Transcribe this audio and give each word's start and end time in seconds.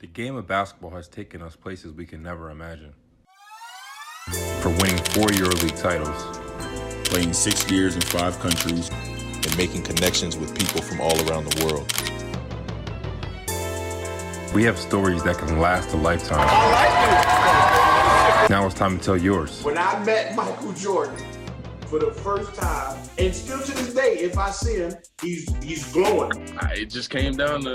The 0.00 0.06
game 0.06 0.36
of 0.36 0.46
basketball 0.46 0.90
has 0.90 1.08
taken 1.08 1.42
us 1.42 1.56
places 1.56 1.92
we 1.92 2.06
can 2.06 2.22
never 2.22 2.50
imagine. 2.50 2.94
For 4.60 4.70
winning 4.70 4.98
four 5.12 5.28
EuroLeague 5.28 5.80
titles, 5.80 6.38
playing 7.08 7.32
six 7.32 7.70
years 7.70 7.96
in 7.96 8.02
five 8.02 8.38
countries, 8.40 8.90
and 8.90 9.56
making 9.56 9.82
connections 9.82 10.36
with 10.36 10.56
people 10.58 10.82
from 10.82 11.00
all 11.00 11.16
around 11.28 11.44
the 11.50 11.64
world. 11.64 11.92
we 14.54 14.64
have 14.64 14.78
stories 14.78 15.22
that 15.22 15.38
can 15.38 15.58
last 15.58 15.92
a 15.92 15.96
lifetime. 15.96 16.46
Now 18.50 18.66
it's 18.66 18.74
time 18.74 18.98
to 18.98 19.04
tell 19.04 19.16
yours. 19.16 19.62
When 19.62 19.78
I 19.78 20.04
met 20.04 20.34
Michael 20.34 20.72
Jordan 20.72 21.16
for 21.90 21.98
the 21.98 22.12
first 22.12 22.54
time, 22.54 22.96
and 23.18 23.34
still 23.34 23.58
to 23.60 23.72
this 23.72 23.92
day, 23.92 24.14
if 24.18 24.38
I 24.38 24.50
see 24.52 24.76
him, 24.76 24.94
he's 25.20 25.52
he's 25.62 25.92
glowing. 25.92 26.30
It 26.72 26.86
just 26.86 27.10
came 27.10 27.36
down 27.36 27.62
to, 27.62 27.74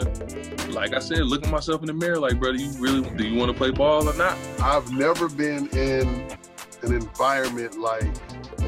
like 0.69 0.93
I 0.93 0.99
said, 0.99 1.19
looking 1.25 1.51
myself 1.51 1.81
in 1.81 1.87
the 1.87 1.93
mirror, 1.93 2.17
like, 2.17 2.39
brother, 2.39 2.57
you 2.57 2.71
really 2.79 3.07
do 3.17 3.27
you 3.27 3.37
want 3.37 3.51
to 3.51 3.57
play 3.57 3.71
ball 3.71 4.07
or 4.07 4.15
not? 4.15 4.37
I've 4.61 4.89
never 4.93 5.27
been 5.27 5.67
in 5.77 6.07
an 6.83 6.93
environment 6.93 7.77
like 7.77 8.11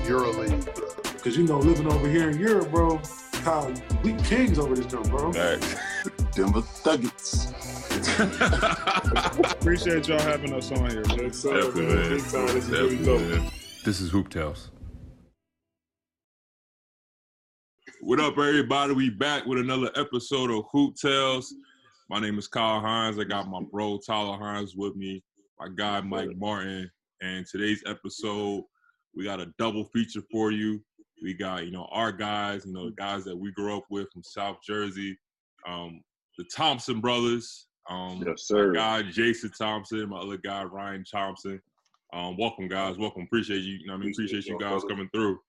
EuroLeague. 0.06 1.24
Cause 1.24 1.38
you 1.38 1.46
know, 1.46 1.60
living 1.60 1.88
over 1.92 2.08
here 2.10 2.30
in 2.30 2.38
Europe, 2.40 2.70
bro, 2.70 3.02
how 3.44 3.74
we 4.04 4.14
kings 4.16 4.60
over 4.60 4.76
this 4.76 4.86
joint, 4.86 5.10
bro. 5.10 5.32
Denver 6.32 6.62
Nuggets. 6.86 7.54
Appreciate 9.52 10.08
y'all 10.08 10.20
having 10.20 10.54
us 10.54 10.72
on 10.72 10.90
here. 10.90 11.04
man. 11.08 11.20
Yes, 11.20 11.42
Definitely, 11.44 11.86
man. 11.86 11.96
man. 11.96 12.20
Time. 12.20 12.48
This 12.48 12.66
is 12.66 12.70
really 12.70 12.98
Definitely, 12.98 13.06
dope. 13.06 13.22
man. 13.44 13.52
This 13.84 14.02
is 14.02 14.12
Hoop 14.12 14.30
Tales. 14.30 14.70
What 18.08 18.22
up, 18.22 18.38
everybody? 18.38 18.94
We 18.94 19.10
back 19.10 19.46
with 19.46 19.60
another 19.60 19.92
episode 19.98 20.50
of 20.50 20.64
Hoop 20.72 20.96
Tales. 20.96 21.54
My 22.10 22.22
name 22.22 22.38
is 22.38 22.48
Kyle 22.48 22.80
Hines. 22.80 23.20
I 23.20 23.26
got 23.26 23.50
my 23.50 23.60
bro 23.70 23.98
Tyler 24.00 24.38
Hines 24.38 24.78
with 24.78 24.96
me, 24.96 25.22
my 25.60 25.68
guy 25.76 26.00
Mike 26.00 26.38
Martin. 26.38 26.90
And 27.22 27.46
today's 27.46 27.84
episode, 27.86 28.64
we 29.14 29.26
got 29.26 29.42
a 29.42 29.52
double 29.60 29.84
feature 29.84 30.22
for 30.32 30.54
you. 30.54 30.82
We 31.22 31.34
got, 31.34 31.66
you 31.66 31.72
know, 31.72 31.90
our 31.92 32.14
guys, 32.14 32.66
you 32.66 32.72
know, 32.72 32.86
the 32.86 32.96
guys 32.96 33.26
that 33.26 33.36
we 33.36 33.52
grew 33.52 33.76
up 33.76 33.84
with 33.90 34.08
from 34.14 34.24
South 34.24 34.60
Jersey, 34.66 35.20
um, 35.68 36.02
the 36.38 36.46
Thompson 36.56 37.02
brothers. 37.02 37.68
Um, 37.90 38.24
Yes, 38.26 38.48
sir. 38.48 38.72
My 38.72 38.74
guy 38.74 39.12
Jason 39.12 39.52
Thompson, 39.52 40.08
my 40.08 40.20
other 40.20 40.38
guy 40.38 40.64
Ryan 40.64 41.04
Thompson. 41.04 41.62
Um, 42.14 42.38
welcome, 42.38 42.70
guys. 42.70 42.98
Welcome. 42.98 43.24
Appreciate 43.24 43.64
you. 43.64 43.74
you 43.74 43.88
know 43.88 43.96
what 43.96 44.00
I 44.00 44.04
mean, 44.06 44.14
appreciate 44.14 44.46
you 44.46 44.58
guys 44.58 44.82
coming 44.88 45.10
through. 45.14 45.40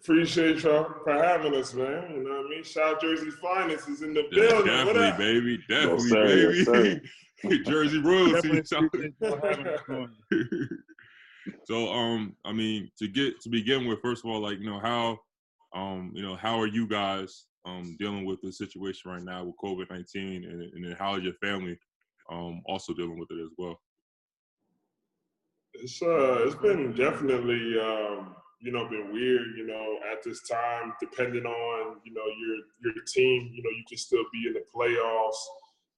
Appreciate 0.00 0.62
y'all 0.62 0.92
for 1.04 1.12
having 1.12 1.54
us, 1.54 1.74
man. 1.74 2.10
You 2.14 2.24
know 2.24 2.36
what 2.38 2.46
I 2.46 2.48
mean? 2.48 2.64
South 2.64 3.00
Jersey's 3.00 3.34
finest 3.34 3.88
is 3.88 4.02
in 4.02 4.14
the 4.14 4.26
Yeah, 4.32 4.48
building. 4.48 4.86
What 4.86 4.96
definitely, 4.96 5.08
up? 5.08 5.18
baby. 5.18 5.58
Definitely, 5.68 6.08
sir, 6.08 6.52
yes, 6.52 6.66
baby. 7.42 7.64
Jersey 7.64 7.98
royalty. 7.98 8.32
Definitely 8.32 8.58
appreciate 8.60 9.14
y'all 9.20 9.40
having 9.42 9.66
us 9.66 9.80
on. 9.90 10.16
so, 11.64 11.92
um, 11.92 12.36
I 12.44 12.52
mean, 12.52 12.90
to 12.98 13.08
get 13.08 13.40
to 13.42 13.48
begin 13.48 13.86
with, 13.86 14.00
first 14.00 14.24
of 14.24 14.30
all, 14.30 14.40
like, 14.40 14.58
you 14.58 14.66
know, 14.70 14.80
how, 14.80 15.18
um, 15.74 16.12
you 16.14 16.22
know, 16.22 16.36
how 16.36 16.58
are 16.60 16.66
you 16.66 16.86
guys 16.88 17.46
um 17.66 17.96
dealing 17.98 18.24
with 18.24 18.40
the 18.40 18.52
situation 18.52 19.10
right 19.10 19.22
now 19.22 19.44
with 19.44 19.56
COVID 19.62 19.90
nineteen, 19.90 20.44
and, 20.44 20.62
and 20.62 20.84
then 20.84 20.96
how 20.98 21.16
is 21.16 21.24
your 21.24 21.34
family 21.34 21.78
um 22.30 22.62
also 22.66 22.94
dealing 22.94 23.18
with 23.18 23.30
it 23.30 23.42
as 23.42 23.50
well? 23.58 23.78
It's 25.74 26.00
uh, 26.02 26.44
it's 26.46 26.54
been 26.56 26.92
definitely 26.94 27.78
um, 27.78 28.34
you 28.60 28.72
know, 28.72 28.88
been 28.88 29.12
weird. 29.12 29.56
You 29.56 29.66
know, 29.66 29.98
at 30.10 30.22
this 30.22 30.46
time, 30.48 30.92
depending 31.00 31.44
on 31.44 31.96
you 32.04 32.12
know 32.12 32.26
your 32.26 32.94
your 32.94 33.04
team, 33.04 33.50
you 33.52 33.62
know, 33.62 33.70
you 33.70 33.84
can 33.88 33.98
still 33.98 34.24
be 34.32 34.46
in 34.46 34.54
the 34.54 34.62
playoffs 34.74 35.36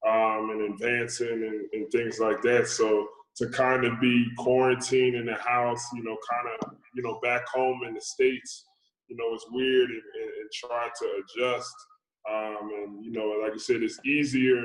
um, 0.06 0.50
and 0.50 0.72
advancing 0.72 1.28
and, 1.28 1.68
and 1.72 1.90
things 1.90 2.18
like 2.18 2.42
that. 2.42 2.68
So 2.68 3.08
to 3.36 3.48
kind 3.48 3.84
of 3.84 4.00
be 4.00 4.26
quarantined 4.38 5.16
in 5.16 5.26
the 5.26 5.34
house, 5.34 5.84
you 5.94 6.02
know, 6.02 6.16
kind 6.30 6.48
of 6.60 6.74
you 6.94 7.02
know 7.02 7.18
back 7.22 7.46
home 7.48 7.80
in 7.86 7.94
the 7.94 8.00
states, 8.00 8.66
you 9.08 9.16
know, 9.16 9.34
it's 9.34 9.46
weird 9.50 9.90
and, 9.90 10.02
and, 10.20 10.30
and 10.40 10.50
try 10.52 10.88
to 10.98 11.22
adjust. 11.22 11.74
Um, 12.30 12.70
and 12.76 13.04
you 13.04 13.12
know, 13.12 13.40
like 13.42 13.52
I 13.54 13.58
said, 13.58 13.82
it's 13.82 13.98
easier 14.04 14.62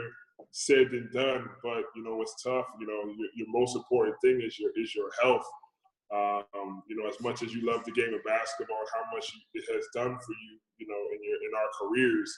said 0.51 0.87
than 0.91 1.09
done, 1.13 1.49
but 1.63 1.83
you 1.95 2.03
know 2.03 2.21
it's 2.21 2.41
tough. 2.41 2.65
You 2.79 2.87
know, 2.87 3.13
your, 3.17 3.29
your 3.35 3.47
most 3.49 3.75
important 3.75 4.15
thing 4.21 4.41
is 4.41 4.59
your 4.59 4.71
is 4.75 4.93
your 4.95 5.09
health. 5.21 5.45
Um, 6.15 6.83
you 6.87 6.95
know, 6.95 7.09
as 7.09 7.19
much 7.19 7.43
as 7.43 7.53
you 7.53 7.65
love 7.65 7.83
the 7.83 7.91
game 7.91 8.13
of 8.13 8.23
basketball, 8.23 8.83
how 8.93 9.03
much 9.13 9.31
it 9.53 9.65
has 9.73 9.85
done 9.93 10.15
for 10.15 10.31
you, 10.31 10.51
you 10.77 10.87
know, 10.87 11.01
in 11.11 11.19
your 11.23 11.37
in 11.43 11.51
our 11.55 11.69
careers. 11.79 12.31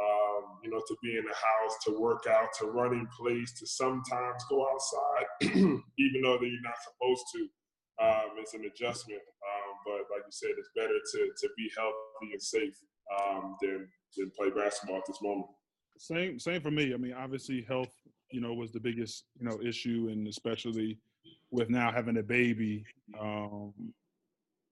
Um, 0.00 0.58
you 0.64 0.70
know, 0.70 0.80
to 0.80 0.96
be 1.02 1.18
in 1.18 1.24
the 1.24 1.34
house, 1.34 1.76
to 1.84 2.00
work 2.00 2.24
out, 2.26 2.48
to 2.60 2.66
run 2.66 2.94
in 2.94 3.06
place, 3.18 3.52
to 3.58 3.66
sometimes 3.66 4.42
go 4.48 4.66
outside, 4.72 5.26
even 5.42 6.22
though 6.22 6.38
that 6.38 6.46
you're 6.46 6.62
not 6.62 6.80
supposed 6.80 7.24
to. 7.34 7.48
Um, 8.00 8.38
it's 8.38 8.54
an 8.54 8.64
adjustment, 8.64 9.20
um, 9.20 9.76
but 9.84 10.08
like 10.08 10.24
you 10.24 10.32
said, 10.32 10.50
it's 10.56 10.70
better 10.74 10.88
to 10.88 11.30
to 11.36 11.48
be 11.56 11.70
healthy 11.76 12.32
and 12.32 12.42
safe 12.42 12.76
um, 13.18 13.56
than 13.60 13.88
than 14.16 14.32
play 14.36 14.50
basketball 14.50 14.98
at 14.98 15.06
this 15.06 15.20
moment. 15.20 15.48
Same, 15.98 16.38
same 16.38 16.62
for 16.62 16.70
me. 16.70 16.94
I 16.94 16.96
mean, 16.96 17.12
obviously, 17.12 17.62
health, 17.68 17.92
you 18.30 18.40
know, 18.40 18.54
was 18.54 18.72
the 18.72 18.80
biggest, 18.80 19.24
you 19.38 19.46
know, 19.46 19.60
issue, 19.62 20.08
and 20.10 20.26
especially 20.28 20.98
with 21.50 21.70
now 21.70 21.92
having 21.92 22.18
a 22.18 22.22
baby, 22.22 22.84
um, 23.18 23.72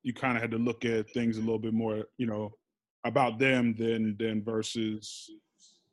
you 0.03 0.12
kind 0.12 0.36
of 0.36 0.42
had 0.42 0.50
to 0.53 0.59
look 0.59 0.84
at 0.84 1.10
things 1.10 1.36
a 1.36 1.41
little 1.41 1.59
bit 1.59 1.75
more, 1.75 2.04
you 2.19 2.26
know, 2.26 2.50
about 3.04 3.38
them 3.38 3.75
than 3.78 4.16
than 4.19 4.42
versus 4.42 5.31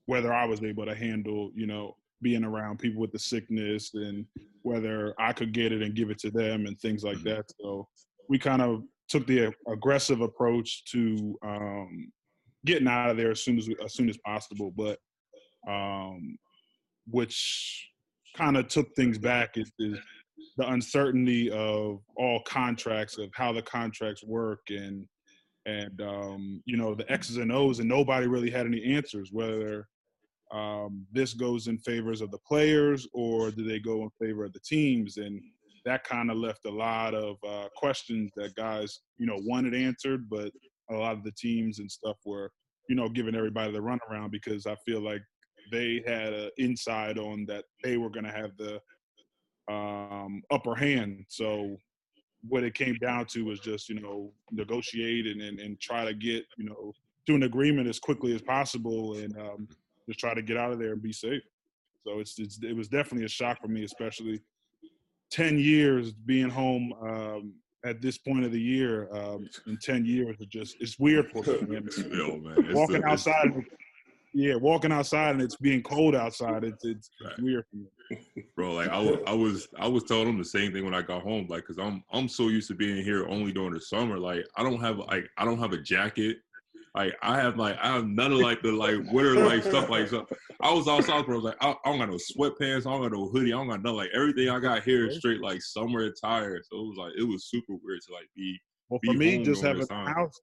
whether 0.05 0.33
I 0.33 0.45
was 0.45 0.63
able 0.63 0.85
to 0.85 0.95
handle, 0.95 1.51
you 1.55 1.65
know, 1.65 1.95
being 2.21 2.43
around 2.43 2.79
people 2.79 3.01
with 3.01 3.11
the 3.11 3.19
sickness 3.19 3.91
and 3.93 4.25
whether 4.61 5.13
I 5.19 5.33
could 5.33 5.51
get 5.51 5.71
it 5.71 5.81
and 5.81 5.95
give 5.95 6.09
it 6.09 6.19
to 6.19 6.31
them 6.31 6.65
and 6.65 6.79
things 6.79 7.03
like 7.03 7.21
that. 7.23 7.45
So 7.59 7.87
we 8.29 8.39
kind 8.39 8.61
of 8.61 8.83
took 9.09 9.27
the 9.27 9.53
aggressive 9.67 10.21
approach 10.21 10.83
to 10.91 11.37
um, 11.43 12.11
getting 12.65 12.87
out 12.87 13.09
of 13.09 13.17
there 13.17 13.31
as 13.31 13.43
soon 13.43 13.57
as 13.57 13.67
as 13.83 13.93
soon 13.93 14.09
as 14.09 14.17
possible, 14.25 14.71
but 14.75 14.99
um, 15.67 16.37
which 17.07 17.89
kind 18.35 18.57
of 18.57 18.67
took 18.67 18.93
things 18.95 19.17
back 19.17 19.57
is, 19.57 19.71
is 19.79 19.97
the 20.57 20.69
uncertainty 20.69 21.49
of 21.51 22.01
all 22.17 22.41
contracts 22.45 23.17
of 23.17 23.29
how 23.33 23.51
the 23.51 23.61
contracts 23.61 24.23
work 24.23 24.61
and 24.69 25.05
and 25.65 25.99
um, 26.01 26.61
you 26.65 26.77
know 26.77 26.93
the 26.93 27.11
X's 27.11 27.37
and 27.37 27.51
O's 27.51 27.79
and 27.79 27.89
nobody 27.89 28.27
really 28.27 28.51
had 28.51 28.65
any 28.65 28.83
answers 28.95 29.29
whether 29.31 29.87
um, 30.51 31.05
this 31.11 31.33
goes 31.33 31.67
in 31.67 31.77
favors 31.79 32.21
of 32.21 32.31
the 32.31 32.37
players 32.47 33.07
or 33.13 33.51
do 33.51 33.63
they 33.63 33.79
go 33.79 34.03
in 34.03 34.09
favor 34.21 34.45
of 34.45 34.53
the 34.53 34.59
teams? 34.59 35.17
And 35.17 35.41
that 35.85 36.03
kind 36.03 36.29
of 36.31 36.37
left 36.37 36.65
a 36.65 36.71
lot 36.71 37.13
of 37.13 37.37
uh, 37.47 37.67
questions 37.75 38.31
that 38.35 38.55
guys 38.55 38.99
you 39.17 39.25
know 39.25 39.39
wanted 39.45 39.73
answered 39.73 40.29
but 40.29 40.51
a 40.91 40.95
lot 40.95 41.13
of 41.13 41.23
the 41.23 41.31
teams 41.31 41.79
and 41.79 41.89
stuff 41.89 42.17
were 42.25 42.51
you 42.89 42.95
know 42.95 43.09
giving 43.09 43.35
everybody 43.35 43.71
the 43.71 43.79
runaround 43.79 44.31
because 44.31 44.65
I 44.65 44.75
feel 44.85 45.01
like 45.01 45.21
they 45.71 46.03
had 46.05 46.33
an 46.33 46.49
inside 46.57 47.17
on 47.17 47.45
that 47.47 47.65
they 47.83 47.97
were 47.97 48.09
going 48.09 48.25
to 48.25 48.31
have 48.31 48.51
the 48.57 48.79
um, 49.69 50.41
upper 50.51 50.75
hand. 50.75 51.25
So 51.27 51.77
what 52.47 52.63
it 52.63 52.75
came 52.75 52.95
down 52.95 53.25
to 53.25 53.43
was 53.45 53.59
just 53.59 53.89
you 53.89 53.99
know 53.99 54.31
negotiate 54.51 55.25
and, 55.27 55.41
and, 55.41 55.59
and 55.59 55.79
try 55.79 56.05
to 56.05 56.13
get 56.13 56.45
you 56.57 56.65
know 56.65 56.93
to 57.27 57.35
an 57.35 57.43
agreement 57.43 57.87
as 57.87 57.99
quickly 57.99 58.35
as 58.35 58.41
possible 58.41 59.15
and 59.17 59.35
um, 59.37 59.67
just 60.07 60.19
try 60.19 60.33
to 60.33 60.41
get 60.41 60.57
out 60.57 60.71
of 60.71 60.79
there 60.79 60.93
and 60.93 61.01
be 61.01 61.11
safe. 61.11 61.41
So 62.05 62.19
it's, 62.19 62.37
it's 62.37 62.59
it 62.61 62.75
was 62.75 62.87
definitely 62.87 63.25
a 63.25 63.29
shock 63.29 63.61
for 63.61 63.67
me, 63.67 63.83
especially 63.83 64.41
ten 65.31 65.57
years 65.57 66.11
being 66.11 66.49
home 66.49 66.93
um, 67.01 67.53
at 67.83 68.01
this 68.01 68.17
point 68.17 68.45
of 68.45 68.51
the 68.51 68.61
year. 68.61 69.09
Um, 69.11 69.49
in 69.65 69.77
ten 69.77 70.05
years, 70.05 70.37
it 70.39 70.49
just 70.49 70.75
it's 70.79 70.99
weird 70.99 71.31
for 71.31 71.41
me. 71.65 71.79
Yo, 72.11 72.37
man, 72.37 72.73
walking 72.73 73.01
the- 73.01 73.07
outside, 73.07 73.51
yeah, 74.35 74.55
walking 74.55 74.91
outside 74.91 75.31
and 75.31 75.41
it's 75.41 75.55
being 75.55 75.81
cold 75.81 76.13
outside. 76.13 76.65
It's 76.65 76.83
it's, 76.83 77.09
it's 77.09 77.09
Right. 77.23 77.41
weird 77.41 77.63
for 77.71 77.77
me. 77.77 78.45
bro. 78.55 78.73
Like 78.73 78.89
I 78.89 78.99
was, 78.99 79.19
I 79.25 79.33
was, 79.33 79.67
I 79.79 79.87
was 79.87 80.03
telling 80.03 80.25
them 80.25 80.37
the 80.37 80.43
same 80.45 80.73
thing 80.73 80.83
when 80.83 80.93
I 80.93 81.01
got 81.01 81.23
home. 81.23 81.47
Like, 81.49 81.65
cause 81.65 81.77
I'm, 81.79 82.03
I'm 82.11 82.27
so 82.27 82.49
used 82.49 82.67
to 82.67 82.75
being 82.75 83.01
here 83.03 83.25
only 83.27 83.53
during 83.53 83.73
the 83.73 83.79
summer. 83.79 84.19
Like, 84.19 84.45
I 84.57 84.63
don't 84.63 84.81
have, 84.81 84.97
like, 84.97 85.29
I 85.37 85.45
don't 85.45 85.57
have 85.59 85.71
a 85.71 85.77
jacket. 85.81 86.37
Like, 86.93 87.15
I 87.21 87.37
have, 87.39 87.57
like, 87.57 87.77
I 87.81 87.93
have 87.93 88.05
none 88.07 88.31
of 88.33 88.39
like 88.39 88.61
the 88.61 88.71
like 88.71 88.97
winter 89.11 89.35
like 89.45 89.63
stuff. 89.63 89.89
Like, 89.89 90.09
so 90.09 90.25
I 90.61 90.71
was 90.73 90.87
outside, 90.87 91.25
bro. 91.25 91.35
I 91.35 91.37
was 91.37 91.43
like, 91.45 91.57
I, 91.61 91.69
I 91.71 91.89
don't 91.89 91.99
got 91.99 92.09
no 92.09 92.15
sweatpants. 92.17 92.85
I 92.85 92.91
don't 92.91 93.01
got 93.01 93.11
no 93.13 93.29
hoodie. 93.29 93.53
I 93.53 93.57
don't 93.57 93.67
got 93.69 93.81
nothing. 93.83 93.97
Like, 93.97 94.09
everything 94.13 94.49
I 94.49 94.59
got 94.59 94.83
here 94.83 95.07
is 95.07 95.17
straight 95.17 95.41
like 95.41 95.61
summer 95.61 96.01
attire. 96.01 96.61
So 96.69 96.77
it 96.79 96.87
was 96.87 96.97
like, 96.97 97.13
it 97.17 97.23
was 97.23 97.45
super 97.49 97.73
weird 97.83 98.01
to 98.07 98.13
like 98.13 98.29
be. 98.35 98.59
Well, 98.89 98.99
Be 99.01 99.07
for 99.07 99.13
me, 99.17 99.43
just 99.43 99.63
having 99.63 99.85
a 99.89 100.09
house, 100.13 100.39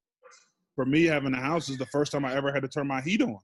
for 0.75 0.85
me 0.85 1.05
having 1.05 1.33
a 1.33 1.41
house 1.41 1.69
is 1.69 1.79
the 1.79 1.87
first 1.87 2.11
time 2.13 2.25
I 2.25 2.35
ever 2.35 2.53
had 2.53 2.63
to 2.63 2.69
turn 2.69 2.87
my 2.89 3.01
heat 3.01 3.23
on. 3.23 3.39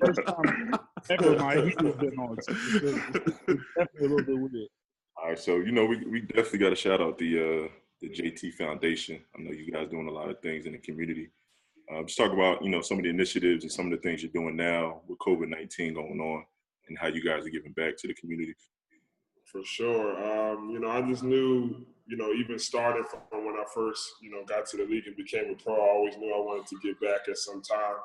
First 0.00 0.20
time 0.26 0.72
ever 1.10 1.36
my 1.36 1.54
heat 1.64 1.78
been 1.78 2.18
on. 2.18 2.36
So 2.42 2.52
it's, 2.52 2.84
it's- 2.84 3.40
it's 3.48 3.62
definitely 3.76 4.06
a 4.06 4.08
little 4.10 4.24
bit 4.24 4.38
weird. 4.38 4.68
All 5.18 5.28
right, 5.30 5.38
so 5.38 5.56
you 5.58 5.72
know 5.72 5.86
we 5.86 6.04
we 6.06 6.20
definitely 6.20 6.58
got 6.60 6.70
to 6.70 6.76
shout 6.76 7.00
out 7.00 7.18
the 7.18 7.38
uh 7.38 7.68
the 8.02 8.08
JT 8.10 8.52
Foundation. 8.54 9.20
I 9.36 9.42
know 9.42 9.50
you 9.52 9.72
guys 9.72 9.88
doing 9.88 10.08
a 10.08 10.12
lot 10.12 10.28
of 10.28 10.40
things 10.40 10.66
in 10.66 10.72
the 10.72 10.78
community. 10.78 11.30
Um, 11.92 12.06
just 12.06 12.18
talk 12.18 12.32
about 12.32 12.62
you 12.62 12.68
know 12.70 12.82
some 12.82 12.98
of 12.98 13.04
the 13.04 13.10
initiatives 13.10 13.64
and 13.64 13.72
some 13.72 13.86
of 13.86 13.92
the 13.92 13.98
things 13.98 14.22
you're 14.22 14.32
doing 14.32 14.56
now 14.56 15.00
with 15.08 15.18
COVID 15.18 15.48
nineteen 15.48 15.94
going 15.94 16.20
on, 16.20 16.44
and 16.88 16.98
how 16.98 17.06
you 17.08 17.24
guys 17.24 17.46
are 17.46 17.50
giving 17.50 17.72
back 17.72 17.96
to 17.98 18.08
the 18.08 18.14
community. 18.14 18.54
For 19.50 19.62
sure. 19.64 20.16
Um, 20.52 20.70
you 20.70 20.80
know, 20.80 20.90
I 20.90 21.00
just 21.02 21.22
knew, 21.22 21.86
you 22.06 22.16
know, 22.16 22.32
even 22.32 22.58
starting 22.58 23.04
from 23.04 23.44
when 23.44 23.56
I 23.56 23.64
first, 23.74 24.02
you 24.22 24.30
know, 24.30 24.44
got 24.46 24.66
to 24.66 24.76
the 24.76 24.84
league 24.84 25.06
and 25.06 25.16
became 25.16 25.50
a 25.50 25.54
pro, 25.62 25.74
I 25.74 25.90
always 25.90 26.16
knew 26.16 26.32
I 26.32 26.38
wanted 26.38 26.66
to 26.68 26.78
give 26.82 27.00
back 27.00 27.28
at 27.28 27.36
some 27.36 27.62
time. 27.62 27.96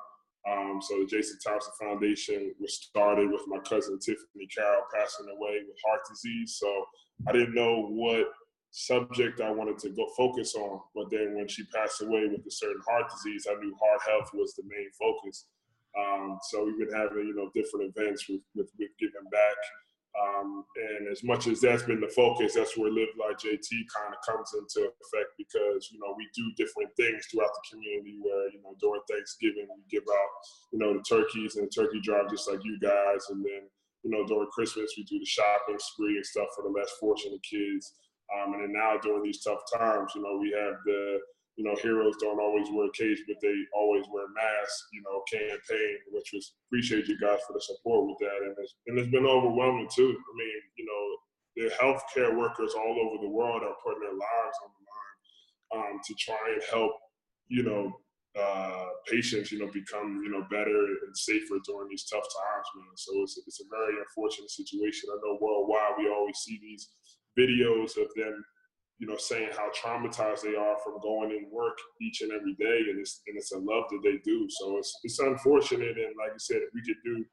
Um, 0.49 0.79
so 0.81 0.99
the 0.99 1.05
Jason 1.05 1.37
Thompson 1.45 1.73
Foundation 1.79 2.53
was 2.59 2.81
started 2.81 3.29
with 3.29 3.41
my 3.47 3.59
cousin 3.59 3.99
Tiffany 3.99 4.47
Carroll 4.47 4.81
passing 4.93 5.27
away 5.29 5.61
with 5.67 5.77
heart 5.85 6.01
disease. 6.09 6.57
So 6.59 6.85
I 7.27 7.31
didn't 7.31 7.53
know 7.53 7.85
what 7.89 8.25
subject 8.71 9.41
I 9.41 9.51
wanted 9.51 9.77
to 9.79 9.89
go 9.89 10.07
focus 10.17 10.55
on. 10.55 10.79
But 10.95 11.11
then 11.11 11.35
when 11.35 11.47
she 11.47 11.63
passed 11.75 12.01
away 12.01 12.25
with 12.25 12.41
a 12.47 12.51
certain 12.51 12.81
heart 12.89 13.05
disease, 13.11 13.45
I 13.49 13.59
knew 13.61 13.75
heart 13.79 14.01
health 14.07 14.31
was 14.33 14.55
the 14.55 14.63
main 14.65 14.89
focus. 14.97 15.45
Um, 15.93 16.39
so 16.49 16.65
we've 16.65 16.79
been 16.79 16.97
having, 16.97 17.27
you 17.27 17.35
know, 17.35 17.51
different 17.53 17.93
events 17.95 18.27
with, 18.27 18.41
with, 18.55 18.71
with 18.79 18.89
giving 18.97 19.29
back. 19.31 19.57
Um, 20.11 20.65
and 20.75 21.07
as 21.07 21.23
much 21.23 21.47
as 21.47 21.61
that's 21.61 21.83
been 21.83 22.01
the 22.01 22.11
focus, 22.11 22.55
that's 22.55 22.77
where 22.77 22.91
Live 22.91 23.15
Like 23.15 23.39
JT 23.39 23.69
kind 23.87 24.11
of 24.11 24.19
comes 24.27 24.51
into 24.51 24.91
effect 24.91 25.31
because, 25.37 25.87
you 25.91 25.99
know, 26.03 26.13
we 26.17 26.27
do 26.35 26.51
different 26.59 26.91
things 26.99 27.25
throughout 27.31 27.51
the 27.55 27.63
community 27.71 28.19
where, 28.19 28.51
you 28.51 28.59
know, 28.59 28.75
during 28.79 29.01
Thanksgiving, 29.09 29.71
we 29.71 29.83
give 29.89 30.03
out, 30.03 30.31
you 30.73 30.79
know, 30.79 30.91
the 30.93 31.03
turkeys 31.07 31.55
and 31.55 31.63
the 31.65 31.71
turkey 31.71 32.01
drive 32.03 32.29
just 32.29 32.49
like 32.49 32.59
you 32.63 32.77
guys. 32.83 33.23
And 33.31 33.39
then, 33.39 33.71
you 34.03 34.11
know, 34.11 34.27
during 34.27 34.51
Christmas, 34.51 34.91
we 34.97 35.03
do 35.03 35.19
the 35.19 35.25
shopping 35.25 35.79
spree 35.79 36.19
and 36.19 36.25
stuff 36.25 36.47
for 36.55 36.63
the 36.67 36.75
less 36.75 36.91
fortunate 36.99 37.41
kids. 37.43 37.95
Um, 38.35 38.53
and 38.53 38.63
then 38.63 38.73
now 38.73 38.99
during 39.01 39.23
these 39.23 39.43
tough 39.43 39.63
times, 39.71 40.11
you 40.15 40.23
know, 40.23 40.37
we 40.39 40.51
have 40.51 40.75
the, 40.85 41.19
you 41.61 41.69
know, 41.69 41.77
heroes 41.77 42.17
don't 42.19 42.41
always 42.41 42.65
wear 42.73 42.87
a 42.87 42.91
capes, 42.97 43.21
but 43.27 43.37
they 43.39 43.53
always 43.77 44.03
wear 44.11 44.25
masks, 44.33 44.87
you 44.91 45.03
know, 45.05 45.21
campaign, 45.29 45.97
which 46.09 46.33
was 46.33 46.57
appreciate 46.65 47.05
you 47.05 47.19
guys 47.21 47.37
for 47.45 47.53
the 47.53 47.61
support 47.61 48.07
with 48.09 48.17
that. 48.17 48.33
And 48.41 48.55
it's, 48.57 48.73
and 48.87 48.97
it's 48.97 49.11
been 49.11 49.27
overwhelming 49.27 49.87
too. 49.93 50.09
I 50.09 50.33
mean, 50.41 50.59
you 50.73 50.85
know, 50.89 51.05
the 51.61 51.69
healthcare 51.77 52.35
workers 52.35 52.73
all 52.73 52.97
over 52.97 53.21
the 53.21 53.29
world 53.29 53.61
are 53.61 53.77
putting 53.85 54.01
their 54.01 54.17
lives 54.17 54.57
on 54.65 54.71
the 54.73 54.83
line 54.89 55.85
um, 55.85 55.99
to 56.01 56.13
try 56.17 56.41
and 56.49 56.63
help, 56.71 56.93
you 57.47 57.61
know, 57.61 57.93
uh, 58.33 58.87
patients, 59.05 59.51
you 59.51 59.59
know, 59.59 59.69
become, 59.69 60.23
you 60.25 60.31
know, 60.31 60.41
better 60.49 60.81
and 61.05 61.13
safer 61.13 61.61
during 61.67 61.89
these 61.89 62.09
tough 62.09 62.25
times, 62.25 62.67
man. 62.73 62.95
So 62.95 63.21
it's, 63.21 63.37
it's 63.45 63.61
a 63.61 63.69
very 63.69 64.01
unfortunate 64.01 64.49
situation. 64.49 65.13
I 65.13 65.21
know 65.21 65.37
worldwide 65.39 65.99
we 65.99 66.09
always 66.09 66.41
see 66.41 66.57
these 66.57 66.89
videos 67.37 68.01
of 68.01 68.09
them, 68.15 68.41
you 69.01 69.07
know, 69.07 69.17
saying 69.17 69.49
how 69.57 69.65
traumatized 69.73 70.45
they 70.45 70.55
are 70.55 70.77
from 70.85 71.01
going 71.01 71.31
in 71.31 71.49
work 71.51 71.75
each 71.99 72.21
and 72.21 72.31
every 72.31 72.53
day, 72.53 72.85
and 72.85 73.01
it's 73.01 73.21
and 73.25 73.35
it's 73.35 73.51
a 73.51 73.57
love 73.57 73.89
that 73.89 74.01
they 74.03 74.21
do. 74.23 74.45
So 74.61 74.77
it's 74.77 74.93
it's 75.03 75.17
unfortunate, 75.17 75.97
and 75.97 76.13
like 76.21 76.37
you 76.37 76.39
said, 76.39 76.61
we 76.71 76.85
could 76.85 77.01
do 77.03 77.25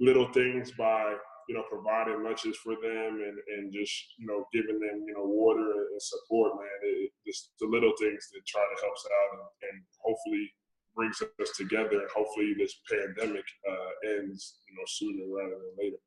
little 0.00 0.26
things 0.32 0.72
by 0.76 1.14
you 1.48 1.54
know 1.54 1.62
providing 1.70 2.24
lunches 2.24 2.58
for 2.58 2.74
them 2.82 3.22
and 3.22 3.38
and 3.54 3.72
just 3.72 3.94
you 4.18 4.26
know 4.26 4.50
giving 4.52 4.82
them 4.82 5.06
you 5.06 5.14
know 5.14 5.30
water 5.30 5.86
and 5.94 6.02
support, 6.02 6.58
man, 6.58 6.78
it, 6.82 7.12
just 7.24 7.54
the 7.60 7.70
little 7.70 7.94
things 8.02 8.26
that 8.34 8.42
try 8.44 8.66
to 8.66 8.82
help 8.82 8.92
us 8.92 9.06
out 9.06 9.30
and, 9.38 9.46
and 9.70 9.76
hopefully 10.02 10.50
brings 10.98 11.22
us 11.22 11.52
together 11.56 12.02
and 12.02 12.10
hopefully 12.10 12.50
this 12.58 12.74
pandemic 12.90 13.46
uh, 13.70 14.18
ends 14.18 14.58
you 14.66 14.74
know 14.74 14.86
sooner 14.90 15.22
rather 15.30 15.54
than 15.54 15.74
later 15.78 16.02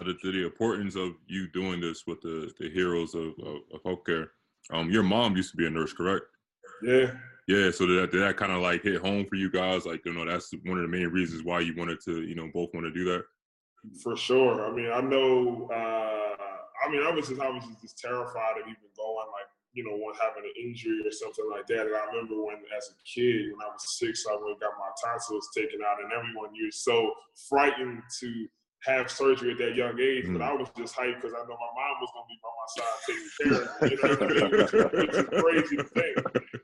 uh, 0.00 0.04
the, 0.04 0.14
the 0.22 0.44
importance 0.44 0.96
of 0.96 1.12
you 1.26 1.48
doing 1.52 1.80
this 1.80 2.06
with 2.06 2.20
the, 2.20 2.50
the 2.58 2.70
heroes 2.70 3.14
of, 3.14 3.34
of, 3.44 3.56
of 3.72 3.82
healthcare. 3.84 4.28
Um, 4.72 4.90
your 4.90 5.02
mom 5.02 5.36
used 5.36 5.50
to 5.50 5.56
be 5.56 5.66
a 5.66 5.70
nurse, 5.70 5.92
correct? 5.92 6.24
Yeah. 6.82 7.12
Yeah. 7.48 7.70
So 7.70 7.86
did 7.86 8.00
that, 8.00 8.12
did 8.12 8.22
that 8.22 8.36
kind 8.36 8.52
of 8.52 8.62
like 8.62 8.82
hit 8.82 9.00
home 9.00 9.26
for 9.26 9.36
you 9.36 9.50
guys? 9.50 9.84
Like, 9.84 10.02
you 10.04 10.12
know, 10.12 10.24
that's 10.24 10.52
one 10.64 10.78
of 10.78 10.82
the 10.82 10.96
main 10.96 11.08
reasons 11.08 11.42
why 11.44 11.60
you 11.60 11.74
wanted 11.76 12.00
to, 12.04 12.22
you 12.22 12.34
know, 12.34 12.48
both 12.52 12.70
want 12.72 12.86
to 12.86 12.92
do 12.92 13.04
that. 13.04 13.24
For 14.02 14.16
sure. 14.16 14.64
I 14.64 14.74
mean, 14.74 14.90
I 14.92 15.00
know. 15.00 15.68
Uh, 15.72 16.36
I 16.86 16.90
mean, 16.90 17.02
I 17.02 17.10
was 17.10 17.28
just, 17.28 17.40
I 17.40 17.50
was 17.50 17.64
just 17.80 17.98
terrified 17.98 18.58
of 18.60 18.66
even 18.66 18.90
going, 18.96 19.26
like, 19.30 19.50
you 19.72 19.84
know, 19.84 19.96
one 19.96 20.14
having 20.20 20.44
an 20.44 20.52
injury 20.62 21.00
or 21.04 21.10
something 21.10 21.48
like 21.50 21.66
that. 21.66 21.86
And 21.86 21.96
I 21.96 22.06
remember 22.06 22.44
when, 22.44 22.56
as 22.76 22.90
a 22.90 22.96
kid, 23.02 23.50
when 23.50 23.62
I 23.64 23.72
was 23.72 23.98
six, 23.98 24.24
I 24.28 24.36
went 24.36 24.60
got 24.60 24.72
my 24.78 24.90
tonsils 25.02 25.48
taken 25.56 25.80
out, 25.80 26.02
and 26.02 26.12
everyone 26.12 26.54
you're 26.54 26.70
so 26.70 27.12
frightened 27.48 28.02
to 28.20 28.46
have 28.84 29.10
surgery 29.10 29.52
at 29.52 29.58
that 29.58 29.74
young 29.76 29.98
age, 30.00 30.26
mm. 30.26 30.34
but 30.34 30.42
I 30.42 30.52
was 30.52 30.68
just 30.76 30.96
hyped 30.96 31.22
because 31.22 31.34
I 31.34 31.42
know 31.46 31.54
my 31.54 31.72
mom 31.78 31.94
was 32.02 32.10
gonna 32.10 32.30
be 32.30 32.38
by 32.42 32.50
my 32.58 32.68
side 32.74 32.98
taking 33.06 33.30
care 33.38 33.54
of 33.62 33.70
me. 33.78 33.90
You 33.90 33.98
know 34.02 34.10
what 34.10 34.22
I 34.22 34.40
mean? 34.42 35.06
Which 35.06 35.14
is 35.14 35.28
crazy 35.42 35.76
to 35.76 35.86
think. 35.94 36.16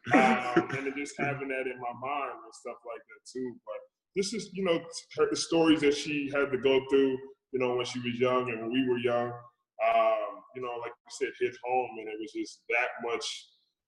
Um, 0.09 0.77
and 0.77 0.87
then 0.87 0.95
just 0.97 1.15
having 1.19 1.49
that 1.49 1.71
in 1.71 1.79
my 1.79 1.95
mind 2.01 2.39
and 2.43 2.55
stuff 2.55 2.79
like 2.83 3.03
that 3.07 3.23
too. 3.31 3.55
But 3.63 3.81
this 4.17 4.35
is, 4.35 4.51
you 4.53 4.65
know, 4.65 4.81
her, 5.17 5.27
the 5.31 5.37
stories 5.37 5.81
that 5.81 5.95
she 5.95 6.31
had 6.35 6.51
to 6.51 6.59
go 6.59 6.81
through, 6.91 7.17
you 7.53 7.61
know, 7.61 7.77
when 7.77 7.87
she 7.87 8.01
was 8.01 8.19
young 8.19 8.51
and 8.51 8.61
when 8.61 8.73
we 8.73 8.89
were 8.89 8.99
young. 8.99 9.31
Um, 9.79 10.43
you 10.57 10.63
know, 10.63 10.75
like 10.83 10.91
you 10.91 11.11
said, 11.15 11.31
hit 11.39 11.55
home, 11.63 11.91
and 12.01 12.09
it 12.09 12.19
was 12.19 12.33
just 12.35 12.67
that 12.67 12.99
much 13.07 13.23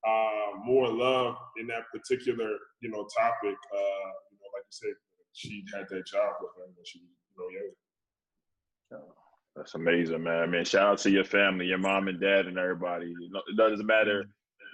uh, 0.07 0.55
more 0.63 0.87
love 0.87 1.35
in 1.59 1.67
that 1.67 1.83
particular, 1.91 2.55
you 2.81 2.91
know, 2.91 3.09
topic. 3.19 3.59
Uh, 3.75 4.11
you 4.31 4.39
know, 4.39 4.49
like 4.55 4.63
you 4.71 4.77
said, 4.77 4.95
she 5.33 5.65
had 5.75 5.87
that 5.91 6.07
job 6.07 6.39
with 6.39 6.55
her 6.59 6.71
when 6.71 6.85
she 6.85 7.01
was, 7.01 7.11
you 7.11 7.35
know, 7.35 7.49
younger. 7.51 7.75
That's 9.57 9.75
amazing, 9.75 10.23
man. 10.23 10.43
I 10.43 10.47
mean, 10.47 10.65
shout 10.65 10.93
out 10.93 10.99
to 10.99 11.11
your 11.11 11.25
family, 11.25 11.67
your 11.67 11.79
mom 11.79 12.09
and 12.09 12.21
dad, 12.21 12.47
and 12.47 12.57
everybody. 12.59 13.13
It 13.49 13.57
doesn't 13.57 13.85
matter 13.87 14.25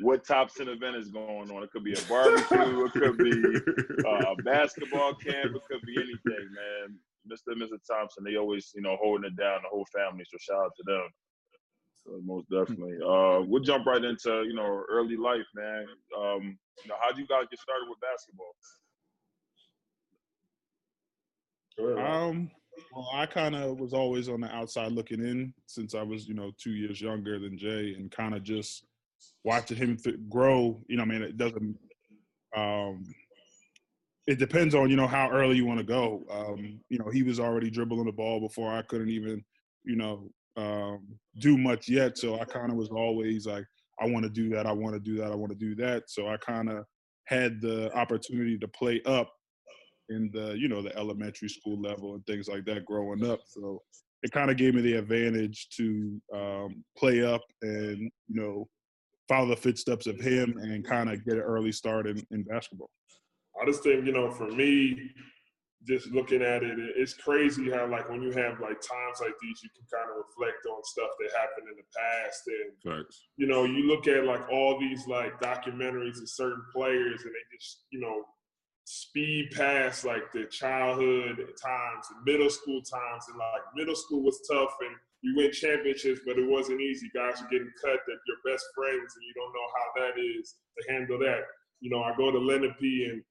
what 0.00 0.26
Thompson 0.26 0.68
event 0.68 0.96
is 0.96 1.08
going 1.08 1.50
on. 1.50 1.62
It 1.62 1.70
could 1.70 1.84
be 1.84 1.94
a 1.94 2.02
barbecue, 2.08 2.84
it 2.84 2.92
could 2.92 3.16
be 3.18 3.32
uh, 4.06 4.32
a 4.32 4.36
basketball 4.42 5.14
camp, 5.14 5.56
it 5.56 5.62
could 5.68 5.80
be 5.86 5.96
anything, 5.96 6.48
man. 6.52 6.98
Mr. 7.30 7.52
and 7.52 7.62
Mrs. 7.62 7.80
Thompson, 7.90 8.24
they 8.24 8.36
always, 8.36 8.70
you 8.74 8.82
know, 8.82 8.96
holding 9.00 9.30
it 9.30 9.36
down, 9.36 9.60
the 9.62 9.68
whole 9.68 9.86
family. 9.92 10.24
So 10.30 10.36
shout 10.38 10.64
out 10.64 10.72
to 10.76 10.82
them. 10.86 11.08
So 12.04 12.20
most 12.24 12.48
definitely. 12.50 12.98
Uh, 13.02 13.40
we'll 13.46 13.62
jump 13.62 13.86
right 13.86 14.04
into, 14.04 14.44
you 14.44 14.54
know, 14.54 14.84
early 14.88 15.16
life, 15.16 15.46
man. 15.54 15.86
Um, 16.16 16.58
you 16.84 16.88
know, 16.88 16.94
how 17.02 17.08
did 17.10 17.18
you 17.18 17.26
guys 17.26 17.46
get 17.50 17.58
started 17.58 17.88
with 17.88 17.98
basketball? 18.00 18.54
Um, 21.98 22.50
well, 22.92 23.08
I 23.12 23.26
kind 23.26 23.54
of 23.54 23.78
was 23.78 23.92
always 23.92 24.28
on 24.28 24.40
the 24.40 24.54
outside 24.54 24.92
looking 24.92 25.20
in 25.20 25.52
since 25.66 25.94
I 25.94 26.02
was, 26.02 26.26
you 26.28 26.34
know, 26.34 26.52
two 26.58 26.72
years 26.72 27.00
younger 27.00 27.38
than 27.38 27.58
Jay, 27.58 27.94
and 27.96 28.10
kind 28.10 28.34
of 28.34 28.42
just 28.42 28.84
watching 29.44 29.76
him 29.76 29.96
th- 29.96 30.16
grow. 30.28 30.80
You 30.88 30.96
know, 30.96 31.02
I 31.02 31.06
mean, 31.06 31.22
it 31.22 31.36
doesn't. 31.36 31.76
Um, 32.56 33.04
it 34.26 34.38
depends 34.38 34.74
on 34.74 34.90
you 34.90 34.96
know 34.96 35.06
how 35.06 35.30
early 35.30 35.56
you 35.56 35.66
want 35.66 35.78
to 35.78 35.84
go. 35.84 36.24
Um, 36.30 36.80
you 36.88 36.98
know, 36.98 37.10
he 37.10 37.22
was 37.22 37.38
already 37.38 37.70
dribbling 37.70 38.06
the 38.06 38.12
ball 38.12 38.40
before 38.40 38.72
I 38.72 38.82
couldn't 38.82 39.10
even, 39.10 39.44
you 39.84 39.96
know, 39.96 40.30
um, 40.56 41.06
do 41.38 41.56
much 41.56 41.88
yet. 41.88 42.18
So 42.18 42.40
I 42.40 42.44
kind 42.44 42.70
of 42.70 42.76
was 42.76 42.88
always 42.88 43.46
like, 43.46 43.64
I 44.00 44.06
want 44.06 44.24
to 44.24 44.30
do 44.30 44.48
that. 44.50 44.66
I 44.66 44.72
want 44.72 44.94
to 44.94 45.00
do 45.00 45.16
that. 45.18 45.30
I 45.30 45.34
want 45.34 45.52
to 45.52 45.58
do 45.58 45.74
that. 45.76 46.04
So 46.08 46.28
I 46.28 46.36
kind 46.38 46.68
of 46.68 46.84
had 47.26 47.60
the 47.60 47.92
opportunity 47.94 48.58
to 48.58 48.68
play 48.68 49.00
up 49.06 49.30
in 50.08 50.30
the 50.32 50.56
you 50.58 50.68
know 50.68 50.82
the 50.82 50.96
elementary 50.96 51.48
school 51.48 51.80
level 51.80 52.14
and 52.14 52.24
things 52.26 52.48
like 52.48 52.64
that 52.66 52.84
growing 52.84 53.24
up. 53.26 53.40
So 53.46 53.82
it 54.22 54.32
kind 54.32 54.50
of 54.50 54.56
gave 54.56 54.74
me 54.74 54.82
the 54.82 54.94
advantage 54.94 55.68
to 55.76 56.20
um, 56.34 56.84
play 56.96 57.24
up 57.24 57.42
and 57.62 58.10
you 58.28 58.40
know 58.40 58.68
follow 59.28 59.48
the 59.48 59.56
footsteps 59.56 60.06
of 60.06 60.20
him 60.20 60.56
and 60.58 60.84
kind 60.84 61.10
of 61.10 61.24
get 61.24 61.34
an 61.34 61.40
early 61.40 61.72
start 61.72 62.06
in, 62.06 62.24
in 62.30 62.42
basketball. 62.44 62.90
I 63.60 63.66
just 63.66 63.82
think 63.82 64.06
you 64.06 64.12
know 64.12 64.30
for 64.30 64.48
me, 64.48 65.10
just 65.86 66.08
looking 66.12 66.42
at 66.42 66.62
it, 66.62 66.78
it's 66.96 67.14
crazy 67.14 67.70
how 67.70 67.86
like 67.86 68.08
when 68.08 68.22
you 68.22 68.32
have 68.32 68.60
like 68.60 68.80
times 68.80 69.20
like 69.20 69.34
these, 69.40 69.60
you 69.62 69.70
can 69.74 69.86
kind 69.92 70.10
of 70.10 70.24
reflect 70.28 70.66
on 70.66 70.82
stuff 70.84 71.10
that 71.20 71.30
happened 71.32 71.68
in 71.70 71.76
the 71.76 71.88
past, 71.96 72.42
and 72.46 72.94
Thanks. 72.94 73.22
you 73.36 73.46
know 73.46 73.64
you 73.64 73.86
look 73.86 74.06
at 74.06 74.24
like 74.24 74.48
all 74.50 74.78
these 74.78 75.06
like 75.06 75.40
documentaries 75.40 76.20
of 76.20 76.28
certain 76.28 76.62
players, 76.74 77.22
and 77.22 77.32
they 77.32 77.56
just 77.56 77.84
you 77.90 78.00
know 78.00 78.24
speed 78.86 79.50
past 79.50 80.04
like 80.04 80.30
the 80.32 80.44
childhood 80.44 81.38
times 81.60 82.06
and 82.08 82.22
middle 82.24 82.48
school 82.48 82.80
times 82.82 83.24
and 83.28 83.36
like 83.36 83.62
middle 83.74 83.96
school 83.96 84.22
was 84.22 84.40
tough 84.48 84.70
and 84.80 84.94
you 85.22 85.34
win 85.34 85.50
championships 85.50 86.20
but 86.24 86.38
it 86.38 86.48
wasn't 86.48 86.80
easy 86.80 87.10
guys 87.12 87.42
are 87.42 87.48
getting 87.50 87.70
cut 87.82 87.98
that 88.06 88.18
your 88.28 88.38
best 88.46 88.64
friends 88.76 89.12
and 89.16 89.24
you 89.26 89.34
don't 89.34 89.52
know 89.52 89.68
how 89.74 90.00
that 90.00 90.20
is 90.20 90.54
to 90.78 90.92
handle 90.92 91.18
that 91.18 91.40
you 91.80 91.90
know 91.90 92.00
i 92.04 92.14
go 92.16 92.30
to 92.30 92.38
lenape 92.38 93.10
and 93.10 93.22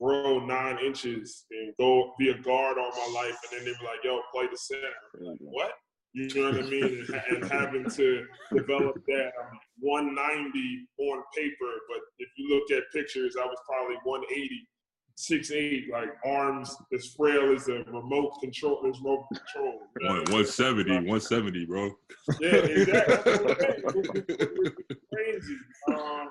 grow 0.00 0.38
nine 0.46 0.78
inches 0.78 1.44
and 1.50 1.74
go 1.78 2.14
be 2.18 2.30
a 2.30 2.38
guard 2.38 2.78
all 2.78 2.90
my 2.90 3.20
life 3.20 3.36
and 3.50 3.58
then 3.58 3.66
they 3.66 3.78
be 3.78 3.84
like 3.84 4.02
yo 4.02 4.18
play 4.32 4.46
the 4.50 4.56
center 4.56 4.88
like, 5.20 5.36
what 5.40 5.72
you 6.14 6.28
know 6.34 6.50
what 6.50 6.66
I 6.66 6.68
mean? 6.68 7.06
And, 7.08 7.42
and, 7.42 7.50
having 7.50 7.88
to 7.88 8.26
develop 8.54 8.96
that. 9.06 9.32
I'm 9.40 9.58
190 9.80 10.86
on 10.98 11.22
paper, 11.34 11.72
but 11.88 12.00
if 12.18 12.28
you 12.36 12.54
look 12.54 12.70
at 12.70 12.84
pictures, 12.92 13.34
I 13.40 13.46
was 13.46 13.56
probably 13.66 13.96
180 14.04 14.68
six 15.16 15.50
eight, 15.50 15.90
like 15.90 16.10
arms 16.24 16.74
as 16.92 17.06
frail 17.16 17.54
as 17.54 17.68
a 17.68 17.84
remote 17.90 18.32
control, 18.40 18.80
as 18.88 18.98
remote 18.98 19.26
control. 19.28 19.80
You 20.00 20.08
know? 20.08 20.14
170, 20.14 20.90
170, 20.90 21.66
bro. 21.66 21.90
Yeah, 22.40 22.48
exactly. 22.50 24.22
crazy. 25.12 25.56
Um, 25.88 26.30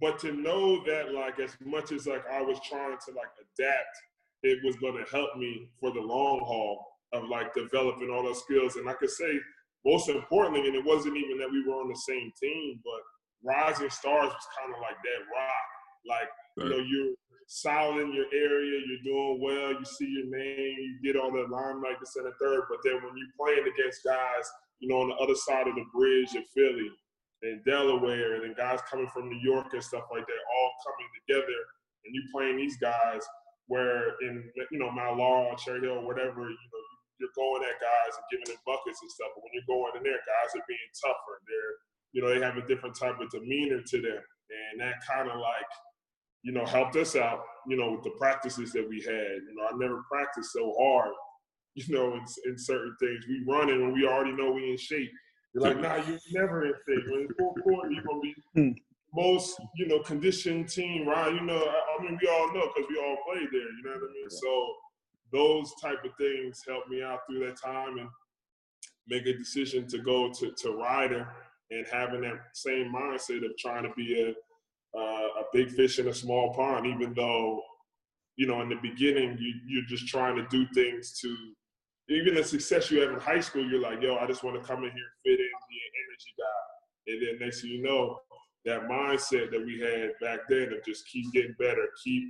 but 0.00 0.18
to 0.20 0.32
know 0.32 0.84
that 0.84 1.12
like 1.14 1.38
as 1.38 1.56
much 1.64 1.92
as 1.92 2.06
like 2.06 2.24
I 2.30 2.42
was 2.42 2.58
trying 2.68 2.96
to 3.06 3.12
like 3.14 3.30
adapt, 3.38 3.96
it 4.42 4.58
was 4.64 4.76
going 4.76 5.02
to 5.02 5.10
help 5.10 5.36
me 5.36 5.68
for 5.78 5.92
the 5.92 6.00
long 6.00 6.40
haul 6.40 6.86
of 7.12 7.28
like 7.28 7.54
developing 7.54 8.10
all 8.10 8.22
those 8.22 8.40
skills. 8.40 8.76
And 8.76 8.88
I 8.88 8.94
could 8.94 9.10
say 9.10 9.38
most 9.84 10.08
importantly, 10.08 10.66
and 10.66 10.76
it 10.76 10.84
wasn't 10.84 11.16
even 11.16 11.38
that 11.38 11.50
we 11.50 11.64
were 11.66 11.74
on 11.74 11.88
the 11.88 11.96
same 11.96 12.32
team, 12.40 12.80
but 12.84 13.02
Rising 13.42 13.90
Stars 13.90 14.30
was 14.30 14.46
kind 14.58 14.74
of 14.74 14.80
like 14.80 14.96
that 14.96 15.20
rock. 15.34 15.68
Like 16.06 16.28
you 16.56 16.68
know, 16.68 16.76
you're 16.78 17.14
solid 17.46 18.00
in 18.00 18.12
your 18.12 18.26
area, 18.32 18.80
you're 18.86 19.04
doing 19.04 19.40
well, 19.42 19.72
you 19.72 19.84
see 19.84 20.08
your 20.08 20.30
name, 20.30 20.76
you 20.78 20.98
get 21.02 21.20
all 21.20 21.30
the 21.30 21.44
limelight, 21.50 22.00
the 22.00 22.06
center 22.06 22.32
third. 22.40 22.64
But 22.68 22.78
then 22.84 23.02
when 23.02 23.16
you're 23.16 23.36
playing 23.38 23.66
against 23.68 24.04
guys, 24.04 24.46
you 24.80 24.88
know, 24.88 25.02
on 25.02 25.08
the 25.10 25.16
other 25.16 25.34
side 25.34 25.68
of 25.68 25.74
the 25.74 25.84
bridge 25.94 26.34
in 26.34 26.44
Philly 26.54 26.90
and 27.42 27.64
Delaware, 27.64 28.34
and 28.34 28.44
then 28.44 28.54
guys 28.56 28.80
coming 28.90 29.08
from 29.12 29.28
New 29.28 29.40
York 29.42 29.72
and 29.72 29.82
stuff 29.82 30.08
like 30.10 30.26
that, 30.26 30.42
all 30.48 30.72
coming 30.84 31.10
together, 31.22 31.60
and 32.04 32.14
you 32.14 32.22
playing 32.32 32.56
these 32.56 32.76
guys 32.78 33.22
where 33.70 34.18
in 34.26 34.42
you 34.70 34.78
know 34.78 34.90
Mount 34.90 35.18
Laurel, 35.18 35.54
Cherry 35.56 35.80
Hill, 35.86 36.02
whatever, 36.02 36.42
you 36.42 36.68
know, 36.72 36.84
you're 37.20 37.36
going 37.38 37.62
at 37.62 37.78
guys 37.78 38.18
and 38.18 38.26
giving 38.26 38.50
them 38.50 38.58
buckets 38.66 38.98
and 39.00 39.10
stuff. 39.12 39.30
But 39.38 39.46
when 39.46 39.54
you're 39.54 39.70
going 39.70 39.94
in 39.94 40.02
there, 40.02 40.18
guys 40.26 40.50
are 40.58 40.66
being 40.66 40.90
tougher. 40.98 41.38
They're 41.46 41.76
you 42.12 42.20
know, 42.20 42.28
they 42.28 42.44
have 42.44 42.56
a 42.56 42.66
different 42.68 42.96
type 42.96 43.18
of 43.20 43.30
demeanor 43.30 43.80
to 43.80 43.98
them. 44.00 44.20
And 44.20 44.80
that 44.80 45.00
kind 45.08 45.28
of 45.28 45.40
like 45.40 45.70
you 46.42 46.52
know, 46.52 46.64
helped 46.66 46.96
us 46.96 47.16
out, 47.16 47.40
you 47.68 47.76
know, 47.76 47.92
with 47.92 48.02
the 48.02 48.10
practices 48.18 48.72
that 48.72 48.88
we 48.88 49.00
had. 49.00 49.06
You 49.48 49.54
know, 49.56 49.64
I 49.64 49.76
never 49.76 50.02
practiced 50.10 50.52
so 50.52 50.74
hard, 50.78 51.12
you 51.74 51.94
know, 51.94 52.14
in, 52.14 52.24
in 52.46 52.58
certain 52.58 52.94
things. 53.00 53.24
We 53.28 53.44
running 53.46 53.80
when 53.80 53.92
we 53.92 54.06
already 54.06 54.32
know 54.32 54.50
we 54.52 54.70
in 54.70 54.76
shape. 54.76 55.10
You're 55.54 55.62
like, 55.64 55.80
nah, 55.80 55.96
you're 55.96 56.18
never 56.32 56.64
in 56.66 56.72
shape. 56.88 57.04
When 57.10 57.20
it's 57.22 57.34
full 57.38 57.54
court, 57.62 57.92
you're 57.92 58.04
gonna 58.04 58.20
be 58.20 58.34
Hmm. 58.54 58.70
most, 59.14 59.60
you 59.76 59.86
know, 59.86 60.00
conditioned 60.00 60.68
team, 60.68 61.06
right? 61.06 61.32
You 61.32 61.42
know, 61.42 61.56
I, 61.58 61.98
I 61.98 62.02
mean, 62.02 62.18
we 62.20 62.28
all 62.28 62.52
know 62.54 62.70
because 62.74 62.88
we 62.90 62.98
all 62.98 63.16
played 63.26 63.48
there. 63.52 63.60
You 63.60 63.82
know 63.84 63.90
what 63.92 64.10
I 64.10 64.12
mean? 64.12 64.30
So 64.30 64.74
those 65.32 65.72
type 65.80 66.04
of 66.04 66.10
things 66.18 66.62
helped 66.66 66.88
me 66.88 67.02
out 67.02 67.20
through 67.26 67.46
that 67.46 67.60
time 67.60 67.98
and 67.98 68.08
make 69.08 69.26
a 69.26 69.36
decision 69.36 69.86
to 69.88 69.98
go 69.98 70.30
to 70.32 70.52
to 70.52 70.72
Rider 70.72 71.28
and 71.70 71.86
having 71.90 72.20
that 72.22 72.38
same 72.54 72.92
mindset 72.92 73.44
of 73.44 73.56
trying 73.58 73.82
to 73.84 73.92
be 73.96 74.20
a 74.20 74.34
uh, 74.96 75.00
a 75.40 75.44
big 75.52 75.70
fish 75.70 75.98
in 75.98 76.08
a 76.08 76.14
small 76.14 76.52
pond, 76.54 76.86
even 76.86 77.14
though, 77.14 77.62
you 78.36 78.46
know, 78.46 78.60
in 78.62 78.68
the 78.68 78.78
beginning, 78.82 79.36
you, 79.38 79.54
you're 79.66 79.86
just 79.88 80.06
trying 80.08 80.36
to 80.36 80.46
do 80.48 80.66
things 80.74 81.18
to, 81.20 81.36
even 82.08 82.34
the 82.34 82.44
success 82.44 82.90
you 82.90 83.00
have 83.00 83.10
in 83.10 83.20
high 83.20 83.40
school, 83.40 83.64
you're 83.64 83.80
like, 83.80 84.02
yo, 84.02 84.16
I 84.16 84.26
just 84.26 84.44
want 84.44 84.60
to 84.60 84.66
come 84.66 84.84
in 84.84 84.90
here, 84.90 85.12
fit 85.24 85.38
in, 85.38 85.50
be 85.68 85.78
an 85.78 85.92
energy 86.04 86.32
guy. 86.38 86.62
And 87.06 87.22
then 87.22 87.46
next 87.46 87.62
thing 87.62 87.70
you 87.70 87.82
know, 87.82 88.18
that 88.64 88.88
mindset 88.88 89.50
that 89.50 89.64
we 89.64 89.80
had 89.80 90.10
back 90.20 90.40
then 90.48 90.72
of 90.72 90.84
just 90.84 91.08
keep 91.08 91.32
getting 91.32 91.54
better, 91.58 91.88
keep 92.02 92.24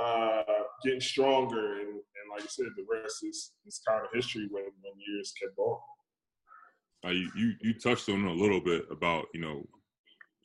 uh, 0.00 0.42
getting 0.84 1.00
stronger. 1.00 1.80
And, 1.80 1.88
and 1.88 2.26
like 2.32 2.42
I 2.42 2.46
said, 2.48 2.66
the 2.76 2.86
rest 2.90 3.18
is, 3.22 3.52
is 3.66 3.80
kind 3.86 4.02
of 4.02 4.08
history 4.12 4.48
when, 4.50 4.64
when 4.64 4.92
years 5.06 5.32
kept 5.40 5.56
going. 5.56 5.78
Uh, 7.04 7.10
you, 7.10 7.54
you 7.60 7.74
touched 7.74 8.08
on 8.08 8.24
a 8.26 8.32
little 8.32 8.60
bit 8.60 8.84
about 8.90 9.26
you 9.32 9.40
know, 9.40 9.66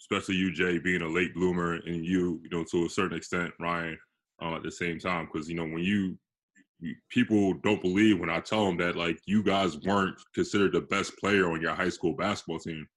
especially 0.06 0.36
you 0.36 0.52
Jay 0.52 0.78
being 0.78 1.02
a 1.02 1.08
late 1.08 1.34
bloomer, 1.34 1.74
and 1.74 2.06
you 2.06 2.40
you 2.44 2.50
know 2.52 2.64
to 2.72 2.86
a 2.86 2.90
certain 2.90 3.18
extent 3.18 3.52
Ryan 3.60 3.98
uh, 4.42 4.56
at 4.56 4.64
the 4.64 4.72
same 4.72 5.00
time 5.00 5.28
because 5.32 5.50
you 5.50 5.56
know 5.56 5.64
when 5.64 5.80
you, 5.80 6.18
you 6.80 6.96
people 7.10 7.54
don't 7.64 7.82
believe 7.82 8.20
when 8.20 8.30
I 8.30 8.40
tell 8.40 8.66
them 8.66 8.78
that 8.78 8.96
like 8.96 9.20
you 9.26 9.42
guys 9.42 9.78
weren't 9.80 10.16
considered 10.34 10.74
the 10.74 10.82
best 10.82 11.18
player 11.18 11.52
on 11.52 11.62
your 11.62 11.74
high 11.74 11.90
school 11.90 12.14
basketball 12.14 12.60
team, 12.60 12.88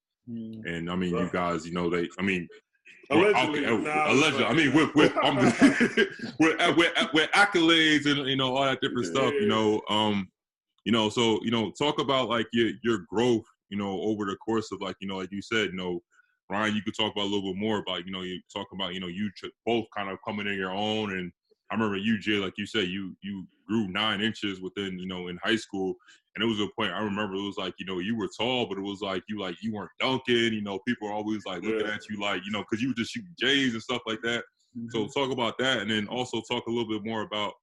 and 0.67 0.91
I 0.91 0.97
mean 0.97 1.11
you 1.11 1.31
guys 1.33 1.67
you 1.67 1.73
know 1.73 1.88
they 1.88 2.09
I 2.19 2.23
mean. 2.23 2.47
well, 3.11 3.21
Allegedly, 3.21 3.67
okay, 3.67 3.85
nah, 3.85 4.12
allegedly. 4.12 4.45
I 4.45 4.53
mean, 4.53 4.75
with 4.75 4.95
with, 4.95 5.17
um, 5.25 5.37
with, 5.37 6.77
with 6.77 6.93
with 7.15 7.31
accolades 7.31 8.05
and 8.05 8.29
you 8.29 8.37
know 8.37 8.55
all 8.55 8.65
that 8.65 8.83
different 8.83 9.07
stuff. 9.07 9.33
You 9.33 9.47
know, 9.47 9.81
um, 9.88 10.29
you 10.85 10.93
know, 10.93 11.09
so 11.09 11.41
you 11.43 11.50
know, 11.50 11.71
talk 11.71 12.00
about 12.00 12.29
like 12.29 12.47
your 12.53 12.73
your 12.83 13.07
growth. 13.09 13.47
You 13.71 13.79
know, 13.79 14.00
over 14.03 14.27
the 14.27 14.37
course 14.37 14.73
of 14.73 14.83
like 14.83 14.97
you 15.00 15.09
know, 15.09 15.17
like 15.17 15.33
you 15.33 15.41
said, 15.41 15.71
you 15.71 15.77
know, 15.77 16.03
Ryan, 16.50 16.75
you 16.75 16.83
could 16.83 16.97
talk 16.97 17.12
about 17.12 17.23
a 17.23 17.31
little 17.33 17.52
bit 17.52 17.61
more 17.61 17.78
about 17.78 18.07
you 18.07 18.12
know, 18.12 18.23
you 18.23 18.40
talk 18.55 18.69
about 18.73 18.95
you 18.95 19.00
know, 19.00 19.07
you 19.07 19.31
both 19.67 19.87
kind 19.97 20.11
of 20.11 20.19
coming 20.26 20.47
in 20.47 20.55
your 20.55 20.71
own. 20.73 21.12
And 21.12 21.33
I 21.71 21.75
remember 21.75 21.97
you, 21.97 22.19
Jay, 22.19 22.37
like 22.37 22.55
you 22.57 22.67
said, 22.67 22.88
you 22.88 23.17
you 23.23 23.47
grew 23.67 23.88
nine 23.88 24.21
inches 24.21 24.61
within 24.61 24.99
you 24.99 25.07
know 25.07 25.28
in 25.28 25.38
high 25.43 25.57
school, 25.57 25.95
and 26.35 26.43
it 26.43 26.47
was 26.47 26.61
a 26.61 26.69
point 26.78 26.93
I 26.93 27.00
remember 27.00 27.35
it 27.35 27.43
was 27.43 27.59
like 27.59 27.75
you 27.78 27.87
know 27.87 27.99
you 27.99 28.17
were 28.17 28.28
tall, 28.38 28.67
but 28.67 28.78
it 28.78 28.83
was 28.83 29.00
like 29.00 29.23
you 29.28 29.38
like 29.38 29.57
you 29.62 29.73
weren't 29.73 29.90
dunking. 30.00 30.55
You 30.55 30.62
know, 30.62 30.78
people 30.87 31.09
are 31.09 31.12
always 31.12 31.45
like 31.45 31.62
looking 31.62 31.87
Yeah. 31.87 31.95
at 31.95 32.09
you 32.09 32.21
like 32.21 32.43
you 32.45 32.50
know 32.50 32.61
because 32.61 32.83
you 32.83 32.88
were 32.88 32.95
just 32.95 33.12
shooting 33.12 33.35
J's 33.38 33.75
and 33.75 33.83
stuff 33.83 34.02
like 34.07 34.23
that. 34.23 34.45
So 34.90 35.09
talk 35.09 35.33
about 35.33 35.59
that, 35.59 35.78
and 35.78 35.90
then 35.90 36.07
also 36.09 36.40
talk 36.49 36.67
a 36.67 36.71
little 36.71 36.88
bit 36.88 37.05
more 37.05 37.23
about 37.23 37.55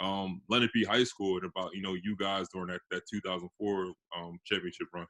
um, 0.00 0.40
Lenape 0.48 0.86
High 0.86 1.04
School 1.04 1.36
and 1.36 1.44
about 1.44 1.74
you 1.74 1.82
know 1.82 1.94
you 1.94 2.16
guys 2.16 2.48
during 2.52 2.68
that 2.68 2.80
that 2.90 3.02
2004 3.10 3.92
um, 4.16 4.38
championship 4.46 4.88
run. 4.94 5.06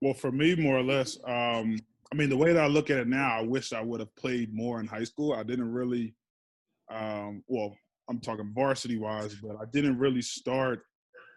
Well, 0.00 0.14
for 0.14 0.32
me, 0.32 0.54
more 0.54 0.78
or 0.78 0.82
less, 0.82 1.18
um, 1.26 1.78
I 2.12 2.16
mean, 2.16 2.30
the 2.30 2.36
way 2.36 2.52
that 2.52 2.62
I 2.62 2.66
look 2.66 2.90
at 2.90 2.98
it 2.98 3.08
now, 3.08 3.38
I 3.38 3.42
wish 3.42 3.72
I 3.72 3.82
would 3.82 4.00
have 4.00 4.14
played 4.16 4.54
more 4.54 4.80
in 4.80 4.86
high 4.86 5.04
school. 5.04 5.34
I 5.34 5.42
didn't 5.42 5.70
really, 5.70 6.14
um, 6.90 7.44
well, 7.46 7.76
I'm 8.08 8.18
talking 8.20 8.52
varsity 8.54 8.98
wise, 8.98 9.34
but 9.36 9.56
I 9.56 9.64
didn't 9.72 9.98
really 9.98 10.22
start 10.22 10.80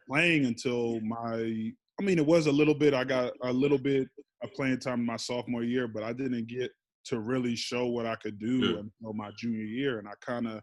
playing 0.10 0.46
until 0.46 1.00
my, 1.02 1.72
I 2.00 2.04
mean, 2.04 2.18
it 2.18 2.26
was 2.26 2.48
a 2.48 2.52
little 2.52 2.74
bit, 2.74 2.94
I 2.94 3.04
got 3.04 3.34
a 3.44 3.54
little 3.54 3.78
bit 3.78 4.08
of 4.42 4.52
playing 4.54 4.80
time 4.80 5.02
in 5.02 5.06
my 5.06 5.18
sophomore 5.18 5.64
year, 5.64 5.88
but 5.88 6.04
I 6.04 6.14
didn't 6.14 6.48
get 6.48 6.72
to 7.06 7.20
really 7.20 7.56
show 7.56 7.88
what 7.88 8.06
I 8.06 8.16
could 8.16 8.40
do 8.40 8.60
Yeah. 8.60 8.80
until 8.80 9.14
my 9.14 9.32
junior 9.38 9.66
year. 9.66 10.00
And 10.00 10.08
I 10.08 10.14
kind 10.22 10.48
of, 10.48 10.62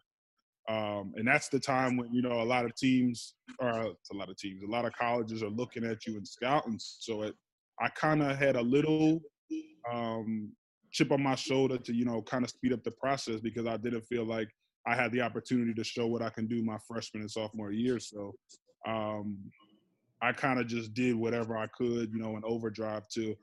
um, 0.68 1.12
and 1.16 1.26
that's 1.28 1.48
the 1.48 1.60
time 1.60 1.96
when, 1.96 2.12
you 2.12 2.22
know, 2.22 2.40
a 2.40 2.44
lot 2.44 2.64
of 2.64 2.74
teams, 2.74 3.34
or 3.58 3.82
it's 3.82 4.10
a 4.10 4.16
lot 4.16 4.30
of 4.30 4.36
teams, 4.36 4.62
a 4.62 4.66
lot 4.66 4.86
of 4.86 4.92
colleges 4.94 5.42
are 5.42 5.50
looking 5.50 5.84
at 5.84 6.06
you 6.06 6.16
and 6.16 6.26
scouting. 6.26 6.78
So 6.78 7.22
it, 7.22 7.34
I 7.80 7.88
kind 7.88 8.22
of 8.22 8.36
had 8.36 8.56
a 8.56 8.62
little 8.62 9.20
um, 9.90 10.52
chip 10.92 11.12
on 11.12 11.22
my 11.22 11.34
shoulder 11.34 11.78
to 11.78 11.94
you 11.94 12.04
know 12.04 12.22
kind 12.22 12.44
of 12.44 12.50
speed 12.50 12.72
up 12.72 12.82
the 12.84 12.90
process 12.90 13.40
because 13.40 13.66
I 13.66 13.76
didn't 13.76 14.02
feel 14.02 14.24
like 14.24 14.48
I 14.86 14.94
had 14.94 15.12
the 15.12 15.20
opportunity 15.20 15.74
to 15.74 15.84
show 15.84 16.06
what 16.06 16.22
I 16.22 16.30
can 16.30 16.46
do 16.46 16.62
my 16.62 16.78
freshman 16.88 17.22
and 17.22 17.30
sophomore 17.30 17.70
year. 17.70 17.98
So 17.98 18.34
um, 18.86 19.38
I 20.22 20.32
kind 20.32 20.58
of 20.58 20.66
just 20.66 20.94
did 20.94 21.14
whatever 21.14 21.56
I 21.56 21.66
could, 21.66 22.12
you 22.12 22.18
know, 22.18 22.36
in 22.36 22.42
overdrive 22.44 23.08
to 23.14 23.34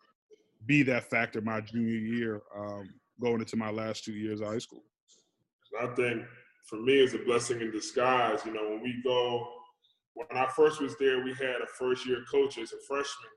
be 0.66 0.84
that 0.84 1.10
factor 1.10 1.42
my 1.42 1.62
junior 1.62 1.94
year, 1.94 2.42
um, 2.58 2.90
going 3.22 3.40
into 3.40 3.56
my 3.56 3.70
last 3.70 4.04
two 4.04 4.14
years 4.14 4.42
of 4.42 4.48
high 4.48 4.58
school. 4.58 4.84
I 5.82 5.88
think 5.96 6.24
for 6.68 6.78
me, 6.78 6.94
it's 6.94 7.14
a 7.14 7.20
blessing 7.20 7.62
in 7.62 7.72
disguise. 7.72 8.40
You 8.46 8.54
know, 8.54 8.70
when 8.70 8.82
we 8.82 9.00
go, 9.04 9.48
when 10.14 10.28
I 10.32 10.48
first 10.56 10.82
was 10.82 10.96
there, 10.98 11.24
we 11.24 11.34
had 11.34 11.62
a 11.64 11.68
first 11.80 12.06
year 12.06 12.24
coach 12.30 12.58
as 12.58 12.74
a 12.74 12.80
freshman. 12.88 13.30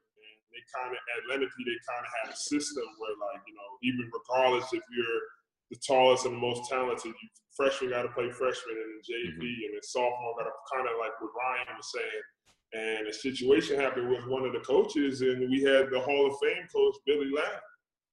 They 0.50 0.62
kind 0.74 0.90
of, 0.92 0.98
at 0.98 1.22
Lenape 1.30 1.54
they 1.62 1.78
kind 1.86 2.04
of 2.04 2.12
had 2.22 2.34
a 2.34 2.36
system 2.36 2.84
where, 2.98 3.14
like, 3.18 3.42
you 3.46 3.54
know, 3.54 3.70
even 3.82 4.10
regardless 4.10 4.70
if 4.74 4.82
you're 4.90 5.22
the 5.70 5.78
tallest 5.78 6.26
and 6.26 6.34
the 6.34 6.42
most 6.42 6.68
talented, 6.68 7.14
you 7.14 7.28
freshman 7.54 7.90
got 7.90 8.02
to 8.02 8.08
play 8.10 8.30
freshman 8.30 8.76
and 8.76 8.90
then 8.90 9.02
JV, 9.06 9.42
and 9.66 9.74
then 9.74 9.82
sophomore 9.82 10.34
got 10.38 10.50
to 10.50 10.54
kind 10.72 10.86
of 10.86 10.98
like 10.98 11.14
what 11.22 11.30
Ryan 11.38 11.76
was 11.76 11.90
saying. 11.94 12.24
And 12.72 13.08
a 13.08 13.12
situation 13.12 13.78
happened 13.78 14.08
with 14.08 14.26
one 14.26 14.44
of 14.44 14.52
the 14.52 14.60
coaches, 14.60 15.22
and 15.22 15.50
we 15.50 15.62
had 15.62 15.90
the 15.90 16.00
Hall 16.00 16.26
of 16.26 16.38
Fame 16.42 16.66
coach, 16.74 16.94
Billy 17.06 17.30
Lamb, 17.34 17.60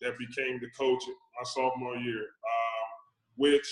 that 0.01 0.17
became 0.17 0.59
the 0.59 0.69
coach 0.77 1.03
my 1.07 1.43
sophomore 1.43 1.97
year, 1.97 2.21
um, 2.21 2.87
which 3.35 3.67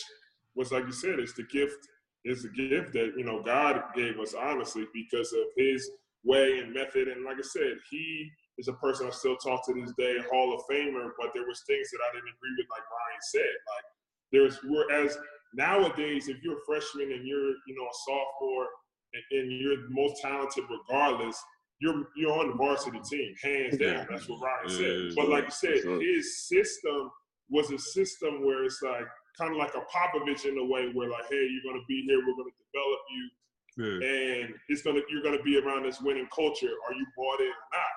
was 0.55 0.71
like 0.71 0.85
you 0.85 0.91
said, 0.91 1.19
it's 1.19 1.33
the 1.33 1.43
gift. 1.43 1.87
It's 2.23 2.43
the 2.43 2.49
gift 2.49 2.93
that 2.93 3.13
you 3.17 3.23
know 3.23 3.41
God 3.41 3.83
gave 3.95 4.19
us, 4.19 4.33
honestly, 4.33 4.85
because 4.93 5.31
of 5.33 5.45
His 5.57 5.89
way 6.23 6.59
and 6.59 6.73
method. 6.73 7.07
And 7.07 7.23
like 7.23 7.37
I 7.37 7.43
said, 7.43 7.77
He 7.89 8.31
is 8.57 8.67
a 8.67 8.73
person 8.73 9.07
I 9.07 9.11
still 9.11 9.35
talk 9.37 9.65
to 9.67 9.73
this 9.73 9.91
day, 9.97 10.17
Hall 10.31 10.53
of 10.53 10.61
Famer. 10.71 11.09
But 11.19 11.31
there 11.33 11.45
was 11.47 11.61
things 11.67 11.89
that 11.91 11.99
I 12.07 12.13
didn't 12.15 12.33
agree 12.35 12.55
with, 12.57 12.67
like 12.71 12.85
Ryan 12.87 13.21
said. 13.21 13.55
Like 13.73 13.85
there's 14.31 14.59
whereas 14.63 15.17
nowadays, 15.53 16.27
if 16.27 16.37
you're 16.43 16.57
a 16.57 16.65
freshman 16.65 17.11
and 17.11 17.25
you're 17.27 17.53
you 17.67 17.75
know 17.75 17.85
a 17.85 17.95
sophomore 18.05 18.67
and, 19.13 19.23
and 19.41 19.51
you're 19.51 19.77
the 19.77 19.89
most 19.89 20.21
talented, 20.21 20.63
regardless, 20.69 21.41
you're 21.79 22.05
you're 22.15 22.37
on 22.39 22.49
the 22.49 22.55
varsity 22.55 22.99
team, 23.09 23.33
hands 23.43 23.77
down. 23.77 24.07
That's 24.09 24.27
what 24.29 24.41
Ryan 24.41 24.69
said. 24.69 24.79
Yeah. 24.81 25.11
But 25.15 25.29
like 25.29 25.45
you 25.45 25.51
said, 25.51 25.81
Sure. 25.81 26.01
his 26.01 26.47
system 26.47 27.11
was 27.49 27.69
a 27.71 27.77
system 27.77 28.43
where 28.45 28.63
it's 28.63 28.81
like 28.81 29.05
kind 29.37 29.51
of 29.51 29.57
like 29.57 29.73
a 29.75 29.83
Popovich 29.91 30.45
in 30.45 30.57
a 30.57 30.65
way, 30.65 30.89
where 30.93 31.09
like, 31.09 31.25
hey, 31.29 31.45
you're 31.51 31.71
gonna 31.73 31.83
be 31.87 32.03
here, 32.07 32.17
we're 32.19 32.33
gonna 32.39 32.55
develop 32.71 32.99
you, 33.11 33.29
Yeah, 33.77 34.43
and 34.43 34.55
it's 34.69 34.81
gonna 34.81 35.01
you're 35.09 35.21
gonna 35.21 35.43
be 35.43 35.57
around 35.59 35.83
this 35.83 36.01
winning 36.01 36.27
culture. 36.33 36.71
Are 36.87 36.93
you 36.93 37.05
bought 37.17 37.41
in 37.41 37.47
or 37.47 37.67
not? 37.73 37.95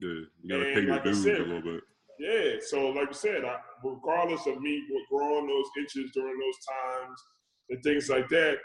Yeah. 0.00 0.08
You 0.42 0.48
gotta 0.48 0.64
And 0.66 0.74
pay 0.74 0.80
your 0.82 0.90
like 0.92 1.00
I 1.00 1.04
dues 1.04 1.22
said- 1.22 1.40
a 1.40 1.44
little 1.44 1.62
bit. 1.62 1.80
Yeah. 2.18 2.50
So 2.60 2.88
like 2.90 3.08
you 3.08 3.14
said, 3.14 3.44
I, 3.44 3.56
regardless 3.82 4.46
of 4.46 4.60
me 4.60 4.82
growing 5.10 5.46
those 5.46 5.66
inches 5.78 6.10
during 6.12 6.38
those 6.38 6.58
times 6.66 7.18
and 7.70 7.82
things 7.82 8.08
like 8.08 8.28
that, 8.28 8.58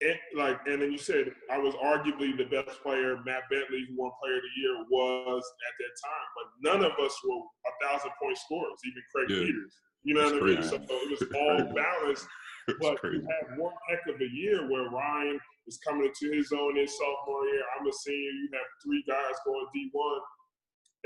it, 0.00 0.16
like 0.36 0.58
and 0.66 0.80
then 0.82 0.92
you 0.92 0.98
said 0.98 1.32
I 1.50 1.58
was 1.58 1.74
arguably 1.76 2.36
the 2.36 2.44
best 2.44 2.82
player. 2.82 3.16
Matt 3.24 3.42
Bentley, 3.50 3.86
who 3.88 3.96
won 3.96 4.10
Player 4.22 4.36
of 4.36 4.42
the 4.42 4.60
Year, 4.60 4.84
was 4.90 5.42
at 5.68 5.74
that 5.78 5.94
time, 6.04 6.28
but 6.36 6.72
none 6.72 6.84
of 6.84 6.92
us 7.04 7.16
were 7.24 7.36
a 7.36 7.86
thousand 7.88 8.10
point 8.22 8.36
scorers. 8.38 8.78
Even 8.86 9.02
Craig 9.14 9.30
Yeah. 9.30 9.46
Peters. 9.46 9.74
You 10.04 10.14
know 10.14 10.24
what 10.24 10.42
I 10.42 10.46
mean? 10.46 10.62
So 10.62 10.76
it 10.76 11.10
was 11.10 11.22
all 11.34 11.74
balanced. 11.74 12.26
But 12.80 12.98
crazy. 13.00 13.16
you 13.18 13.26
had 13.50 13.58
one 13.58 13.72
heck 13.88 14.06
of 14.14 14.20
a 14.20 14.28
year 14.32 14.68
where 14.70 14.88
Ryan 14.90 15.38
is 15.66 15.78
coming 15.86 16.06
into 16.06 16.34
his 16.36 16.52
own 16.52 16.78
in 16.78 16.86
sophomore 16.86 17.44
year. 17.46 17.62
I'm 17.78 17.86
a 17.86 17.92
senior. 17.92 18.30
You 18.30 18.48
have 18.52 18.66
three 18.84 19.04
guys 19.08 19.34
going 19.46 19.66
D1, 19.76 20.20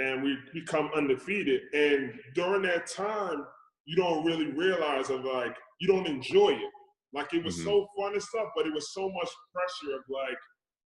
and 0.06 0.22
we 0.22 0.36
become 0.52 0.90
undefeated. 0.94 1.62
And 1.74 2.12
during 2.34 2.62
that 2.62 2.86
time, 2.86 3.44
you 3.84 3.96
don't 3.96 4.24
really 4.24 4.52
realize 4.52 5.10
of 5.10 5.24
like 5.24 5.56
you 5.80 5.88
don't 5.88 6.06
enjoy 6.06 6.50
it. 6.50 6.70
Like 7.12 7.34
it 7.34 7.44
was 7.44 7.58
Mhm. 7.58 7.64
so 7.64 7.88
fun 7.98 8.12
and 8.14 8.22
stuff, 8.22 8.48
but 8.56 8.66
it 8.66 8.72
was 8.72 8.92
so 8.94 9.10
much 9.10 9.28
pressure 9.52 9.96
of 9.96 10.02
like 10.08 10.38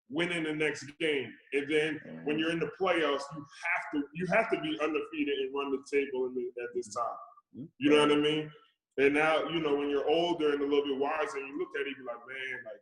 winning 0.08 0.44
the 0.44 0.54
next 0.54 0.84
game. 1.00 1.30
And 1.52 1.68
then 1.70 2.00
when 2.24 2.38
you're 2.38 2.50
in 2.52 2.60
the 2.60 2.70
playoffs, 2.80 3.24
you 3.34 3.44
have 3.64 3.84
to 3.94 4.08
you 4.14 4.26
have 4.32 4.50
to 4.50 4.60
be 4.60 4.78
undefeated 4.80 5.38
and 5.40 5.54
run 5.54 5.72
the 5.72 5.82
table 5.90 6.26
in 6.26 6.34
the, 6.34 6.42
at 6.62 6.68
this 6.74 6.94
time. 6.94 7.68
You 7.78 7.90
know 7.90 8.00
what 8.00 8.12
I 8.12 8.16
mean? 8.16 8.50
And 8.98 9.14
now, 9.14 9.44
you 9.48 9.60
know, 9.60 9.76
when 9.76 9.90
you're 9.90 10.08
older 10.08 10.52
and 10.52 10.60
a 10.60 10.64
little 10.64 10.84
bit 10.84 10.98
wiser, 10.98 11.38
and 11.38 11.48
you 11.48 11.58
look 11.58 11.68
at 11.78 11.86
it, 11.86 11.94
you're 11.96 12.06
like, 12.06 12.26
man, 12.26 12.58
like 12.64 12.80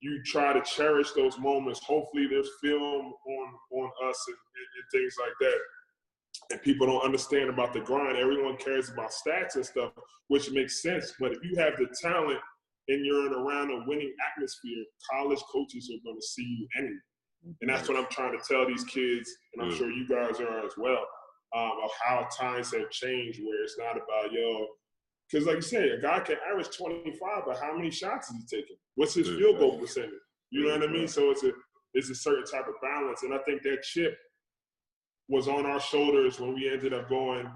you 0.00 0.22
try 0.24 0.52
to 0.52 0.62
cherish 0.62 1.12
those 1.12 1.38
moments. 1.38 1.80
Hopefully, 1.80 2.26
there's 2.28 2.50
film 2.62 3.12
on 3.12 3.48
on 3.72 3.90
us 4.08 4.24
and, 4.28 4.36
and, 4.36 4.68
and 4.76 4.86
things 4.92 5.14
like 5.20 5.32
that. 5.40 5.58
And 6.50 6.62
people 6.62 6.86
don't 6.86 7.04
understand 7.04 7.50
about 7.50 7.72
the 7.72 7.80
grind. 7.80 8.16
Everyone 8.16 8.56
cares 8.56 8.90
about 8.90 9.10
stats 9.10 9.56
and 9.56 9.66
stuff, 9.66 9.92
which 10.28 10.50
makes 10.52 10.82
sense. 10.82 11.14
But 11.18 11.32
if 11.32 11.38
you 11.42 11.56
have 11.56 11.76
the 11.76 11.88
talent 12.00 12.38
and 12.86 13.04
you're 13.04 13.26
in 13.26 13.32
around 13.32 13.70
a 13.70 13.84
winning 13.86 14.14
atmosphere, 14.30 14.84
college 15.10 15.42
coaches 15.52 15.90
are 15.92 16.04
going 16.04 16.16
to 16.16 16.26
see 16.26 16.42
you 16.44 16.68
anyway. 16.78 16.94
And 17.60 17.70
that's 17.70 17.88
what 17.88 17.98
I'm 17.98 18.06
trying 18.10 18.38
to 18.38 18.44
tell 18.46 18.66
these 18.66 18.84
kids, 18.84 19.30
and 19.54 19.62
I'm 19.64 19.76
sure 19.76 19.90
you 19.90 20.08
guys 20.08 20.40
are 20.40 20.64
as 20.64 20.72
well, 20.76 21.06
um, 21.54 21.72
of 21.84 21.90
how 22.02 22.28
times 22.36 22.72
have 22.74 22.90
changed 22.90 23.40
where 23.44 23.62
it's 23.62 23.78
not 23.78 23.96
about, 23.96 24.32
yo, 24.32 24.66
because 25.30 25.46
like 25.46 25.56
you 25.56 25.62
say, 25.62 25.90
a 25.90 26.00
guy 26.00 26.20
can 26.20 26.36
average 26.50 26.76
25, 26.76 27.42
but 27.46 27.58
how 27.58 27.76
many 27.76 27.90
shots 27.90 28.30
is 28.30 28.36
he 28.36 28.56
taking? 28.56 28.76
What's 28.94 29.14
his 29.14 29.28
field 29.28 29.58
goal 29.58 29.78
percentage? 29.78 30.10
You 30.50 30.66
know 30.66 30.78
what 30.78 30.88
I 30.88 30.92
mean? 30.92 31.08
So 31.08 31.30
it's 31.30 31.44
a 31.44 31.52
it's 31.94 32.10
a 32.10 32.14
certain 32.14 32.44
type 32.44 32.66
of 32.68 32.74
balance. 32.82 33.22
And 33.22 33.34
I 33.34 33.38
think 33.38 33.62
that 33.62 33.82
chip 33.82 34.16
was 35.28 35.48
on 35.48 35.66
our 35.66 35.80
shoulders 35.80 36.40
when 36.40 36.54
we 36.54 36.70
ended 36.70 36.94
up 36.94 37.08
going, 37.08 37.46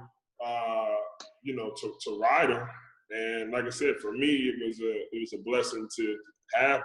uh, 0.45 0.97
you 1.43 1.57
know, 1.57 1.73
to, 1.81 1.95
to 2.05 2.19
Rider. 2.19 2.69
And 3.11 3.53
like 3.53 3.65
I 3.65 3.71
said, 3.71 3.97
for 4.01 4.13
me, 4.13 4.53
it 4.53 4.67
was 4.67 4.81
a 4.81 4.93
it 5.13 5.21
was 5.21 5.33
a 5.33 5.43
blessing 5.43 5.89
to 5.97 6.17
have 6.55 6.83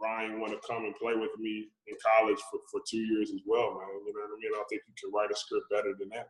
Ryan 0.00 0.40
want 0.40 0.52
to 0.52 0.66
come 0.66 0.84
and 0.84 0.94
play 0.96 1.14
with 1.14 1.30
me 1.38 1.68
in 1.86 1.96
college 2.00 2.38
for, 2.50 2.60
for 2.70 2.80
two 2.88 2.98
years 2.98 3.30
as 3.30 3.40
well, 3.46 3.74
man. 3.78 4.00
You 4.06 4.14
know 4.14 4.22
what 4.22 4.32
I 4.32 4.40
mean? 4.40 4.50
I 4.54 4.56
don't 4.56 4.68
think 4.68 4.82
you 4.88 4.94
can 4.98 5.12
write 5.12 5.30
a 5.30 5.36
script 5.36 5.66
better 5.70 5.92
than 5.98 6.08
that. 6.10 6.28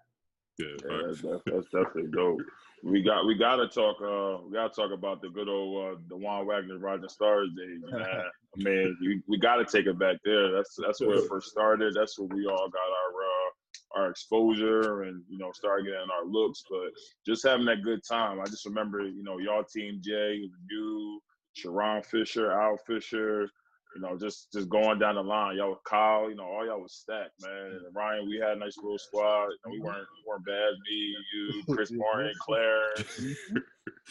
Yeah, 0.60 0.90
Yeah, 0.90 1.02
that's, 1.06 1.22
that's, 1.22 1.42
that's 1.46 1.66
definitely 1.66 2.10
dope. 2.12 2.40
We 2.82 3.02
got 3.02 3.26
we 3.26 3.34
gotta 3.34 3.68
talk 3.68 3.96
uh 4.00 4.42
we 4.46 4.54
gotta 4.54 4.74
talk 4.74 4.90
about 4.90 5.20
the 5.20 5.28
good 5.28 5.48
old 5.48 5.84
uh 5.84 5.98
the 6.08 6.16
Juan 6.16 6.46
Wagner 6.46 6.78
Roger 6.78 7.08
Stars 7.08 7.50
days, 7.56 7.80
man. 7.90 8.02
I 8.04 8.62
mean, 8.62 8.96
we, 9.00 9.22
we 9.28 9.38
gotta 9.38 9.64
take 9.64 9.86
it 9.86 9.98
back 9.98 10.16
there. 10.24 10.50
That's 10.50 10.76
that's 10.82 11.00
where 11.00 11.18
it 11.18 11.28
first 11.28 11.50
started. 11.50 11.94
That's 11.94 12.18
where 12.18 12.28
we 12.28 12.46
all 12.46 12.68
got 12.68 12.78
our 12.78 13.22
uh 13.22 13.50
our 13.96 14.10
exposure 14.10 15.02
and 15.02 15.22
you 15.28 15.38
know 15.38 15.52
started 15.52 15.86
getting 15.86 16.08
our 16.10 16.26
looks. 16.26 16.64
But 16.70 16.90
just 17.26 17.46
having 17.46 17.66
that 17.66 17.82
good 17.82 18.00
time. 18.08 18.40
I 18.40 18.44
just 18.44 18.66
remember, 18.66 19.02
you 19.02 19.22
know, 19.22 19.38
y'all 19.38 19.64
team 19.64 20.00
Jay, 20.02 20.48
you, 20.68 21.20
Charron 21.58 22.04
Fisher, 22.04 22.50
Al 22.50 22.78
Fisher, 22.86 23.48
you 23.94 24.00
know, 24.02 24.16
just 24.16 24.52
just 24.52 24.68
going 24.68 24.98
down 24.98 25.16
the 25.16 25.22
line. 25.22 25.56
Y'all 25.56 25.70
with 25.70 25.84
Kyle, 25.84 26.28
you 26.30 26.36
know, 26.36 26.44
all 26.44 26.64
y'all 26.66 26.80
was 26.80 26.92
stacked, 26.92 27.40
man. 27.42 27.80
And 27.86 27.94
Ryan, 27.94 28.28
we 28.28 28.36
had 28.38 28.56
a 28.56 28.60
nice 28.60 28.76
little 28.76 28.98
squad. 28.98 29.48
You 29.48 29.58
know, 29.66 29.72
we 29.72 29.80
weren't 29.80 29.98
we 29.98 30.24
weren't 30.26 30.46
bad. 30.46 30.72
Me, 30.88 31.16
you, 31.32 31.74
Chris 31.74 31.90
Martin, 31.92 32.32
Claire, 32.40 32.82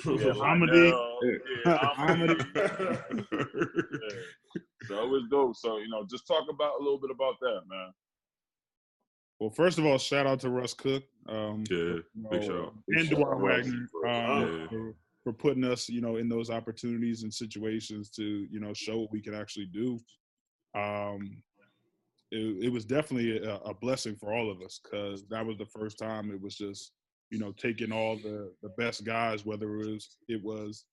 yeah, 0.05 0.33
Hamidi. 0.33 0.91
Yeah, 1.65 1.77
Hamidi. 1.97 2.45
Yeah. 3.31 4.09
So 4.87 5.03
it 5.03 5.09
was 5.09 5.23
dope. 5.29 5.55
So, 5.55 5.77
you 5.77 5.89
know, 5.89 6.05
just 6.09 6.25
talk 6.27 6.45
about 6.49 6.79
a 6.79 6.83
little 6.83 6.99
bit 6.99 7.11
about 7.11 7.35
that, 7.41 7.61
man. 7.69 7.91
Well, 9.39 9.49
first 9.51 9.77
of 9.77 9.85
all, 9.85 9.97
shout 9.97 10.27
out 10.27 10.39
to 10.41 10.49
Russ 10.49 10.73
Cook. 10.73 11.03
Um, 11.27 11.63
Yeah, 11.69 11.77
you 11.77 12.03
big 12.29 12.41
know, 12.41 12.47
shout 12.47 12.59
out. 12.59 12.73
And 12.87 13.09
Big 13.09 13.09
shout 13.09 13.19
Dwayne 13.19 13.33
out, 13.33 13.41
Wagner 13.41 13.87
um, 14.07 14.69
Yeah. 14.71 14.91
For, 15.31 15.33
putting 15.33 15.63
us, 15.63 15.89
you 15.89 16.01
know, 16.01 16.17
in 16.17 16.29
those 16.29 16.49
opportunities 16.49 17.23
and 17.23 17.33
situations 17.33 18.09
to, 18.11 18.47
you 18.51 18.59
know, 18.59 18.73
show 18.73 18.99
what 18.99 19.11
we 19.11 19.21
can 19.21 19.33
actually 19.33 19.67
do. 19.67 19.99
Um, 20.75 21.41
it, 22.31 22.65
it 22.65 22.71
was 22.71 22.85
definitely 22.85 23.37
a, 23.37 23.55
a 23.57 23.73
blessing 23.73 24.15
for 24.15 24.33
all 24.33 24.51
of 24.51 24.61
us 24.61 24.79
because 24.83 25.25
that 25.29 25.45
was 25.45 25.57
the 25.57 25.65
first 25.65 25.97
time 25.97 26.31
it 26.31 26.41
was 26.41 26.55
just, 26.55 26.91
you 27.31 27.39
know, 27.39 27.51
taking 27.53 27.91
all 27.91 28.17
the 28.17 28.51
the 28.61 28.69
best 28.77 29.05
guys, 29.05 29.45
whether 29.45 29.79
it 29.79 29.91
was 29.91 30.17
it 30.27 30.43
was 30.43 30.85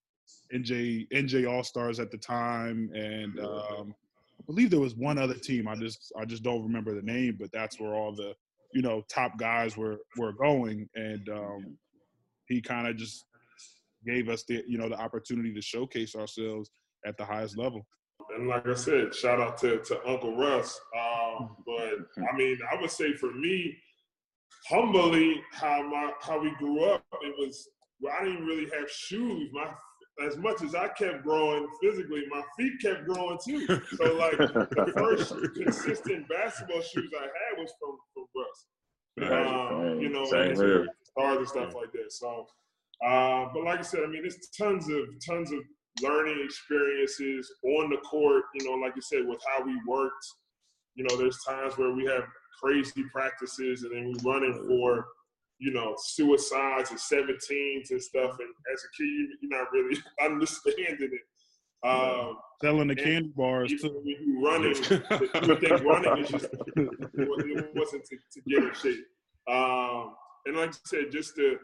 NJ 0.55 1.09
NJ 1.11 1.51
All 1.51 1.63
Stars 1.63 2.01
at 2.01 2.11
the 2.11 2.19
time, 2.19 2.91
and 2.95 3.39
um, 3.41 3.95
I 4.39 4.43
believe 4.47 4.71
there 4.71 4.81
was 4.81 4.95
one 4.95 5.19
other 5.19 5.35
team. 5.35 5.69
I 5.69 5.77
just 5.77 6.13
I 6.19 6.25
just 6.25 6.43
don't 6.43 6.63
remember 6.63 6.95
the 6.95 7.03
name, 7.03 7.37
but 7.39 7.53
that's 7.53 7.81
where 7.81 7.95
all 7.95 8.15
the 8.15 8.35
you 8.75 8.83
know 8.83 9.03
top 9.09 9.39
guys 9.39 9.77
were 9.77 9.99
were 10.17 10.33
going, 10.33 10.89
and 10.95 11.29
um, 11.29 11.77
he 12.49 12.61
kind 12.61 12.87
of 12.87 12.97
just 12.97 13.25
gave 14.07 14.29
us 14.29 14.45
the 14.49 14.63
you 14.67 14.79
know 14.79 14.89
the 14.89 14.99
opportunity 14.99 15.53
to 15.53 15.63
showcase 15.63 16.15
ourselves 16.15 16.71
at 17.07 17.17
the 17.17 17.25
highest 17.25 17.59
level. 17.59 17.87
And 18.37 18.49
like 18.49 18.67
I 18.67 18.75
said, 18.75 19.15
shout 19.15 19.41
out 19.41 19.59
to, 19.59 19.79
to 19.79 20.09
Uncle 20.09 20.37
Russ. 20.37 20.79
Um, 20.97 21.57
but 21.67 22.25
I 22.33 22.37
mean, 22.37 22.59
I 22.73 22.81
would 22.81 22.91
say 22.91 23.15
for 23.15 23.33
me, 23.33 23.77
humbly, 24.69 25.43
how 25.53 25.83
my 25.83 26.13
how 26.21 26.41
we 26.41 26.51
grew 26.59 26.85
up, 26.85 27.05
it 27.23 27.35
was 27.39 27.69
well, 28.01 28.15
I 28.19 28.25
didn't 28.25 28.47
really 28.47 28.71
have 28.79 28.91
shoes. 28.91 29.51
My 29.53 29.69
as 30.27 30.37
much 30.39 30.63
as 30.63 30.75
I 30.75 30.89
kept 30.89 31.25
growing 31.25 31.69
physically, 31.83 32.23
my 32.31 32.43
feet 32.59 32.73
kept 32.81 33.07
growing 33.07 33.39
too. 33.45 33.67
So 33.67 34.15
like 34.15 34.39
the 34.39 34.93
first 34.97 35.35
consistent 35.55 36.27
basketball 36.29 36.81
shoes 36.81 37.13
I 37.19 37.23
had 37.23 37.59
was 37.59 37.73
from 37.79 37.97
from 38.15 38.25
Russ. 38.35 38.67
Um, 39.19 40.01
you 40.01 40.11
know, 40.11 40.25
Same 40.27 40.51
and 40.51 40.57
here. 40.57 40.89
stars 41.03 41.39
and 41.39 41.49
stuff 41.49 41.75
like 41.75 41.93
that. 41.93 42.13
So, 42.13 42.47
uh, 43.05 43.47
but 43.53 43.65
like 43.65 43.79
I 43.79 43.83
said, 43.83 44.01
I 44.05 44.07
mean, 44.07 44.23
there's 44.23 44.39
tons 44.59 44.89
of 44.89 45.01
tons 45.27 45.53
of 45.53 45.59
learning 46.03 46.41
experiences 46.45 47.51
on 47.65 47.91
the 47.91 47.97
court. 47.99 48.45
You 48.55 48.69
know, 48.69 48.77
like 48.77 48.95
you 48.97 49.03
said, 49.03 49.27
with 49.27 49.41
how 49.49 49.65
we 49.65 49.79
worked. 49.87 50.27
You 50.95 51.05
know, 51.09 51.17
there's 51.17 51.39
times 51.47 51.77
where 51.77 51.93
we 51.93 52.05
have 52.07 52.25
crazy 52.63 53.05
practices, 53.13 53.83
and 53.83 53.93
then 53.95 54.15
we're 54.25 54.33
running 54.33 54.55
for, 54.67 55.07
you 55.59 55.73
know, 55.73 55.95
suicides 55.99 56.91
and 56.91 56.99
17s 56.99 57.91
and 57.91 58.03
stuff. 58.03 58.31
And 58.39 58.49
as 58.73 58.83
a 58.83 58.89
kid, 58.97 59.05
you- 59.05 59.37
you're 59.43 59.59
not 59.61 59.71
really 59.73 59.99
understanding 60.23 61.11
it. 61.13 61.21
Um, 61.87 62.39
Selling 62.63 62.89
the 62.89 62.97
candy 62.97 63.31
bars 63.37 63.71
even 63.71 63.91
too. 63.91 63.97
when 63.97 64.07
you 64.07 64.43
running, 64.43 64.75
you 64.75 65.49
would 65.49 65.61
think 65.61 65.85
running 65.85 66.25
is 66.25 66.31
just 66.31 66.47
it 66.47 67.75
wasn't 67.75 68.05
to, 68.07 68.17
to 68.33 68.41
get 68.49 68.63
in 68.65 68.75
shape. 68.75 69.05
Um, 69.49 70.15
and 70.47 70.57
like 70.57 70.71
I 70.71 70.79
said, 70.87 71.13
just 71.13 71.37
to 71.37 71.59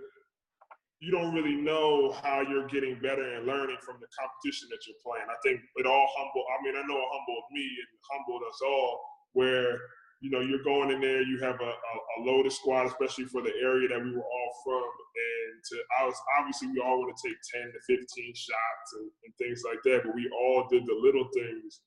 you 1.03 1.11
don't 1.11 1.35
really 1.35 1.57
know 1.57 2.15
how 2.23 2.43
you're 2.43 2.69
getting 2.69 2.97
better 3.03 3.25
and 3.37 3.47
learning 3.47 3.79
from 3.85 3.99
the 4.01 4.07
competition 4.15 4.71
that 4.71 4.81
you're 4.87 5.03
playing. 5.05 5.27
I 5.27 5.37
think 5.43 5.61
it 5.77 5.87
all 5.87 6.09
humble. 6.17 6.47
I 6.47 6.59
mean, 6.65 6.77
I 6.79 6.87
know 6.87 6.97
it 6.97 7.11
humbled 7.12 7.47
me 7.53 7.67
and 7.67 7.91
humbled 8.12 8.43
us 8.49 8.61
all. 8.65 9.03
Where 9.35 9.79
you 10.23 10.31
know 10.31 10.41
you're 10.41 10.65
going 10.65 10.93
in 10.93 11.03
there, 11.03 11.23
you 11.23 11.41
have 11.43 11.61
a, 11.61 11.73
a, 11.75 11.95
a 12.17 12.19
loaded 12.23 12.53
squad, 12.53 12.87
especially 12.87 13.27
for 13.27 13.43
the 13.43 13.53
area 13.62 13.88
that 13.91 14.03
we 14.03 14.15
were 14.15 14.25
all 14.25 14.53
from, 14.65 14.87
and 14.87 15.53
to 15.71 15.77
I 16.01 16.07
was 16.07 16.17
obviously 16.41 16.69
we 16.71 16.81
all 16.81 17.01
want 17.01 17.17
to 17.17 17.29
take 17.29 17.38
ten 17.53 17.67
to 17.73 17.81
fifteen 17.88 18.33
shots 18.37 18.88
and, 19.01 19.11
and 19.27 19.35
things 19.43 19.62
like 19.67 19.83
that, 19.85 20.03
but 20.07 20.15
we 20.15 20.31
all 20.33 20.69
did 20.71 20.87
the 20.87 20.95
little 20.95 21.29
things 21.35 21.81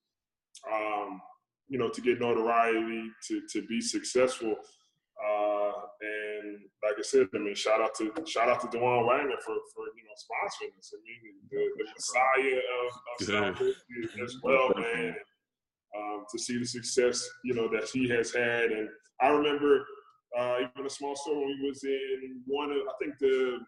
um, 0.71 1.21
you 1.69 1.80
know, 1.80 1.89
to 1.89 2.01
get 2.01 2.19
notoriety, 2.19 3.10
to 3.30 3.41
to 3.54 3.67
be 3.67 3.82
successful. 3.82 4.56
Uh, 5.15 5.71
and 6.01 6.60
like 6.84 6.95
I 6.99 7.01
said, 7.01 7.28
I 7.34 7.38
mean, 7.38 7.56
shout 7.56 7.82
out 7.82 7.95
to 7.95 8.12
shout 8.28 8.49
out 8.49 8.60
to 8.62 8.67
Dajuan 8.67 9.08
Wagner 9.08 9.39
for 9.45 9.56
for 9.73 9.86
you 9.95 10.04
know 10.04 10.15
sponsoring 10.19 10.78
us. 10.78 10.93
I 10.93 10.99
mean, 11.04 11.36
the, 11.49 11.69
the 11.78 11.86
messiah 11.95 12.60
of, 12.82 13.56
of 13.56 13.65
Yeah. 13.89 14.23
As 14.23 14.36
well, 14.43 14.73
man. 14.75 15.15
Um, 15.97 16.25
to 16.30 16.38
see 16.38 16.58
the 16.58 16.65
success 16.65 17.25
you 17.45 17.54
know 17.54 17.69
that 17.69 17.89
he 17.93 18.10
has 18.10 18.34
had, 18.34 18.71
and 18.71 18.89
I 19.21 19.30
remember 19.30 19.86
uh, 20.38 20.58
even 20.60 20.86
a 20.86 20.89
small 20.89 21.15
story 21.15 21.38
when 21.38 21.60
we 21.62 21.69
was 21.69 21.84
in 21.84 22.41
one 22.45 22.71
of 22.71 22.78
I 22.78 22.93
think 23.01 23.17
the 23.19 23.60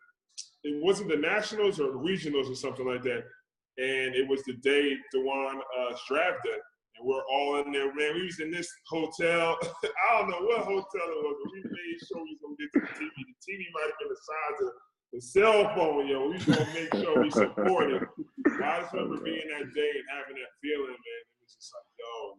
it 0.64 0.84
wasn't 0.84 1.10
the 1.10 1.18
nationals 1.18 1.80
or 1.80 1.94
the 1.94 1.98
regionals 1.98 2.52
or 2.52 2.56
something 2.56 2.86
like 2.86 3.04
that, 3.04 3.24
and 3.78 4.16
it 4.16 4.28
was 4.28 4.44
the 4.44 4.56
day 4.56 4.98
Dajuan 5.16 5.56
uh, 5.56 5.96
draft 6.10 6.44
day 6.44 6.60
and 6.98 7.08
we're 7.08 7.26
all 7.30 7.62
in 7.62 7.72
there, 7.72 7.94
man. 7.94 8.16
We 8.16 8.26
was 8.26 8.40
in 8.40 8.52
this 8.52 8.70
hotel. 8.88 9.58
I 9.64 10.20
don't 10.20 10.30
know 10.30 10.42
what 10.42 10.66
hotel 10.66 11.06
it 11.08 11.22
was, 11.22 11.38
but 11.44 11.52
we 11.54 11.62
made 11.64 12.00
sure 12.02 12.24
we 12.24 12.34
was 12.34 12.42
gonna 12.42 12.58
get 12.58 12.70
to 12.74 12.80
the 12.82 12.94
TV. 12.98 13.16
The 13.16 13.38
TV 13.46 13.62
might 13.74 13.90
have 13.90 14.00
been 14.02 14.10
the 14.10 14.22
size 14.22 14.60
of 14.66 14.72
the 15.14 15.22
cell 15.22 15.76
phone, 15.76 16.08
yo. 16.08 16.28
We 16.28 16.36
was 16.36 16.46
gonna 16.46 16.74
make 16.74 16.94
sure 16.94 17.22
we 17.22 17.30
supported. 17.32 18.04
I 18.64 18.82
just 18.82 18.94
remember 18.94 19.24
being 19.24 19.48
that 19.54 19.74
day 19.74 19.92
and 19.96 20.08
having 20.10 20.36
that 20.42 20.54
feeling, 20.62 20.98
man. 20.98 21.22
It 21.22 21.40
was 21.42 21.54
just 21.54 21.74
like, 21.74 21.90
yo, 22.00 22.36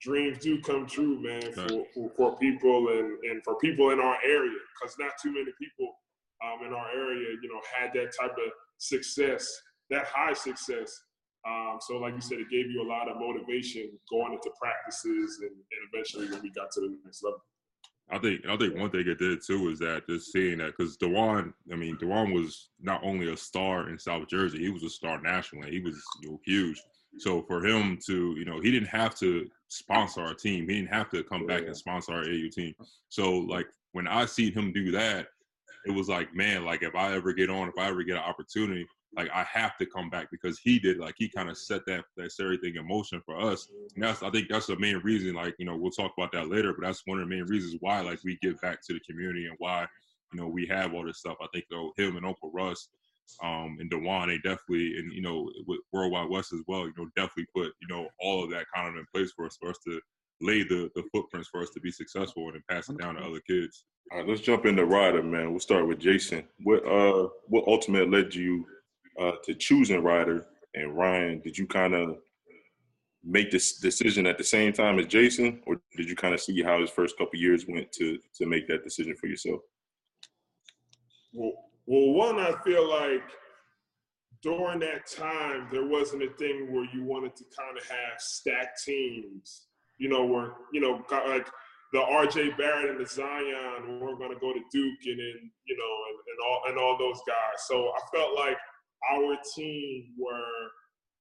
dreams 0.00 0.38
do 0.38 0.60
come 0.60 0.86
true, 0.86 1.20
man, 1.20 1.52
for, 1.52 1.84
for, 1.94 2.10
for 2.16 2.38
people 2.38 2.88
and, 2.88 3.18
and 3.24 3.42
for 3.42 3.56
people 3.58 3.90
in 3.90 4.00
our 4.00 4.18
area, 4.24 4.58
because 4.74 4.96
not 4.98 5.12
too 5.20 5.32
many 5.32 5.50
people 5.58 5.94
um, 6.44 6.66
in 6.66 6.72
our 6.72 6.90
area, 6.90 7.36
you 7.42 7.48
know, 7.48 7.60
had 7.74 7.92
that 7.94 8.12
type 8.20 8.32
of 8.32 8.52
success, 8.78 9.48
that 9.90 10.06
high 10.06 10.34
success. 10.34 10.92
Um, 11.46 11.78
so, 11.80 11.98
like 11.98 12.14
you 12.14 12.20
said, 12.20 12.38
it 12.38 12.50
gave 12.50 12.70
you 12.70 12.82
a 12.82 12.88
lot 12.88 13.08
of 13.08 13.18
motivation 13.18 13.90
going 14.10 14.32
into 14.32 14.50
practices 14.60 15.40
and, 15.42 15.50
and 15.50 15.80
eventually 15.92 16.26
when 16.30 16.42
we 16.42 16.50
got 16.50 16.70
to 16.72 16.80
the 16.80 16.96
next 17.04 17.22
level. 17.22 17.42
I 18.10 18.18
think 18.18 18.46
I 18.46 18.56
think 18.56 18.76
one 18.76 18.90
thing 18.90 19.06
it 19.06 19.18
did 19.18 19.40
too 19.44 19.68
is 19.70 19.78
that 19.78 20.06
just 20.08 20.30
seeing 20.30 20.58
that 20.58 20.76
because 20.76 20.96
Dajuan, 20.98 21.52
I 21.72 21.76
mean, 21.76 21.96
Dajuan 21.96 22.34
was 22.34 22.70
not 22.80 23.02
only 23.02 23.32
a 23.32 23.36
star 23.36 23.88
in 23.88 23.98
South 23.98 24.28
Jersey, 24.28 24.58
he 24.58 24.68
was 24.68 24.82
a 24.82 24.90
star 24.90 25.20
nationally. 25.20 25.70
He 25.70 25.80
was 25.80 26.02
you 26.22 26.30
know, 26.30 26.40
huge. 26.44 26.80
So 27.18 27.42
for 27.42 27.64
him 27.64 27.98
to, 28.06 28.34
you 28.36 28.44
know, 28.44 28.60
he 28.60 28.70
didn't 28.70 28.88
have 28.88 29.14
to 29.20 29.48
sponsor 29.68 30.20
our 30.20 30.34
team. 30.34 30.68
He 30.68 30.76
didn't 30.76 30.92
have 30.92 31.10
to 31.10 31.22
come 31.22 31.46
back 31.46 31.62
and 31.62 31.76
sponsor 31.76 32.12
our 32.12 32.22
AU 32.22 32.48
team. 32.52 32.74
So 33.08 33.32
like 33.32 33.66
when 33.92 34.06
I 34.06 34.26
see 34.26 34.50
him 34.50 34.72
do 34.72 34.90
that, 34.92 35.28
it 35.86 35.92
was 35.92 36.08
like, 36.08 36.34
man, 36.34 36.64
like 36.64 36.82
if 36.82 36.94
I 36.94 37.14
ever 37.14 37.32
get 37.32 37.50
on, 37.50 37.68
if 37.68 37.78
I 37.78 37.88
ever 37.88 38.02
get 38.02 38.16
an 38.16 38.22
opportunity, 38.22 38.86
like 39.16 39.30
I 39.32 39.44
have 39.44 39.76
to 39.78 39.86
come 39.86 40.10
back 40.10 40.30
because 40.30 40.58
he 40.58 40.78
did. 40.78 40.98
Like 40.98 41.14
he 41.18 41.28
kind 41.28 41.48
of 41.48 41.56
set 41.58 41.86
that 41.86 42.04
that 42.16 42.32
very 42.36 42.56
thing 42.58 42.76
in 42.76 42.86
motion 42.86 43.22
for 43.24 43.40
us. 43.40 43.68
And 43.94 44.04
that's 44.04 44.22
I 44.22 44.30
think 44.30 44.48
that's 44.48 44.66
the 44.66 44.78
main 44.78 44.98
reason. 44.98 45.34
Like 45.34 45.54
you 45.58 45.66
know 45.66 45.76
we'll 45.76 45.90
talk 45.90 46.12
about 46.16 46.32
that 46.32 46.48
later, 46.48 46.72
but 46.72 46.86
that's 46.86 47.02
one 47.06 47.20
of 47.20 47.28
the 47.28 47.34
main 47.34 47.46
reasons 47.46 47.76
why 47.80 48.00
like 48.00 48.20
we 48.24 48.38
give 48.42 48.60
back 48.60 48.84
to 48.86 48.94
the 48.94 49.00
community 49.00 49.46
and 49.46 49.56
why 49.58 49.86
you 50.32 50.40
know 50.40 50.48
we 50.48 50.66
have 50.66 50.94
all 50.94 51.04
this 51.04 51.18
stuff. 51.18 51.36
I 51.40 51.46
think 51.52 51.66
though 51.70 51.92
him 51.96 52.16
and 52.16 52.26
Uncle 52.26 52.50
Russ 52.52 52.88
um, 53.42 53.78
and 53.80 53.90
Dajuan, 53.90 54.28
they 54.28 54.38
definitely, 54.38 54.98
and 54.98 55.12
you 55.12 55.22
know, 55.22 55.50
with 55.66 55.80
Worldwide 55.92 56.30
West 56.30 56.52
as 56.52 56.60
well, 56.66 56.86
you 56.86 56.92
know, 56.96 57.08
definitely 57.16 57.46
put 57.54 57.72
you 57.80 57.88
know 57.88 58.08
all 58.20 58.44
of 58.44 58.50
that 58.50 58.66
kind 58.74 58.88
of 58.88 58.96
in 58.96 59.06
place 59.14 59.32
for 59.32 59.46
us, 59.46 59.56
for 59.60 59.70
us 59.70 59.78
to 59.86 60.00
lay 60.40 60.62
the 60.62 60.90
the 60.94 61.02
footprints 61.12 61.48
for 61.48 61.62
us 61.62 61.70
to 61.70 61.80
be 61.80 61.90
successful 61.90 62.46
and 62.46 62.54
then 62.54 62.64
pass 62.68 62.88
it 62.88 62.98
down 62.98 63.14
to 63.14 63.22
other 63.22 63.40
kids. 63.40 63.84
All 64.12 64.18
right, 64.18 64.28
let's 64.28 64.40
jump 64.40 64.66
into 64.66 64.84
Rider, 64.84 65.22
man. 65.22 65.50
We'll 65.50 65.60
start 65.60 65.88
with 65.88 65.98
Jason. 65.98 66.44
What 66.62 66.86
uh, 66.86 67.28
what 67.48 67.64
ultimately 67.66 68.10
led 68.10 68.34
you 68.34 68.66
uh, 69.18 69.32
to 69.44 69.54
choosing 69.54 70.02
Rider 70.02 70.46
and 70.74 70.96
Ryan? 70.96 71.40
Did 71.40 71.56
you 71.56 71.66
kind 71.66 71.94
of 71.94 72.18
make 73.22 73.50
this 73.50 73.78
decision 73.78 74.26
at 74.26 74.38
the 74.38 74.44
same 74.44 74.72
time 74.72 74.98
as 74.98 75.06
Jason, 75.06 75.62
or 75.66 75.80
did 75.96 76.08
you 76.08 76.16
kind 76.16 76.34
of 76.34 76.40
see 76.40 76.62
how 76.62 76.80
his 76.80 76.90
first 76.90 77.16
couple 77.16 77.38
years 77.38 77.66
went 77.66 77.90
to 77.92 78.18
to 78.36 78.46
make 78.46 78.68
that 78.68 78.84
decision 78.84 79.16
for 79.16 79.26
yourself? 79.26 79.60
Well, 81.32 81.52
well, 81.86 82.12
one, 82.12 82.38
I 82.38 82.54
feel 82.64 82.88
like 82.88 83.22
during 84.42 84.78
that 84.80 85.06
time, 85.06 85.68
there 85.72 85.86
wasn't 85.86 86.22
a 86.22 86.30
thing 86.38 86.72
where 86.72 86.86
you 86.94 87.02
wanted 87.02 87.34
to 87.36 87.44
kind 87.58 87.76
of 87.78 87.84
have 87.88 88.18
stacked 88.18 88.84
teams, 88.84 89.66
you 89.98 90.08
know, 90.08 90.24
where, 90.24 90.52
you 90.72 90.80
know, 90.80 91.02
like 91.10 91.48
the 91.92 91.98
RJ 91.98 92.56
Barrett 92.58 92.90
and 92.90 93.00
the 93.00 93.08
Zion 93.08 94.00
were 94.00 94.16
going 94.16 94.32
to 94.32 94.40
go 94.40 94.52
to 94.52 94.60
Duke 94.70 94.98
and 95.06 95.18
then, 95.18 95.50
you 95.66 95.76
know, 95.76 95.94
and, 96.08 96.18
and, 96.28 96.38
all, 96.46 96.60
and 96.68 96.78
all 96.78 96.98
those 96.98 97.20
guys. 97.26 97.66
So 97.66 97.88
I 97.88 98.16
felt 98.16 98.36
like 98.36 98.58
our 99.12 99.36
team 99.56 100.06
were, 100.18 100.70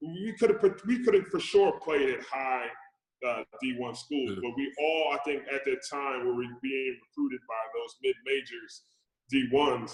we 0.02 0.34
could 0.40 0.50
have, 0.52 0.82
we 0.86 1.04
could 1.04 1.14
have 1.14 1.28
for 1.28 1.40
sure 1.40 1.80
played 1.80 2.10
at 2.10 2.24
high 2.24 2.68
uh, 3.28 3.44
D1 3.64 3.96
schools, 3.98 4.38
but 4.42 4.52
we 4.58 4.74
all, 4.80 5.14
I 5.14 5.18
think, 5.24 5.44
at 5.54 5.64
that 5.66 5.80
time 5.90 6.26
were 6.26 6.44
being 6.62 6.98
recruited 7.02 7.40
by 7.48 7.64
those 7.74 7.96
mid 8.04 8.16
majors 8.26 8.84
D1s. 9.34 9.94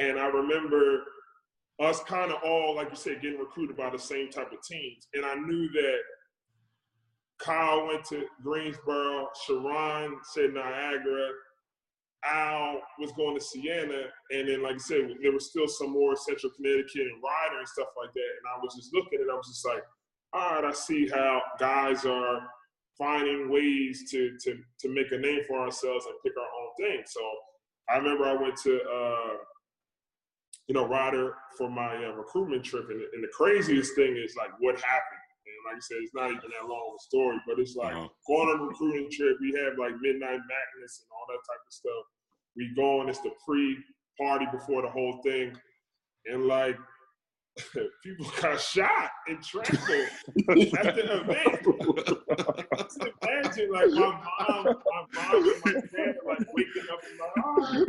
And 0.00 0.18
I 0.18 0.26
remember 0.26 1.04
us 1.80 2.02
kind 2.04 2.30
of 2.30 2.38
all, 2.44 2.76
like 2.76 2.90
you 2.90 2.96
said, 2.96 3.20
getting 3.20 3.38
recruited 3.38 3.76
by 3.76 3.90
the 3.90 3.98
same 3.98 4.30
type 4.30 4.52
of 4.52 4.62
teams. 4.62 5.08
And 5.14 5.24
I 5.24 5.34
knew 5.34 5.68
that 5.72 5.98
Kyle 7.38 7.86
went 7.86 8.04
to 8.06 8.24
Greensboro, 8.42 9.28
Charron 9.46 10.14
said 10.22 10.54
Niagara, 10.54 11.30
Al 12.26 12.80
was 12.98 13.12
going 13.12 13.36
to 13.36 13.44
Siena, 13.44 14.04
and 14.30 14.48
then, 14.48 14.62
like 14.62 14.76
I 14.76 14.78
said, 14.78 15.08
there 15.22 15.32
was 15.32 15.50
still 15.50 15.68
some 15.68 15.90
more 15.90 16.16
Central 16.16 16.52
Connecticut 16.56 17.02
and 17.02 17.22
Rider 17.22 17.58
and 17.58 17.68
stuff 17.68 17.88
like 18.00 18.12
that. 18.14 18.20
And 18.20 18.46
I 18.54 18.58
was 18.62 18.74
just 18.74 18.94
looking 18.94 19.20
and 19.20 19.30
I 19.30 19.34
was 19.34 19.48
just 19.48 19.66
like, 19.66 19.82
all 20.32 20.54
right, 20.54 20.64
I 20.64 20.72
see 20.72 21.08
how 21.08 21.42
guys 21.58 22.04
are 22.04 22.40
finding 22.96 23.50
ways 23.50 24.10
to 24.10 24.36
to 24.42 24.56
to 24.80 24.88
make 24.88 25.12
a 25.12 25.18
name 25.18 25.42
for 25.46 25.60
ourselves 25.60 26.06
and 26.06 26.14
pick 26.24 26.32
our 26.36 26.42
own 26.42 26.70
thing. 26.78 27.02
So 27.06 27.20
I 27.90 27.98
remember 27.98 28.24
I 28.24 28.34
went 28.34 28.56
to 28.62 28.80
uh, 28.82 29.36
you 30.66 30.74
know, 30.74 30.86
Rider 30.86 31.36
for 31.58 31.68
my 31.68 31.96
uh, 31.96 32.12
recruitment 32.12 32.64
trip. 32.64 32.88
And, 32.88 33.00
and, 33.00 33.22
the 33.22 33.28
craziest 33.36 33.94
thing 33.94 34.16
is 34.16 34.34
like 34.36 34.50
what 34.60 34.76
happened. 34.80 35.24
And 35.44 35.60
like 35.68 35.76
I 35.76 35.84
said, 35.84 36.00
it's 36.00 36.14
not 36.14 36.32
even 36.32 36.40
that 36.40 36.68
long 36.68 36.88
of 36.88 36.96
a 36.96 37.04
story, 37.04 37.36
but 37.46 37.60
it's 37.60 37.76
like 37.76 37.92
uh-huh. 37.92 38.08
going 38.26 38.48
on 38.48 38.60
a 38.60 38.64
recruiting 38.64 39.10
trip. 39.12 39.36
We 39.40 39.52
have 39.60 39.76
like 39.76 39.92
midnight 40.00 40.40
madness 40.40 41.04
and 41.04 41.08
all 41.12 41.28
that 41.28 41.44
type 41.44 41.60
of 41.60 41.72
stuff. 41.72 42.04
We 42.56 42.72
go 42.76 43.00
on, 43.00 43.08
it's 43.08 43.20
the 43.20 43.32
pre 43.46 43.76
party 44.18 44.46
before 44.52 44.82
the 44.82 44.88
whole 44.88 45.20
thing. 45.24 45.56
And 46.26 46.46
like 46.46 46.76
people 48.02 48.26
got 48.40 48.60
shot 48.60 49.10
and 49.28 49.40
trampled 49.42 49.78
at 49.78 50.94
the 50.96 51.20
event. 51.20 51.62
Just 52.78 52.98
imagine, 53.22 53.70
like 53.70 53.90
my 53.90 54.00
mom, 54.00 54.64
my 54.64 54.72
mom 55.14 55.34
and 55.34 55.62
my 55.64 55.72
dad, 55.72 56.16
like 56.26 56.46
waking 56.52 56.88
up 56.92 57.00
and 57.08 57.18
like, 57.20 57.34
oh, 57.44 57.86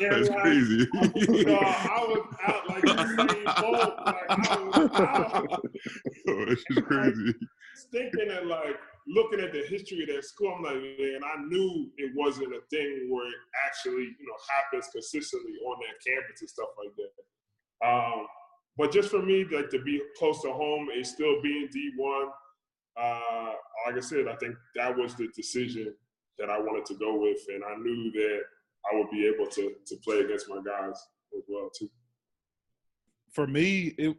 That's 0.00 0.28
like, 0.28 0.42
crazy. 0.42 0.80
I 0.94 0.98
was, 0.98 1.46
uh, 1.46 1.50
I 1.54 2.00
was 2.08 2.24
out 2.46 2.62
like 2.68 2.84
Usain 2.84 3.44
Bolt, 3.60 3.94
like 4.06 4.30
I 4.30 4.60
was 4.62 4.90
out. 4.94 5.60
Oh, 6.28 6.44
that's 6.46 6.64
just 6.70 6.86
crazy. 6.86 7.34
Thinking 7.92 8.30
and 8.30 8.48
like 8.48 8.78
looking 9.06 9.40
at 9.40 9.52
the 9.52 9.62
history 9.68 10.02
of 10.04 10.08
that 10.08 10.24
school, 10.24 10.54
I'm 10.56 10.62
like, 10.62 10.76
man, 10.76 11.20
I 11.22 11.42
knew 11.44 11.90
it 11.98 12.12
wasn't 12.16 12.54
a 12.54 12.60
thing 12.70 13.08
where 13.10 13.26
it 13.26 13.34
actually, 13.66 14.04
you 14.04 14.26
know, 14.26 14.36
happens 14.56 14.88
consistently 14.90 15.52
on 15.66 15.76
that 15.80 16.00
campus 16.06 16.40
and 16.40 16.48
stuff 16.48 16.68
like 16.78 16.94
that. 16.96 17.86
Um, 17.86 18.26
but 18.76 18.92
just 18.92 19.10
for 19.10 19.22
me, 19.22 19.44
like 19.52 19.70
to 19.70 19.82
be 19.82 20.00
close 20.18 20.40
to 20.42 20.52
home 20.52 20.88
and 20.94 21.06
still 21.06 21.42
being 21.42 21.68
D1, 21.68 22.28
uh, 22.96 23.52
like 23.86 23.96
I 23.96 24.00
said, 24.00 24.26
I 24.28 24.36
think 24.36 24.54
that 24.76 24.96
was 24.96 25.14
the 25.14 25.28
decision 25.34 25.94
that 26.38 26.50
I 26.50 26.58
wanted 26.58 26.86
to 26.86 26.94
go 26.94 27.20
with, 27.20 27.38
and 27.48 27.62
I 27.64 27.76
knew 27.76 28.10
that 28.12 28.40
I 28.90 28.96
would 28.96 29.10
be 29.10 29.26
able 29.26 29.46
to 29.50 29.74
to 29.86 29.96
play 30.04 30.20
against 30.20 30.48
my 30.48 30.60
guys 30.64 31.00
as 31.36 31.44
well 31.48 31.70
too. 31.76 31.88
For 33.34 33.46
me, 33.46 33.94
it 33.98 34.16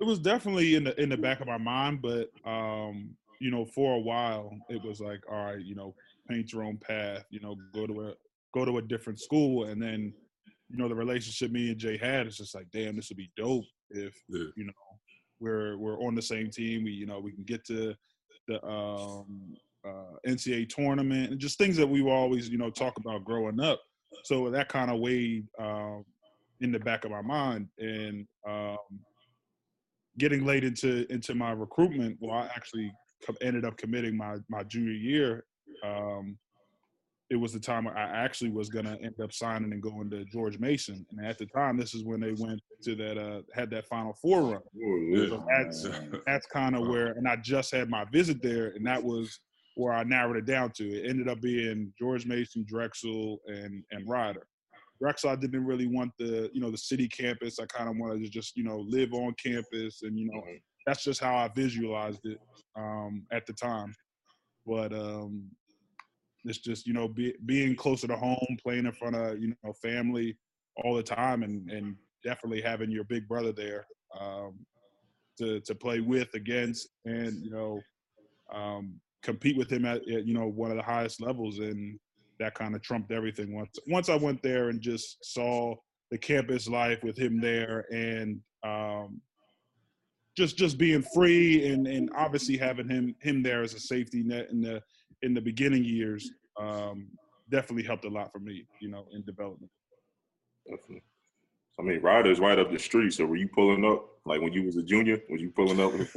it 0.00 0.04
was 0.04 0.18
definitely 0.18 0.74
in 0.74 0.84
the 0.84 1.00
in 1.00 1.08
the 1.08 1.16
back 1.16 1.40
of 1.40 1.46
my 1.46 1.58
mind, 1.58 2.02
but 2.02 2.30
um, 2.44 3.16
you 3.40 3.50
know, 3.50 3.64
for 3.64 3.94
a 3.94 4.00
while, 4.00 4.50
it 4.68 4.82
was 4.82 5.00
like, 5.00 5.20
all 5.30 5.44
right, 5.44 5.60
you 5.60 5.74
know, 5.74 5.94
paint 6.28 6.52
your 6.52 6.64
own 6.64 6.78
path. 6.78 7.24
You 7.30 7.40
know, 7.40 7.56
go 7.74 7.86
to 7.86 8.08
a 8.08 8.14
go 8.54 8.64
to 8.64 8.78
a 8.78 8.82
different 8.82 9.20
school, 9.20 9.64
and 9.64 9.80
then, 9.80 10.12
you 10.70 10.76
know, 10.76 10.88
the 10.88 10.94
relationship 10.94 11.50
me 11.50 11.70
and 11.70 11.78
Jay 11.78 11.96
had 11.96 12.26
is 12.26 12.36
just 12.36 12.54
like, 12.54 12.66
damn, 12.72 12.96
this 12.96 13.08
would 13.10 13.18
be 13.18 13.30
dope 13.36 13.64
if 13.90 14.14
yeah. 14.28 14.44
you 14.56 14.64
know 14.64 14.72
we're 15.40 15.76
we're 15.78 16.00
on 16.02 16.14
the 16.14 16.22
same 16.22 16.50
team. 16.50 16.84
We 16.84 16.92
you 16.92 17.06
know 17.06 17.20
we 17.20 17.32
can 17.32 17.44
get 17.44 17.64
to 17.66 17.94
the 18.48 18.64
um, 18.66 19.54
uh, 19.86 20.16
NCAA 20.26 20.68
tournament 20.68 21.32
and 21.32 21.40
just 21.40 21.58
things 21.58 21.76
that 21.76 21.86
we 21.86 22.02
always 22.02 22.48
you 22.48 22.58
know 22.58 22.70
talk 22.70 22.98
about 22.98 23.24
growing 23.24 23.60
up. 23.60 23.80
So 24.24 24.50
that 24.50 24.68
kind 24.68 24.90
of 24.90 25.00
weighed 25.00 25.46
um, 25.58 26.04
in 26.60 26.72
the 26.72 26.78
back 26.78 27.04
of 27.04 27.10
my 27.10 27.22
mind, 27.22 27.68
and 27.78 28.26
um, 28.48 28.78
getting 30.18 30.44
late 30.44 30.64
into 30.64 31.10
into 31.12 31.34
my 31.34 31.52
recruitment, 31.52 32.16
well, 32.20 32.36
I 32.36 32.48
actually 32.54 32.92
ended 33.40 33.64
up 33.64 33.76
committing 33.76 34.16
my 34.16 34.36
my 34.48 34.62
junior 34.64 34.92
year, 34.92 35.44
um, 35.84 36.38
it 37.28 37.36
was 37.36 37.52
the 37.52 37.60
time 37.60 37.88
I 37.88 38.02
actually 38.02 38.50
was 38.50 38.68
gonna 38.68 38.96
end 39.02 39.20
up 39.20 39.32
signing 39.32 39.72
and 39.72 39.82
going 39.82 40.10
to 40.10 40.24
George 40.26 40.58
Mason. 40.58 41.04
And 41.10 41.26
at 41.26 41.38
the 41.38 41.46
time, 41.46 41.76
this 41.76 41.94
is 41.94 42.04
when 42.04 42.20
they 42.20 42.32
went 42.38 42.60
to 42.84 42.94
that 42.94 43.18
uh, 43.18 43.42
had 43.52 43.70
that 43.70 43.86
Final 43.86 44.14
Four 44.14 44.42
run. 44.42 44.60
Oh, 44.62 45.28
so 45.28 45.46
that's 45.48 45.88
that's 46.26 46.46
kind 46.46 46.76
of 46.76 46.86
where, 46.86 47.08
and 47.08 47.26
I 47.26 47.36
just 47.36 47.74
had 47.74 47.90
my 47.90 48.04
visit 48.12 48.42
there, 48.42 48.68
and 48.68 48.86
that 48.86 49.02
was 49.02 49.40
where 49.74 49.92
I 49.92 50.04
narrowed 50.04 50.36
it 50.36 50.46
down 50.46 50.70
to. 50.76 50.84
It 50.84 51.08
ended 51.08 51.28
up 51.28 51.40
being 51.40 51.92
George 51.98 52.26
Mason, 52.26 52.64
Drexel, 52.66 53.40
and 53.46 53.82
and 53.90 54.08
Rider. 54.08 54.46
Drexel, 55.00 55.30
I 55.30 55.36
didn't 55.36 55.66
really 55.66 55.86
want 55.86 56.12
the 56.18 56.50
you 56.52 56.60
know 56.60 56.70
the 56.70 56.78
city 56.78 57.08
campus. 57.08 57.58
I 57.58 57.66
kind 57.66 57.88
of 57.88 57.96
wanted 57.96 58.22
to 58.22 58.30
just 58.30 58.56
you 58.56 58.64
know 58.64 58.78
live 58.88 59.12
on 59.12 59.34
campus 59.42 60.02
and 60.02 60.18
you 60.18 60.26
know 60.26 60.40
mm-hmm 60.40 60.56
that's 60.86 61.02
just 61.02 61.20
how 61.20 61.36
I 61.36 61.48
visualized 61.48 62.24
it 62.24 62.38
um, 62.76 63.26
at 63.32 63.44
the 63.44 63.52
time. 63.52 63.92
But 64.64 64.92
um, 64.92 65.50
it's 66.44 66.58
just 66.58 66.86
you 66.86 66.94
know 66.94 67.08
be, 67.08 67.34
being 67.44 67.74
closer 67.74 68.06
to 68.06 68.16
home, 68.16 68.56
playing 68.62 68.86
in 68.86 68.92
front 68.92 69.16
of 69.16 69.38
you 69.38 69.54
know 69.62 69.72
family 69.82 70.38
all 70.84 70.94
the 70.94 71.02
time, 71.02 71.42
and 71.42 71.68
and 71.70 71.96
definitely 72.24 72.62
having 72.62 72.90
your 72.90 73.04
big 73.04 73.28
brother 73.28 73.52
there 73.52 73.86
um, 74.18 74.54
to 75.38 75.60
to 75.60 75.74
play 75.74 76.00
with, 76.00 76.32
against, 76.34 76.88
and 77.04 77.34
you 77.44 77.50
know 77.50 77.80
um, 78.52 79.00
compete 79.22 79.56
with 79.56 79.70
him 79.70 79.84
at, 79.84 80.08
at 80.08 80.24
you 80.24 80.34
know 80.34 80.46
one 80.46 80.70
of 80.70 80.76
the 80.76 80.82
highest 80.82 81.20
levels, 81.20 81.58
and 81.58 81.98
that 82.38 82.54
kind 82.54 82.74
of 82.74 82.82
trumped 82.82 83.12
everything. 83.12 83.54
Once 83.54 83.78
once 83.88 84.08
I 84.08 84.16
went 84.16 84.42
there 84.42 84.68
and 84.68 84.80
just 84.80 85.18
saw 85.22 85.74
the 86.10 86.18
campus 86.18 86.68
life 86.68 87.02
with 87.02 87.18
him 87.18 87.40
there, 87.40 87.84
and 87.92 88.40
um, 88.64 89.20
just 90.36 90.56
just 90.56 90.78
being 90.78 91.02
free 91.14 91.66
and 91.68 91.86
and 91.86 92.10
obviously 92.16 92.56
having 92.56 92.88
him 92.88 93.14
him 93.20 93.42
there 93.42 93.62
as 93.62 93.74
a 93.74 93.80
safety 93.80 94.22
net 94.22 94.48
in 94.50 94.60
the 94.60 94.82
in 95.22 95.34
the 95.34 95.40
beginning 95.40 95.84
years. 95.84 96.30
Um, 96.60 97.08
definitely 97.50 97.84
helped 97.84 98.04
a 98.04 98.08
lot 98.08 98.32
for 98.32 98.40
me, 98.40 98.66
you 98.80 98.90
know, 98.90 99.06
in 99.12 99.22
development. 99.24 99.70
Definitely. 100.68 101.02
I 101.78 101.82
mean, 101.82 102.00
Rider's 102.00 102.40
right 102.40 102.58
up 102.58 102.70
the 102.72 102.78
street. 102.78 103.12
So 103.12 103.26
were 103.26 103.36
you 103.36 103.48
pulling 103.48 103.84
up 103.84 104.06
like 104.24 104.40
when 104.40 104.52
you 104.52 104.62
was 104.64 104.76
a 104.76 104.82
junior? 104.82 105.20
Was 105.28 105.40
you 105.42 105.50
pulling 105.50 105.78
up? 105.80 105.92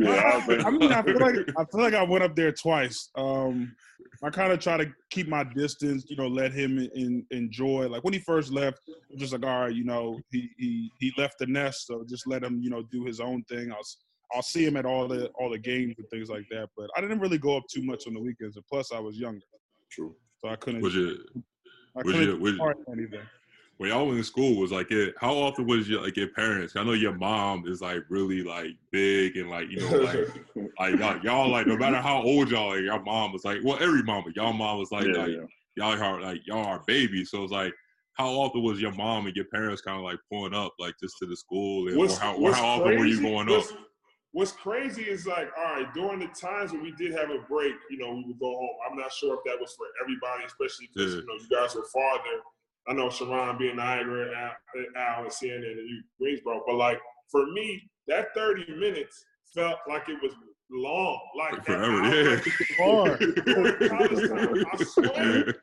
Yeah, 0.00 0.64
I 0.66 0.70
mean, 0.70 0.92
I 0.92 1.02
feel 1.02 1.18
like 1.20 1.36
I 1.56 1.64
feel 1.64 1.80
like 1.80 1.94
I 1.94 2.02
went 2.02 2.24
up 2.24 2.34
there 2.34 2.52
twice. 2.52 3.08
Um, 3.14 3.74
I 4.22 4.30
kind 4.30 4.52
of 4.52 4.58
try 4.60 4.76
to 4.76 4.86
keep 5.10 5.28
my 5.28 5.44
distance, 5.44 6.04
you 6.08 6.16
know, 6.16 6.26
let 6.28 6.52
him 6.52 6.78
in, 6.78 7.24
enjoy. 7.30 7.88
Like 7.88 8.04
when 8.04 8.12
he 8.12 8.18
first 8.20 8.52
left, 8.52 8.78
I'm 9.10 9.18
just 9.18 9.32
like, 9.32 9.44
all 9.44 9.62
right, 9.62 9.74
you 9.74 9.84
know, 9.84 10.18
he 10.30 10.48
he 10.58 10.90
he 10.98 11.12
left 11.16 11.38
the 11.38 11.46
nest, 11.46 11.86
so 11.86 12.04
just 12.08 12.26
let 12.26 12.42
him, 12.42 12.60
you 12.62 12.70
know, 12.70 12.82
do 12.82 13.04
his 13.04 13.20
own 13.20 13.42
thing. 13.44 13.70
I'll 13.70 13.78
I'll 14.34 14.42
see 14.42 14.64
him 14.64 14.76
at 14.76 14.86
all 14.86 15.06
the 15.08 15.28
all 15.38 15.50
the 15.50 15.58
games 15.58 15.94
and 15.98 16.08
things 16.10 16.28
like 16.30 16.44
that. 16.50 16.68
But 16.76 16.90
I 16.96 17.00
didn't 17.00 17.20
really 17.20 17.38
go 17.38 17.56
up 17.56 17.64
too 17.72 17.82
much 17.84 18.06
on 18.08 18.14
the 18.14 18.20
weekends, 18.20 18.56
and 18.56 18.66
plus 18.66 18.92
I 18.92 18.98
was 18.98 19.18
younger. 19.18 19.44
True. 19.90 20.14
So 20.40 20.48
I 20.50 20.56
couldn't. 20.56 20.82
Was 20.82 20.96
it? 20.96 21.18
I 21.36 22.02
was 22.02 22.04
couldn't 22.12 22.22
your- 22.28 22.38
was- 22.38 22.54
start 22.56 22.78
anything. 22.92 23.20
When 23.82 23.90
y'all 23.90 24.06
was 24.06 24.16
in 24.16 24.22
school 24.22 24.56
was 24.60 24.70
like 24.70 24.92
it 24.92 25.12
how 25.18 25.34
often 25.34 25.66
was 25.66 25.88
your 25.88 26.00
like 26.02 26.16
your 26.16 26.28
parents 26.28 26.76
i 26.76 26.84
know 26.84 26.92
your 26.92 27.12
mom 27.14 27.64
is 27.66 27.80
like 27.80 27.98
really 28.08 28.40
like 28.42 28.68
big 28.92 29.36
and 29.36 29.50
like 29.50 29.68
you 29.68 29.78
know 29.80 29.98
like 29.98 30.28
like 30.78 30.98
y'all, 31.00 31.18
y'all 31.24 31.48
like 31.50 31.66
no 31.66 31.76
matter 31.76 31.96
how 31.96 32.22
old 32.22 32.48
y'all 32.48 32.72
are 32.72 32.78
your 32.78 33.02
mom 33.02 33.32
was 33.32 33.44
like 33.44 33.58
well 33.64 33.76
every 33.80 34.04
mom 34.04 34.22
but 34.24 34.36
y'all 34.36 34.52
mom 34.52 34.78
was 34.78 34.92
like, 34.92 35.06
Yeah, 35.06 35.16
like 35.22 35.30
yeah. 35.32 35.46
y'all 35.76 36.00
are 36.00 36.20
like 36.20 36.40
y'all 36.46 36.64
are 36.64 36.82
babies 36.86 37.30
so 37.32 37.42
it's 37.42 37.50
like 37.52 37.74
how 38.14 38.28
often 38.28 38.62
was 38.62 38.80
your 38.80 38.92
mom 38.92 39.26
and 39.26 39.34
your 39.34 39.46
parents 39.46 39.82
kind 39.82 39.98
of 39.98 40.04
like 40.04 40.18
pulling 40.30 40.54
up 40.54 40.72
like 40.78 40.94
just 41.02 41.18
to 41.18 41.26
the 41.26 41.36
school 41.36 41.88
and 41.88 41.96
or 41.96 42.00
What's, 42.00 42.18
how, 42.18 42.36
or 42.36 42.52
how 42.54 42.66
often 42.66 42.84
were 42.98 43.04
you 43.04 43.16
crazy- 43.16 43.22
going 43.22 43.48
up 43.48 43.56
what's, 43.56 43.72
what's 44.30 44.52
crazy 44.52 45.02
is 45.02 45.26
like, 45.26 45.50
all 45.58 45.74
right, 45.74 45.92
during 45.92 46.20
the 46.20 46.28
times 46.28 46.70
when 46.72 46.82
we 46.82 46.92
did 46.92 47.12
have 47.12 47.30
a 47.30 47.38
break, 47.50 47.74
you 47.90 47.98
know, 47.98 48.14
we 48.14 48.24
would 48.28 48.38
go 48.38 48.46
home. 48.54 48.76
I'm 48.90 48.96
not 48.96 49.12
sure 49.12 49.34
if 49.34 49.40
that 49.44 49.60
was 49.60 49.74
for 49.74 49.84
everybody, 50.02 50.44
especially 50.46 50.88
because 50.94 51.14
Yeah. 51.14 51.20
you 51.20 51.26
know 51.26 51.34
you 51.34 51.48
guys 51.50 51.74
were 51.74 51.84
farther. 51.92 52.40
I 52.88 52.92
know 52.94 53.08
Charron 53.08 53.58
being 53.58 53.76
Niagara, 53.76 54.30
Al, 54.36 55.02
Al 55.02 55.22
and 55.24 55.32
Siena, 55.32 55.54
and 55.56 55.64
you 55.88 56.02
Greensboro, 56.20 56.62
but 56.66 56.74
like 56.76 57.00
for 57.30 57.46
me, 57.52 57.80
that 58.08 58.34
30 58.34 58.74
minutes 58.76 59.24
felt 59.54 59.78
like 59.88 60.08
it 60.08 60.18
was 60.22 60.32
long, 60.70 61.20
like 61.38 61.64
that 61.64 61.66
Forever, 61.66 62.02
hour- 62.02 63.06
Hard. 63.06 63.44
during. 63.44 64.64
I 64.72 64.84
swear. 64.84 65.54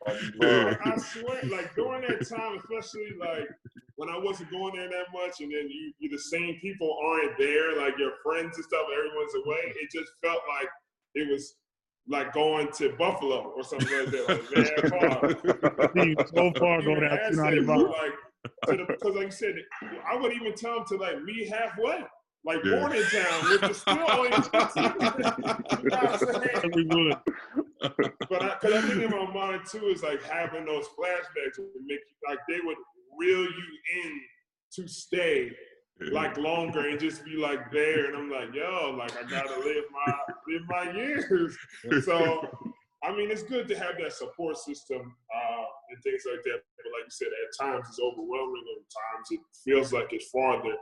Yeah. 0.41 0.63
Like, 0.63 0.87
I 0.87 0.97
swear, 0.97 1.41
like 1.45 1.75
during 1.75 2.01
that 2.07 2.27
time, 2.27 2.57
especially 2.57 3.17
like 3.19 3.47
when 3.95 4.09
I 4.09 4.17
wasn't 4.17 4.51
going 4.51 4.75
there 4.75 4.87
that 4.87 5.07
much, 5.13 5.41
and 5.41 5.51
then 5.51 5.67
you, 5.69 5.91
you 5.99 6.09
the 6.09 6.19
same 6.19 6.57
people 6.61 6.95
aren't 7.05 7.37
there, 7.37 7.75
like 7.77 7.97
your 7.97 8.11
friends 8.23 8.55
and 8.55 8.63
stuff, 8.65 8.85
everyone's 8.95 9.33
away. 9.45 9.73
It 9.81 9.89
just 9.93 10.11
felt 10.23 10.41
like 10.47 10.69
it 11.15 11.29
was 11.29 11.55
like 12.09 12.33
going 12.33 12.67
to 12.77 12.89
Buffalo 12.97 13.53
or 13.55 13.63
something 13.63 13.87
like 13.87 14.11
that. 14.11 14.27
Like, 14.27 14.91
man, 14.91 15.93
far. 15.93 16.03
Seems 16.03 16.29
so 16.35 16.51
far 16.59 16.81
Even 16.81 16.95
going 16.95 17.03
out 17.05 17.19
assets, 17.19 17.35
295. 17.35 17.77
like, 17.81 18.11
to 18.67 18.77
the, 18.77 18.85
because 18.85 19.15
like 19.15 19.25
you 19.25 19.31
said, 19.31 19.55
I 20.09 20.15
would 20.15 20.33
even 20.33 20.53
tell 20.55 20.75
them 20.75 20.85
to 20.89 20.95
like 20.97 21.21
meet 21.23 21.49
halfway. 21.49 22.03
Like 22.45 22.59
Yeah. 22.63 22.79
Bordentown, 22.79 23.49
which 23.51 23.69
is 23.69 23.77
still 23.81 24.05
only 24.11 24.31
15 24.31 24.51
You 24.53 24.91
know 24.91 25.17
what 25.89 26.09
I'm 26.09 26.17
saying? 26.19 26.71
We 26.73 26.85
would. 26.85 27.17
But 28.29 28.41
I, 28.41 28.55
cause 28.61 28.73
I 28.73 28.81
think 28.81 29.03
in 29.03 29.09
my 29.11 29.31
mind 29.33 29.61
too 29.69 29.87
is 29.87 30.03
like 30.03 30.23
having 30.23 30.65
those 30.65 30.85
flashbacks 30.97 31.59
would 31.59 31.83
make 31.85 31.99
you 31.99 32.29
like 32.29 32.39
they 32.47 32.59
would 32.63 32.77
reel 33.19 33.41
you 33.41 33.67
in 34.03 34.21
to 34.75 34.87
stay 34.87 35.51
like 36.11 36.37
longer 36.37 36.87
and 36.87 36.99
just 36.99 37.25
be 37.25 37.35
like 37.35 37.71
there. 37.71 38.05
And 38.05 38.15
I'm 38.15 38.31
like, 38.31 38.53
yo, 38.53 38.95
like 38.97 39.11
I 39.17 39.29
gotta 39.29 39.59
live 39.59 39.83
my 39.91 40.13
live 40.47 40.61
my 40.67 40.91
years. 40.93 41.57
So 42.03 42.47
I 43.03 43.15
mean, 43.15 43.31
it's 43.31 43.43
good 43.43 43.67
to 43.69 43.77
have 43.79 43.95
that 44.01 44.11
support 44.13 44.57
system 44.57 44.99
uh, 44.99 45.63
and 45.89 46.03
things 46.03 46.23
like 46.29 46.43
that. 46.43 46.59
But 46.75 46.85
like 46.91 47.05
you 47.05 47.11
said, 47.11 47.27
at 47.27 47.65
times 47.65 47.85
it's 47.89 47.99
overwhelming, 47.99 48.63
at 48.75 49.15
times 49.15 49.27
it 49.31 49.39
feels 49.63 49.93
like 49.93 50.11
it's 50.11 50.29
farther. 50.29 50.75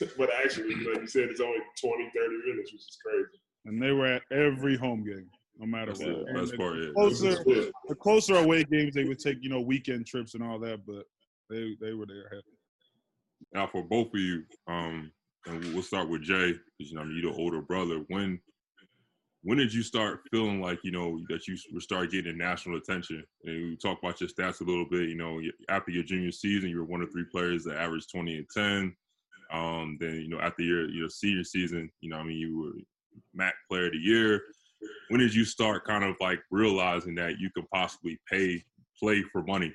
but 0.18 0.30
actually, 0.42 0.74
like 0.84 1.00
you 1.00 1.06
said, 1.06 1.28
it's 1.28 1.40
only 1.40 1.58
20, 1.80 2.10
30 2.14 2.28
minutes, 2.46 2.72
which 2.72 2.80
is 2.80 2.98
crazy. 3.04 3.40
And 3.64 3.82
they 3.82 3.90
were 3.92 4.06
at 4.06 4.22
every 4.30 4.76
home 4.76 5.04
game, 5.04 5.28
no 5.58 5.66
matter 5.66 5.92
That's 5.92 6.04
what. 6.04 6.50
the 6.50 6.56
part, 6.56 6.74
the 6.76 6.86
yeah. 6.86 6.92
Closer, 6.92 7.42
Yeah. 7.46 7.70
the 7.88 7.94
closer 7.96 8.36
away 8.36 8.64
games, 8.64 8.94
they 8.94 9.04
would 9.04 9.18
take 9.18 9.38
you 9.42 9.48
know 9.48 9.60
weekend 9.60 10.06
trips 10.06 10.34
and 10.34 10.44
all 10.44 10.58
that, 10.60 10.86
but 10.86 11.04
they 11.50 11.76
they 11.80 11.94
were 11.94 12.06
there. 12.06 12.42
Now, 13.52 13.66
for 13.66 13.82
both 13.82 14.08
of 14.08 14.20
you, 14.20 14.44
um, 14.66 15.10
and 15.46 15.72
we'll 15.72 15.82
start 15.82 16.08
with 16.08 16.22
Jay, 16.22 16.54
because 16.78 16.92
you 16.92 16.96
know, 16.96 17.04
you're 17.04 17.32
the 17.32 17.38
older 17.38 17.62
brother. 17.62 18.04
When 18.08 18.40
when 19.42 19.58
did 19.58 19.72
you 19.72 19.84
start 19.84 20.22
feeling 20.32 20.60
like 20.60 20.80
you 20.82 20.90
know 20.90 21.20
that 21.28 21.46
you 21.46 21.56
would 21.72 21.82
start 21.82 22.10
getting 22.10 22.36
national 22.36 22.78
attention? 22.78 23.22
And 23.44 23.70
we 23.70 23.76
talk 23.76 24.00
about 24.02 24.20
your 24.20 24.28
stats 24.28 24.60
a 24.60 24.64
little 24.64 24.86
bit. 24.90 25.08
You 25.08 25.14
know, 25.14 25.40
after 25.68 25.92
your 25.92 26.02
junior 26.02 26.32
season, 26.32 26.68
you 26.68 26.78
were 26.78 26.84
one 26.84 27.00
of 27.00 27.12
three 27.12 27.26
players 27.30 27.62
that 27.64 27.76
averaged 27.76 28.10
20 28.10 28.38
and 28.38 28.46
10. 28.52 28.96
Um, 29.52 29.98
then 30.00 30.16
you 30.16 30.28
know, 30.28 30.40
after 30.40 30.64
your 30.64 30.88
your 30.88 31.08
senior 31.08 31.44
season, 31.44 31.88
you 32.00 32.10
know, 32.10 32.16
I 32.16 32.24
mean, 32.24 32.38
you 32.38 32.58
were 32.58 33.40
MAAC 33.40 33.52
Player 33.70 33.86
of 33.86 33.92
the 33.92 33.98
Year. 33.98 34.42
When 35.10 35.20
did 35.20 35.32
you 35.32 35.44
start 35.44 35.86
kind 35.86 36.02
of 36.02 36.16
like 36.20 36.40
realizing 36.50 37.14
that 37.14 37.38
you 37.38 37.50
could 37.54 37.70
possibly 37.70 38.18
pay 38.28 38.64
play 38.98 39.22
for 39.32 39.44
money? 39.44 39.72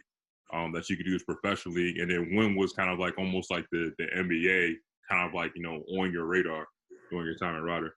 Um, 0.54 0.74
that 0.74 0.90
you 0.90 0.98
could 0.98 1.06
use 1.06 1.24
professionally? 1.24 1.96
And 2.00 2.12
then 2.12 2.36
when 2.36 2.56
was 2.56 2.74
kind 2.74 2.92
of 2.92 3.00
like 3.00 3.18
almost 3.18 3.50
like 3.50 3.66
the, 3.72 3.94
the 3.98 4.06
NBA 4.16 4.76
kind 5.10 5.28
of 5.28 5.34
like, 5.34 5.52
you 5.56 5.62
know, 5.62 5.82
on 6.00 6.12
your 6.12 6.26
radar 6.26 6.68
during 7.10 7.26
your 7.26 7.38
time 7.38 7.56
at 7.56 7.64
Rider. 7.64 7.96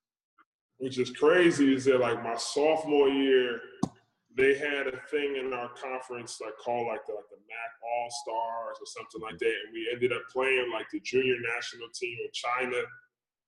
which 0.78 0.98
is 0.98 1.10
crazy 1.10 1.74
is 1.74 1.84
that 1.84 2.00
like 2.00 2.22
my 2.22 2.36
sophomore 2.36 3.08
year, 3.08 3.60
they 4.36 4.58
had 4.58 4.88
a 4.88 4.98
thing 5.10 5.36
in 5.36 5.52
our 5.52 5.70
conference 5.70 6.40
like 6.42 6.54
called 6.58 6.88
like 6.88 7.06
the 7.06 7.14
like 7.14 7.30
the 7.30 7.36
MAAC 7.36 7.72
All 7.86 8.08
Stars 8.10 8.76
or 8.80 8.86
something 8.86 9.22
like 9.22 9.38
that, 9.38 9.56
and 9.64 9.72
we 9.72 9.88
ended 9.92 10.12
up 10.12 10.22
playing 10.32 10.70
like 10.72 10.86
the 10.92 11.00
junior 11.00 11.36
national 11.54 11.88
team 11.94 12.18
of 12.26 12.32
China 12.32 12.82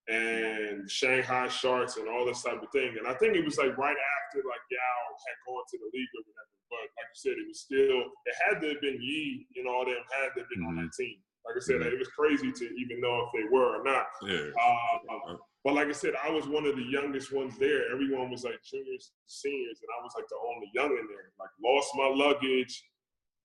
and 0.08 0.88
Shanghai 0.90 1.48
Sharks 1.48 1.96
and 1.96 2.08
all 2.08 2.24
this 2.26 2.42
type 2.42 2.62
of 2.62 2.70
thing. 2.70 2.94
And 2.98 3.06
I 3.06 3.14
think 3.14 3.34
it 3.34 3.44
was 3.44 3.58
like 3.58 3.76
right 3.76 3.96
after 3.96 4.38
like 4.46 4.64
Yao 4.70 5.02
had 5.26 5.38
gone 5.46 5.66
to 5.66 5.76
the 5.78 5.90
league 5.90 6.14
or 6.14 6.22
whatever. 6.26 6.54
But 6.70 6.86
like 6.94 7.10
you 7.10 7.18
said, 7.18 7.36
it 7.38 7.48
was 7.48 7.60
still 7.60 7.98
it 8.26 8.36
had 8.46 8.60
to 8.62 8.74
have 8.74 8.80
been 8.80 8.98
Yi 9.02 9.46
and 9.58 9.66
all 9.66 9.84
them 9.84 10.02
had 10.14 10.34
to 10.34 10.46
have 10.46 10.50
been 10.50 10.66
on 10.66 10.76
that 10.78 10.94
team. 10.94 11.18
Like 11.46 11.58
I 11.58 11.62
said, 11.62 11.82
it 11.82 11.98
was 11.98 12.10
crazy 12.10 12.50
to 12.50 12.64
even 12.74 13.00
know 13.00 13.22
if 13.22 13.30
they 13.30 13.46
were 13.50 13.78
or 13.78 13.84
not. 13.84 14.06
Yeah. 14.22 14.50
Um, 14.58 15.38
but 15.62 15.74
like 15.74 15.86
I 15.88 15.92
said, 15.92 16.14
I 16.18 16.30
was 16.30 16.46
one 16.46 16.66
of 16.66 16.74
the 16.74 16.82
youngest 16.82 17.32
ones 17.32 17.54
there. 17.58 17.90
Everyone 17.90 18.30
was 18.30 18.42
like 18.42 18.58
juniors, 18.66 19.10
seniors, 19.26 19.78
and 19.78 19.90
I 19.94 20.02
was 20.02 20.12
like 20.14 20.26
the 20.26 20.38
only 20.42 20.70
young 20.74 20.90
in 20.90 21.06
there. 21.06 21.30
Like 21.38 21.50
lost 21.62 21.90
my 21.94 22.10
luggage, 22.10 22.82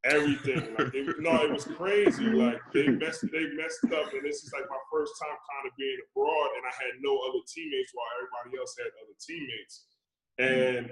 everything. 0.05 0.75
Like 0.77 0.93
no, 1.19 1.43
it 1.43 1.51
was 1.51 1.65
crazy. 1.65 2.25
Like 2.25 2.59
they 2.73 2.87
messed, 2.87 3.21
they 3.31 3.45
messed 3.53 3.85
up, 3.93 4.13
and 4.13 4.25
this 4.25 4.43
is 4.43 4.51
like 4.53 4.65
my 4.69 4.81
first 4.91 5.13
time 5.21 5.37
kind 5.37 5.65
of 5.67 5.73
being 5.77 5.97
abroad, 6.09 6.49
and 6.57 6.63
I 6.65 6.73
had 6.73 6.97
no 7.01 7.17
other 7.29 7.41
teammates 7.47 7.91
while 7.93 8.07
everybody 8.17 8.59
else 8.59 8.75
had 8.77 8.89
other 9.01 9.17
teammates. 9.19 9.85
And 10.39 10.91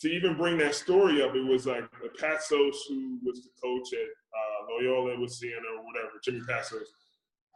to 0.00 0.08
even 0.08 0.36
bring 0.36 0.56
that 0.58 0.74
story 0.74 1.22
up, 1.22 1.34
it 1.34 1.44
was 1.44 1.66
like 1.66 1.84
Patsos, 2.18 2.76
who 2.88 3.18
was 3.22 3.42
the 3.44 3.50
coach 3.62 3.88
at 3.92 4.08
uh, 4.08 4.58
Loyola 4.72 5.16
Louisiana 5.16 5.66
or 5.76 5.84
whatever, 5.84 6.16
Jimmy 6.24 6.40
Patsos. 6.48 6.88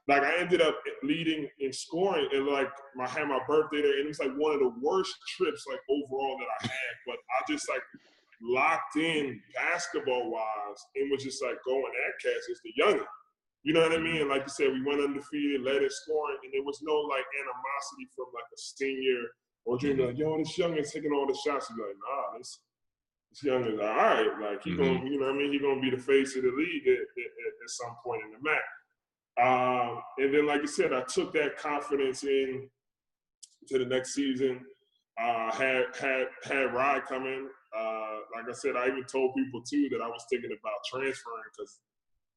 Like 0.06 0.22
I 0.22 0.36
ended 0.36 0.60
up 0.60 0.76
leading 1.02 1.48
in 1.60 1.72
scoring, 1.72 2.28
and 2.32 2.46
like 2.46 2.68
my 2.94 3.08
had 3.08 3.28
my 3.28 3.40
birthday 3.48 3.80
there, 3.80 3.96
and 3.98 4.04
it 4.04 4.08
was 4.08 4.18
like 4.18 4.36
one 4.36 4.52
of 4.52 4.60
the 4.60 4.72
worst 4.82 5.16
trips 5.36 5.64
like 5.66 5.80
overall 5.88 6.36
that 6.38 6.48
I 6.60 6.66
had. 6.66 6.94
But 7.06 7.16
I 7.16 7.50
just 7.50 7.68
like 7.70 7.80
locked 8.44 8.96
in 8.96 9.40
basketball 9.54 10.30
wise, 10.30 10.80
and 10.96 11.10
was 11.10 11.24
just 11.24 11.42
like 11.42 11.56
going 11.64 11.92
at 12.06 12.20
cats 12.22 12.46
as 12.50 12.60
the 12.64 12.72
youngin. 12.80 13.06
You 13.62 13.72
know 13.72 13.80
what 13.80 13.92
I 13.92 13.98
mean? 13.98 14.28
Like 14.28 14.42
you 14.42 14.48
said, 14.48 14.72
we 14.72 14.82
went 14.84 15.00
undefeated, 15.00 15.62
led 15.62 15.82
in 15.82 15.88
scoring, 15.90 16.36
and 16.44 16.52
there 16.52 16.62
was 16.62 16.80
no 16.82 16.94
like 17.08 17.24
animosity 17.40 18.06
from 18.14 18.26
like 18.34 18.44
a 18.52 18.58
senior 18.60 19.22
or 19.64 19.78
junior. 19.78 20.08
Like, 20.08 20.18
yo, 20.18 20.36
this 20.36 20.58
youngin's 20.58 20.92
taking 20.92 21.12
all 21.12 21.26
the 21.26 21.32
shots. 21.44 21.70
You 21.70 21.76
be 21.76 21.82
like, 21.82 21.96
nah, 21.96 22.38
this 22.38 22.60
this 23.30 23.42
youngin's 23.44 23.80
all 23.80 23.86
right. 23.86 24.28
Like 24.40 24.62
he 24.62 24.76
gonna, 24.76 25.02
you 25.08 25.18
know 25.18 25.26
what 25.26 25.34
I 25.36 25.38
mean? 25.38 25.52
He 25.52 25.58
gonna 25.58 25.80
be 25.80 25.90
the 25.90 25.96
face 25.96 26.36
of 26.36 26.42
the 26.42 26.50
league 26.50 26.86
at, 26.86 26.92
at, 26.92 26.98
at- 27.00 27.70
some 27.70 27.96
point 28.04 28.20
in 28.26 28.30
the 28.32 28.38
match. 28.42 28.60
Um, 29.40 30.02
and 30.18 30.34
then, 30.34 30.46
like 30.46 30.60
I 30.60 30.66
said, 30.66 30.92
I 30.92 31.00
took 31.02 31.32
that 31.32 31.56
confidence 31.56 32.22
in 32.24 32.68
to 33.68 33.78
the 33.78 33.86
next 33.86 34.14
season. 34.14 34.60
Uh, 35.18 35.50
had 35.52 35.84
had 35.98 36.26
had 36.44 36.74
Rye 36.74 37.00
come 37.08 37.24
in. 37.26 37.48
Uh, 37.76 38.18
like 38.34 38.48
I 38.48 38.52
said, 38.52 38.76
I 38.76 38.86
even 38.88 39.04
told 39.04 39.34
people 39.34 39.62
too 39.62 39.88
that 39.90 40.00
I 40.00 40.08
was 40.08 40.24
thinking 40.30 40.50
about 40.52 40.78
transferring 40.90 41.50
because, 41.56 41.80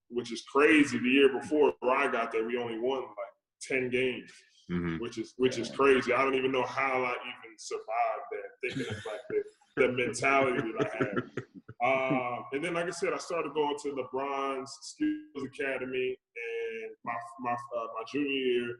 which 0.09 0.31
is 0.31 0.41
crazy. 0.51 0.97
The 0.97 1.09
year 1.09 1.29
before 1.39 1.73
I 1.83 2.07
got 2.11 2.31
there, 2.31 2.45
we 2.45 2.57
only 2.57 2.79
won 2.79 3.01
like 3.01 3.35
ten 3.61 3.89
games, 3.89 4.31
Mm-hmm. 4.69 4.97
which 5.01 5.17
is 5.17 5.33
which 5.37 5.57
is 5.57 5.69
crazy. 5.69 6.11
I 6.11 6.21
don't 6.23 6.35
even 6.35 6.51
know 6.51 6.63
how 6.65 7.01
I 7.01 7.11
even 7.11 7.57
survived 7.57 8.27
that. 8.33 8.75
Thinking 8.75 8.93
of 8.93 9.05
like 9.05 9.21
the, 9.29 9.43
the 9.87 9.93
mentality 9.93 10.71
that 10.77 10.87
I 10.91 10.97
had. 10.97 11.23
Um, 11.85 12.45
and 12.53 12.63
then, 12.63 12.73
like 12.73 12.87
I 12.87 12.89
said, 12.89 13.13
I 13.13 13.19
started 13.19 13.53
going 13.53 13.75
to 13.83 13.89
LeBron's 13.89 14.75
Skills 14.81 15.45
Academy, 15.45 16.17
and 16.17 16.91
my 17.05 17.13
my 17.39 17.51
uh, 17.51 17.87
my 17.95 18.03
junior 18.11 18.27
year, 18.27 18.75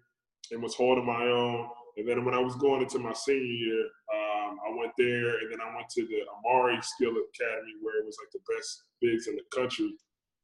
and 0.51 0.63
was 0.63 0.73
holding 0.73 1.05
my 1.05 1.23
own. 1.27 1.69
And 1.97 2.07
then 2.07 2.23
when 2.25 2.35
I 2.35 2.39
was 2.39 2.55
going 2.55 2.81
into 2.81 2.99
my 2.99 3.13
senior 3.13 3.41
year, 3.43 3.89
Um, 4.13 4.59
I 4.65 4.69
went 4.79 4.93
there, 4.97 5.39
and 5.39 5.51
then 5.51 5.59
I 5.59 5.75
went 5.75 5.89
to 5.89 6.07
the 6.07 6.19
Amari 6.37 6.81
Skill 6.81 7.11
Academy, 7.17 7.73
where 7.81 7.99
it 7.99 8.05
was 8.05 8.17
like 8.21 8.31
the 8.31 8.39
best 8.53 8.83
bigs 9.01 9.27
in 9.27 9.35
the 9.35 9.43
country. 9.53 9.91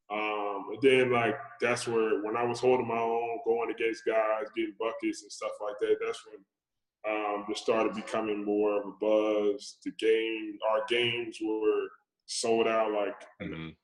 Um, 0.09 0.65
and 0.73 0.81
then 0.81 1.11
like 1.11 1.37
that's 1.61 1.87
where 1.87 2.21
when 2.21 2.35
I 2.35 2.43
was 2.43 2.59
holding 2.59 2.87
my 2.87 2.99
own, 2.99 3.39
going 3.45 3.71
against 3.71 4.03
guys, 4.05 4.47
getting 4.55 4.75
buckets 4.77 5.23
and 5.23 5.31
stuff 5.31 5.51
like 5.61 5.75
that. 5.79 5.95
That's 6.03 6.21
when 6.27 6.43
um, 7.05 7.45
it 7.49 7.57
started 7.57 7.93
becoming 7.95 8.43
more 8.43 8.77
of 8.79 8.85
a 8.85 8.91
buzz. 8.99 9.77
The 9.85 9.91
game, 9.91 10.57
our 10.69 10.83
games 10.89 11.37
were 11.41 11.87
sold 12.25 12.67
out 12.67 12.91
like 12.91 13.19
Mhm. 13.41 13.75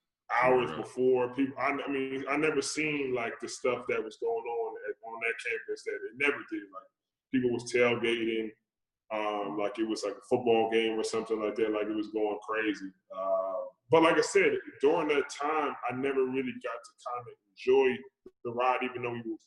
hours 0.42 0.70
Right. 0.70 0.78
before 0.78 1.34
people. 1.36 1.58
I, 1.58 1.70
I 1.72 1.88
mean, 1.88 2.26
I 2.28 2.36
never 2.38 2.62
seen 2.62 3.14
like 3.14 3.40
the 3.40 3.48
stuff 3.50 3.86
that 3.88 4.04
was 4.04 4.18
going 4.18 4.46
on 4.60 4.76
at, 4.90 4.96
on 5.08 5.20
that 5.22 5.36
campus 5.48 5.84
that 5.86 5.96
it 6.08 6.16
never 6.18 6.44
did. 6.52 6.64
Like 6.64 6.92
people 7.32 7.52
was 7.52 7.72
tailgating, 7.72 8.50
um, 9.12 9.58
like 9.58 9.80
it 9.80 9.88
was 9.88 10.04
like 10.04 10.14
a 10.14 10.28
football 10.30 10.70
game 10.72 11.00
or 11.00 11.04
something 11.04 11.42
like 11.42 11.56
that. 11.56 11.72
Like 11.72 11.88
it 11.88 11.96
was 11.96 12.10
going 12.10 12.38
crazy. 12.48 12.92
Uh, 13.16 13.66
but 13.92 14.04
like 14.04 14.18
I 14.18 14.22
said, 14.22 14.54
during 14.82 15.08
that 15.08 15.30
time, 15.42 15.74
I 15.90 15.96
never 15.96 16.26
really 16.26 16.54
got 16.62 16.78
to 16.78 16.92
kind 17.08 17.22
of 17.22 17.34
enjoy 17.50 17.98
the 18.46 18.52
ride, 18.52 18.80
even 18.84 19.02
though 19.02 19.12
we 19.12 19.24
were 19.26 19.38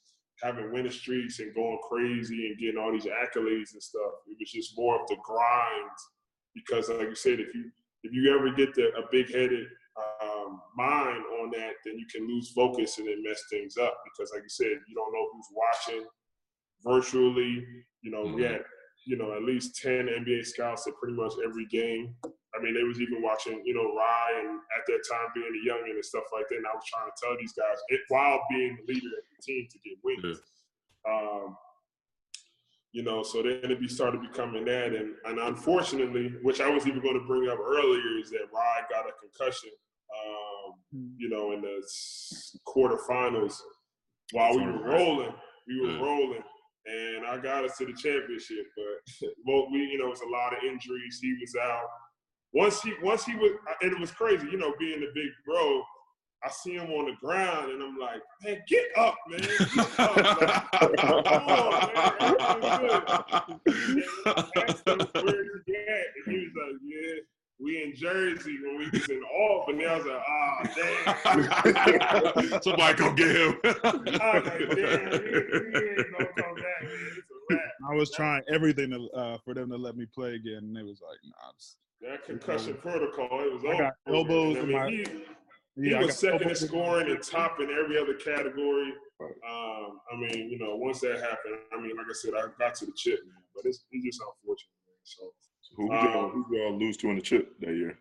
having 0.43 0.73
winning 0.73 0.91
streaks 0.91 1.39
and 1.39 1.55
going 1.55 1.79
crazy 1.89 2.49
and 2.49 2.59
getting 2.59 2.79
all 2.79 2.91
these 2.91 3.07
accolades 3.07 3.73
and 3.73 3.83
stuff. 3.83 4.13
It 4.27 4.37
was 4.41 4.51
just 4.51 4.77
more 4.77 5.01
of 5.01 5.07
the 5.07 5.17
grind 5.23 5.91
because, 6.55 6.89
like 6.89 7.09
you 7.09 7.15
said, 7.15 7.39
if 7.39 7.55
you 7.55 7.71
if 8.03 8.13
you 8.13 8.35
ever 8.35 8.51
get 8.53 8.75
the, 8.75 8.89
a 8.99 9.07
big 9.13 9.33
headed 9.33 9.67
um, 9.97 10.61
mind 10.77 11.23
on 11.41 11.51
that, 11.53 11.75
then 11.85 11.97
you 11.97 12.07
can 12.13 12.27
lose 12.27 12.51
focus 12.51 12.99
and 12.99 13.07
then 13.07 13.23
mess 13.23 13.45
things 13.49 13.77
up 13.77 13.95
because, 14.05 14.33
like 14.33 14.43
you 14.43 14.49
said, 14.49 14.83
you 14.89 14.95
don't 14.95 15.13
know 15.13 15.29
who's 15.33 15.47
watching 15.55 16.05
virtually. 16.85 17.67
You 18.03 18.11
know, 18.11 18.23
we 18.23 18.43
Mhm. 18.43 18.51
had 18.53 18.65
you 19.05 19.17
know 19.17 19.33
at 19.33 19.43
least 19.43 19.77
ten 19.83 20.09
NBA 20.09 20.45
scouts 20.45 20.87
at 20.87 20.95
pretty 20.97 21.15
much 21.15 21.33
every 21.45 21.67
game. 21.67 22.15
I 22.55 22.61
mean, 22.63 22.75
they 22.75 22.83
was 22.85 23.01
even 23.01 23.23
watching, 23.23 23.65
you 23.65 23.73
know, 23.75 23.95
Rye 23.97 24.41
and 24.45 24.61
at 24.77 24.85
that 24.87 25.03
time 25.11 25.29
being 25.35 25.47
a 25.47 25.69
youngin 25.69 25.95
and 25.95 26.05
stuff 26.05 26.25
like 26.35 26.47
that. 26.51 26.57
And 26.57 26.67
I 26.67 26.75
was 26.75 26.85
trying 26.87 27.11
to 27.11 27.17
tell 27.21 27.35
these 27.39 27.55
guys 27.55 27.79
it, 27.89 28.01
while 28.09 28.41
being 28.51 28.77
the 28.77 28.93
leader 28.93 29.07
of 29.07 29.25
the 29.35 29.43
team 29.43 29.67
to 29.71 29.79
get 29.79 29.99
wins. 30.05 30.39
Um, 31.09 31.57
you 32.93 33.03
know, 33.03 33.23
so 33.23 33.43
then 33.43 33.71
it 33.71 33.81
be 33.81 33.89
started 33.89 34.21
becoming 34.21 34.67
that, 34.67 34.93
and 34.93 35.17
and 35.25 35.39
unfortunately, 35.39 36.29
which 36.43 36.61
I 36.61 36.69
was 36.69 36.87
even 36.87 37.01
going 37.01 37.19
to 37.19 37.27
bring 37.27 37.49
up 37.49 37.59
earlier, 37.59 38.19
is 38.21 38.31
that 38.31 38.53
Rye 38.53 38.83
got 38.91 39.09
a 39.09 39.13
concussion. 39.19 39.71
Um, 40.15 40.75
you 41.17 41.31
know, 41.31 41.53
in 41.53 41.63
the 41.63 41.83
quarterfinals, 42.69 43.59
while 44.33 44.55
we 44.57 44.65
were 44.67 44.83
rolling, 44.85 45.35
we 45.67 45.81
were 45.81 45.97
rolling, 46.05 46.43
and 46.87 47.27
I 47.27 47.39
got 47.39 47.65
us 47.65 47.77
to 47.79 47.87
the 47.87 47.93
championship. 47.93 48.67
But 48.77 49.29
well, 49.47 49.71
we, 49.71 49.79
you 49.79 49.99
know, 49.99 50.07
it 50.07 50.11
was 50.11 50.21
a 50.21 50.29
lot 50.29 50.53
of 50.53 50.65
injuries. 50.65 51.19
He 51.21 51.37
was 51.41 51.55
out. 51.63 51.89
Once 52.55 52.83
he, 52.83 52.93
once 53.03 53.25
he 53.25 53.35
was, 53.35 53.53
and 53.81 53.93
it 53.93 53.99
was 53.99 54.11
crazy. 54.11 54.47
You 54.51 54.59
know, 54.59 54.75
being 54.79 55.01
the 55.01 55.11
big 55.15 55.31
bro, 55.47 55.83
I 56.45 56.51
see 56.51 56.75
him 56.75 56.91
on 56.91 57.07
the 57.07 57.15
ground, 57.25 57.71
and 57.71 57.83
I'm 57.83 57.97
like, 57.99 58.21
man, 58.43 58.61
get 58.69 58.87
up, 58.97 59.17
man. 59.29 59.41
Get 59.41 60.01
up. 60.01 60.17
Like, 60.17 60.97
come 60.97 61.25
on, 61.47 61.91
man. 62.61 63.61
Good. 63.65 65.47
And 66.17 66.35
he 66.35 66.39
was 66.39 66.53
like, 66.57 66.79
yeah, 66.85 67.21
we 67.63 67.83
in 67.83 67.95
Jersey 67.95 68.59
when 68.63 68.79
we 68.79 68.91
was 68.91 69.09
in 69.09 69.23
Albany. 69.39 69.87
I 69.87 69.97
was 69.97 70.07
like, 70.07 70.23
ah, 70.29 70.63
damn. 72.51 72.63
Somebody 72.63 72.95
go 72.99 73.13
get 73.13 73.37
him. 73.37 73.59
I 73.65 73.69
was 73.73 74.47
like, 74.47 74.59
damn, 74.59 74.69
he, 74.69 74.79
he 74.79 75.79
ain't 75.89 76.13
gonna 76.13 76.29
come 76.37 76.55
back, 76.55 76.83
man. 76.83 77.11
It's 77.17 77.31
a 77.31 77.55
wrap. 77.55 77.61
I 77.91 77.95
was 77.95 78.11
trying 78.11 78.43
everything 78.53 78.91
to, 78.91 79.09
uh, 79.17 79.39
for 79.45 79.55
them 79.55 79.71
to 79.71 79.77
let 79.77 79.97
me 79.97 80.07
play 80.07 80.35
again, 80.35 80.59
and 80.59 80.77
it 80.77 80.85
was 80.85 81.01
like, 81.01 81.19
nah. 81.25 81.51
it's- 81.51 81.77
That 82.01 82.25
concussion 82.25 82.75
protocol, 82.75 83.41
it 83.41 83.53
was 83.53 83.63
I 83.65 83.79
got 83.79 83.95
over. 84.07 84.17
elbows 84.33 84.57
I 84.57 84.61
in 84.61 84.67
mean, 84.69 84.77
my- 84.77 84.91
he, 84.91 85.07
Yeah, 85.77 85.89
he 85.91 85.95
I 85.95 86.03
was 86.05 86.19
second 86.19 86.37
in 86.37 86.43
elbows 86.49 86.63
in 86.63 86.69
my- 86.69 86.85
scoring 86.85 87.11
and 87.11 87.23
top 87.37 87.61
in 87.61 87.71
every 87.71 87.99
other 87.99 88.15
category. 88.15 88.93
Um, 89.21 90.01
I 90.13 90.17
mean, 90.17 90.51
you 90.51 90.59
know, 90.59 90.75
once 90.77 90.99
that 91.01 91.21
happened, 91.21 91.59
I 91.73 91.81
mean, 91.81 91.97
like 91.97 92.07
I 92.11 92.13
said, 92.13 92.33
I 92.37 92.43
got 92.59 92.75
to 92.77 92.87
the 92.87 92.93
chip, 92.97 93.21
man. 93.25 93.37
But 93.55 93.67
it's, 93.67 93.85
it's 93.93 94.05
just 94.05 94.21
unfortunate, 94.21 94.75
man. 94.89 94.99
So 95.05 95.33
Who 95.77 95.87
y'all, 95.93 96.25
Um, 96.27 96.45
who 96.49 96.57
y'all 96.57 96.79
lose 96.79 96.97
to 96.99 97.09
in 97.11 97.17
the 97.17 97.23
chip 97.23 97.59
that 97.61 97.75
year? 97.75 97.99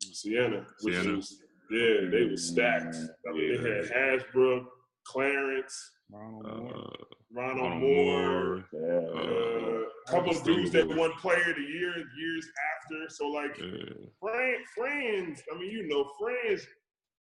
Siena, 0.00 0.66
which 0.82 0.94
Siena. 0.96 1.16
was 1.16 1.42
yeah, 1.70 2.08
they 2.10 2.24
were 2.30 2.36
stacked. 2.36 2.96
I 3.28 3.32
mean, 3.32 3.62
they 3.62 3.70
had 3.70 3.84
Hasbrouck, 3.86 4.64
Clarence, 5.06 5.90
Ronald 6.10 6.46
Uh, 6.46 6.56
Moore. 6.56 6.92
Ronald, 7.30 7.58
Ronald 7.60 7.82
Moore. 7.82 8.30
Moore. 8.32 8.64
Yeah. 8.72 9.20
Uh, 9.20 9.82
a 10.06 10.10
couple 10.10 10.30
of 10.30 10.42
dudes 10.44 10.70
that 10.70 10.88
won 10.88 11.12
Player 11.20 11.50
of 11.50 11.56
the 11.56 11.62
Year 11.62 11.92
years 12.18 12.46
after. 12.74 13.08
So 13.14 13.26
like, 13.28 13.58
yeah. 13.58 13.94
Fran, 14.20 14.54
Fran's, 14.74 15.42
I 15.54 15.58
mean, 15.58 15.70
you 15.70 15.88
know, 15.88 16.10
Fran's 16.18 16.66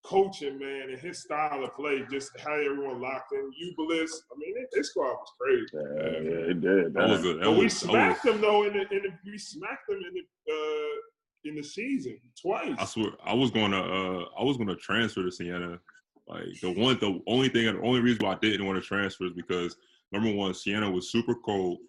coaching, 0.06 0.58
man, 0.58 0.90
and 0.90 1.00
his 1.00 1.22
style 1.22 1.64
of 1.64 1.74
play, 1.76 2.04
just 2.10 2.32
how 2.40 2.54
everyone 2.54 3.02
locked 3.02 3.34
in. 3.34 3.52
Ubiles, 3.58 4.24
I 4.32 4.38
mean, 4.38 4.56
it, 4.58 4.70
this 4.74 4.90
squad 4.90 5.14
was 5.14 5.32
crazy. 5.40 5.66
Yeah, 5.74 6.32
yeah, 6.32 6.52
it 6.52 6.62
did. 6.62 6.94
That 6.94 7.10
was 7.10 7.26
a, 7.26 7.34
that 7.34 7.44
But 7.44 7.52
we 7.52 7.64
was, 7.66 7.80
that 7.82 7.90
smacked 7.90 8.26
was, 8.26 8.34
them 8.34 8.42
though 8.42 8.64
in 8.64 8.74
the, 8.74 8.82
in 8.82 9.04
the 9.04 9.32
we 9.32 9.38
smacked 9.38 9.88
them 9.88 9.98
in 9.98 10.14
the 10.14 10.54
uh 10.54 10.98
in 11.46 11.56
the 11.56 11.64
season 11.64 12.20
twice. 12.42 12.76
I 12.78 12.86
swear, 12.86 13.12
I 13.24 13.34
was 13.34 13.52
gonna, 13.52 13.80
uh, 13.82 14.26
I 14.38 14.44
was 14.44 14.58
gonna 14.58 14.76
transfer 14.76 15.24
to 15.24 15.32
Siena. 15.32 15.80
Like 16.28 16.44
the 16.62 16.72
one, 16.72 17.00
the 17.00 17.22
only 17.28 17.50
thing, 17.50 17.66
the 17.66 17.82
only 17.82 18.02
reason 18.02 18.26
why 18.26 18.34
I 18.34 18.38
didn't 18.42 18.68
want 18.68 18.82
to 18.82 18.88
transfer 18.88 19.26
is 19.26 19.34
because 19.34 19.76
number 20.12 20.32
one, 20.32 20.54
Siena 20.54 20.90
was 20.90 21.12
super 21.12 21.34
cold, 21.34 21.80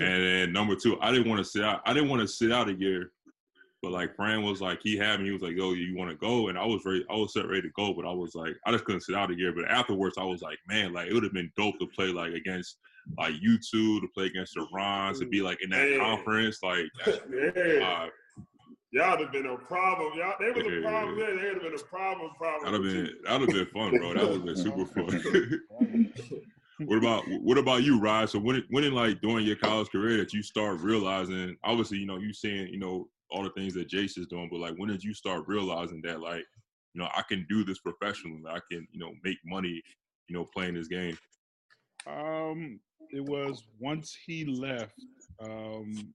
and 0.00 0.24
then 0.24 0.52
number 0.52 0.74
two, 0.74 0.98
I 1.00 1.12
didn't 1.12 1.28
want 1.28 1.38
to 1.38 1.44
sit 1.44 1.62
out. 1.62 1.80
I 1.86 1.92
didn't 1.92 2.08
want 2.08 2.22
to 2.22 2.28
sit 2.28 2.50
out 2.50 2.68
a 2.68 2.74
year. 2.74 3.12
But 3.84 3.92
like 3.92 4.16
Fran 4.16 4.42
was 4.42 4.62
like, 4.62 4.80
he 4.82 4.96
had 4.96 5.20
me. 5.20 5.26
He 5.26 5.32
was 5.32 5.42
like, 5.42 5.54
"Yo, 5.56 5.72
you 5.72 5.94
want 5.94 6.10
to 6.10 6.16
go?" 6.16 6.48
And 6.48 6.56
I 6.58 6.64
was 6.64 6.82
ready. 6.86 7.04
I 7.10 7.16
was 7.16 7.34
set 7.34 7.46
ready 7.46 7.60
to 7.60 7.68
go, 7.76 7.92
but 7.92 8.06
I 8.06 8.12
was 8.12 8.34
like, 8.34 8.54
I 8.66 8.72
just 8.72 8.86
couldn't 8.86 9.02
sit 9.02 9.14
out 9.14 9.30
a 9.30 9.36
year. 9.36 9.52
But 9.54 9.70
afterwards, 9.70 10.16
I 10.16 10.24
was 10.24 10.40
like, 10.40 10.58
man, 10.66 10.94
like 10.94 11.08
it 11.08 11.12
would 11.12 11.22
have 11.22 11.34
been 11.34 11.52
dope 11.54 11.78
to 11.80 11.86
play 11.88 12.06
like 12.06 12.32
against 12.32 12.78
like 13.18 13.34
you 13.42 13.58
two, 13.58 14.00
to 14.00 14.08
play 14.14 14.24
against 14.24 14.54
the 14.54 14.66
Rons, 14.72 15.20
to 15.20 15.26
be 15.26 15.42
like 15.42 15.62
in 15.62 15.68
that 15.68 15.86
Man. 15.86 15.98
conference. 16.00 16.60
Like, 16.62 16.86
yeah. 17.06 17.84
uh, 17.84 18.08
Y'all 18.92 19.10
would 19.10 19.20
have 19.20 19.32
been 19.32 19.46
a 19.46 19.56
problem. 19.58 20.12
Y'all, 20.16 20.34
they 20.40 20.50
was 20.50 20.66
a 20.66 20.76
Yeah. 20.76 20.80
problem. 20.80 21.18
Yeah, 21.18 21.26
they 21.26 21.32
would 21.48 21.54
have 21.54 21.62
been 21.62 21.74
a 21.74 21.84
problem. 21.84 22.30
Problem. 22.38 22.72
That'd 22.72 22.86
have 22.86 23.06
been 23.06 23.16
that'd 23.24 23.40
have 23.42 23.50
been 23.50 23.66
fun, 23.66 23.98
bro. 23.98 24.14
That 24.14 24.26
would 24.26 24.36
have 24.36 24.44
been 24.46 24.56
super 24.56 24.86
fun. 24.86 25.60
what 26.78 26.98
about 26.98 27.24
what 27.42 27.58
about 27.58 27.82
you, 27.82 28.00
Rod? 28.00 28.30
So 28.30 28.38
when 28.38 28.56
it, 28.56 28.64
when 28.70 28.84
in 28.84 28.94
like 28.94 29.20
during 29.20 29.46
your 29.46 29.56
college 29.56 29.88
career 29.90 30.16
that 30.18 30.32
you 30.32 30.42
start 30.42 30.80
realizing, 30.80 31.56
obviously, 31.64 31.98
you 31.98 32.06
know, 32.06 32.18
you 32.18 32.32
seeing, 32.32 32.68
you 32.68 32.78
know, 32.78 33.08
all 33.30 33.42
the 33.42 33.50
things 33.50 33.74
that 33.74 33.88
Jace 33.88 34.18
is 34.18 34.26
doing, 34.26 34.48
but 34.50 34.60
like 34.60 34.74
when 34.76 34.88
did 34.88 35.02
you 35.02 35.14
start 35.14 35.44
realizing 35.46 36.00
that 36.02 36.20
like, 36.20 36.44
you 36.94 37.02
know, 37.02 37.08
I 37.14 37.22
can 37.28 37.44
do 37.48 37.64
this 37.64 37.80
professionally. 37.80 38.42
I 38.48 38.60
can, 38.70 38.86
you 38.92 39.00
know, 39.00 39.12
make 39.24 39.38
money, 39.44 39.82
you 40.28 40.36
know, 40.36 40.44
playing 40.44 40.74
this 40.74 40.88
game. 40.88 41.18
Um, 42.06 42.78
it 43.10 43.24
was 43.24 43.64
once 43.80 44.16
he 44.26 44.44
left. 44.44 45.00
Um, 45.40 46.14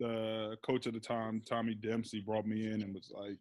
the 0.00 0.56
coach 0.64 0.86
at 0.86 0.94
the 0.94 1.00
time, 1.00 1.42
Tommy 1.48 1.74
Dempsey, 1.74 2.20
brought 2.20 2.46
me 2.46 2.66
in 2.66 2.82
and 2.82 2.94
was 2.94 3.12
like, 3.14 3.38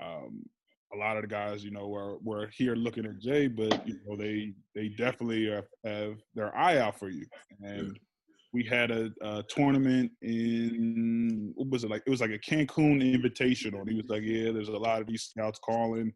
um, 0.00 0.44
a 0.92 0.96
lot 0.96 1.16
of 1.16 1.22
the 1.22 1.28
guys, 1.28 1.64
you 1.64 1.70
know, 1.70 1.88
were 1.88 2.18
were 2.18 2.48
here 2.48 2.74
looking 2.74 3.06
at 3.06 3.18
Jay, 3.18 3.46
but 3.46 3.86
you 3.86 3.98
know, 4.06 4.16
they 4.16 4.52
they 4.74 4.88
definitely 4.88 5.48
have, 5.48 5.66
have 5.84 6.18
their 6.34 6.56
eye 6.56 6.78
out 6.78 6.98
for 6.98 7.08
you. 7.08 7.26
And 7.62 7.98
we 8.52 8.64
had 8.64 8.90
a, 8.90 9.10
a 9.22 9.44
tournament 9.48 10.10
in 10.22 11.52
what 11.54 11.70
was 11.70 11.84
it 11.84 11.90
like? 11.90 12.02
It 12.06 12.10
was 12.10 12.20
like 12.20 12.30
a 12.30 12.38
Cancun 12.38 13.00
Invitational. 13.00 13.80
And 13.80 13.90
he 13.90 13.96
was 13.96 14.08
like, 14.08 14.22
"Yeah, 14.22 14.50
there's 14.50 14.68
a 14.68 14.72
lot 14.72 15.00
of 15.00 15.06
these 15.06 15.30
scouts 15.30 15.60
calling, 15.60 16.12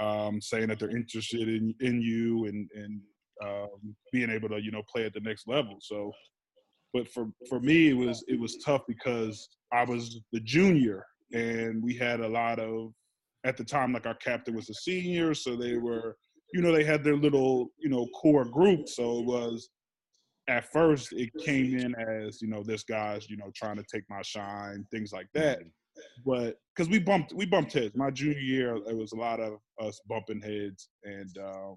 um, 0.00 0.40
saying 0.40 0.68
that 0.68 0.78
they're 0.78 0.96
interested 0.96 1.48
in 1.48 1.74
in 1.80 2.00
you 2.00 2.46
and 2.46 2.68
and 2.74 3.00
um, 3.44 3.94
being 4.12 4.30
able 4.30 4.48
to 4.48 4.62
you 4.62 4.70
know 4.70 4.82
play 4.90 5.04
at 5.04 5.12
the 5.12 5.20
next 5.20 5.46
level." 5.46 5.76
So, 5.80 6.12
but 6.94 7.08
for 7.08 7.26
for 7.48 7.60
me, 7.60 7.90
it 7.90 7.96
was 7.96 8.24
it 8.26 8.40
was 8.40 8.56
tough 8.64 8.82
because 8.88 9.46
I 9.72 9.84
was 9.84 10.20
the 10.32 10.40
junior, 10.40 11.04
and 11.32 11.82
we 11.82 11.94
had 11.94 12.20
a 12.20 12.28
lot 12.28 12.58
of 12.58 12.92
at 13.44 13.56
the 13.56 13.64
time 13.64 13.92
like 13.92 14.06
our 14.06 14.14
captain 14.14 14.54
was 14.54 14.70
a 14.70 14.74
senior, 14.74 15.34
so 15.34 15.56
they 15.56 15.76
were 15.76 16.16
you 16.54 16.62
know 16.62 16.72
they 16.72 16.84
had 16.84 17.04
their 17.04 17.16
little 17.16 17.68
you 17.78 17.90
know 17.90 18.06
core 18.20 18.46
group. 18.46 18.88
So 18.88 19.18
it 19.18 19.26
was 19.26 19.68
at 20.48 20.70
first 20.72 21.12
it 21.12 21.30
came 21.44 21.76
in 21.76 21.94
as 21.96 22.40
you 22.40 22.48
know 22.48 22.62
this 22.62 22.84
guy's 22.84 23.28
you 23.28 23.36
know 23.36 23.50
trying 23.54 23.76
to 23.76 23.84
take 23.92 24.04
my 24.08 24.22
shine 24.22 24.86
things 24.90 25.12
like 25.12 25.28
that. 25.34 25.60
But 26.24 26.56
because 26.74 26.90
we 26.90 26.98
bumped 26.98 27.32
we 27.32 27.46
bumped 27.46 27.72
heads. 27.72 27.96
My 27.96 28.10
junior 28.10 28.38
year 28.38 28.76
it 28.76 28.96
was 28.96 29.12
a 29.12 29.16
lot 29.16 29.40
of 29.40 29.58
us 29.80 30.00
bumping 30.08 30.40
heads 30.40 30.88
and 31.04 31.30
um 31.38 31.76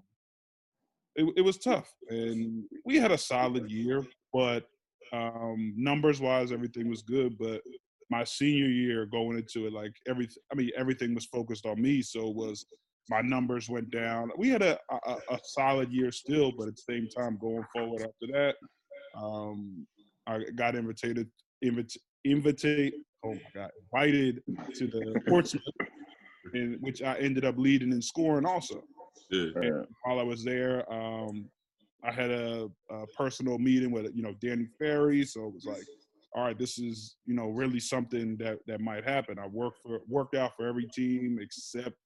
it, 1.16 1.32
it 1.36 1.42
was 1.42 1.58
tough. 1.58 1.92
And 2.08 2.64
we 2.84 2.96
had 2.96 3.10
a 3.10 3.18
solid 3.18 3.70
year 3.70 4.04
but 4.32 4.64
um 5.12 5.74
numbers 5.76 6.20
wise 6.20 6.52
everything 6.52 6.88
was 6.88 7.02
good. 7.02 7.36
But 7.38 7.62
my 8.10 8.24
senior 8.24 8.68
year 8.68 9.06
going 9.06 9.38
into 9.38 9.68
it 9.68 9.72
like 9.72 9.92
everything 10.08 10.42
i 10.52 10.56
mean 10.56 10.68
everything 10.76 11.14
was 11.14 11.26
focused 11.26 11.66
on 11.66 11.80
me. 11.80 12.02
So 12.02 12.28
it 12.28 12.36
was 12.36 12.66
my 13.10 13.20
numbers 13.20 13.68
went 13.68 13.90
down. 13.90 14.30
We 14.38 14.48
had 14.48 14.62
a, 14.62 14.78
a, 14.90 15.16
a 15.30 15.38
solid 15.42 15.92
year 15.92 16.12
still, 16.12 16.52
but 16.56 16.68
at 16.68 16.76
the 16.76 16.82
same 16.88 17.08
time, 17.08 17.38
going 17.40 17.64
forward 17.74 18.02
after 18.02 18.32
that, 18.32 18.54
um, 19.20 19.86
I 20.28 20.38
got 20.54 20.76
invited 20.76 21.28
invit, 21.64 21.96
invited. 22.24 22.94
Oh 23.24 23.34
my 23.34 23.40
God, 23.54 23.70
invited 23.92 24.42
to 24.74 24.86
the 24.86 25.20
Portsmouth, 25.28 25.62
in 26.54 26.78
which 26.80 27.02
I 27.02 27.16
ended 27.16 27.44
up 27.44 27.58
leading 27.58 27.92
and 27.92 28.02
scoring 28.02 28.46
also. 28.46 28.82
Yeah. 29.30 29.50
And 29.56 29.86
while 30.04 30.20
I 30.20 30.22
was 30.22 30.44
there, 30.44 30.90
um, 30.90 31.50
I 32.04 32.12
had 32.12 32.30
a, 32.30 32.68
a 32.90 33.06
personal 33.08 33.58
meeting 33.58 33.90
with 33.90 34.06
you 34.14 34.22
know 34.22 34.34
Danny 34.40 34.68
Ferry, 34.78 35.24
so 35.24 35.46
it 35.46 35.54
was 35.54 35.64
like, 35.66 35.84
all 36.34 36.44
right, 36.44 36.58
this 36.58 36.78
is 36.78 37.16
you 37.26 37.34
know 37.34 37.48
really 37.48 37.80
something 37.80 38.36
that 38.36 38.58
that 38.68 38.80
might 38.80 39.04
happen. 39.04 39.36
I 39.38 39.48
worked 39.48 39.80
for 39.82 40.00
worked 40.08 40.36
out 40.36 40.52
for 40.56 40.68
every 40.68 40.86
team 40.94 41.38
except 41.42 41.96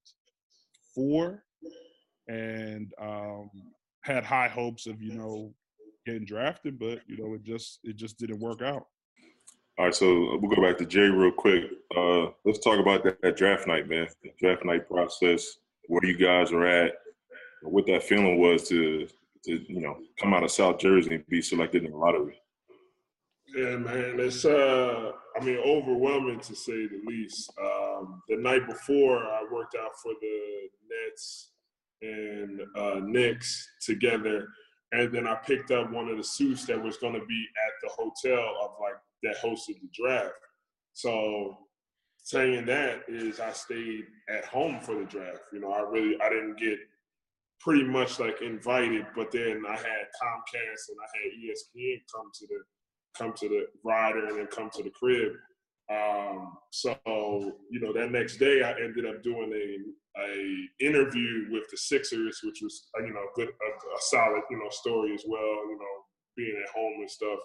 four, 0.94 1.44
and 2.28 2.92
um, 3.00 3.50
had 4.02 4.24
high 4.24 4.48
hopes 4.48 4.86
of 4.86 5.02
you 5.02 5.14
know 5.14 5.52
getting 6.06 6.24
drafted, 6.24 6.78
but 6.78 7.00
you 7.06 7.16
know 7.18 7.34
it 7.34 7.42
just 7.42 7.80
it 7.84 7.96
just 7.96 8.18
didn't 8.18 8.40
work 8.40 8.62
out. 8.62 8.86
All 9.76 9.86
right, 9.86 9.94
so 9.94 10.38
we'll 10.40 10.54
go 10.54 10.62
back 10.62 10.78
to 10.78 10.86
Jay 10.86 11.08
real 11.08 11.32
quick. 11.32 11.64
Uh, 11.96 12.26
let's 12.44 12.60
talk 12.60 12.78
about 12.78 13.02
that, 13.02 13.20
that 13.22 13.36
draft 13.36 13.66
night, 13.66 13.88
man. 13.88 14.06
The 14.22 14.30
draft 14.38 14.64
night 14.64 14.88
process, 14.88 15.56
where 15.88 16.04
you 16.04 16.16
guys 16.16 16.52
were 16.52 16.64
at, 16.64 16.92
what 17.62 17.84
that 17.86 18.04
feeling 18.04 18.38
was 18.38 18.68
to, 18.68 19.08
to 19.44 19.72
you 19.72 19.80
know, 19.80 19.96
come 20.20 20.32
out 20.32 20.44
of 20.44 20.52
South 20.52 20.78
Jersey 20.78 21.16
and 21.16 21.26
be 21.26 21.42
selected 21.42 21.84
in 21.84 21.90
the 21.90 21.96
lottery. 21.96 22.40
Yeah, 23.54 23.76
man, 23.76 24.18
it's 24.18 24.44
uh, 24.44 25.12
I 25.40 25.44
mean, 25.44 25.58
overwhelming 25.64 26.40
to 26.40 26.56
say 26.56 26.88
the 26.88 27.00
least. 27.06 27.52
Um, 27.60 28.20
the 28.28 28.36
night 28.36 28.66
before, 28.66 29.18
I 29.18 29.44
worked 29.48 29.76
out 29.76 29.92
for 30.02 30.12
the 30.20 30.68
Nets 30.90 31.52
and 32.02 32.60
uh, 32.76 33.00
Knicks 33.04 33.68
together, 33.80 34.48
and 34.90 35.12
then 35.12 35.28
I 35.28 35.36
picked 35.36 35.70
up 35.70 35.92
one 35.92 36.08
of 36.08 36.16
the 36.16 36.24
suits 36.24 36.66
that 36.66 36.82
was 36.82 36.96
going 36.96 37.14
to 37.14 37.24
be 37.26 37.46
at 37.66 37.72
the 37.82 37.90
hotel 37.96 38.56
of 38.60 38.70
like 38.80 38.96
that 39.22 39.36
hosted 39.36 39.80
the 39.80 39.88
draft. 39.94 40.34
So 40.92 41.56
saying 42.24 42.66
that 42.66 43.02
is 43.06 43.38
I 43.38 43.52
stayed 43.52 44.06
at 44.28 44.46
home 44.46 44.80
for 44.80 44.96
the 44.96 45.04
draft. 45.04 45.42
You 45.52 45.60
know, 45.60 45.70
I 45.70 45.82
really 45.82 46.20
I 46.20 46.28
didn't 46.28 46.58
get 46.58 46.80
pretty 47.60 47.84
much 47.84 48.18
like 48.18 48.42
invited, 48.42 49.06
but 49.14 49.30
then 49.30 49.62
I 49.68 49.76
had 49.76 50.08
Comcast 50.20 50.88
and 50.88 50.98
I 51.00 51.08
had 51.22 51.32
ESPN 51.38 52.00
come 52.12 52.30
to 52.34 52.46
the 52.48 52.58
come 53.16 53.32
to 53.34 53.48
the 53.48 53.66
Rider 53.84 54.26
and 54.26 54.38
then 54.38 54.46
come 54.46 54.70
to 54.70 54.82
the 54.82 54.90
crib. 54.90 55.32
Um, 55.92 56.56
so 56.70 56.96
you 57.70 57.80
know 57.80 57.92
that 57.92 58.10
next 58.10 58.38
day 58.38 58.62
I 58.62 58.72
ended 58.82 59.06
up 59.06 59.22
doing 59.22 59.52
a 59.52 60.20
a 60.20 60.86
interview 60.86 61.46
with 61.50 61.64
the 61.70 61.76
Sixers, 61.76 62.40
which 62.42 62.60
was 62.62 62.88
uh, 62.98 63.04
you 63.04 63.12
know 63.12 63.26
good 63.34 63.48
a, 63.48 63.50
a 63.50 64.00
solid 64.00 64.42
you 64.50 64.58
know 64.58 64.70
story 64.70 65.14
as 65.14 65.24
well. 65.26 65.40
You 65.40 65.78
know 65.78 66.04
being 66.36 66.60
at 66.62 66.74
home 66.74 66.94
and 67.00 67.10
stuff. 67.10 67.38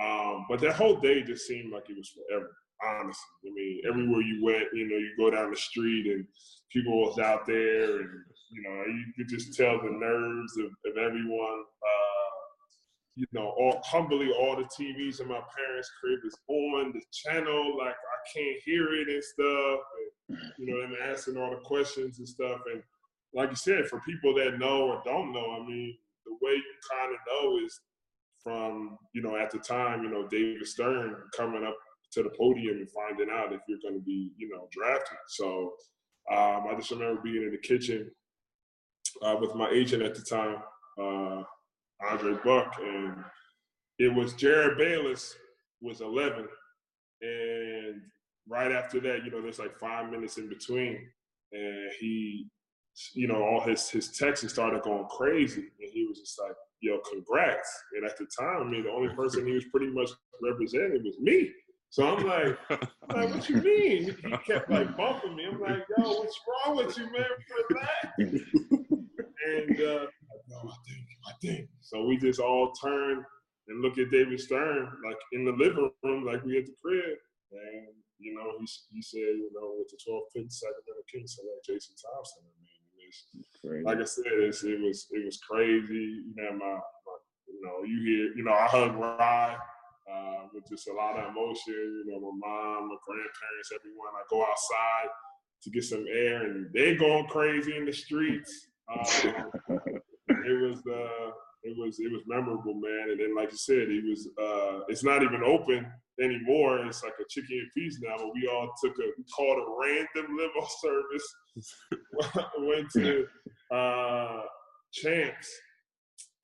Um, 0.00 0.46
but 0.48 0.60
that 0.60 0.74
whole 0.74 0.96
day 0.96 1.22
just 1.22 1.46
seemed 1.46 1.72
like 1.72 1.88
it 1.88 1.96
was 1.96 2.10
forever. 2.10 2.50
Honestly, 2.84 3.22
I 3.46 3.54
mean, 3.54 3.80
everywhere 3.88 4.20
you 4.20 4.44
went, 4.44 4.68
you 4.74 4.86
know, 4.86 4.98
you 4.98 5.10
go 5.16 5.30
down 5.30 5.50
the 5.50 5.56
street 5.56 6.06
and 6.06 6.26
people 6.70 6.98
was 7.00 7.18
out 7.18 7.46
there, 7.46 8.00
and 8.00 8.10
you 8.50 8.62
know, 8.62 8.84
you 8.84 9.04
could 9.16 9.28
just 9.28 9.56
tell 9.56 9.78
the 9.78 9.90
nerves 9.90 10.58
of, 10.58 10.66
of 10.66 10.98
everyone. 10.98 11.64
Uh, 11.64 12.25
you 13.16 13.26
know, 13.32 13.54
all, 13.58 13.80
humbly, 13.82 14.30
all 14.30 14.56
the 14.56 14.64
TVs 14.64 15.20
in 15.20 15.28
my 15.28 15.40
parents' 15.56 15.90
crib 16.00 16.20
is 16.24 16.36
on 16.48 16.92
the 16.92 17.00
channel. 17.12 17.76
Like 17.78 17.94
I 17.94 18.38
can't 18.38 18.62
hear 18.64 18.94
it 18.94 19.08
and 19.08 19.24
stuff. 19.24 19.80
And, 20.28 20.38
you 20.58 20.66
know, 20.66 20.80
them 20.82 20.94
asking 21.02 21.36
all 21.36 21.50
the 21.50 21.56
questions 21.64 22.18
and 22.18 22.28
stuff. 22.28 22.60
And 22.72 22.82
like 23.34 23.50
you 23.50 23.56
said, 23.56 23.86
for 23.86 24.00
people 24.00 24.34
that 24.34 24.58
know 24.58 24.88
or 24.88 25.02
don't 25.04 25.32
know, 25.32 25.58
I 25.60 25.66
mean, 25.66 25.96
the 26.26 26.32
way 26.42 26.52
you 26.52 26.74
kind 26.90 27.12
of 27.12 27.18
know 27.26 27.64
is 27.64 27.80
from 28.42 28.96
you 29.12 29.22
know 29.22 29.36
at 29.36 29.50
the 29.50 29.58
time 29.58 30.04
you 30.04 30.08
know 30.08 30.28
David 30.28 30.66
Stern 30.66 31.16
coming 31.36 31.64
up 31.64 31.76
to 32.12 32.22
the 32.22 32.30
podium 32.38 32.76
and 32.76 32.88
finding 32.90 33.28
out 33.28 33.52
if 33.52 33.60
you're 33.66 33.80
going 33.82 33.98
to 33.98 34.04
be 34.04 34.30
you 34.36 34.48
know 34.48 34.68
drafted. 34.70 35.18
So 35.28 35.72
um, 36.30 36.66
I 36.70 36.74
just 36.76 36.90
remember 36.92 37.20
being 37.22 37.42
in 37.42 37.50
the 37.50 37.58
kitchen 37.58 38.10
uh, 39.22 39.36
with 39.40 39.54
my 39.54 39.68
agent 39.70 40.02
at 40.02 40.14
the 40.14 40.22
time, 40.22 40.58
uh, 41.00 41.42
Andre 42.00 42.34
Buck, 42.44 42.74
and 42.80 43.16
it 43.98 44.12
was 44.12 44.34
Jerryd 44.34 44.76
Bayless 44.76 45.34
was 45.80 46.00
11, 46.00 46.46
and 47.22 48.00
right 48.48 48.72
after 48.72 49.00
that, 49.00 49.24
you 49.24 49.30
know, 49.30 49.40
there's 49.40 49.58
like 49.58 49.78
five 49.78 50.10
minutes 50.10 50.38
in 50.38 50.48
between, 50.48 50.98
and 51.52 51.90
he, 51.98 52.48
you 53.14 53.28
know, 53.28 53.42
all 53.42 53.60
his 53.60 53.88
his 53.88 54.10
texts 54.16 54.52
started 54.52 54.82
going 54.82 55.06
crazy, 55.06 55.64
and 55.80 55.90
he 55.92 56.06
was 56.06 56.18
just 56.18 56.38
like 56.40 56.56
yo, 56.80 56.98
congrats. 57.10 57.84
And 57.94 58.04
at 58.04 58.16
the 58.16 58.26
time, 58.38 58.62
I 58.62 58.64
mean, 58.64 58.84
the 58.84 58.90
only 58.90 59.14
person 59.14 59.46
he 59.46 59.52
was 59.52 59.64
pretty 59.66 59.88
much 59.88 60.10
representing 60.42 61.02
was 61.04 61.18
me. 61.20 61.50
So 61.90 62.06
I'm 62.06 62.26
like, 62.26 62.58
I'm 63.08 63.20
like, 63.20 63.34
what 63.34 63.48
you 63.48 63.56
mean? 63.56 64.16
He 64.22 64.36
kept 64.38 64.70
like 64.70 64.96
bumping 64.96 65.36
me. 65.36 65.46
I'm 65.50 65.60
like, 65.60 65.84
yo, 65.96 66.10
what's 66.10 66.40
wrong 66.66 66.76
with 66.76 66.98
you, 66.98 67.04
man? 67.12 67.24
Relax. 67.70 68.44
and 69.46 69.80
uh, 69.80 70.06
I 70.64 70.78
think, 70.86 71.06
I 71.26 71.32
think. 71.42 71.68
So 71.80 72.04
we 72.04 72.16
just 72.16 72.40
all 72.40 72.72
turned 72.72 73.24
and 73.68 73.82
look 73.82 73.98
at 73.98 74.10
David 74.10 74.40
Stern, 74.40 74.88
like 75.04 75.18
in 75.32 75.44
the 75.44 75.52
living 75.52 75.90
room, 76.02 76.24
like 76.24 76.44
we 76.44 76.58
at 76.58 76.66
the 76.66 76.74
crib. 76.82 77.18
And, 77.52 77.94
you 78.18 78.34
know, 78.34 78.58
he, 78.58 78.66
he 78.92 79.02
said, 79.02 79.20
you 79.20 79.50
know, 79.54 79.74
with 79.78 79.88
the 79.88 79.98
12th 80.02 80.30
pick, 80.34 80.50
Sacramento 80.50 81.02
Kings 81.10 81.38
like 81.38 81.62
Jason 81.64 81.94
Thompson. 81.98 82.42
I 82.42 82.52
mean, 82.60 82.76
Crazy. 83.60 83.84
Like 83.84 83.98
I 83.98 84.04
said, 84.04 84.26
it 84.26 84.46
was 84.46 85.06
it 85.10 85.24
was 85.24 85.38
crazy. 85.38 86.22
You 86.26 86.34
know, 86.36 86.52
my, 86.52 86.74
my, 86.74 87.16
you 87.46 87.60
know, 87.62 87.82
you 87.84 88.02
hear, 88.02 88.36
you 88.36 88.44
know, 88.44 88.52
I 88.52 88.66
hug 88.66 88.94
Rye 88.96 89.56
uh, 90.12 90.48
with 90.52 90.64
just 90.68 90.88
a 90.88 90.92
lot 90.92 91.18
of 91.18 91.30
emotion. 91.30 92.04
You 92.06 92.12
know, 92.12 92.20
my 92.20 92.48
mom, 92.48 92.88
my 92.88 92.96
grandparents, 93.06 93.72
everyone. 93.74 94.12
I 94.14 94.22
go 94.30 94.42
outside 94.42 95.08
to 95.62 95.70
get 95.70 95.84
some 95.84 96.04
air, 96.12 96.42
and 96.44 96.72
they 96.72 96.94
going 96.94 97.26
crazy 97.26 97.76
in 97.76 97.86
the 97.86 97.92
streets. 97.92 98.68
Um, 98.92 99.44
it 100.46 100.68
was 100.68 100.78
uh, 100.86 101.30
it 101.62 101.76
was 101.76 101.98
it 101.98 102.10
was 102.12 102.22
memorable, 102.26 102.74
man. 102.74 103.10
And 103.10 103.20
then, 103.20 103.34
like 103.34 103.50
you 103.50 103.58
said, 103.58 103.88
it 103.88 104.04
was 104.04 104.28
uh, 104.40 104.84
it's 104.88 105.04
not 105.04 105.22
even 105.22 105.42
open 105.42 105.86
anymore. 106.20 106.86
It's 106.86 107.02
like 107.02 107.14
a 107.20 107.24
chicken 107.28 107.58
and 107.58 107.70
peas 107.76 107.98
now. 108.02 108.16
But 108.18 108.32
we 108.34 108.48
all 108.48 108.72
took 108.82 108.96
a 108.98 109.10
we 109.18 109.24
called 109.34 109.58
a 109.58 109.66
random 109.80 110.36
limo 110.36 110.66
service, 110.80 112.46
went 112.58 112.90
to 112.92 113.26
uh, 113.74 114.42
Champs 114.92 115.50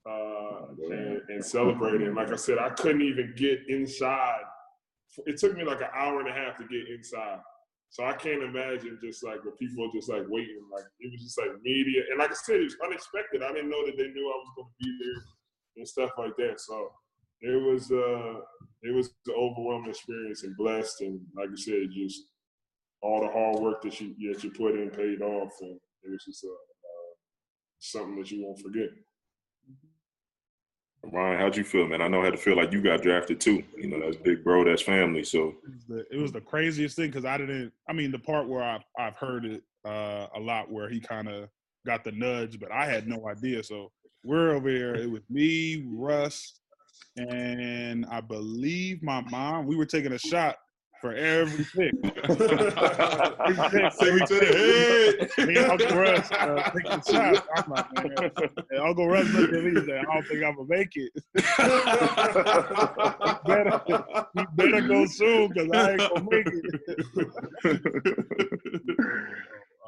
uh, 0.08 0.66
and, 0.90 1.20
and 1.28 1.44
celebrated. 1.44 2.02
And 2.02 2.16
like 2.16 2.32
I 2.32 2.36
said, 2.36 2.58
I 2.58 2.70
couldn't 2.70 3.02
even 3.02 3.34
get 3.36 3.60
inside. 3.68 4.42
It 5.26 5.38
took 5.38 5.56
me 5.56 5.64
like 5.64 5.80
an 5.80 5.88
hour 5.94 6.20
and 6.20 6.28
a 6.28 6.32
half 6.32 6.56
to 6.56 6.64
get 6.64 6.88
inside. 6.88 7.38
So 7.92 8.04
I 8.04 8.14
can't 8.14 8.42
imagine 8.42 8.98
just 9.04 9.22
like 9.22 9.44
the 9.44 9.50
people 9.60 9.90
just 9.92 10.08
like 10.08 10.24
waiting, 10.28 10.64
like 10.72 10.84
it 10.98 11.12
was 11.12 11.20
just 11.20 11.38
like 11.38 11.60
media. 11.62 12.00
And 12.08 12.18
like 12.18 12.30
I 12.30 12.34
said, 12.34 12.60
it 12.60 12.64
was 12.64 12.76
unexpected. 12.82 13.42
I 13.42 13.52
didn't 13.52 13.68
know 13.68 13.84
that 13.84 13.98
they 13.98 14.08
knew 14.08 14.32
I 14.32 14.40
was 14.40 14.48
going 14.56 14.68
to 14.68 14.84
be 14.84 14.98
there 15.04 15.22
and 15.76 15.86
stuff 15.86 16.10
like 16.16 16.34
that. 16.38 16.58
So 16.58 16.90
it 17.42 17.60
was 17.60 17.92
uh 17.92 18.40
it 18.82 18.94
was 18.94 19.10
an 19.26 19.34
overwhelming 19.36 19.90
experience 19.90 20.42
and 20.42 20.56
blessed. 20.56 21.02
And 21.02 21.20
like 21.36 21.50
I 21.52 21.60
said, 21.60 21.92
just 21.92 22.22
all 23.02 23.20
the 23.20 23.28
hard 23.28 23.60
work 23.60 23.82
that 23.82 24.00
you 24.00 24.14
that 24.32 24.42
you 24.42 24.50
put 24.52 24.74
in 24.74 24.88
paid 24.88 25.20
off, 25.20 25.52
and 25.60 25.78
it 26.04 26.10
was 26.10 26.24
just 26.24 26.44
a, 26.44 26.48
uh, 26.48 27.12
something 27.78 28.16
that 28.16 28.30
you 28.30 28.42
won't 28.42 28.60
forget. 28.60 28.88
Ryan, 31.04 31.38
how'd 31.38 31.56
you 31.56 31.64
feel, 31.64 31.86
man? 31.88 32.00
I 32.00 32.08
know 32.08 32.22
how 32.22 32.30
to 32.30 32.36
feel 32.36 32.56
like 32.56 32.72
you 32.72 32.80
got 32.80 33.02
drafted 33.02 33.40
too. 33.40 33.62
You 33.76 33.88
know, 33.88 34.00
that's 34.00 34.16
big 34.16 34.44
bro, 34.44 34.64
that's 34.64 34.82
family. 34.82 35.24
So 35.24 35.54
it 35.64 35.74
was 35.74 35.84
the, 35.88 36.06
it 36.12 36.20
was 36.20 36.32
the 36.32 36.40
craziest 36.40 36.96
thing 36.96 37.08
because 37.08 37.24
I 37.24 37.36
didn't. 37.38 37.72
I 37.88 37.92
mean, 37.92 38.12
the 38.12 38.18
part 38.18 38.48
where 38.48 38.62
I've 38.62 38.84
I've 38.98 39.16
heard 39.16 39.44
it 39.44 39.62
uh, 39.84 40.28
a 40.34 40.40
lot 40.40 40.70
where 40.70 40.88
he 40.88 41.00
kind 41.00 41.28
of 41.28 41.48
got 41.84 42.04
the 42.04 42.12
nudge, 42.12 42.60
but 42.60 42.70
I 42.70 42.86
had 42.86 43.08
no 43.08 43.28
idea. 43.28 43.64
So 43.64 43.90
we're 44.24 44.52
over 44.52 44.68
here. 44.68 44.94
It 44.94 45.10
was 45.10 45.22
me, 45.28 45.84
Russ, 45.88 46.60
and 47.16 48.06
I 48.06 48.20
believe 48.20 49.02
my 49.02 49.22
mom. 49.22 49.66
We 49.66 49.74
were 49.74 49.86
taking 49.86 50.12
a 50.12 50.18
shot 50.18 50.56
for 51.02 51.12
every 51.12 51.64
pick. 51.64 51.92
Take 52.02 52.14
me 52.14 52.20
to 54.24 54.38
the 54.38 54.46
head. 55.36 55.48
Me 55.48 55.56
and 55.56 55.72
Uncle 55.72 55.96
Russ 55.98 56.30
uh, 56.30 56.70
taking 56.70 57.02
shots. 57.02 57.40
I'm 57.56 57.70
like, 57.70 57.92
man. 57.94 58.30
And 58.70 58.80
Uncle 58.80 59.08
Russ 59.08 59.28
looked 59.34 59.52
at 59.52 59.64
me 59.64 59.70
and 59.70 59.84
said, 59.84 59.98
I 59.98 60.04
don't 60.04 60.24
think 60.28 60.44
I'm 60.44 60.54
gonna 60.54 60.68
make 60.68 60.92
it. 60.94 61.12
better, 63.46 63.82
you 64.36 64.46
better 64.54 64.80
go 64.86 65.04
soon 65.06 65.48
because 65.48 65.68
I 65.72 65.90
ain't 65.90 65.98
gonna 65.98 66.24
make 66.30 66.46
it. 66.46 66.64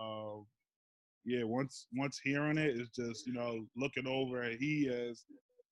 um, 0.01 0.47
yeah, 1.25 1.45
once 1.45 1.87
once 1.95 2.19
hearing 2.25 2.59
it, 2.59 2.77
it's 2.77 2.91
just 2.91 3.25
you 3.29 3.35
know 3.35 3.65
looking 3.77 4.09
over 4.09 4.43
and 4.43 4.59
he 4.59 4.87
has 4.87 5.25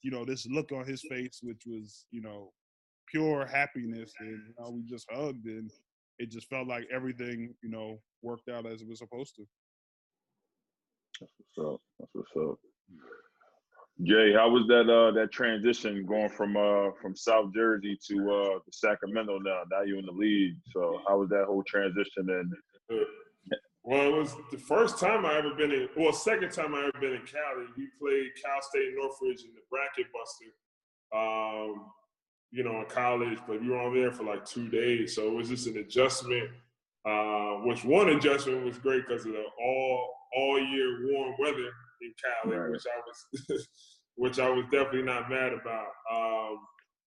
you 0.02 0.12
know 0.12 0.24
this 0.24 0.46
look 0.46 0.70
on 0.70 0.86
his 0.86 1.02
face, 1.10 1.40
which 1.42 1.64
was 1.66 2.06
you 2.12 2.22
know 2.22 2.52
pure 3.12 3.46
happiness, 3.46 4.12
and 4.20 4.30
you 4.30 4.54
know, 4.58 4.70
we 4.70 4.82
just 4.82 5.06
hugged, 5.10 5.46
and 5.46 5.70
it 6.18 6.30
just 6.30 6.48
felt 6.48 6.66
like 6.66 6.86
everything, 6.92 7.54
you 7.62 7.70
know, 7.70 8.00
worked 8.22 8.48
out 8.48 8.66
as 8.66 8.80
it 8.80 8.88
was 8.88 8.98
supposed 8.98 9.34
to. 9.36 9.46
That's 11.20 11.32
what's 11.38 11.74
up. 11.74 11.80
That's 11.98 12.10
what's 12.14 12.50
up. 12.50 12.58
Jay, 14.04 14.32
how 14.32 14.48
was 14.50 14.66
that 14.68 14.90
uh 14.90 15.12
that 15.12 15.30
transition 15.30 16.04
going 16.06 16.30
from 16.30 16.56
uh 16.56 16.90
from 17.00 17.14
South 17.14 17.52
Jersey 17.54 17.96
to 18.08 18.30
uh 18.30 18.54
to 18.58 18.72
Sacramento 18.72 19.38
now? 19.38 19.62
Now 19.70 19.82
you're 19.82 19.98
in 19.98 20.06
the 20.06 20.12
league. 20.12 20.56
So 20.72 21.00
how 21.06 21.18
was 21.18 21.28
that 21.28 21.44
whole 21.46 21.62
transition 21.64 22.28
and 22.28 22.52
Well, 23.84 24.14
it 24.14 24.16
was 24.16 24.34
the 24.50 24.58
first 24.58 24.98
time 24.98 25.26
I 25.26 25.34
ever 25.34 25.54
been 25.54 25.72
in. 25.72 25.88
Well, 25.96 26.12
second 26.12 26.52
time 26.52 26.74
I 26.74 26.80
ever 26.88 27.00
been 27.00 27.14
in 27.14 27.26
Cali. 27.26 27.66
We 27.76 27.88
played 28.00 28.30
Cal 28.42 28.62
State 28.62 28.94
Northridge 28.96 29.42
in 29.42 29.52
the 29.54 29.62
bracket 29.70 30.06
buster. 30.12 30.50
Um, 31.14 31.86
you 32.52 32.62
know, 32.62 32.80
in 32.80 32.86
college, 32.86 33.38
but 33.46 33.60
we 33.60 33.68
were 33.68 33.80
on 33.80 33.94
there 33.94 34.12
for 34.12 34.24
like 34.24 34.44
two 34.44 34.68
days, 34.68 35.14
so 35.16 35.26
it 35.28 35.34
was 35.34 35.48
just 35.48 35.66
an 35.66 35.78
adjustment. 35.78 36.50
Uh, 37.04 37.54
which 37.64 37.82
one 37.84 38.10
adjustment 38.10 38.64
was 38.64 38.78
great 38.78 39.02
because 39.08 39.26
of 39.26 39.32
the 39.32 39.42
all 39.60 40.08
all 40.36 40.60
year 40.60 41.08
warm 41.10 41.34
weather 41.38 41.70
in 42.02 42.12
Cali, 42.44 42.56
Right. 42.56 42.70
which 42.70 42.84
I 42.86 43.00
was 43.48 43.68
which 44.16 44.38
I 44.38 44.48
was 44.50 44.64
definitely 44.70 45.02
not 45.02 45.28
mad 45.30 45.52
about. 45.52 45.88
Um, 46.14 46.58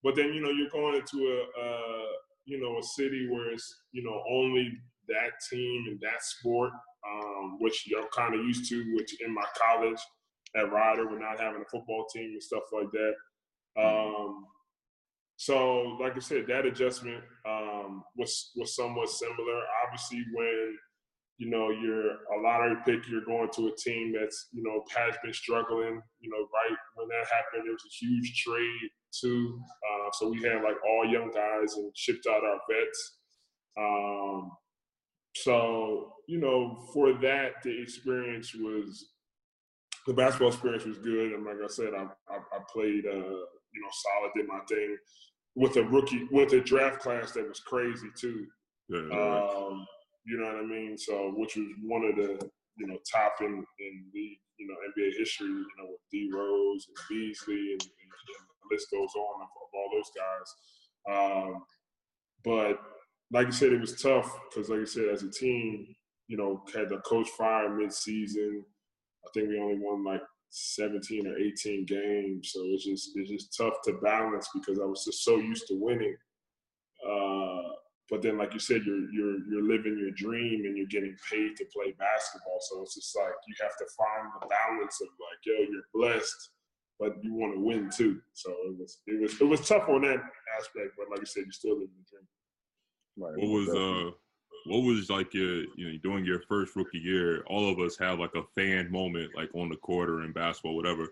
but 0.03 0.15
then 0.15 0.33
you 0.33 0.41
know 0.41 0.49
you're 0.49 0.69
going 0.69 0.95
into 0.95 1.27
a, 1.27 1.61
a 1.61 2.05
you 2.45 2.59
know 2.61 2.77
a 2.79 2.83
city 2.83 3.29
where 3.29 3.51
it's 3.51 3.73
you 3.91 4.03
know 4.03 4.21
only 4.29 4.69
that 5.07 5.31
team 5.49 5.85
and 5.87 5.99
that 6.01 6.23
sport, 6.23 6.71
um, 7.07 7.57
which 7.59 7.85
you're 7.87 8.07
kind 8.09 8.33
of 8.33 8.41
used 8.41 8.67
to. 8.69 8.95
Which 8.95 9.15
in 9.21 9.33
my 9.33 9.45
college 9.57 9.99
at 10.55 10.71
Rider, 10.71 11.07
we're 11.07 11.19
not 11.19 11.39
having 11.39 11.61
a 11.61 11.69
football 11.69 12.05
team 12.13 12.31
and 12.31 12.43
stuff 12.43 12.63
like 12.73 12.89
that. 12.91 13.13
Um, 13.81 14.45
so, 15.37 15.97
like 15.99 16.15
I 16.15 16.19
said, 16.19 16.45
that 16.47 16.65
adjustment 16.65 17.23
um, 17.47 18.03
was 18.15 18.51
was 18.55 18.75
somewhat 18.75 19.09
similar. 19.09 19.61
Obviously, 19.85 20.23
when 20.33 20.77
you 21.37 21.49
know 21.49 21.69
you're 21.71 22.11
a 22.11 22.41
lottery 22.41 22.77
pick, 22.85 23.07
you're 23.09 23.25
going 23.25 23.49
to 23.55 23.67
a 23.67 23.75
team 23.75 24.13
that's 24.17 24.47
you 24.53 24.63
know 24.63 24.83
has 24.95 25.15
been 25.23 25.33
struggling. 25.33 26.01
You 26.21 26.29
know, 26.29 26.47
right 26.53 26.77
when 26.95 27.07
that 27.09 27.27
happened, 27.27 27.65
there 27.65 27.73
was 27.73 27.83
a 27.85 28.05
huge 28.05 28.43
trade 28.43 28.89
too. 29.11 29.59
Uh, 29.83 30.09
so 30.13 30.29
we 30.29 30.41
had 30.41 30.63
like 30.63 30.77
all 30.87 31.05
young 31.05 31.31
guys 31.31 31.75
and 31.75 31.91
shipped 31.95 32.27
out 32.27 32.43
our 32.43 32.59
vets. 32.69 33.17
Um, 33.77 34.51
so 35.35 36.13
you 36.29 36.39
know, 36.39 36.87
for 36.93 37.13
that, 37.13 37.61
the 37.61 37.81
experience 37.81 38.55
was 38.55 39.09
the 40.07 40.13
basketball 40.13 40.47
experience 40.47 40.85
was 40.85 40.97
good, 40.99 41.33
and 41.33 41.43
like 41.43 41.57
I 41.61 41.67
said, 41.67 41.89
I 41.93 42.03
I, 42.33 42.37
I 42.37 42.59
played 42.71 43.05
uh, 43.05 43.43
you 43.75 43.81
know 43.81 43.91
solid, 43.91 44.31
did 44.35 44.47
my 44.47 44.59
thing 44.69 44.97
with 45.55 45.77
a 45.77 45.83
rookie 45.83 46.27
with 46.31 46.53
a 46.53 46.61
draft 46.61 46.99
class 46.99 47.31
that 47.31 47.47
was 47.47 47.59
crazy 47.61 48.09
too. 48.19 48.45
Yeah, 48.89 48.99
Um, 48.99 49.85
you 50.25 50.37
know 50.37 50.47
what 50.47 50.63
I 50.63 50.67
mean? 50.67 50.97
So, 50.97 51.33
which 51.35 51.55
was 51.55 51.67
one 51.83 52.03
of 52.05 52.15
the 52.15 52.49
you 52.77 52.87
know 52.87 52.97
top 53.11 53.35
in 53.41 53.65
in 53.79 54.05
the 54.13 54.37
you 54.57 54.67
know 54.67 54.75
NBA 54.97 55.17
history. 55.17 55.47
You 55.47 55.65
know 55.77 55.87
with 55.89 56.01
D 56.11 56.29
Rose 56.33 56.85
and 56.87 56.97
Beasley 57.09 57.71
and, 57.71 57.81
and, 57.81 57.81
and 57.81 58.47
the 58.61 58.75
list 58.75 58.87
goes 58.91 59.09
on 59.15 59.41
of, 59.41 59.47
of 59.47 59.69
all 59.73 59.89
those 59.93 60.11
guys. 60.15 60.53
Um, 61.07 61.63
but 62.43 62.79
like 63.31 63.47
you 63.47 63.53
said, 63.53 63.73
it 63.73 63.81
was 63.81 64.01
tough 64.01 64.31
because, 64.49 64.69
like 64.69 64.81
I 64.81 64.85
said, 64.85 65.09
as 65.11 65.23
a 65.23 65.31
team, 65.31 65.87
you 66.27 66.37
know, 66.37 66.63
had 66.75 66.89
the 66.89 66.97
coach 66.99 67.27
fired 67.37 67.75
mid-season. 67.75 68.63
I 69.25 69.29
think 69.33 69.49
we 69.49 69.59
only 69.59 69.79
won 69.79 70.03
like 70.03 70.21
17 70.49 71.27
or 71.27 71.37
18 71.37 71.85
games, 71.85 72.51
so 72.53 72.61
it's 72.65 72.85
just 72.85 73.11
it's 73.15 73.29
just 73.29 73.57
tough 73.57 73.81
to 73.85 73.93
balance 74.03 74.47
because 74.53 74.79
I 74.79 74.85
was 74.85 75.03
just 75.05 75.23
so 75.23 75.37
used 75.37 75.67
to 75.67 75.75
winning. 75.75 76.15
Uh, 77.07 77.75
but 78.09 78.21
then, 78.21 78.37
like 78.37 78.53
you 78.53 78.59
said, 78.59 78.83
you're 78.85 79.09
you're 79.11 79.37
you're 79.49 79.63
living 79.63 79.97
your 79.99 80.11
dream 80.11 80.65
and 80.65 80.77
you're 80.77 80.87
getting 80.87 81.15
paid 81.29 81.55
to 81.57 81.65
play 81.73 81.93
basketball. 81.97 82.59
So 82.61 82.81
it's 82.83 82.95
just 82.95 83.15
like 83.15 83.33
you 83.47 83.55
have 83.61 83.75
to 83.77 83.85
find 83.97 84.31
the 84.39 84.47
balance 84.47 85.01
of 85.01 85.07
like, 85.19 85.39
yo, 85.45 85.65
you're 85.71 85.89
blessed, 85.93 86.49
but 86.99 87.13
you 87.23 87.33
want 87.33 87.55
to 87.55 87.61
win 87.61 87.89
too. 87.89 88.21
So 88.33 88.51
it 88.51 88.77
was 88.77 88.99
it 89.07 89.21
was 89.21 89.41
it 89.41 89.45
was 89.45 89.67
tough 89.67 89.89
on 89.89 90.03
that 90.03 90.21
aspect. 90.57 90.93
But 90.97 91.09
like 91.09 91.21
I 91.21 91.25
said, 91.25 91.43
you're 91.45 91.51
still 91.51 91.73
living 91.73 91.89
the 91.97 92.05
dream. 92.09 92.27
Right, 93.17 93.41
what 93.41 93.59
was 93.59 93.69
uh 93.69 94.11
what 94.65 94.79
was 94.83 95.09
like 95.09 95.33
your 95.33 95.63
you 95.75 95.91
know 95.91 95.97
during 96.03 96.25
your 96.25 96.41
first 96.49 96.75
rookie 96.75 96.97
year 96.97 97.43
all 97.47 97.69
of 97.69 97.79
us 97.79 97.97
have 97.97 98.19
like 98.19 98.33
a 98.35 98.43
fan 98.59 98.91
moment 98.91 99.29
like 99.35 99.49
on 99.53 99.69
the 99.69 99.75
court 99.77 100.09
or 100.09 100.23
in 100.23 100.31
basketball 100.31 100.75
whatever 100.75 101.07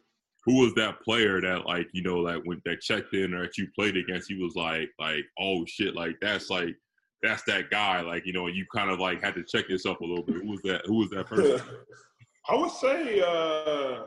who 0.46 0.60
was 0.62 0.74
that 0.74 1.00
player 1.02 1.40
that 1.42 1.66
like 1.66 1.88
you 1.94 2.02
know 2.04 2.18
like 2.18 2.42
when 2.46 2.62
that 2.66 2.82
checked 2.82 3.14
in 3.14 3.34
or 3.34 3.44
that 3.44 3.58
you 3.58 3.68
played 3.76 3.96
against 3.98 4.30
he 4.30 4.42
was 4.44 4.56
like 4.56 4.90
like 5.00 5.24
oh 5.40 5.64
shit 5.66 5.96
like 5.96 6.16
that's 6.22 6.50
like 6.50 6.76
that's 7.22 7.44
that 7.44 7.70
guy 7.70 8.02
like 8.02 8.26
you 8.26 8.34
know 8.34 8.48
you 8.48 8.66
kind 8.76 8.90
of 8.90 9.00
like 9.00 9.22
had 9.24 9.34
to 9.36 9.44
check 9.44 9.70
yourself 9.70 10.00
a 10.02 10.06
little 10.06 10.24
bit 10.26 10.38
who 10.38 10.50
was 10.50 10.62
that 10.64 10.82
who 10.86 10.96
was 10.96 11.10
that 11.12 11.28
person 11.28 11.62
I 12.50 12.56
would 12.56 12.72
say 12.72 13.22
uh 13.22 14.04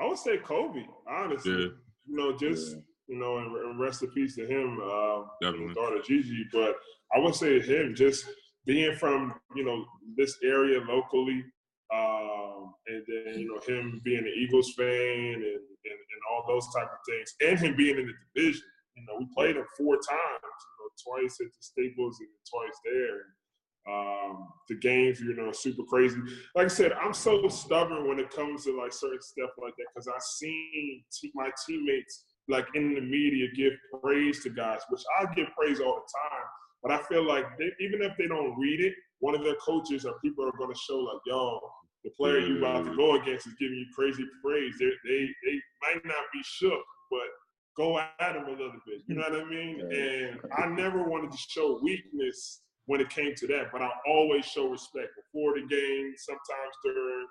I 0.00 0.06
would 0.06 0.18
say 0.18 0.38
Kobe, 0.38 0.84
honestly. 1.08 1.52
yeah 1.52 1.68
You 2.06 2.16
know, 2.16 2.36
just 2.36 2.72
Yeah. 2.72 2.78
you 3.08 3.16
know, 3.18 3.38
and, 3.38 3.78
rest 3.78 4.02
in 4.02 4.10
peace 4.10 4.34
to 4.36 4.46
him, 4.46 4.80
uh, 4.82 5.22
Definitely. 5.40 5.74
daughter 5.74 6.00
Gigi. 6.06 6.44
But 6.52 6.76
I 7.14 7.18
would 7.18 7.34
say 7.34 7.60
him, 7.60 7.94
just 7.94 8.24
being 8.66 8.94
from 8.96 9.34
you 9.54 9.64
know 9.64 9.84
this 10.16 10.36
area 10.42 10.80
locally, 10.80 11.44
um, 11.94 12.74
and 12.86 13.02
then 13.06 13.38
you 13.38 13.48
know 13.48 13.60
him 13.66 14.00
being 14.04 14.18
an 14.18 14.34
Eagles 14.36 14.72
fan 14.76 14.86
and, 14.86 15.44
and 15.44 16.00
and 16.12 16.22
all 16.30 16.44
those 16.46 16.66
type 16.74 16.88
of 16.88 16.98
things, 17.08 17.34
and 17.40 17.58
him 17.58 17.76
being 17.76 17.98
in 17.98 18.06
the 18.06 18.14
division. 18.34 18.62
You 18.96 19.04
know, 19.06 19.16
we 19.20 19.28
played 19.34 19.56
him 19.56 19.64
four 19.76 19.94
times. 19.94 20.06
You 20.10 20.74
know, 20.78 21.22
twice 21.22 21.38
at 21.40 21.46
the 21.46 21.60
Staples 21.60 22.18
and 22.20 22.28
twice 22.50 22.78
there. 22.84 23.20
Um, 23.88 24.46
the 24.68 24.76
games, 24.76 25.18
you 25.20 25.34
know, 25.34 25.50
super 25.50 25.82
crazy. 25.82 26.20
Like 26.54 26.66
I 26.66 26.68
said, 26.68 26.92
I'm 26.92 27.12
so 27.12 27.48
stubborn 27.48 28.06
when 28.06 28.20
it 28.20 28.30
comes 28.30 28.64
to 28.64 28.78
like 28.78 28.92
certain 28.92 29.20
stuff 29.20 29.50
like 29.60 29.74
that 29.76 29.86
because 29.92 30.06
I've 30.06 30.22
seen 30.22 31.02
my 31.34 31.50
teammates 31.66 32.26
like 32.48 32.66
in 32.74 32.94
the 32.94 33.00
media 33.00 33.48
give 33.56 33.72
praise 34.02 34.42
to 34.44 34.50
guys, 34.50 34.80
which 34.88 35.02
I 35.20 35.32
give 35.34 35.48
praise 35.58 35.80
all 35.80 35.94
the 35.94 36.30
time. 36.30 36.46
But 36.82 36.92
I 36.92 37.02
feel 37.04 37.26
like 37.26 37.46
they, 37.58 37.70
even 37.80 38.02
if 38.02 38.16
they 38.18 38.26
don't 38.26 38.58
read 38.58 38.80
it, 38.80 38.94
one 39.20 39.34
of 39.34 39.44
their 39.44 39.54
coaches 39.56 40.04
or 40.04 40.18
people 40.20 40.44
are 40.44 40.56
going 40.58 40.72
to 40.72 40.80
show 40.80 40.98
like, 40.98 41.20
yo, 41.26 41.60
the 42.04 42.10
player 42.10 42.40
you 42.40 42.58
about 42.58 42.84
to 42.84 42.96
go 42.96 43.14
against 43.14 43.46
is 43.46 43.54
giving 43.60 43.78
you 43.78 43.86
crazy 43.94 44.24
praise. 44.44 44.74
They 44.78 44.90
they 45.04 45.28
they 45.44 45.60
might 45.82 46.04
not 46.04 46.24
be 46.32 46.40
shook, 46.42 46.82
but 47.10 47.28
go 47.76 47.98
at 47.98 48.16
them 48.18 48.46
a 48.46 48.50
little 48.50 48.72
bit. 48.86 49.02
You 49.06 49.14
know 49.14 49.22
what 49.22 49.40
I 49.40 49.44
mean? 49.44 49.80
And 49.92 50.40
I 50.56 50.66
never 50.66 51.04
wanted 51.04 51.30
to 51.30 51.38
show 51.38 51.78
weakness 51.82 52.62
when 52.86 53.00
it 53.00 53.10
came 53.10 53.34
to 53.36 53.46
that, 53.46 53.70
but 53.72 53.80
I 53.82 53.90
always 54.08 54.44
show 54.44 54.68
respect 54.68 55.10
before 55.16 55.54
the 55.54 55.66
game, 55.66 56.14
sometimes 56.16 56.74
during, 56.84 57.26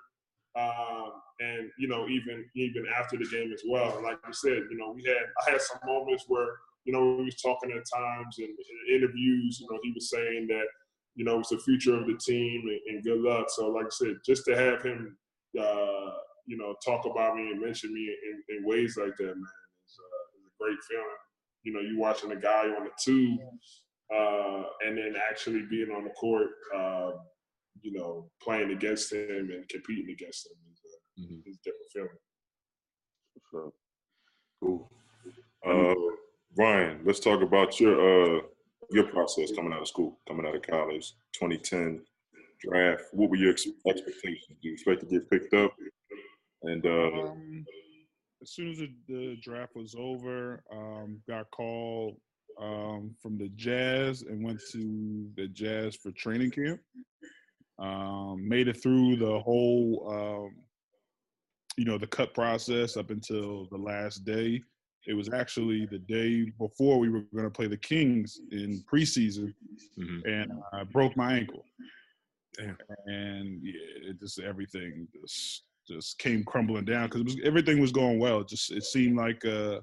um, 0.56 1.12
and 1.40 1.70
you 1.78 1.88
know 1.88 2.08
even 2.08 2.44
even 2.56 2.86
after 2.98 3.18
the 3.18 3.26
game 3.26 3.52
as 3.52 3.62
well. 3.68 3.94
And 3.96 4.04
like 4.04 4.18
you 4.26 4.32
said, 4.32 4.62
you 4.70 4.78
know 4.78 4.92
we 4.92 5.04
had 5.04 5.24
I 5.46 5.50
had 5.52 5.60
some 5.60 5.80
moments 5.84 6.24
where 6.28 6.48
you 6.84 6.92
know 6.92 7.16
we 7.16 7.24
was 7.24 7.40
talking 7.40 7.70
at 7.70 7.84
times 7.94 8.38
and 8.38 8.48
in 8.48 8.96
interviews, 8.96 9.58
you 9.60 9.66
know 9.70 9.78
he 9.82 9.92
was 9.92 10.10
saying 10.10 10.46
that 10.48 10.66
you 11.14 11.24
know 11.24 11.38
it's 11.40 11.50
the 11.50 11.58
future 11.58 11.94
of 11.98 12.06
the 12.06 12.16
team 12.16 12.62
and, 12.68 12.80
and 12.88 13.04
good 13.04 13.20
luck. 13.20 13.46
So 13.50 13.68
like 13.68 13.86
I 13.86 13.90
said, 13.90 14.16
just 14.26 14.44
to 14.46 14.56
have 14.56 14.82
him, 14.82 15.16
uh, 15.58 16.10
you 16.46 16.56
know, 16.56 16.74
talk 16.84 17.04
about 17.06 17.36
me 17.36 17.50
and 17.50 17.60
mention 17.60 17.92
me 17.92 18.00
in, 18.28 18.56
in 18.56 18.64
ways 18.66 18.96
like 18.96 19.16
that, 19.18 19.26
man, 19.26 19.58
is, 19.86 19.98
uh, 20.00 20.38
is 20.38 20.46
a 20.46 20.54
great 20.62 20.78
feeling. 20.88 21.06
You 21.62 21.72
know, 21.74 21.80
you 21.80 21.98
watching 21.98 22.32
a 22.32 22.36
guy 22.36 22.64
on 22.76 22.84
the 22.84 22.90
tube 23.00 23.38
uh, 24.12 24.62
and 24.84 24.98
then 24.98 25.14
actually 25.30 25.62
being 25.70 25.90
on 25.90 26.02
the 26.04 26.10
court, 26.10 26.48
uh, 26.74 27.12
you 27.82 27.92
know, 27.92 28.28
playing 28.42 28.72
against 28.72 29.12
him 29.12 29.50
and 29.52 29.68
competing 29.68 30.10
against 30.10 30.46
him 30.46 30.56
is 30.72 30.80
a, 30.84 31.20
Mhm. 31.20 31.42
is 31.46 31.58
a 31.58 31.62
different 31.62 31.90
feeling. 31.92 32.18
So, 33.52 33.74
Cool. 34.60 34.90
Uh, 35.64 35.94
Ryan, 36.56 37.00
let's 37.04 37.20
talk 37.20 37.42
about 37.42 37.80
your 37.80 38.38
uh 38.38 38.40
your 38.90 39.04
process 39.04 39.52
coming 39.52 39.72
out 39.72 39.80
of 39.80 39.88
school, 39.88 40.18
coming 40.28 40.46
out 40.46 40.54
of 40.54 40.62
college, 40.62 41.14
2010 41.32 42.02
draft. 42.60 43.04
What 43.12 43.30
were 43.30 43.36
your 43.36 43.50
expectations? 43.50 44.58
Do 44.60 44.68
you 44.68 44.74
expect 44.74 45.00
to 45.00 45.06
get 45.06 45.30
picked 45.30 45.54
up? 45.54 45.72
And 46.62 46.84
uh, 46.86 47.30
Um, 47.30 47.64
as 48.42 48.52
soon 48.52 48.70
as 48.70 48.78
the, 48.78 48.92
the 49.08 49.36
draft 49.42 49.74
was 49.74 49.94
over, 49.98 50.62
um, 50.70 51.20
got 51.28 51.50
called 51.50 52.16
um, 52.60 53.14
from 53.20 53.38
the 53.38 53.48
Jazz 53.56 54.22
and 54.22 54.44
went 54.44 54.60
to 54.72 55.28
the 55.36 55.48
Jazz 55.48 55.96
for 55.96 56.12
training 56.12 56.50
camp. 56.50 56.80
Um, 57.78 58.46
made 58.46 58.68
it 58.68 58.82
through 58.82 59.16
the 59.16 59.40
whole, 59.40 60.06
um, 60.08 60.54
you 61.76 61.84
know, 61.84 61.98
the 61.98 62.06
cut 62.06 62.34
process 62.34 62.96
up 62.96 63.10
until 63.10 63.66
the 63.70 63.78
last 63.78 64.24
day. 64.24 64.62
It 65.06 65.14
was 65.14 65.32
actually 65.32 65.86
the 65.86 65.98
day 65.98 66.44
before 66.58 66.98
we 66.98 67.08
were 67.08 67.22
going 67.34 67.44
to 67.44 67.50
play 67.50 67.66
the 67.66 67.76
Kings 67.76 68.40
in 68.52 68.82
preseason, 68.90 69.52
Mhm. 69.98 70.26
and 70.26 70.52
I 70.72 70.84
broke 70.84 71.16
my 71.16 71.34
ankle. 71.34 71.64
Damn. 72.56 72.76
And 73.06 73.60
yeah, 73.62 74.10
it 74.10 74.20
just 74.20 74.38
everything 74.38 75.08
just 75.20 75.64
just 75.88 76.18
came 76.18 76.44
crumbling 76.44 76.84
down 76.84 77.08
because 77.08 77.24
was 77.24 77.36
everything 77.42 77.80
was 77.80 77.90
going 77.90 78.18
well. 78.20 78.40
It 78.40 78.48
just 78.48 78.70
it 78.70 78.84
seemed 78.84 79.16
like 79.16 79.42
a 79.44 79.82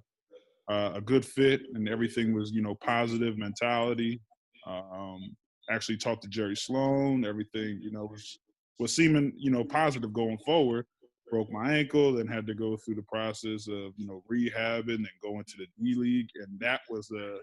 a 0.70 0.92
a 0.96 1.02
good 1.02 1.26
fit, 1.26 1.62
and 1.74 1.90
everything 1.90 2.34
was 2.34 2.52
you 2.52 2.62
know 2.62 2.76
positive 2.76 3.38
mentality. 3.38 4.22
Um, 4.66 5.36
actually 5.70 5.98
talked 5.98 6.22
to 6.24 6.30
Jerry 6.30 6.56
Sloan. 6.56 7.26
Everything 7.26 7.80
you 7.82 7.92
know 7.92 8.06
was 8.06 8.40
was 8.78 8.96
seeming 8.96 9.34
you 9.36 9.52
know 9.52 9.64
positive 9.66 10.14
going 10.14 10.38
forward. 10.46 10.86
Broke 11.30 11.52
my 11.52 11.78
ankle, 11.78 12.14
then 12.14 12.28
had 12.28 12.48
to 12.48 12.54
go 12.54 12.78
through 12.78 12.96
the 12.96 13.04
process 13.04 13.68
of 13.68 13.94
you 13.98 14.08
know 14.08 14.24
rehabbing 14.32 14.96
and 14.96 15.08
going 15.22 15.44
to 15.46 15.58
the 15.58 15.68
D 15.78 15.96
League, 15.96 16.30
and 16.36 16.60
that 16.60 16.82
was 16.90 17.12
a 17.12 17.38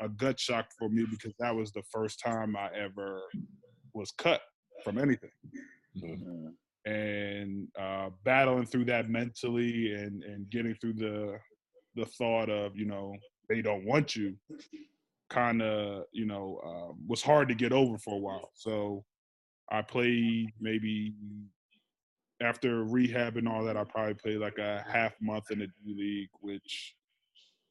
a 0.00 0.08
gut 0.08 0.40
shock 0.40 0.66
for 0.78 0.88
me 0.88 1.06
because 1.10 1.34
that 1.38 1.54
was 1.54 1.72
the 1.72 1.82
first 1.92 2.20
time 2.20 2.56
I 2.56 2.70
ever 2.74 3.20
was 3.92 4.10
cut 4.12 4.40
from 4.82 4.98
anything. 4.98 5.30
And 6.86 7.68
uh, 7.78 8.10
battling 8.24 8.64
through 8.64 8.86
that 8.86 9.10
mentally 9.10 9.92
and, 9.92 10.22
and 10.24 10.48
getting 10.50 10.74
through 10.74 10.94
the 10.94 11.38
the 11.96 12.06
thought 12.06 12.48
of 12.48 12.76
you 12.76 12.86
know 12.86 13.14
they 13.48 13.60
don't 13.60 13.84
want 13.84 14.16
you, 14.16 14.36
kind 15.28 15.60
of 15.60 16.04
you 16.12 16.24
know 16.24 16.60
um, 16.64 16.98
was 17.06 17.22
hard 17.22 17.48
to 17.48 17.54
get 17.54 17.72
over 17.72 17.98
for 17.98 18.14
a 18.14 18.18
while. 18.18 18.50
So 18.54 19.04
I 19.70 19.82
played 19.82 20.52
maybe 20.60 21.14
after 22.42 22.84
rehab 22.84 23.36
and 23.36 23.48
all 23.48 23.64
that. 23.64 23.76
I 23.76 23.84
probably 23.84 24.14
played 24.14 24.38
like 24.38 24.58
a 24.58 24.84
half 24.90 25.14
month 25.20 25.50
in 25.50 25.60
the 25.60 25.66
D 25.66 25.94
League, 25.96 26.30
which 26.40 26.94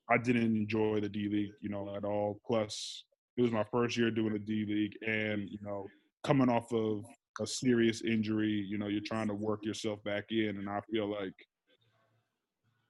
I 0.10 0.18
didn't 0.18 0.56
enjoy 0.56 1.00
the 1.00 1.10
D 1.10 1.28
League, 1.30 1.52
you 1.62 1.70
know, 1.70 1.96
at 1.96 2.06
all. 2.06 2.40
Plus, 2.46 3.04
it 3.38 3.42
was 3.42 3.52
my 3.52 3.64
first 3.72 3.98
year 3.98 4.12
doing 4.12 4.34
the 4.34 4.40
D 4.40 4.66
League, 4.68 4.98
and 5.08 5.50
you 5.50 5.60
know, 5.62 5.88
coming 6.24 6.50
off 6.50 6.72
of 6.74 7.06
a 7.42 7.48
serious 7.48 8.02
injury, 8.02 8.66
you 8.68 8.78
know, 8.78 8.88
you're 8.88 9.02
trying 9.02 9.28
to 9.28 9.34
work 9.34 9.64
yourself 9.64 10.04
back 10.04 10.26
in, 10.32 10.58
and 10.58 10.70
I 10.70 10.82
feel 10.92 11.08
like 11.08 11.34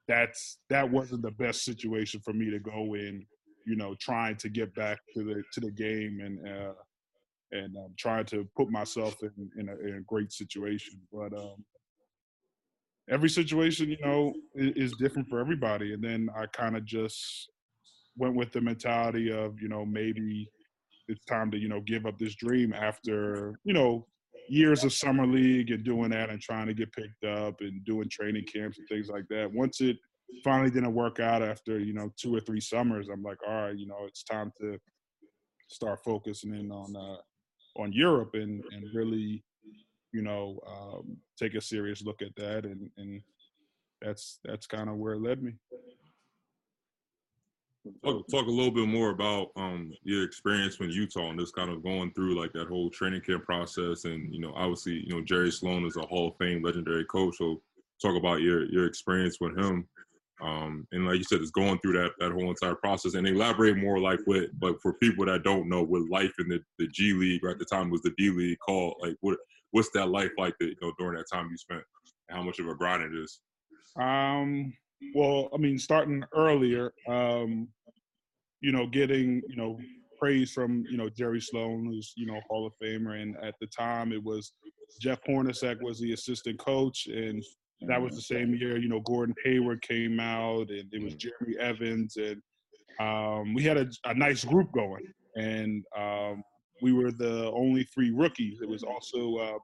that's 0.08 0.58
that 0.70 0.90
wasn't 0.90 1.22
the 1.22 1.32
best 1.32 1.64
situation 1.64 2.20
for 2.20 2.34
me 2.34 2.50
to 2.50 2.60
go 2.60 2.96
in, 2.96 3.26
you 3.66 3.76
know, 3.76 3.96
trying 4.00 4.36
to 4.38 4.50
get 4.50 4.74
back 4.76 4.98
to 5.14 5.24
the 5.24 5.44
to 5.54 5.60
the 5.60 5.72
game 5.72 6.20
and 6.24 6.48
uh, 6.48 6.74
and 7.52 7.76
um, 7.78 7.94
trying 7.98 8.26
to 8.26 8.48
put 8.56 8.70
myself 8.70 9.16
in 9.24 9.50
in 9.58 9.70
a, 9.70 9.76
in 9.88 9.96
a 9.96 10.02
great 10.02 10.32
situation, 10.32 11.00
but. 11.12 11.34
um 11.34 11.64
every 13.12 13.30
situation, 13.30 13.90
you 13.90 13.98
know, 14.06 14.34
is, 14.56 14.92
is 14.92 14.98
different 14.98 15.28
for 15.28 15.40
everybody. 15.40 15.94
And 15.94 16.04
then 16.04 16.30
I 16.38 16.46
kind 16.46 16.78
of 16.78 16.86
just 16.86 17.50
went 18.18 18.36
with 18.36 18.52
the 18.52 18.62
mentality 18.62 19.32
of, 19.32 19.60
you 19.60 19.68
know, 19.68 19.84
maybe 19.86 20.48
it's 21.08 21.26
time 21.26 21.50
to, 21.52 21.58
you 21.58 21.70
know, 21.70 21.82
give 21.82 22.06
up 22.06 22.20
this 22.20 22.36
dream 22.36 22.72
after, 22.72 23.60
you 23.64 23.74
know, 23.74 24.06
years 24.48 24.84
of 24.84 24.94
summer 24.94 25.26
league 25.26 25.72
and 25.72 25.84
doing 25.84 26.12
that 26.12 26.30
and 26.30 26.40
trying 26.40 26.68
to 26.68 26.74
get 26.76 26.94
picked 26.94 27.24
up 27.24 27.62
and 27.62 27.84
doing 27.84 28.08
training 28.10 28.46
camps 28.46 28.78
and 28.78 28.88
things 28.88 29.10
like 29.10 29.28
that. 29.30 29.52
Once 29.52 29.82
it 29.82 29.98
finally 30.44 30.70
didn't 30.70 30.94
work 30.94 31.20
out 31.20 31.42
after, 31.42 31.80
you 31.80 31.94
know, 31.94 32.12
two 32.16 32.36
or 32.36 32.40
three 32.42 32.62
summers, 32.62 33.08
I'm 33.12 33.24
like, 33.24 33.40
all 33.48 33.56
right, 33.56 33.76
you 33.78 33.88
know, 33.88 34.06
it's 34.06 34.24
time 34.24 34.52
to 34.62 34.78
start 35.68 36.00
focusing 36.04 36.54
in 36.54 36.72
on 36.72 36.96
uh 36.96 37.18
on 37.80 37.94
Europe 37.94 38.32
and 38.34 38.64
and 38.72 38.86
really 38.94 39.44
you 40.12 40.22
know, 40.22 40.60
um, 40.68 41.18
take 41.38 41.56
a 41.56 41.62
serious 41.62 42.04
look 42.04 42.22
at 42.22 42.36
that, 42.36 42.66
and 42.66 42.90
and 42.98 43.22
that's 44.02 44.40
that's 44.44 44.66
kind 44.66 44.90
of 44.90 44.98
where 44.98 45.14
it 45.14 45.22
led 45.22 45.44
me. 45.44 45.54
Talk, 48.04 48.28
talk 48.28 48.46
a 48.46 48.52
little 48.52 48.72
bit 48.72 48.88
more 48.88 49.10
about 49.12 49.48
um, 49.56 49.94
your 50.04 50.24
experience 50.24 50.80
when 50.80 50.90
Utah 50.90 51.30
and 51.30 51.40
just 51.40 51.56
kind 51.56 51.72
of 51.72 51.84
going 51.84 52.12
through 52.12 52.40
like 52.40 52.52
that 52.54 52.68
whole 52.68 52.90
training 52.90 53.22
camp 53.22 53.46
process, 53.46 54.06
and 54.06 54.34
you 54.34 54.40
know, 54.40 54.54
obviously, 54.56 55.04
you 55.06 55.16
know, 55.16 55.22
Jerry 55.22 55.52
Sloan 55.52 55.86
is 55.86 55.98
a 55.98 56.02
Hall 56.02 56.30
of 56.30 56.38
Fame 56.38 56.64
legendary 56.64 57.06
coach. 57.06 57.38
So, 57.38 57.62
talk 58.02 58.18
about 58.18 58.42
your 58.42 58.66
your 58.66 58.86
experience 58.86 59.38
with 59.40 59.58
him, 59.58 59.88
um, 60.42 60.88
and 60.92 61.06
like 61.06 61.18
you 61.18 61.24
said, 61.24 61.42
it's 61.42 61.52
going 61.52 61.80
through 61.80 61.94
that 61.94 62.12
that 62.20 62.32
whole 62.32 62.50
entire 62.50 62.76
process, 62.76 63.16
and 63.16 63.28
elaborate 63.28 63.78
more 63.78 64.00
like 64.00 64.20
what, 64.26 64.48
but 64.60 64.82
for 64.82 64.94
people 64.94 65.26
that 65.26 65.44
don't 65.44 65.68
know, 65.68 65.84
what 65.84 66.10
life 66.10 66.34
in 66.40 66.48
the 66.48 66.60
the 66.78 66.88
G 66.88 67.14
League 67.14 67.44
or 67.44 67.50
at 67.50 67.60
the 67.60 67.66
time 67.66 67.90
was 67.90 68.02
the 68.02 68.14
D 68.18 68.30
League 68.30 68.58
called, 68.66 68.96
like 69.02 69.16
what 69.22 69.38
what's 69.72 69.90
that 69.94 70.10
life 70.10 70.32
like 70.38 70.56
that 70.60 70.68
you 70.68 70.76
know 70.82 70.94
during 70.98 71.18
that 71.18 71.30
time 71.32 71.50
you 71.52 71.58
spent, 71.58 71.84
and 72.30 72.38
how 72.38 72.44
much 72.44 72.60
of 72.60 72.68
a 72.68 72.76
grind 72.76 73.04
it 73.04 73.18
is. 73.18 73.42
Um, 74.00 74.74
well, 75.14 75.50
I 75.54 75.58
mean, 75.58 75.78
starting 75.78 76.24
earlier, 76.34 76.94
um, 77.08 77.68
you 78.62 78.72
know, 78.72 78.88
getting 78.88 79.42
you 79.48 79.56
know 79.56 79.80
praise 80.20 80.52
from 80.52 80.86
you 80.90 80.98
know 80.98 81.10
Jerry 81.10 81.42
Sloan, 81.42 81.86
who's 81.86 82.14
you 82.16 82.26
know 82.26 82.40
Hall 82.50 82.66
of 82.66 82.74
Famer, 82.82 83.22
and 83.22 83.36
at 83.44 83.56
the 83.60 83.68
time 83.68 84.12
it 84.12 84.24
was 84.24 84.54
Jeff 85.02 85.20
Hornacek 85.28 85.82
was 85.82 86.00
the 86.00 86.14
assistant 86.14 86.60
coach, 86.60 87.08
and 87.08 87.44
that 87.88 88.02
was 88.02 88.16
the 88.16 88.22
same 88.22 88.54
year. 88.56 88.78
You 88.78 88.90
know, 88.90 89.00
Gordon 89.00 89.36
Hayward 89.46 89.82
came 89.82 90.20
out, 90.20 90.70
and 90.70 90.94
it 90.94 91.02
was 91.02 91.16
Jeremy 91.16 91.58
Evans, 91.60 92.18
and 92.18 92.42
um, 93.00 93.54
we 93.54 93.64
had 93.64 93.78
a, 93.78 93.90
a 94.06 94.14
nice 94.14 94.44
group 94.44 94.72
going, 94.74 95.06
and 95.36 95.84
um, 95.98 96.44
we 96.82 96.92
were 96.92 97.12
the 97.12 97.50
only 97.52 97.84
three 97.84 98.12
rookies. 98.12 98.60
It 98.62 98.68
was 98.68 98.84
also 98.84 99.38
uh, 99.38 99.58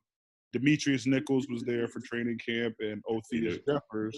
Demetrius 0.54 1.06
Nichols 1.06 1.48
was 1.50 1.64
there 1.64 1.88
for 1.88 2.00
training 2.00 2.40
camp, 2.46 2.76
and 2.80 3.04
Othyus 3.10 3.60
Jeffers, 3.68 4.18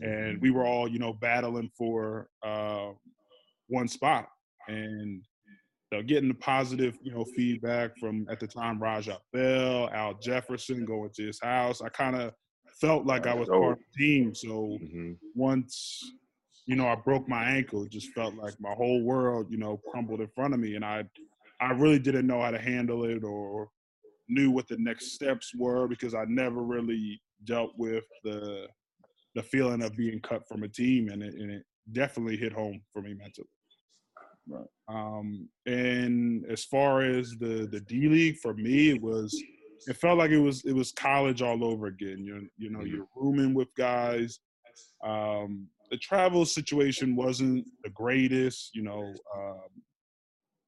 and 0.00 0.40
we 0.40 0.50
were 0.50 0.64
all 0.64 0.88
you 0.88 0.98
know 0.98 1.12
battling 1.12 1.70
for 1.76 2.28
uh, 2.42 2.90
one 3.68 3.88
spot, 3.88 4.28
and 4.68 5.22
so 5.92 6.02
getting 6.02 6.28
the 6.28 6.34
positive 6.34 6.96
you 7.02 7.12
know 7.12 7.24
feedback 7.36 7.90
from 8.00 8.26
at 8.30 8.40
the 8.40 8.46
time 8.46 8.82
Raja 8.82 9.18
Bell, 9.34 9.90
Al 9.92 10.14
Jefferson 10.14 10.86
going 10.86 11.10
to 11.16 11.26
his 11.26 11.40
house. 11.42 11.82
I 11.82 11.90
kind 11.90 12.16
of 12.16 12.32
felt 12.80 13.06
like 13.06 13.26
I 13.26 13.34
was 13.34 13.48
part 13.48 13.72
of 13.72 13.78
the 13.78 14.04
team. 14.04 14.34
So 14.34 14.78
once 15.34 16.00
you 16.66 16.76
know 16.76 16.88
I 16.88 16.94
broke 16.96 17.28
my 17.28 17.44
ankle, 17.44 17.84
it 17.84 17.92
just 17.92 18.12
felt 18.12 18.34
like 18.34 18.54
my 18.60 18.72
whole 18.72 19.02
world 19.02 19.46
you 19.50 19.58
know 19.58 19.80
crumbled 19.90 20.20
in 20.20 20.28
front 20.28 20.54
of 20.54 20.60
me, 20.60 20.76
and 20.76 20.84
I 20.84 21.04
I 21.60 21.72
really 21.72 21.98
didn't 21.98 22.26
know 22.26 22.40
how 22.40 22.50
to 22.50 22.58
handle 22.58 23.04
it 23.04 23.24
or 23.24 23.68
knew 24.28 24.50
what 24.50 24.68
the 24.68 24.76
next 24.78 25.12
steps 25.12 25.52
were 25.54 25.86
because 25.86 26.14
I 26.14 26.24
never 26.26 26.62
really 26.62 27.20
dealt 27.44 27.72
with 27.76 28.04
the 28.22 28.66
the 29.34 29.42
feeling 29.42 29.82
of 29.82 29.96
being 29.96 30.20
cut 30.20 30.46
from 30.46 30.62
a 30.62 30.68
team, 30.68 31.08
and 31.08 31.22
it, 31.22 31.34
and 31.34 31.50
it 31.50 31.64
definitely 31.92 32.36
hit 32.36 32.52
home 32.52 32.80
for 32.92 33.02
me 33.02 33.14
mentally. 33.14 33.48
Right. 34.48 34.66
Um, 34.88 35.48
and 35.66 36.44
as 36.46 36.64
far 36.64 37.02
as 37.02 37.30
the 37.40 37.66
the 37.70 37.80
D 37.80 38.08
League 38.08 38.38
for 38.38 38.54
me, 38.54 38.90
it 38.90 39.02
was 39.02 39.34
it 39.86 39.96
felt 39.96 40.18
like 40.18 40.30
it 40.30 40.38
was 40.38 40.64
it 40.64 40.72
was 40.72 40.92
college 40.92 41.42
all 41.42 41.64
over 41.64 41.86
again. 41.86 42.18
You 42.24 42.48
you 42.56 42.70
know 42.70 42.84
you're 42.84 43.06
rooming 43.16 43.54
with 43.54 43.74
guys. 43.76 44.40
Um, 45.04 45.68
the 45.90 45.98
travel 45.98 46.44
situation 46.44 47.16
wasn't 47.16 47.66
the 47.82 47.90
greatest. 47.90 48.74
You 48.74 48.82
know, 48.82 49.12
um, 49.36 49.68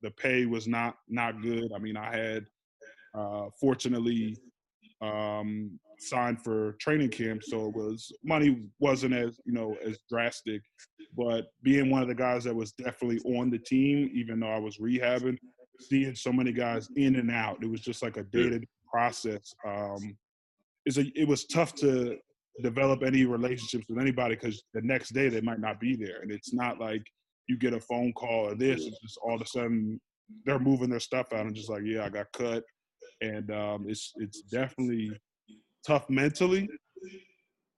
the 0.02 0.10
pay 0.10 0.46
was 0.46 0.68
not 0.68 0.96
not 1.08 1.42
good. 1.42 1.72
I 1.74 1.78
mean, 1.78 1.96
I 1.96 2.14
had 2.16 2.46
uh, 3.14 3.46
fortunately 3.58 4.36
um, 5.00 5.78
signed 5.98 6.42
for 6.42 6.72
training 6.72 7.10
camp, 7.10 7.42
so 7.42 7.68
it 7.68 7.74
was 7.74 8.12
money 8.22 8.62
wasn't 8.78 9.14
as 9.14 9.40
you 9.44 9.52
know 9.52 9.76
as 9.84 9.98
drastic. 10.10 10.62
But 11.16 11.46
being 11.62 11.90
one 11.90 12.02
of 12.02 12.08
the 12.08 12.14
guys 12.14 12.44
that 12.44 12.54
was 12.54 12.72
definitely 12.72 13.20
on 13.38 13.50
the 13.50 13.58
team, 13.58 14.10
even 14.12 14.40
though 14.40 14.50
I 14.50 14.58
was 14.58 14.76
rehabbing, 14.76 15.38
seeing 15.80 16.14
so 16.14 16.30
many 16.32 16.52
guys 16.52 16.88
in 16.96 17.16
and 17.16 17.30
out, 17.30 17.62
it 17.62 17.70
was 17.70 17.80
just 17.80 18.02
like 18.02 18.18
a 18.18 18.22
day 18.24 18.50
to 18.50 18.58
day 18.58 18.66
process. 18.97 19.55
Um, 19.66 20.16
it's 20.86 20.99
a, 20.99 21.05
it 21.14 21.28
was 21.28 21.47
tough 21.47 21.74
to 21.76 22.16
develop 22.62 23.03
any 23.03 23.24
relationships 23.24 23.84
with 23.88 23.99
anybody 23.99 24.34
because 24.36 24.62
the 24.72 24.80
next 24.82 25.11
day 25.11 25.28
they 25.28 25.42
might 25.42 25.61
not 25.61 25.78
be 25.80 25.97
there, 25.97 26.22
and 26.22 26.30
it's 26.30 26.55
not 26.55 26.80
like 26.80 27.03
you 27.49 27.59
get 27.59 27.74
a 27.74 27.80
phone 27.80 28.12
call 28.14 28.49
or 28.49 28.55
this. 28.55 28.86
It's 28.86 29.01
just 29.01 29.18
all 29.22 29.34
of 29.34 29.42
a 29.42 29.47
sudden 29.47 30.01
they're 30.44 30.59
moving 30.59 30.90
their 30.90 31.01
stuff 31.01 31.32
out 31.32 31.47
and 31.47 31.55
just 31.55 31.70
like, 31.70 31.82
yeah, 31.84 32.05
I 32.07 32.09
got 32.09 32.32
cut, 32.32 32.64
and 33.20 33.51
um, 33.51 33.84
it's 33.88 34.12
it's 34.16 34.40
definitely 34.42 35.11
tough 35.86 36.09
mentally 36.09 36.68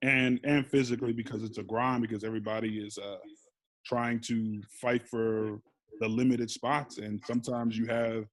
and 0.02 0.38
and 0.44 0.66
physically 0.70 1.12
because 1.12 1.42
it's 1.42 1.58
a 1.58 1.62
grind 1.62 2.02
because 2.02 2.24
everybody 2.24 2.78
is 2.78 2.96
uh, 2.98 3.16
trying 3.84 4.20
to 4.20 4.62
fight 4.80 5.06
for 5.08 5.58
the 6.00 6.08
limited 6.08 6.50
spots 6.50 6.98
and 6.98 7.20
sometimes 7.26 7.76
you 7.76 7.86
have 7.86 8.24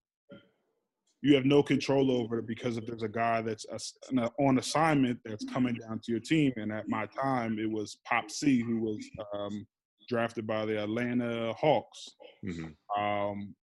you 1.26 1.36
have 1.36 1.46
no 1.46 1.64
control 1.64 2.12
over 2.12 2.40
it 2.40 2.48
because 2.48 2.78
if 2.78 2.86
there's 2.86 3.04
a 3.04 3.08
guy 3.10 3.42
that's 3.42 3.66
a, 4.18 4.30
on 4.40 4.60
assignment 4.60 5.20
that's 5.26 5.46
coming 5.46 5.76
down 5.76 6.00
to 6.04 6.12
your 6.12 6.22
team 6.22 6.52
and 6.58 6.72
at 6.72 6.88
my 6.88 7.06
time 7.08 7.58
it 7.60 7.70
was 7.70 7.98
Pape 8.10 8.30
Sy 8.30 8.62
who 8.66 8.80
was 8.80 9.00
um, 9.34 9.66
drafted 10.08 10.46
by 10.46 10.66
the 10.66 10.82
atlanta 10.82 11.54
hawks 11.54 12.10
Mm-hmm. 12.46 13.02
um, 13.02 13.56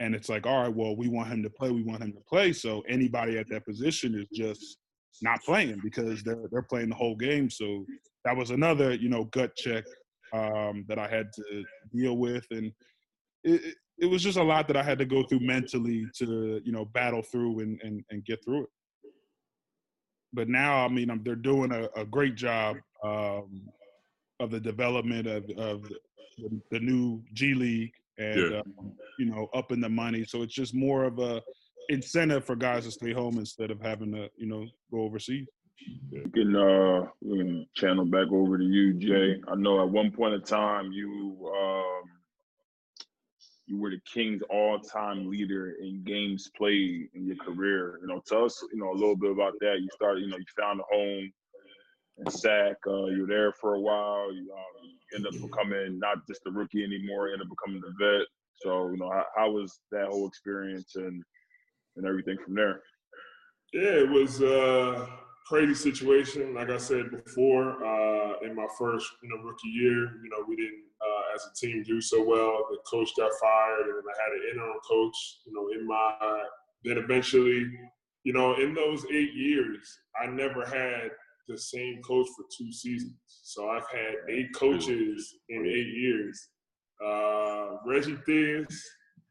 and 0.00 0.14
it's 0.14 0.28
like 0.28 0.46
all 0.46 0.62
right 0.64 0.74
well 0.74 0.94
we 0.94 1.08
want 1.08 1.28
him 1.28 1.42
to 1.42 1.48
play 1.48 1.70
we 1.70 1.82
want 1.82 2.02
him 2.02 2.12
to 2.12 2.20
play 2.28 2.52
so 2.52 2.82
anybody 2.86 3.38
at 3.38 3.48
that 3.48 3.64
position 3.64 4.14
is 4.14 4.28
just 4.28 4.76
not 5.22 5.42
playing 5.42 5.80
because 5.82 6.22
they're 6.22 6.48
they're 6.50 6.62
playing 6.62 6.88
the 6.88 6.94
whole 6.94 7.16
game. 7.16 7.50
So 7.50 7.84
that 8.24 8.36
was 8.36 8.50
another 8.50 8.94
you 8.94 9.08
know 9.08 9.24
gut 9.24 9.54
check 9.56 9.84
um, 10.32 10.84
that 10.88 10.98
I 10.98 11.08
had 11.08 11.32
to 11.34 11.64
deal 11.94 12.16
with, 12.16 12.46
and 12.50 12.72
it, 13.44 13.74
it, 13.98 14.06
was 14.06 14.22
just 14.22 14.38
a 14.38 14.42
lot 14.42 14.66
that 14.68 14.76
I 14.76 14.82
had 14.82 14.98
to 14.98 15.04
go 15.04 15.22
through 15.24 15.40
mentally 15.40 16.06
to 16.18 16.60
you 16.64 16.72
know 16.72 16.84
battle 16.84 17.22
through 17.22 17.60
and 17.60 17.80
and, 17.82 18.04
and 18.10 18.24
get 18.24 18.44
through 18.44 18.64
it. 18.64 18.70
But 20.32 20.48
now, 20.48 20.84
I 20.84 20.88
mean, 20.88 21.10
I'm, 21.10 21.22
they're 21.22 21.34
doing 21.34 21.72
a, 21.72 21.88
a 21.98 22.04
great 22.04 22.34
job 22.34 22.76
um, 23.02 23.62
of 24.40 24.50
the 24.50 24.60
development 24.60 25.26
of 25.26 25.44
of 25.58 25.82
the, 26.38 26.60
the 26.70 26.80
new 26.80 27.22
G 27.32 27.54
League 27.54 27.92
and 28.18 28.52
Yeah. 28.52 28.58
um, 28.78 28.92
you 29.18 29.26
know 29.26 29.48
upping 29.54 29.80
the 29.80 29.88
money. 29.88 30.24
So 30.24 30.42
it's 30.42 30.54
just 30.54 30.74
more 30.74 31.04
of 31.04 31.18
a 31.18 31.42
incentive 31.88 32.44
for 32.44 32.56
guys 32.56 32.84
to 32.84 32.90
stay 32.90 33.12
home 33.12 33.38
instead 33.38 33.70
of 33.70 33.80
having 33.80 34.12
to 34.12 34.28
you 34.36 34.46
know 34.46 34.66
go 34.90 35.00
overseas. 35.02 35.46
We 36.10 36.22
can 36.32 36.56
uh 36.56 37.06
we 37.22 37.38
can 37.38 37.66
channel 37.74 38.04
back 38.06 38.28
over 38.32 38.58
to 38.58 38.64
you, 38.64 38.94
Jay. 38.94 39.40
I 39.48 39.54
know 39.56 39.82
at 39.82 39.88
one 39.90 40.10
point 40.10 40.34
in 40.34 40.42
time 40.42 40.90
you 40.92 41.50
um 41.56 42.02
you 43.66 43.78
were 43.78 43.90
the 43.90 44.00
Kings 44.12 44.42
all-time 44.48 45.28
leader 45.28 45.74
in 45.80 46.02
games 46.04 46.50
played 46.56 47.08
in 47.14 47.26
your 47.26 47.36
career. 47.36 47.98
You 48.00 48.06
know, 48.06 48.22
tell 48.26 48.44
us, 48.44 48.62
you 48.72 48.78
know, 48.78 48.92
a 48.92 48.94
little 48.94 49.16
bit 49.16 49.32
about 49.32 49.54
that. 49.60 49.80
You 49.80 49.88
started, 49.92 50.22
you 50.22 50.28
know, 50.28 50.36
you 50.36 50.44
found 50.56 50.80
a 50.80 50.84
home 50.94 51.32
in 52.18 52.30
Sac. 52.30 52.76
Uh, 52.86 53.06
you 53.06 53.22
were 53.22 53.26
there 53.26 53.52
for 53.52 53.74
a 53.74 53.80
while. 53.80 54.32
You 54.32 54.52
um, 54.52 54.88
ended 55.14 55.34
up 55.34 55.50
becoming 55.50 55.98
not 55.98 56.26
just 56.26 56.42
a 56.46 56.50
rookie 56.50 56.84
anymore. 56.84 57.28
You 57.28 57.34
ended 57.34 57.48
up 57.48 57.56
becoming 57.56 57.82
the 57.82 57.94
vet. 57.98 58.26
So, 58.62 58.90
you 58.90 58.98
know, 58.98 59.10
how, 59.10 59.24
how 59.36 59.50
was 59.50 59.80
that 59.90 60.06
whole 60.06 60.28
experience 60.28 60.96
and 60.96 61.22
and 61.96 62.06
everything 62.06 62.36
from 62.44 62.54
there? 62.54 62.82
Yeah, 63.72 64.04
it 64.04 64.08
was 64.08 64.40
a 64.40 65.08
crazy 65.46 65.74
situation. 65.74 66.54
Like 66.54 66.70
I 66.70 66.78
said 66.78 67.10
before, 67.24 67.84
uh, 67.84 68.38
in 68.40 68.54
my 68.54 68.66
first 68.78 69.10
you 69.22 69.28
know 69.28 69.42
rookie 69.42 69.68
year, 69.68 70.20
you 70.22 70.30
know 70.30 70.44
we 70.46 70.56
didn't 70.56 70.84
uh, 71.02 71.34
as 71.34 71.42
a 71.44 71.54
team 71.66 71.82
do 71.82 72.00
so 72.00 72.24
well. 72.24 72.66
The 72.70 72.78
coach 72.88 73.10
got 73.16 73.30
fired, 73.40 73.86
and 73.86 73.96
then 73.96 74.04
I 74.08 74.22
had 74.22 74.32
an 74.32 74.48
interim 74.52 74.78
coach. 74.88 75.16
You 75.46 75.52
know, 75.54 75.68
in 75.78 75.86
my 75.86 76.44
then 76.84 76.98
eventually, 76.98 77.66
you 78.24 78.32
know, 78.32 78.54
in 78.54 78.74
those 78.74 79.04
eight 79.06 79.34
years, 79.34 79.98
I 80.20 80.26
never 80.26 80.64
had 80.64 81.10
the 81.48 81.58
same 81.58 82.00
coach 82.02 82.26
for 82.36 82.44
two 82.56 82.72
seasons. 82.72 83.14
So 83.26 83.68
I've 83.70 83.88
had 83.90 84.14
eight 84.30 84.54
coaches 84.54 85.34
in 85.48 85.66
eight 85.66 85.94
years. 85.94 86.48
Uh, 87.04 87.76
Reggie 87.86 88.18
Theus, 88.26 88.74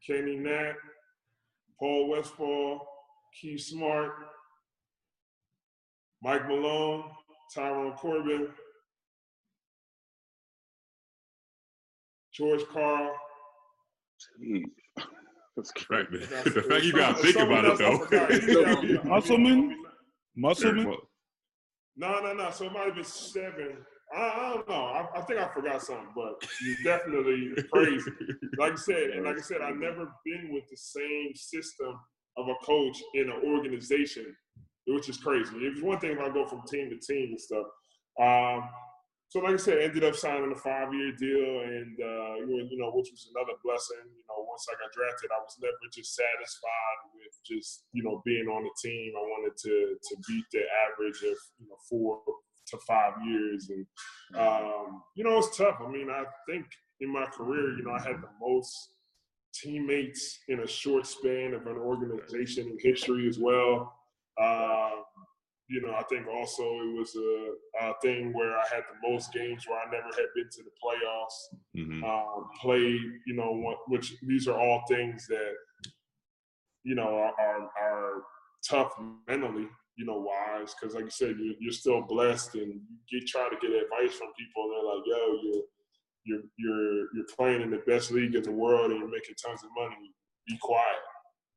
Kenny 0.06 0.36
Natt, 0.36 0.74
Paul 1.78 2.08
Westphal, 2.08 2.86
Keith 3.40 3.60
Smart, 3.60 4.12
Mike 6.22 6.48
Malone, 6.48 7.04
Tyrone 7.54 7.92
Corbin, 7.92 8.48
George 12.36 12.62
Karl. 12.72 13.12
Jeez. 14.42 14.62
That's 15.56 15.72
Right, 15.88 16.06
crazy. 16.06 16.26
man. 16.34 16.44
the 16.44 16.62
fact 16.62 16.84
you 16.84 16.92
gotta 16.92 17.22
think 17.22 17.36
about 17.36 17.64
it 17.64 17.78
though. 17.78 19.08
Musselman? 19.08 19.74
Musselman? 20.36 20.96
No, 21.96 22.20
no, 22.20 22.34
no. 22.34 22.50
So 22.50 22.66
it 22.66 22.72
might 22.72 22.86
have 22.86 22.94
been 22.94 23.04
seven. 23.04 23.78
I, 24.14 24.20
I 24.20 24.50
don't 24.54 24.68
know. 24.68 24.74
I, 24.74 25.06
I 25.16 25.20
think 25.22 25.40
I 25.40 25.48
forgot 25.48 25.80
something, 25.82 26.08
but 26.14 26.46
you're 26.62 26.76
definitely 26.98 27.54
crazy. 27.72 28.10
Like 28.58 28.72
I 28.72 28.76
said, 28.76 29.10
and 29.14 29.24
like 29.24 29.38
I 29.38 29.40
said, 29.40 29.62
I've 29.62 29.76
never 29.76 30.06
been 30.26 30.50
with 30.52 30.64
the 30.70 30.76
same 30.76 31.34
system 31.34 31.98
of 32.36 32.48
a 32.48 32.54
coach 32.64 33.02
in 33.14 33.30
an 33.30 33.40
organization, 33.46 34.26
which 34.86 35.08
is 35.08 35.16
crazy. 35.16 35.56
It's 35.56 35.80
one 35.82 35.98
thing 36.00 36.12
if 36.12 36.20
I 36.20 36.28
go 36.28 36.46
from 36.46 36.62
team 36.70 36.90
to 36.90 36.98
team 36.98 37.30
and 37.30 37.40
stuff. 37.40 37.64
Um, 38.20 38.68
so 39.28 39.40
like 39.40 39.54
I 39.54 39.56
said, 39.56 39.78
ended 39.78 40.04
up 40.04 40.14
signing 40.14 40.52
a 40.52 40.56
five-year 40.56 41.12
deal, 41.18 41.60
and 41.66 41.98
uh, 41.98 42.34
you 42.46 42.78
know, 42.78 42.92
which 42.94 43.10
was 43.10 43.28
another 43.34 43.58
blessing. 43.64 44.06
You 44.06 44.24
know, 44.30 44.46
once 44.46 44.66
I 44.70 44.78
got 44.78 44.94
drafted, 44.94 45.30
I 45.34 45.42
was 45.42 45.56
never 45.60 45.74
just 45.92 46.14
satisfied 46.14 46.98
with 47.12 47.34
just 47.44 47.84
you 47.92 48.04
know 48.04 48.22
being 48.24 48.46
on 48.46 48.62
the 48.62 48.74
team. 48.78 49.12
I 49.18 49.22
wanted 49.22 49.56
to 49.56 49.96
to 49.98 50.14
beat 50.28 50.44
the 50.52 50.62
average 50.86 51.18
of 51.26 51.36
you 51.58 51.66
know 51.66 51.76
four 51.90 52.22
to 52.68 52.78
five 52.86 53.14
years, 53.26 53.68
and 53.70 53.86
um, 54.38 55.02
you 55.16 55.24
know, 55.24 55.38
it's 55.38 55.56
tough. 55.56 55.78
I 55.84 55.90
mean, 55.90 56.08
I 56.08 56.24
think 56.48 56.66
in 57.00 57.12
my 57.12 57.26
career, 57.26 57.76
you 57.76 57.84
know, 57.84 57.92
I 57.92 58.02
had 58.02 58.22
the 58.22 58.30
most 58.40 58.74
teammates 59.54 60.38
in 60.48 60.60
a 60.60 60.66
short 60.66 61.06
span 61.06 61.54
of 61.54 61.66
an 61.66 61.78
organization 61.78 62.68
in 62.68 62.78
history 62.80 63.28
as 63.28 63.38
well. 63.38 63.92
Um, 64.40 65.04
you 65.68 65.82
know, 65.82 65.94
I 65.94 66.02
think 66.04 66.26
also 66.28 66.62
it 66.62 66.96
was 66.96 67.14
a, 67.16 67.86
a, 67.86 67.94
thing 68.00 68.32
where 68.32 68.56
I 68.56 68.62
had 68.72 68.84
the 68.84 69.08
most 69.08 69.32
games 69.32 69.66
where 69.66 69.78
I 69.78 69.84
never 69.86 70.06
had 70.14 70.26
been 70.34 70.48
to 70.50 70.62
the 70.62 70.70
playoffs. 70.82 71.58
Mhm. 71.76 72.02
Um, 72.04 72.48
played, 72.60 73.00
you 73.26 73.34
know, 73.34 73.76
which 73.88 74.14
these 74.22 74.46
are 74.46 74.58
all 74.58 74.84
things 74.88 75.26
that, 75.26 75.54
you 76.84 76.94
know, 76.94 77.16
are, 77.16 77.34
are, 77.40 77.70
are 77.80 78.22
tough 78.68 78.92
mentally, 79.26 79.66
you 79.96 80.06
know, 80.06 80.18
wise. 80.18 80.72
Because 80.74 80.94
like 80.94 81.04
you 81.04 81.10
said, 81.10 81.36
you, 81.38 81.56
you're 81.58 81.72
still 81.72 82.02
blessed 82.02 82.54
and 82.54 82.80
you 83.08 83.20
get, 83.20 83.26
try 83.26 83.48
to 83.48 83.56
get 83.60 83.70
advice 83.70 84.16
from 84.16 84.28
people 84.38 84.62
and 84.64 84.72
they're 84.72 84.94
like, 84.94 85.04
yo, 85.04 85.38
you're, 85.42 85.62
you're, 86.24 86.42
you're, 86.58 86.98
you're 87.14 87.36
playing 87.36 87.62
in 87.62 87.70
the 87.70 87.82
best 87.88 88.12
league 88.12 88.36
in 88.36 88.42
the 88.42 88.52
world 88.52 88.92
and 88.92 89.00
you're 89.00 89.10
making 89.10 89.34
tons 89.44 89.64
of 89.64 89.70
money. 89.76 90.12
Be 90.46 90.56
quiet. 90.62 91.02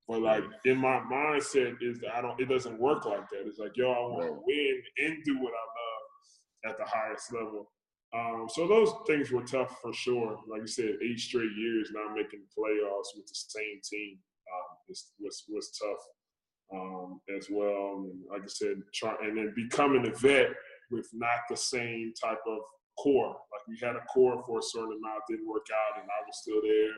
But 0.09 0.23
like 0.23 0.43
in 0.65 0.77
my 0.77 0.99
mindset 1.05 1.77
is 1.81 1.99
that 1.99 2.15
I 2.17 2.21
don't. 2.21 2.39
It 2.41 2.49
doesn't 2.49 2.79
work 2.79 3.05
like 3.05 3.29
that. 3.29 3.45
It's 3.45 3.59
like 3.59 3.77
yo, 3.77 3.91
I 3.91 3.99
want 3.99 4.25
to 4.25 4.41
win 4.43 4.81
and 5.05 5.23
do 5.23 5.39
what 5.39 5.53
I 5.53 5.65
love 5.77 6.73
at 6.73 6.77
the 6.79 6.85
highest 6.85 7.31
level. 7.31 7.71
Um, 8.11 8.47
so 8.49 8.67
those 8.67 8.91
things 9.05 9.29
were 9.29 9.43
tough 9.43 9.77
for 9.83 9.93
sure. 9.93 10.39
Like 10.49 10.61
you 10.61 10.67
said, 10.67 10.97
eight 11.03 11.19
straight 11.19 11.51
years 11.55 11.91
not 11.93 12.15
making 12.15 12.39
the 12.41 12.49
playoffs 12.59 13.13
with 13.15 13.27
the 13.27 13.35
same 13.35 13.79
team 13.87 14.17
um, 14.51 14.77
was, 14.89 15.11
was 15.19 15.43
was 15.47 15.77
tough 15.77 16.03
um, 16.73 17.21
as 17.37 17.45
well. 17.51 18.01
And 18.09 18.23
like 18.31 18.41
I 18.41 18.47
said, 18.47 18.81
try 18.95 19.13
and 19.21 19.37
then 19.37 19.53
becoming 19.55 20.07
a 20.07 20.17
vet 20.17 20.49
with 20.89 21.07
not 21.13 21.45
the 21.51 21.57
same 21.57 22.13
type 22.19 22.41
of 22.47 22.57
core. 22.97 23.27
Like 23.29 23.67
we 23.67 23.77
had 23.79 23.95
a 23.95 24.03
core 24.11 24.41
for 24.47 24.57
a 24.57 24.63
certain 24.63 24.97
amount, 24.97 25.21
didn't 25.29 25.47
work 25.47 25.67
out, 25.69 26.01
and 26.01 26.09
I 26.09 26.25
was 26.25 26.41
still 26.41 26.63
there 26.63 26.97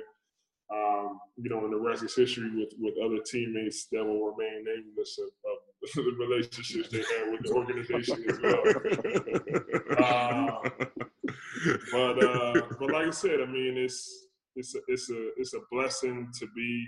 um, 0.73 1.19
you 1.37 1.49
know, 1.49 1.65
and 1.65 1.73
the 1.73 1.77
rest 1.77 2.03
is 2.03 2.15
history 2.15 2.49
with, 2.55 2.73
with 2.79 2.93
other 3.03 3.21
teammates 3.25 3.87
that 3.91 4.03
will 4.03 4.31
remain 4.31 4.63
nameless 4.63 5.19
of, 5.19 5.27
of 5.51 5.57
the 5.95 6.15
relationships 6.19 6.89
they 6.89 6.99
had 6.99 7.31
with 7.31 7.41
the 7.43 7.51
organization 7.53 8.23
as 8.29 8.39
well. 8.39 8.63
uh, 9.97 10.69
but 11.91 12.23
uh, 12.23 12.61
but 12.79 12.91
like 12.91 13.07
I 13.07 13.11
said, 13.11 13.41
I 13.41 13.45
mean, 13.45 13.77
it's 13.77 14.27
it's 14.55 14.75
a, 14.75 14.79
it's 14.87 15.09
a 15.09 15.29
it's 15.37 15.53
a 15.53 15.59
blessing 15.71 16.31
to 16.39 16.47
be. 16.55 16.85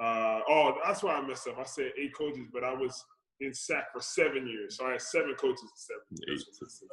Uh, 0.00 0.40
oh, 0.48 0.74
that's 0.84 1.02
why 1.02 1.14
I 1.14 1.26
messed 1.26 1.48
up. 1.48 1.58
I 1.58 1.64
said 1.64 1.90
eight 2.00 2.14
coaches, 2.16 2.46
but 2.52 2.62
I 2.62 2.72
was 2.72 3.04
in 3.40 3.52
SAC 3.52 3.92
for 3.92 4.00
seven 4.00 4.46
years, 4.46 4.76
so 4.76 4.86
I 4.86 4.92
had 4.92 5.02
seven 5.02 5.34
coaches 5.34 5.62
in 5.62 5.68
seven 5.74 6.02
years. 6.28 6.44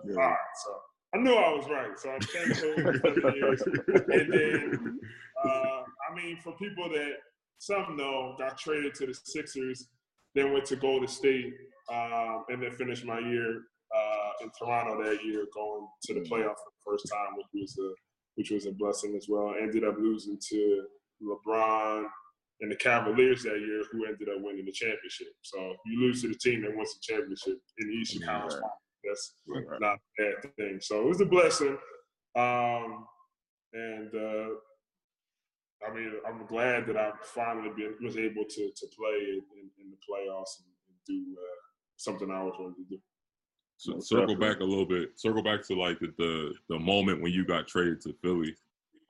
All 0.09 0.23
right, 0.23 0.37
so 0.63 0.71
I 1.13 1.17
knew 1.19 1.33
I 1.33 1.53
was 1.53 1.69
right. 1.69 1.99
So 1.99 2.09
I 2.09 2.17
ten 2.19 2.47
coaches, 2.55 3.01
seven 3.03 3.35
years, 3.35 3.61
and 3.61 4.33
then 4.33 4.99
uh, 5.43 5.81
I 6.09 6.13
mean, 6.15 6.37
for 6.43 6.53
people 6.53 6.89
that 6.89 7.13
some 7.57 7.95
know, 7.97 8.35
got 8.37 8.57
traded 8.57 8.93
to 8.95 9.07
the 9.07 9.13
Sixers, 9.13 9.87
then 10.33 10.51
went 10.51 10.65
to 10.65 10.75
Golden 10.75 11.07
State, 11.07 11.53
um, 11.91 12.43
and 12.49 12.61
then 12.61 12.71
finished 12.73 13.05
my 13.05 13.19
year 13.19 13.61
uh, 13.95 14.31
in 14.41 14.49
Toronto 14.59 15.01
that 15.03 15.23
year, 15.23 15.45
going 15.53 15.87
to 16.03 16.13
the 16.13 16.19
playoffs 16.21 16.55
for 16.57 16.71
the 16.71 16.91
first 16.91 17.07
time, 17.11 17.35
which 17.37 17.47
was 17.53 17.77
a 17.79 17.93
which 18.35 18.51
was 18.51 18.65
a 18.65 18.71
blessing 18.73 19.15
as 19.15 19.27
well. 19.29 19.55
Ended 19.59 19.85
up 19.85 19.95
losing 19.97 20.37
to 20.49 20.85
LeBron 21.23 22.03
and 22.61 22.71
the 22.71 22.75
Cavaliers 22.75 23.43
that 23.43 23.59
year, 23.59 23.83
who 23.91 24.05
ended 24.05 24.27
up 24.27 24.41
winning 24.41 24.65
the 24.65 24.71
championship. 24.73 25.27
So 25.41 25.75
you 25.85 26.01
lose 26.01 26.21
to 26.21 26.27
the 26.27 26.35
team 26.35 26.61
that 26.63 26.75
wins 26.75 26.93
the 26.95 26.99
championship 27.01 27.57
in 27.77 27.87
the 27.87 27.93
Eastern 27.93 28.23
Conference. 28.27 28.55
Final. 28.55 28.71
That's 29.05 29.33
Right. 29.47 29.79
not 29.79 29.97
a 30.19 30.21
bad 30.41 30.55
thing. 30.57 30.79
So 30.81 31.01
it 31.01 31.07
was 31.07 31.21
a 31.21 31.25
blessing. 31.25 31.77
Um, 32.35 33.05
and 33.73 34.13
uh, 34.13 34.49
I 35.87 35.93
mean, 35.93 36.11
I'm 36.27 36.45
glad 36.45 36.85
that 36.87 36.97
I 36.97 37.11
finally 37.23 37.69
been, 37.75 37.95
was 38.01 38.17
able 38.17 38.45
to 38.45 38.71
to 38.75 38.87
play 38.97 39.19
in, 39.29 39.41
in, 39.57 39.69
in 39.79 39.91
the 39.91 39.97
playoffs 39.97 40.59
and, 40.59 40.67
and 40.87 40.97
do 41.05 41.35
uh, 41.37 41.61
something 41.97 42.31
I 42.31 42.37
always 42.37 42.55
wanted 42.59 42.77
to 42.77 42.83
do. 42.95 42.99
So 43.77 43.91
Most 43.93 44.09
circle 44.09 44.27
definitely. 44.35 44.47
back 44.47 44.59
a 44.61 44.63
little 44.63 44.85
bit. 44.85 45.19
Circle 45.19 45.43
back 45.43 45.61
to 45.67 45.75
like 45.75 45.99
the, 45.99 46.11
the 46.17 46.53
the 46.69 46.79
moment 46.79 47.21
when 47.21 47.31
you 47.31 47.45
got 47.45 47.67
traded 47.67 48.01
to 48.01 48.13
Philly. 48.21 48.55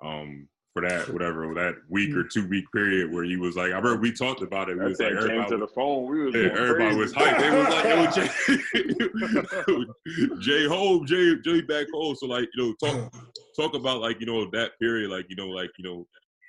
Um, 0.03 0.47
for 0.75 0.81
that 0.87 1.09
whatever 1.13 1.51
that 1.53 1.75
week 1.89 2.15
or 2.15 2.23
two 2.23 2.47
week 2.47 2.65
period 2.73 3.11
where 3.11 3.23
you 3.23 3.39
was 3.39 3.55
like, 3.55 3.71
I 3.71 3.77
remember 3.77 4.01
we 4.01 4.11
talked 4.11 4.41
about 4.41 4.67
it. 4.69 4.73
We 4.73 4.79
That 4.79 4.89
was 4.89 4.99
like, 4.99 5.09
thing 5.09 5.17
came 5.19 5.27
everybody, 5.29 5.49
to 5.51 5.57
the 5.57 5.67
phone. 5.67 6.09
We 6.11 6.25
was 6.25 6.35
yeah, 6.35 6.41
going 6.49 6.57
everybody 6.57 6.95
crazy. 6.95 6.99
was 6.99 7.13
hyped. 7.13 7.39
They 7.39 7.51
was 7.51 7.69
like, 7.69 7.85
yo, 7.85 8.05
Jay, 10.35 10.41
Jay 10.41 10.65
home, 10.67 11.05
Jay, 11.07 11.35
Jay 11.43 11.61
back 11.61 11.87
home. 11.93 12.15
So 12.15 12.25
like, 12.27 12.49
you 12.53 12.63
know, 12.63 12.73
talk 12.83 13.13
talk 13.55 13.73
about 13.73 14.01
like 14.01 14.19
you 14.19 14.25
know 14.25 14.49
that 14.51 14.77
period, 14.79 15.09
like 15.09 15.27
you 15.29 15.37
know, 15.37 15.47
like 15.47 15.71
you 15.77 15.85
know, 15.85 16.05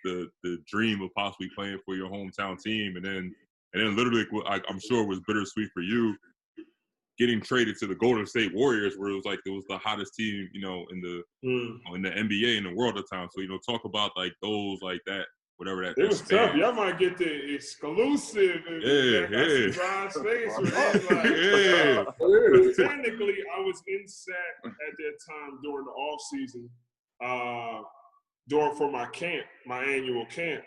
the 0.07 0.29
the 0.45 0.59
dream 0.73 1.03
of 1.03 1.11
possibly 1.15 1.49
playing 1.57 1.79
for 1.85 1.95
your 1.97 2.09
hometown 2.09 2.55
team, 2.63 2.97
and 2.97 3.05
then 3.05 3.35
and 3.75 3.83
then 3.83 3.97
literally, 3.97 4.25
I, 4.47 4.61
I'm 4.69 4.81
sure 4.81 5.03
it 5.03 5.09
was 5.09 5.21
bittersweet 5.27 5.69
for 5.75 5.83
you 5.83 6.17
getting 7.19 7.41
traded 7.41 7.77
to 7.79 7.87
the 7.87 7.95
Golden 7.95 8.27
State 8.27 8.55
Warriors, 8.55 8.95
where 8.99 9.11
it 9.11 9.15
was 9.15 9.25
like 9.25 9.41
it 9.47 9.51
was 9.51 9.65
the 9.69 9.79
hottest 9.79 10.15
team, 10.15 10.49
you 10.53 10.61
know, 10.61 10.85
in 10.93 11.01
the 11.01 11.23
Mm. 11.45 11.79
in 11.95 12.03
the 12.03 12.11
NBA 12.11 12.57
in 12.59 12.65
the 12.65 12.75
world 12.75 12.97
at 12.99 13.05
the 13.09 13.17
time. 13.17 13.29
So 13.33 13.41
you 13.43 13.49
know, 13.49 13.59
talk 13.69 13.85
about 13.85 14.11
like 14.17 14.33
those 14.43 14.79
like 14.83 15.01
that, 15.07 15.27
whatever 15.59 15.83
that. 15.85 15.95
It 15.97 16.09
was 16.09 16.19
span. 16.19 16.49
tough. 16.49 16.57
Y'all 16.57 16.73
might 16.73 16.99
get 16.99 17.17
the 17.19 17.55
exclusive. 17.55 18.63
Yeah, 18.83 19.27
yeah. 19.31 19.71
Ron's 19.81 20.15
face. 20.27 20.59
like, 20.59 21.25
Yeah. 21.25 22.05
Because 22.19 22.77
technically, 22.89 23.37
I 23.57 23.61
was 23.61 23.81
in 23.89 24.07
SAC 24.09 24.35
at 24.65 24.97
that 24.99 25.15
time 25.29 25.59
during 25.63 25.85
the 25.87 25.93
off 25.93 26.21
season, 26.31 26.69
uh, 27.25 27.81
during 28.49 28.77
for 28.77 28.91
my 28.91 29.07
camp, 29.07 29.45
my 29.67 29.83
annual 29.83 30.27
camp, 30.27 30.63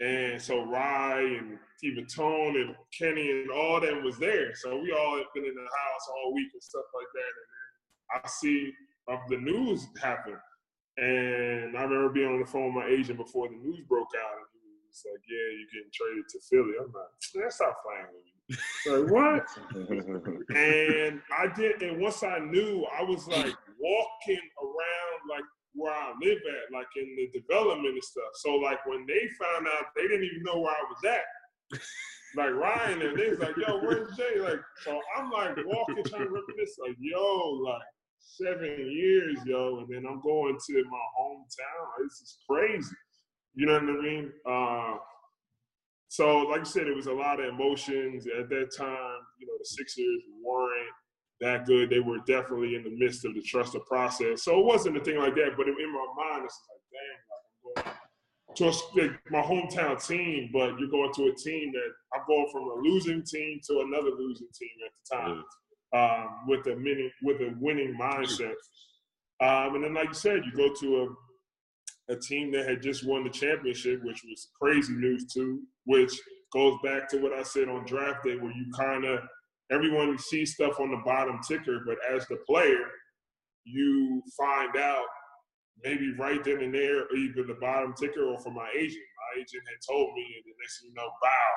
And 0.00 0.40
so 0.40 0.64
Rye 0.64 1.20
and 1.20 1.58
Stephen 1.76 2.06
Tone 2.06 2.56
and 2.56 2.74
Kenny 2.96 3.30
and 3.30 3.50
all 3.50 3.80
them 3.80 4.04
was 4.04 4.18
there. 4.18 4.54
So 4.54 4.78
we 4.78 4.92
all 4.92 5.16
had 5.16 5.26
been 5.34 5.44
in 5.44 5.54
the 5.54 5.60
house 5.60 6.08
all 6.08 6.34
week 6.34 6.48
and 6.52 6.62
stuff 6.62 6.84
like 6.94 7.06
that. 7.14 7.32
And 7.38 7.48
then 7.52 8.22
I 8.24 8.28
see 8.28 8.72
of 9.08 9.20
the 9.28 9.38
news 9.38 9.86
happen. 10.00 10.36
And 10.98 11.76
I 11.76 11.82
remember 11.82 12.10
being 12.10 12.28
on 12.28 12.40
the 12.40 12.46
phone 12.46 12.74
with 12.74 12.84
my 12.84 12.90
agent 12.90 13.18
before 13.18 13.48
the 13.48 13.56
news 13.56 13.80
broke 13.88 14.10
out. 14.18 14.36
And 14.36 14.46
he 14.52 14.86
was 14.88 15.02
like, 15.06 15.22
Yeah, 15.28 15.48
you're 15.56 15.72
getting 15.72 15.92
traded 15.94 16.28
to 16.28 16.38
Philly. 16.50 16.74
I'm 16.80 16.92
like, 16.92 17.44
That's 17.44 17.60
not 17.60 17.74
playing 17.82 18.10
with 18.12 18.26
me. 18.26 18.32
like, 18.86 19.06
what? 19.10 19.46
and 20.56 21.22
I 21.38 21.46
did, 21.54 21.82
and 21.82 22.00
once 22.00 22.22
I 22.22 22.38
knew, 22.40 22.84
I 22.98 23.02
was 23.02 23.26
like 23.28 23.54
walking 23.78 24.46
around 24.60 25.18
like 25.30 25.44
where 25.74 25.92
I 25.92 26.12
live 26.22 26.38
at, 26.38 26.72
like 26.72 26.88
in 26.96 27.16
the 27.16 27.40
development 27.40 27.94
and 27.94 28.04
stuff. 28.04 28.32
So 28.34 28.56
like 28.56 28.84
when 28.86 29.06
they 29.06 29.28
found 29.40 29.66
out, 29.66 29.86
they 29.96 30.02
didn't 30.02 30.24
even 30.24 30.42
know 30.42 30.60
where 30.60 30.72
I 30.72 30.84
was 30.88 31.02
at. 31.04 31.80
like 32.36 32.50
Ryan 32.50 33.02
and 33.02 33.18
they 33.18 33.30
was 33.30 33.38
like, 33.38 33.56
yo, 33.56 33.80
where's 33.80 34.16
Jay? 34.16 34.40
Like, 34.40 34.60
so 34.84 35.00
I'm 35.16 35.30
like 35.30 35.56
walking, 35.64 36.04
trying 36.04 36.28
to 36.28 36.42
this, 36.56 36.76
like, 36.78 36.96
yo, 36.98 37.62
like 37.64 37.82
seven 38.18 38.90
years, 38.90 39.38
yo, 39.44 39.78
and 39.78 39.88
then 39.88 40.04
I'm 40.08 40.20
going 40.20 40.56
to 40.66 40.84
my 40.90 41.06
hometown. 41.20 42.04
This 42.04 42.20
is 42.20 42.38
crazy. 42.48 42.94
You 43.54 43.66
know 43.66 43.74
what 43.74 43.82
I 43.82 44.02
mean? 44.02 44.32
Uh, 44.46 44.96
so, 46.08 46.38
like 46.40 46.60
I 46.60 46.64
said, 46.64 46.86
it 46.86 46.96
was 46.96 47.06
a 47.06 47.12
lot 47.12 47.40
of 47.40 47.46
emotions 47.46 48.26
at 48.26 48.48
that 48.50 48.76
time. 48.76 49.18
You 49.38 49.46
know, 49.46 49.54
the 49.58 49.64
Sixers 49.64 50.22
weren't 50.44 50.94
that 51.40 51.66
good. 51.66 51.90
They 51.90 52.00
were 52.00 52.18
definitely 52.26 52.76
in 52.76 52.84
the 52.84 52.96
midst 52.96 53.24
of 53.24 53.34
the 53.34 53.42
trust 53.42 53.74
of 53.74 53.84
process. 53.86 54.44
So 54.44 54.58
it 54.58 54.64
wasn't 54.64 54.96
a 54.96 55.00
thing 55.00 55.18
like 55.18 55.34
that. 55.34 55.56
But 55.56 55.68
in 55.68 55.74
my 55.74 56.06
mind, 56.16 56.44
it's 56.44 56.60
like, 56.70 56.82
damn, 56.92 57.84
like 57.84 57.86
I'm 57.86 58.54
going 58.58 58.72
to 58.72 59.00
a, 59.00 59.02
like 59.02 59.30
my 59.30 59.42
hometown 59.42 60.06
team, 60.06 60.50
but 60.52 60.78
you're 60.78 60.90
going 60.90 61.12
to 61.14 61.24
a 61.24 61.34
team 61.34 61.72
that 61.72 61.90
I'm 62.14 62.22
going 62.26 62.48
from 62.52 62.62
a 62.62 62.74
losing 62.82 63.22
team 63.22 63.60
to 63.68 63.80
another 63.80 64.10
losing 64.16 64.48
team 64.54 64.70
at 64.86 64.92
the 64.92 65.16
time 65.16 65.44
um, 65.94 66.28
with 66.46 66.66
a 66.66 66.76
mini, 66.76 67.12
with 67.22 67.40
a 67.40 67.54
winning 67.60 67.96
mindset. 68.00 68.54
Um, 69.40 69.74
and 69.74 69.84
then, 69.84 69.94
like 69.94 70.08
you 70.08 70.14
said, 70.14 70.42
you 70.44 70.52
go 70.56 70.72
to 70.80 71.16
a, 72.08 72.12
a 72.12 72.16
team 72.20 72.52
that 72.52 72.68
had 72.68 72.82
just 72.82 73.06
won 73.06 73.24
the 73.24 73.30
championship, 73.30 74.04
which 74.04 74.22
was 74.24 74.50
crazy 74.60 74.94
news 74.94 75.32
too, 75.32 75.62
which 75.84 76.12
goes 76.52 76.76
back 76.84 77.08
to 77.08 77.18
what 77.18 77.32
I 77.32 77.42
said 77.42 77.68
on 77.68 77.84
draft 77.84 78.24
day, 78.24 78.36
where 78.36 78.52
you 78.52 78.66
kind 78.76 79.04
of 79.04 79.20
everyone 79.72 80.18
sees 80.18 80.54
stuff 80.54 80.78
on 80.78 80.90
the 80.90 81.02
bottom 81.04 81.40
ticker, 81.46 81.80
but 81.86 81.96
as 82.14 82.26
the 82.28 82.36
player, 82.46 82.90
you 83.64 84.22
find 84.36 84.76
out 84.76 85.06
maybe 85.82 86.12
right 86.18 86.42
then 86.44 86.62
and 86.62 86.74
there, 86.74 87.04
either 87.16 87.44
the 87.44 87.58
bottom 87.60 87.94
ticker 87.98 88.24
or 88.24 88.38
from 88.40 88.54
my 88.54 88.68
agent. 88.76 89.02
My 89.34 89.40
agent 89.40 89.62
had 89.66 89.80
told 89.88 90.14
me, 90.14 90.26
and 90.36 90.44
the 90.44 90.54
next 90.60 90.80
thing 90.80 90.90
you 90.90 90.94
know, 90.94 91.10
bow, 91.22 91.52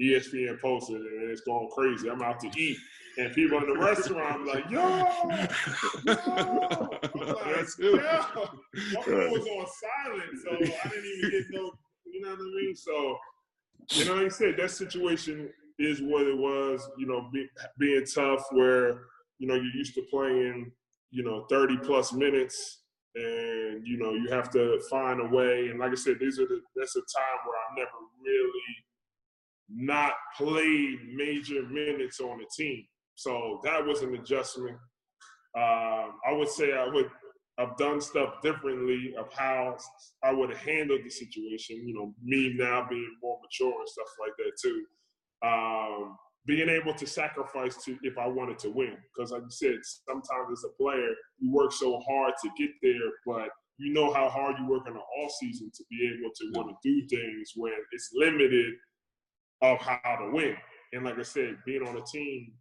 ESPN 0.00 0.60
posted, 0.60 1.00
and 1.00 1.30
it's 1.30 1.42
going 1.42 1.68
crazy. 1.74 2.08
I'm 2.08 2.22
out 2.22 2.40
to 2.40 2.50
eat, 2.58 2.78
and 3.18 3.32
people 3.34 3.58
in 3.58 3.66
the 3.66 3.78
restaurant, 3.78 4.34
I'm 4.34 4.46
like, 4.46 4.70
yo, 4.70 4.80
yo. 4.80 5.06
I'm 5.06 5.28
like, 5.28 5.50
yo. 7.78 7.92
My 8.94 9.02
phone 9.02 9.30
was 9.30 9.46
on 9.46 9.66
silent, 9.82 10.32
so 10.42 10.50
I 10.52 10.88
didn't 10.88 11.12
even 11.18 11.30
get 11.30 11.44
no, 11.50 11.72
you 12.06 12.20
know 12.22 12.30
what 12.30 12.38
I 12.38 12.42
mean? 12.42 12.74
So, 12.76 13.18
you 13.90 14.04
know, 14.06 14.14
like 14.14 14.26
I 14.26 14.28
said, 14.28 14.56
that 14.58 14.70
situation 14.70 15.50
is 15.80 16.02
what 16.02 16.26
it 16.26 16.36
was. 16.36 16.88
You 16.98 17.06
know, 17.06 17.28
be, 17.32 17.48
being 17.78 18.04
tough, 18.04 18.44
where 18.52 19.00
you 19.38 19.48
know 19.48 19.54
you're 19.54 19.74
used 19.74 19.94
to 19.94 20.02
playing, 20.10 20.70
you 21.10 21.24
know, 21.24 21.46
30 21.48 21.78
plus 21.78 22.12
minutes, 22.12 22.82
and 23.14 23.86
you 23.86 23.98
know 23.98 24.12
you 24.12 24.28
have 24.30 24.50
to 24.50 24.80
find 24.90 25.20
a 25.20 25.34
way. 25.34 25.68
And 25.68 25.80
like 25.80 25.92
I 25.92 25.96
said, 25.96 26.18
these 26.20 26.38
are 26.38 26.46
the, 26.46 26.60
that's 26.76 26.96
a 26.96 27.00
time 27.00 27.38
where 27.44 27.56
I've 27.56 27.78
never 27.78 27.90
really 28.24 28.76
not 29.72 30.12
played 30.36 30.98
major 31.14 31.62
minutes 31.68 32.20
on 32.20 32.38
the 32.38 32.46
team. 32.56 32.84
So 33.14 33.60
that 33.64 33.84
was 33.84 34.02
an 34.02 34.14
adjustment. 34.14 34.76
Um, 35.56 36.12
I 36.26 36.32
would 36.32 36.48
say 36.48 36.72
I 36.72 36.86
would 36.86 37.10
have 37.58 37.76
done 37.76 38.00
stuff 38.00 38.40
differently 38.42 39.14
of 39.18 39.32
how 39.32 39.76
I 40.22 40.32
would 40.32 40.50
have 40.50 40.58
handled 40.58 41.00
the 41.04 41.10
situation. 41.10 41.86
You 41.86 41.94
know, 41.94 42.14
me 42.22 42.54
now 42.56 42.86
being 42.88 43.16
more 43.22 43.38
mature 43.42 43.78
and 43.78 43.88
stuff 43.88 44.08
like 44.20 44.32
that 44.38 44.52
too 44.60 44.84
um, 45.44 46.16
being 46.46 46.68
able 46.68 46.94
to 46.94 47.06
sacrifice 47.06 47.82
to 47.84 47.98
if 48.02 48.18
I 48.18 48.26
wanted 48.26 48.58
to 48.60 48.70
win. 48.70 48.96
Because 49.14 49.32
like 49.32 49.42
you 49.42 49.50
said, 49.50 49.76
sometimes 50.08 50.50
as 50.52 50.64
a 50.64 50.82
player, 50.82 51.10
you 51.38 51.52
work 51.52 51.72
so 51.72 52.00
hard 52.08 52.34
to 52.42 52.50
get 52.58 52.70
there, 52.82 53.10
but 53.26 53.48
you 53.78 53.92
know 53.92 54.12
how 54.12 54.28
hard 54.28 54.56
you 54.58 54.66
work 54.68 54.86
in 54.86 54.94
the 54.94 55.00
off 55.00 55.32
season 55.40 55.70
to 55.74 55.84
be 55.90 56.06
able 56.06 56.30
to 56.34 56.58
want 56.58 56.68
to 56.68 56.88
do 56.88 57.06
things 57.08 57.52
when 57.56 57.72
it's 57.92 58.10
limited 58.14 58.74
of 59.62 59.78
how 59.78 60.16
to 60.16 60.30
win. 60.32 60.56
And 60.92 61.04
like 61.04 61.18
I 61.18 61.22
said, 61.22 61.56
being 61.64 61.86
on 61.86 61.96
a 61.96 62.04
team 62.04 62.52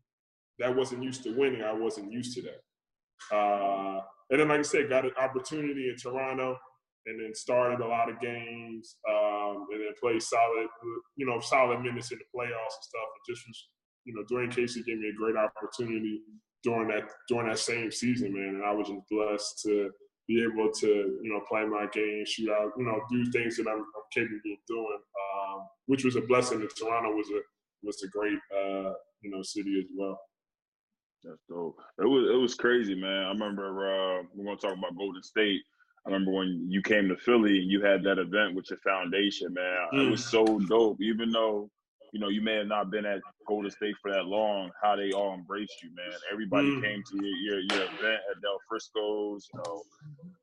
that 0.60 0.76
wasn't 0.76 1.04
used 1.04 1.24
to 1.24 1.36
winning, 1.36 1.62
I 1.62 1.74
wasn't 1.74 2.12
used 2.12 2.36
to 2.36 2.42
that. 2.44 3.36
Uh, 3.36 4.02
and 4.30 4.40
then, 4.40 4.48
like 4.48 4.60
I 4.60 4.64
said, 4.64 4.90
got 4.90 5.06
an 5.06 5.12
opportunity 5.18 5.90
in 5.90 5.96
Toronto 5.98 6.58
and 7.06 7.20
then 7.20 7.34
started 7.34 7.80
a 7.80 7.88
lot 7.88 8.10
of 8.10 8.20
games 8.20 8.98
um, 9.10 9.68
and 9.72 9.82
then 9.82 9.94
played 10.00 10.22
solid, 10.22 10.68
you 11.16 11.26
know, 11.26 11.40
solid 11.40 11.82
minutes 11.82 12.12
in 12.12 12.20
the 12.20 12.26
playoffs 12.36 12.76
and 12.78 12.84
stuff. 12.84 13.10
And 13.16 13.36
just 13.36 13.48
was, 13.48 13.68
you 14.06 14.14
know, 14.14 14.24
Dwane 14.30 14.54
Casey 14.54 14.84
gave 14.84 15.00
me 15.00 15.10
a 15.10 15.18
great 15.18 15.36
opportunity 15.36 16.22
during 16.64 16.90
that 16.90 17.10
during 17.28 17.48
that 17.48 17.60
same 17.60 17.92
season, 17.92 18.34
man. 18.34 18.56
And 18.56 18.66
I 18.66 18.72
was 18.72 18.88
just 18.88 19.02
blessed 19.10 19.62
to 19.66 19.90
be 20.28 20.44
able 20.44 20.72
to, 20.72 20.88
you 20.88 21.34
know, 21.34 21.42
play 21.50 21.66
my 21.66 21.88
game, 21.92 22.24
shoot 22.26 22.52
out, 22.52 22.72
you 22.78 22.86
know, 22.86 23.02
do 23.10 23.32
things 23.32 23.58
that 23.58 23.68
I'm, 23.68 23.80
I'm 23.80 24.08
capable 24.14 24.54
of 24.54 24.60
doing, 24.68 25.00
um, 25.00 25.62
which 25.88 26.06
was 26.06 26.16
a 26.16 26.22
blessing. 26.22 26.62
And 26.62 26.70
Toronto 26.78 27.16
was 27.16 27.28
a 27.30 27.42
was 27.82 28.04
a 28.04 28.08
great, 28.10 28.38
uh, 28.54 28.94
you 29.22 29.32
know, 29.32 29.42
city 29.42 29.80
as 29.80 29.86
well. 29.98 30.20
That's 31.24 31.40
dope. 31.50 31.78
It 31.98 32.08
was 32.08 32.30
it 32.30 32.40
was 32.40 32.56
crazy, 32.56 32.96
man. 32.96 33.26
I 33.26 33.30
remember 33.30 33.66
uh, 33.66 34.24
we're 34.34 34.46
gonna 34.46 34.58
talk 34.58 34.78
about 34.78 34.98
Golden 34.98 35.24
State. 35.24 35.62
I 36.06 36.10
remember 36.10 36.32
when 36.32 36.66
you 36.70 36.82
came 36.82 37.08
to 37.10 37.18
Philly 37.18 37.60
and 37.60 37.72
you 37.72 37.82
had 37.82 38.04
that 38.04 38.20
event 38.20 38.56
with 38.56 38.70
your 38.70 38.80
foundation, 38.80 39.54
man. 39.54 39.88
Mm. 39.94 40.08
It 40.08 40.12
was 40.12 40.22
mm. 40.22 40.32
so 40.32 40.60
dope. 40.60 41.02
Even 41.02 41.30
though, 41.32 41.70
you 42.14 42.20
know, 42.20 42.30
you 42.30 42.42
may 42.42 42.56
have 42.56 42.68
not 42.68 42.90
been 42.90 43.06
at 43.06 43.22
Golden 43.48 43.70
State 43.70 43.96
for 44.02 44.12
that 44.12 44.26
long, 44.26 44.72
how 44.82 44.96
they 44.96 45.12
all 45.12 45.34
embraced 45.34 45.84
you, 45.84 45.90
man. 45.96 46.18
Everybody 46.32 46.70
mm. 46.70 46.82
came 46.82 47.04
to 47.04 47.26
your, 47.26 47.60
your, 47.60 47.60
your 47.60 47.84
event 47.84 48.22
at 48.32 48.42
Del 48.42 48.60
Frisco's. 48.68 49.48
You 49.54 49.62
know, 49.66 49.84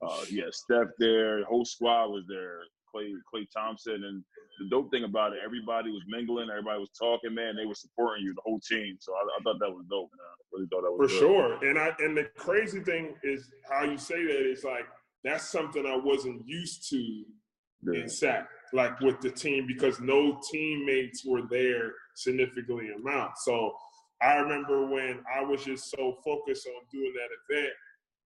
uh, 0.02 0.24
had 0.24 0.54
Steph 0.54 0.88
there. 0.98 1.40
The 1.40 1.46
whole 1.46 1.64
squad 1.64 2.08
was 2.08 2.24
there. 2.28 2.60
Clay, 2.92 3.12
Klay 3.32 3.46
Thompson 3.52 4.04
and 4.04 4.24
the 4.58 4.68
dope 4.70 4.90
thing 4.90 5.04
about 5.04 5.32
it, 5.32 5.40
everybody 5.44 5.90
was 5.90 6.02
mingling, 6.08 6.48
everybody 6.50 6.80
was 6.80 6.90
talking, 6.98 7.34
man. 7.34 7.56
They 7.56 7.66
were 7.66 7.74
supporting 7.74 8.24
you, 8.24 8.32
the 8.34 8.40
whole 8.44 8.60
team. 8.60 8.96
So 9.00 9.12
I, 9.12 9.20
I 9.38 9.42
thought 9.42 9.58
that 9.60 9.70
was 9.70 9.84
dope, 9.90 10.10
man. 10.16 10.26
I 10.26 10.44
really 10.52 10.66
thought 10.68 10.82
that 10.82 10.92
was 10.92 11.12
for 11.12 11.18
sure. 11.18 11.68
And 11.68 11.78
I 11.78 11.94
and 11.98 12.16
the 12.16 12.24
crazy 12.36 12.80
thing 12.80 13.14
is 13.22 13.50
how 13.68 13.84
you 13.84 13.98
say 13.98 14.24
that 14.24 14.50
is 14.50 14.64
like 14.64 14.86
that's 15.26 15.50
something 15.50 15.84
I 15.86 15.96
wasn't 15.96 16.46
used 16.46 16.88
to 16.90 17.24
yeah. 17.82 18.02
in 18.02 18.08
SAC, 18.08 18.48
like 18.72 18.98
with 19.00 19.20
the 19.20 19.30
team, 19.30 19.66
because 19.66 20.00
no 20.00 20.40
teammates 20.50 21.24
were 21.24 21.42
there 21.50 21.92
significantly 22.14 22.90
amount. 22.90 23.38
So 23.38 23.72
I 24.22 24.34
remember 24.36 24.86
when 24.86 25.20
I 25.34 25.42
was 25.42 25.64
just 25.64 25.90
so 25.90 26.16
focused 26.24 26.66
on 26.66 26.82
doing 26.92 27.12
that 27.14 27.54
event 27.54 27.72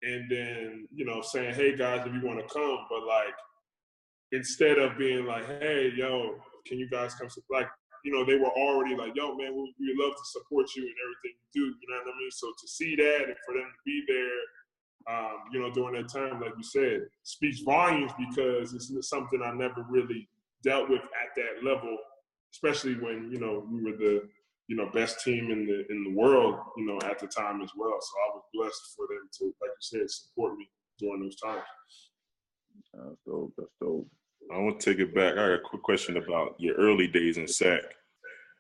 and 0.04 0.32
then, 0.32 0.88
you 0.94 1.06
know, 1.06 1.22
saying, 1.22 1.54
hey 1.54 1.76
guys, 1.76 2.06
if 2.06 2.14
you 2.14 2.22
want 2.26 2.40
to 2.40 2.54
come, 2.54 2.86
but 2.90 3.06
like 3.08 3.36
instead 4.32 4.78
of 4.78 4.98
being 4.98 5.26
like, 5.26 5.46
hey, 5.62 5.92
yo, 5.96 6.36
can 6.66 6.80
you 6.80 6.90
guys 6.90 7.14
come? 7.16 7.30
Like, 7.50 7.70
you 8.04 8.12
know, 8.12 8.26
they 8.26 8.38
were 8.38 8.52
already 8.52 8.96
like, 8.96 9.14
yo, 9.16 9.36
man, 9.36 9.54
we, 9.54 9.74
we 9.80 9.96
love 9.98 10.14
to 10.14 10.26
support 10.26 10.68
you 10.76 10.84
and 10.84 10.96
everything 11.06 11.38
you 11.54 11.62
do. 11.62 11.66
You 11.66 11.88
know 11.90 11.98
what 12.04 12.14
I 12.14 12.18
mean? 12.18 12.32
So 12.32 12.48
to 12.48 12.68
see 12.68 12.96
that 12.96 13.26
and 13.26 13.36
for 13.46 13.54
them 13.54 13.66
to 13.66 13.82
be 13.86 14.04
there 14.08 14.42
um, 15.08 15.38
you 15.52 15.60
know, 15.60 15.72
during 15.72 16.02
that 16.02 16.12
time, 16.12 16.42
like 16.42 16.54
you 16.58 16.64
said, 16.64 17.08
speaks 17.24 17.60
volumes 17.60 18.12
because 18.18 18.74
it's 18.74 19.10
something 19.10 19.42
I 19.44 19.54
never 19.54 19.86
really 19.88 20.28
dealt 20.64 20.90
with 20.90 21.02
at 21.02 21.36
that 21.36 21.64
level, 21.64 21.96
especially 22.52 22.96
when 22.96 23.30
you 23.32 23.40
know 23.40 23.68
we 23.72 23.84
were 23.84 23.98
the 23.98 24.24
you 24.68 24.76
know 24.76 24.90
best 24.94 25.24
team 25.24 25.52
in 25.52 25.68
the 25.68 25.86
in 25.92 26.04
the 26.04 26.10
world, 26.10 26.58
you 26.78 26.86
know, 26.86 27.00
at 27.08 27.20
the 27.20 27.28
time 27.28 27.62
as 27.62 27.70
well. 27.78 27.98
So 28.02 28.14
I 28.28 28.36
was 28.36 28.44
blessed 28.54 28.96
for 28.96 29.06
them 29.08 29.30
to, 29.40 29.46
like 29.62 29.72
you 29.72 30.00
said, 30.00 30.10
support 30.10 30.58
me 30.58 30.68
during 30.98 31.22
those 31.22 31.36
times. 31.36 31.64
That's 32.94 33.18
dope. 33.28 33.54
That's 33.58 33.70
dope. 33.80 34.08
I 34.52 34.58
want 34.58 34.80
to 34.80 34.92
take 34.92 35.00
it 35.00 35.14
back. 35.14 35.34
I 35.34 35.36
got 35.36 35.54
a 35.54 35.60
quick 35.60 35.84
question 35.84 36.18
about 36.18 36.56
your 36.60 36.76
early 36.76 37.08
days 37.08 37.38
in 37.38 37.48
SAC. 37.48 37.82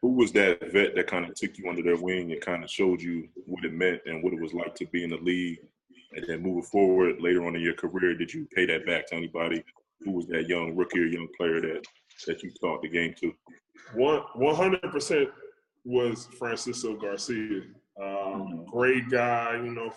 Who 0.02 0.12
was 0.12 0.32
that 0.34 0.72
vet 0.72 0.96
that 0.96 1.08
kind 1.08 1.26
of 1.26 1.34
took 1.34 1.58
you 1.58 1.70
under 1.70 1.82
their 1.82 1.98
wing 1.98 2.32
and 2.32 2.42
kind 2.42 2.64
of 2.64 2.70
showed 2.70 3.02
you 3.02 3.28
what 3.46 3.66
it 3.66 3.74
meant 3.74 4.02
and 4.06 4.24
what 4.24 4.34
it 4.34 4.42
was 4.42 4.54
like 4.54 4.76
to 4.76 4.86
be 4.88 5.04
in 5.04 5.10
the 5.10 5.18
league 5.18 5.60
and 6.16 6.26
then 6.28 6.42
moving 6.42 6.64
forward 6.64 7.22
later 7.22 7.46
on 7.46 7.56
in 7.56 7.62
your 7.62 7.74
career, 7.74 8.16
did 8.16 8.34
you 8.34 8.48
pay 8.56 8.66
that 8.66 8.86
back 8.86 9.08
to 9.08 9.16
anybody? 9.16 9.64
Who 10.02 10.12
was 10.12 10.28
that 10.28 10.48
young 10.48 10.76
rookie 10.76 11.00
or 11.00 11.06
young 11.06 11.28
player 11.38 11.62
that 11.62 11.84
that 12.28 12.44
you 12.44 12.52
taught 12.62 12.82
the 12.82 12.90
game 12.90 13.14
to? 13.22 13.34
One 13.94 14.22
one 14.36 14.56
hundred 14.56 14.82
percent 14.84 15.30
was 15.84 16.28
Francisco 16.38 16.96
Garcia. 16.96 17.62
Um, 18.02 18.06
mm-hmm. 18.06 18.64
Great 18.72 19.10
guy, 19.10 19.56
you 19.64 19.72
know. 19.72 19.94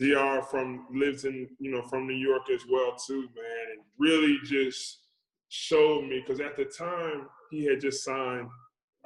Dr. 0.00 0.42
from 0.42 0.86
lives 0.92 1.24
in 1.24 1.48
you 1.58 1.72
know 1.72 1.82
from 1.82 2.06
New 2.06 2.14
York 2.14 2.50
as 2.54 2.62
well 2.70 2.94
too, 2.94 3.22
man, 3.22 3.66
and 3.72 3.80
really 3.98 4.38
just 4.44 5.00
showed 5.48 6.04
me 6.04 6.20
because 6.20 6.40
at 6.40 6.56
the 6.56 6.66
time 6.66 7.28
he 7.50 7.64
had 7.64 7.80
just 7.80 8.04
signed 8.04 8.48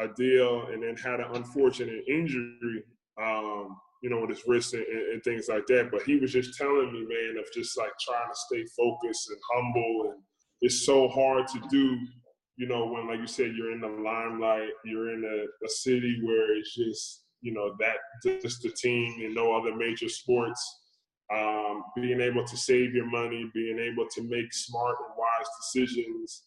a 0.00 0.08
deal 0.08 0.66
and 0.66 0.82
then 0.82 0.96
had 0.96 1.20
an 1.20 1.34
unfortunate 1.34 2.04
injury, 2.08 2.82
um, 3.20 3.76
you 4.02 4.10
know, 4.10 4.20
with 4.20 4.30
his 4.30 4.42
wrist 4.46 4.74
and, 4.74 4.84
and, 4.84 5.22
things 5.22 5.46
like 5.48 5.64
that. 5.66 5.90
But 5.90 6.02
he 6.02 6.16
was 6.16 6.32
just 6.32 6.58
telling 6.58 6.92
me, 6.92 7.00
man, 7.00 7.38
of 7.38 7.52
just 7.54 7.78
like 7.78 7.92
trying 8.04 8.28
to 8.28 8.34
stay 8.34 8.64
focused 8.76 9.30
and 9.30 9.38
humble. 9.54 10.10
And 10.10 10.22
it's 10.60 10.84
so 10.84 11.08
hard 11.08 11.46
to 11.48 11.60
do, 11.70 11.96
you 12.56 12.66
know, 12.66 12.86
when, 12.86 13.08
like 13.08 13.20
you 13.20 13.28
said, 13.28 13.54
you're 13.56 13.72
in 13.72 13.80
the 13.80 13.88
limelight, 13.88 14.70
you're 14.84 15.14
in 15.14 15.24
a, 15.24 15.66
a 15.66 15.68
city 15.68 16.20
where 16.24 16.56
it's 16.56 16.74
just, 16.74 17.24
you 17.40 17.52
know, 17.52 17.74
that 17.78 18.40
just 18.42 18.62
the 18.62 18.70
team 18.70 19.14
and 19.24 19.34
no 19.34 19.54
other 19.54 19.74
major 19.74 20.08
sports. 20.08 20.80
Um, 21.32 21.82
being 21.96 22.20
able 22.20 22.44
to 22.44 22.56
save 22.56 22.92
your 22.94 23.06
money, 23.06 23.50
being 23.54 23.78
able 23.78 24.06
to 24.16 24.22
make 24.28 24.52
smart 24.52 24.96
and 25.06 25.16
wise 25.16 25.48
decisions, 25.62 26.42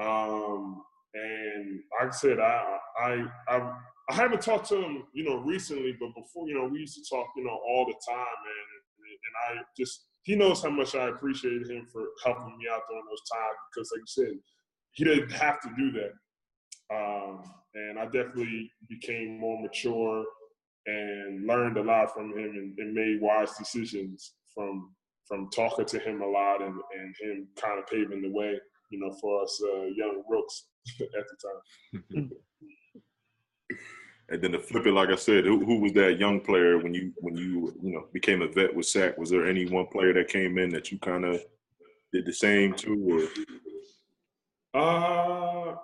um, 0.00 0.82
and 1.14 1.80
like 2.00 2.08
I 2.08 2.16
said, 2.16 2.40
I 2.40 2.78
I 2.98 3.24
I 3.48 3.72
I 4.12 4.14
haven't 4.14 4.42
talked 4.42 4.68
to 4.68 4.76
him, 4.76 5.04
you 5.14 5.24
know, 5.24 5.36
recently, 5.36 5.96
but 5.98 6.14
before, 6.14 6.46
you 6.46 6.54
know, 6.54 6.66
we 6.66 6.80
used 6.80 6.96
to 6.96 7.04
talk, 7.08 7.28
you 7.34 7.44
know, 7.44 7.58
all 7.66 7.86
the 7.86 7.94
time, 8.06 8.16
man. 8.18 8.66
And, 9.48 9.58
I 9.58 9.62
just 9.76 10.04
he 10.22 10.36
knows 10.36 10.62
how 10.62 10.68
much 10.68 10.94
I 10.94 11.08
appreciated 11.08 11.70
him 11.70 11.86
for 11.90 12.04
helping 12.22 12.58
me 12.58 12.66
out 12.70 12.82
during 12.88 13.04
those 13.08 13.22
times 13.32 13.56
because, 13.70 13.90
like 13.90 14.00
you 14.00 14.06
said, 14.06 14.38
he 14.92 15.04
didn't 15.04 15.32
have 15.32 15.60
to 15.62 15.70
do 15.78 15.92
that. 15.92 16.12
Um, 16.94 17.42
and 17.74 17.98
I 17.98 18.04
definitely 18.04 18.70
became 18.90 19.40
more 19.40 19.62
mature 19.62 20.24
and 20.86 21.46
learned 21.46 21.78
a 21.78 21.82
lot 21.82 22.12
from 22.12 22.32
him 22.32 22.50
and, 22.50 22.78
and, 22.78 22.92
made 22.92 23.20
wise 23.22 23.56
decisions 23.56 24.34
from 24.54 24.90
from 25.26 25.48
talking 25.50 25.86
to 25.86 25.98
him 25.98 26.20
a 26.20 26.26
lot 26.26 26.60
and, 26.60 26.74
and 26.74 27.14
him 27.22 27.48
kind 27.58 27.78
of 27.78 27.86
paving 27.86 28.20
the 28.20 28.30
way, 28.30 28.60
you 28.90 29.00
know, 29.00 29.16
for 29.20 29.42
us 29.42 29.62
uh, 29.64 29.84
young 29.96 30.22
rooks 30.28 30.66
at 31.00 31.08
the 31.10 32.00
time. 32.12 32.30
and 34.32 34.40
then 34.40 34.52
to 34.52 34.58
flip 34.58 34.86
it, 34.86 34.92
like 34.92 35.10
I 35.10 35.16
said, 35.16 35.44
who, 35.44 35.62
who, 35.62 35.78
was 35.80 35.92
that 35.92 36.18
young 36.18 36.40
player 36.40 36.78
when 36.78 36.94
you 36.94 37.12
when 37.18 37.36
you 37.36 37.76
you 37.82 37.92
know 37.92 38.06
became 38.14 38.40
a 38.40 38.48
vet 38.48 38.74
with 38.74 38.86
Sac? 38.86 39.18
Was 39.18 39.28
there 39.28 39.46
any 39.46 39.66
one 39.66 39.86
player 39.86 40.14
that 40.14 40.28
came 40.28 40.56
in 40.56 40.70
that 40.70 40.90
you 40.90 40.98
kind 40.98 41.26
of 41.26 41.44
did 42.14 42.24
the 42.24 42.32
same 42.32 42.72
to? 42.76 43.28
Or? 44.74 44.80
Uh, 44.80 45.74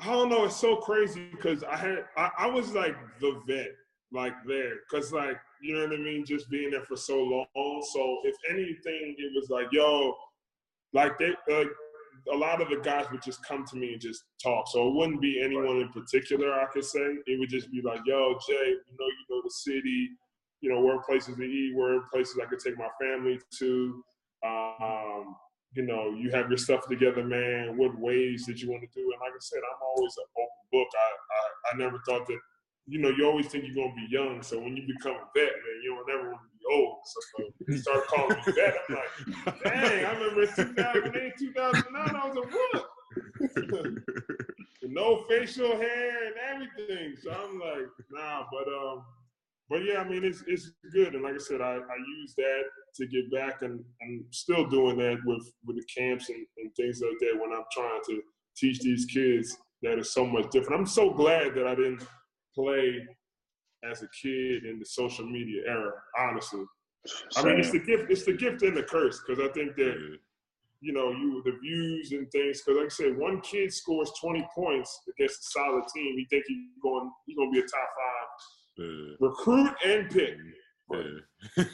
I 0.00 0.06
don't 0.06 0.28
know. 0.28 0.44
It's 0.46 0.56
so 0.56 0.74
crazy 0.74 1.28
because 1.30 1.62
I 1.62 1.76
had 1.76 2.04
I, 2.16 2.30
I 2.36 2.46
was 2.48 2.72
like 2.72 2.96
the 3.20 3.40
vet 3.46 3.70
like 4.12 4.34
there 4.44 4.74
because 4.90 5.12
like 5.12 5.38
you 5.62 5.74
know 5.74 5.84
what 5.84 5.94
I 5.94 5.98
mean, 5.98 6.24
just 6.26 6.50
being 6.50 6.72
there 6.72 6.82
for 6.82 6.96
so 6.96 7.22
long. 7.22 7.86
So 7.92 8.18
if 8.24 8.34
anything, 8.50 9.14
it 9.18 9.32
was 9.36 9.50
like 9.50 9.68
yo, 9.70 10.16
like 10.92 11.16
they 11.20 11.32
like 11.48 11.68
a 12.32 12.36
lot 12.36 12.60
of 12.60 12.68
the 12.68 12.76
guys 12.76 13.06
would 13.10 13.22
just 13.22 13.44
come 13.44 13.64
to 13.66 13.76
me 13.76 13.92
and 13.92 14.00
just 14.00 14.24
talk. 14.42 14.68
So 14.68 14.88
it 14.88 14.94
wouldn't 14.94 15.20
be 15.20 15.42
anyone 15.42 15.78
in 15.78 15.88
particular, 15.88 16.52
I 16.52 16.66
could 16.66 16.84
say. 16.84 17.16
It 17.26 17.38
would 17.38 17.48
just 17.48 17.70
be 17.70 17.82
like, 17.82 18.00
yo, 18.04 18.34
Jay, 18.48 18.68
you 18.68 18.96
know, 18.98 19.06
you 19.06 19.24
know 19.30 19.40
the 19.42 19.50
city, 19.50 20.10
you 20.60 20.72
know, 20.72 20.80
where 20.80 21.00
places 21.02 21.36
to 21.36 21.42
eat, 21.42 21.74
where 21.74 22.00
places 22.12 22.38
I 22.40 22.46
could 22.46 22.60
take 22.60 22.78
my 22.78 22.88
family 23.00 23.40
to. 23.58 24.04
Um, 24.44 25.36
you 25.74 25.82
know, 25.82 26.10
you 26.10 26.30
have 26.30 26.48
your 26.48 26.58
stuff 26.58 26.86
together, 26.86 27.24
man. 27.24 27.76
What 27.76 27.98
ways 27.98 28.46
did 28.46 28.60
you 28.60 28.70
want 28.70 28.82
to 28.82 28.88
do? 28.94 29.02
And 29.02 29.20
like 29.20 29.32
I 29.32 29.40
said, 29.40 29.58
I'm 29.58 29.80
always 29.96 30.14
an 30.18 30.24
open 30.36 30.64
book. 30.70 30.88
I, 30.94 31.08
I, 31.08 31.74
I 31.74 31.78
never 31.78 31.98
thought 32.06 32.26
that, 32.26 32.38
you 32.86 33.00
know, 33.00 33.10
you 33.10 33.26
always 33.26 33.46
think 33.46 33.64
you're 33.66 33.88
to 33.88 33.94
be 33.94 34.06
young. 34.10 34.42
So 34.42 34.58
when 34.58 34.76
you 34.76 34.86
become 34.86 35.12
a 35.12 35.26
vet, 35.34 35.52
man, 35.52 35.82
you 35.82 35.94
don't 35.94 36.10
ever 36.18 36.30
want 36.30 36.42
to 36.42 36.48
be 36.58 36.64
old. 36.74 36.98
So 37.04 37.44
they 37.68 37.76
start 37.76 38.06
calling 38.08 38.36
me 38.36 38.52
that. 38.56 38.74
I'm 38.88 38.94
like, 38.96 39.62
dang, 39.62 40.04
I 40.04 40.12
remember 40.12 40.42
in 40.42 40.48
2008, 40.48 41.32
2009, 41.38 42.16
I 42.16 42.28
was 42.28 42.36
a 42.36 42.40
what? 42.40 42.88
no 44.82 45.24
facial 45.28 45.76
hair 45.76 46.26
and 46.26 46.34
everything. 46.50 47.14
So 47.22 47.30
I'm 47.30 47.58
like, 47.58 47.88
nah, 48.10 48.44
but 48.52 48.68
um, 48.72 49.04
but 49.68 49.84
yeah, 49.84 50.00
I 50.00 50.08
mean 50.08 50.24
it's 50.24 50.42
it's 50.46 50.70
good. 50.92 51.14
And 51.14 51.22
like 51.22 51.34
I 51.34 51.38
said, 51.38 51.60
I, 51.60 51.76
I 51.76 51.96
use 52.20 52.34
that 52.36 52.62
to 52.96 53.06
get 53.06 53.32
back 53.32 53.62
and 53.62 53.82
I'm 54.02 54.24
still 54.30 54.66
doing 54.68 54.98
that 54.98 55.18
with 55.24 55.50
with 55.66 55.76
the 55.76 55.84
camps 55.84 56.28
and, 56.28 56.46
and 56.58 56.74
things 56.76 57.00
like 57.00 57.18
that 57.20 57.40
when 57.40 57.52
I'm 57.52 57.64
trying 57.72 58.00
to 58.08 58.22
teach 58.56 58.80
these 58.80 59.06
kids 59.06 59.56
that 59.82 59.98
is 59.98 60.12
so 60.12 60.26
much 60.26 60.50
different. 60.50 60.80
I'm 60.80 60.86
so 60.86 61.10
glad 61.10 61.54
that 61.54 61.66
I 61.66 61.74
didn't 61.74 62.06
play 62.54 63.06
as 63.88 64.02
a 64.02 64.08
kid 64.20 64.64
in 64.64 64.78
the 64.78 64.84
social 64.84 65.26
media 65.26 65.62
era. 65.66 65.92
Honestly, 66.18 66.64
Same. 67.06 67.44
I 67.44 67.48
mean, 67.48 67.60
it's 67.60 67.72
the 67.72 67.80
gift. 67.80 68.10
It's 68.10 68.24
the 68.24 68.32
gift 68.34 68.62
and 68.62 68.76
the 68.76 68.82
curse 68.82 69.20
because 69.26 69.42
I 69.42 69.52
think 69.52 69.76
that 69.76 70.18
you 70.80 70.92
know 70.92 71.10
you 71.10 71.42
the 71.44 71.58
views 71.60 72.12
and 72.12 72.30
things. 72.30 72.62
Because 72.62 72.78
like 72.78 72.86
I 72.86 72.88
said, 72.90 73.18
one 73.18 73.40
kid 73.40 73.72
scores 73.72 74.12
twenty 74.20 74.46
points 74.54 75.00
against 75.08 75.40
a 75.40 75.44
solid 75.50 75.84
team. 75.94 76.18
You 76.18 76.26
think 76.30 76.44
he's 76.46 76.58
going 76.82 77.10
he's 77.26 77.36
going 77.36 77.52
to 77.52 77.60
be 77.60 77.64
a 77.64 77.68
top 77.68 77.88
five 77.98 79.16
recruit 79.20 79.74
and 79.84 80.10
pick. 80.10 80.36
Yeah. 80.90 80.98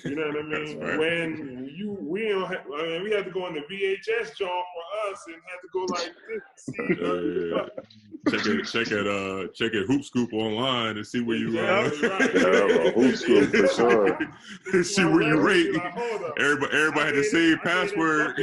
You 0.05 0.15
know 0.15 0.27
what 0.29 0.37
I 0.39 0.43
mean? 0.65 0.81
Right. 0.81 0.99
When 0.99 1.71
you 1.77 1.97
we 2.01 2.29
don't 2.29 2.47
have, 2.47 2.65
I 2.75 2.83
mean, 2.83 3.03
we 3.03 3.13
had 3.13 3.25
to 3.27 3.31
go 3.31 3.47
in 3.47 3.55
the 3.55 3.61
VHS 3.61 4.37
job 4.37 4.65
for 4.75 5.13
us 5.13 5.25
and 5.27 5.37
had 5.47 5.61
to 5.63 5.69
go 5.73 5.81
like 5.95 6.15
this. 6.29 6.69
Yeah, 6.79 7.59
yeah. 7.59 8.39
check 8.39 8.47
it, 8.47 8.65
check 8.65 8.93
it, 8.93 9.07
uh, 9.07 9.49
check 9.55 9.73
it, 9.75 9.87
Hoop 9.87 10.05
Scoop 10.05 10.33
online 10.33 10.97
and 10.97 11.07
see 11.07 11.21
where 11.21 11.37
you 11.37 11.59
uh, 11.59 11.63
yeah, 11.63 12.09
right. 12.09 12.35
yeah, 12.35 12.91
Hoop 12.93 13.17
Scoop 13.17 13.51
for 13.51 13.69
sure. 14.73 14.83
see 14.85 15.05
where 15.05 15.23
you 15.23 15.41
rate. 15.41 15.75
Like, 15.75 15.97
everybody, 16.39 16.77
everybody 16.77 17.07
had 17.07 17.15
the 17.15 17.25
same 17.25 17.59
password. 17.59 18.37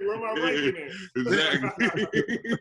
Where 0.00 0.14
am 0.14 0.22
I 0.24 0.32
ranking 0.42 0.90
Exactly. 1.16 2.58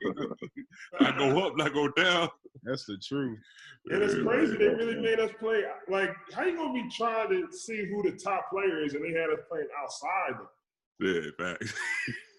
I 1.00 1.18
go 1.18 1.46
up, 1.46 1.58
not 1.58 1.74
go 1.74 1.90
down. 1.90 2.30
That's 2.64 2.86
the 2.86 2.98
truth. 2.98 3.40
And 3.90 4.02
it's 4.02 4.16
crazy. 4.16 4.58
They 4.58 4.70
really 4.70 5.00
made 5.00 5.20
us 5.20 5.32
play. 5.40 5.64
Like, 5.88 6.16
how 6.34 6.44
you 6.46 6.56
gonna 6.56 6.74
be 6.74 6.90
trying 6.90 7.24
to 7.30 7.51
see 7.51 7.86
who 7.86 8.03
the 8.03 8.17
top 8.17 8.49
player 8.49 8.84
is, 8.84 8.93
and 8.93 9.03
they 9.03 9.17
had 9.17 9.30
us 9.30 9.39
playing 9.49 9.67
outside? 9.82 10.34
them. 10.38 10.47
Yeah, 10.99 11.30
facts. 11.38 11.73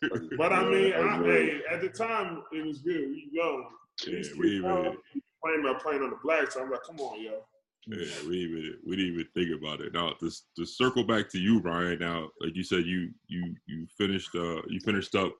but 0.39 0.53
I 0.53 0.65
mean, 0.65 0.93
I, 0.95 1.23
hey, 1.23 1.61
at 1.71 1.81
the 1.81 1.89
time 1.89 2.43
it 2.53 2.65
was 2.65 2.79
good. 2.79 3.09
We 3.09 3.29
young. 3.33 3.67
Yeah, 4.07 4.23
we 4.39 4.57
even 4.57 4.97
playing 5.43 5.61
about 5.61 5.83
playing 5.83 6.03
on 6.03 6.11
the 6.11 6.19
black. 6.23 6.51
So 6.51 6.63
I'm 6.63 6.71
like, 6.71 6.83
come 6.83 6.99
on, 7.01 7.23
yo. 7.23 7.43
Yeah, 7.87 8.29
we 8.29 8.39
even 8.39 8.75
we 8.87 8.97
didn't 8.97 9.13
even 9.13 9.27
think 9.35 9.57
about 9.57 9.81
it. 9.81 9.93
Now, 9.93 10.13
to, 10.21 10.31
to 10.59 10.67
circle 10.67 11.05
back 11.05 11.29
to 11.31 11.39
you, 11.39 11.61
Ryan. 11.61 12.01
Now, 12.01 12.29
like 12.41 12.57
you 12.57 12.65
said, 12.65 12.85
you 12.85 13.11
you 13.29 13.55
you 13.67 13.87
finished 13.97 14.35
uh 14.35 14.63
you 14.69 14.81
finished 14.85 15.15
up 15.15 15.33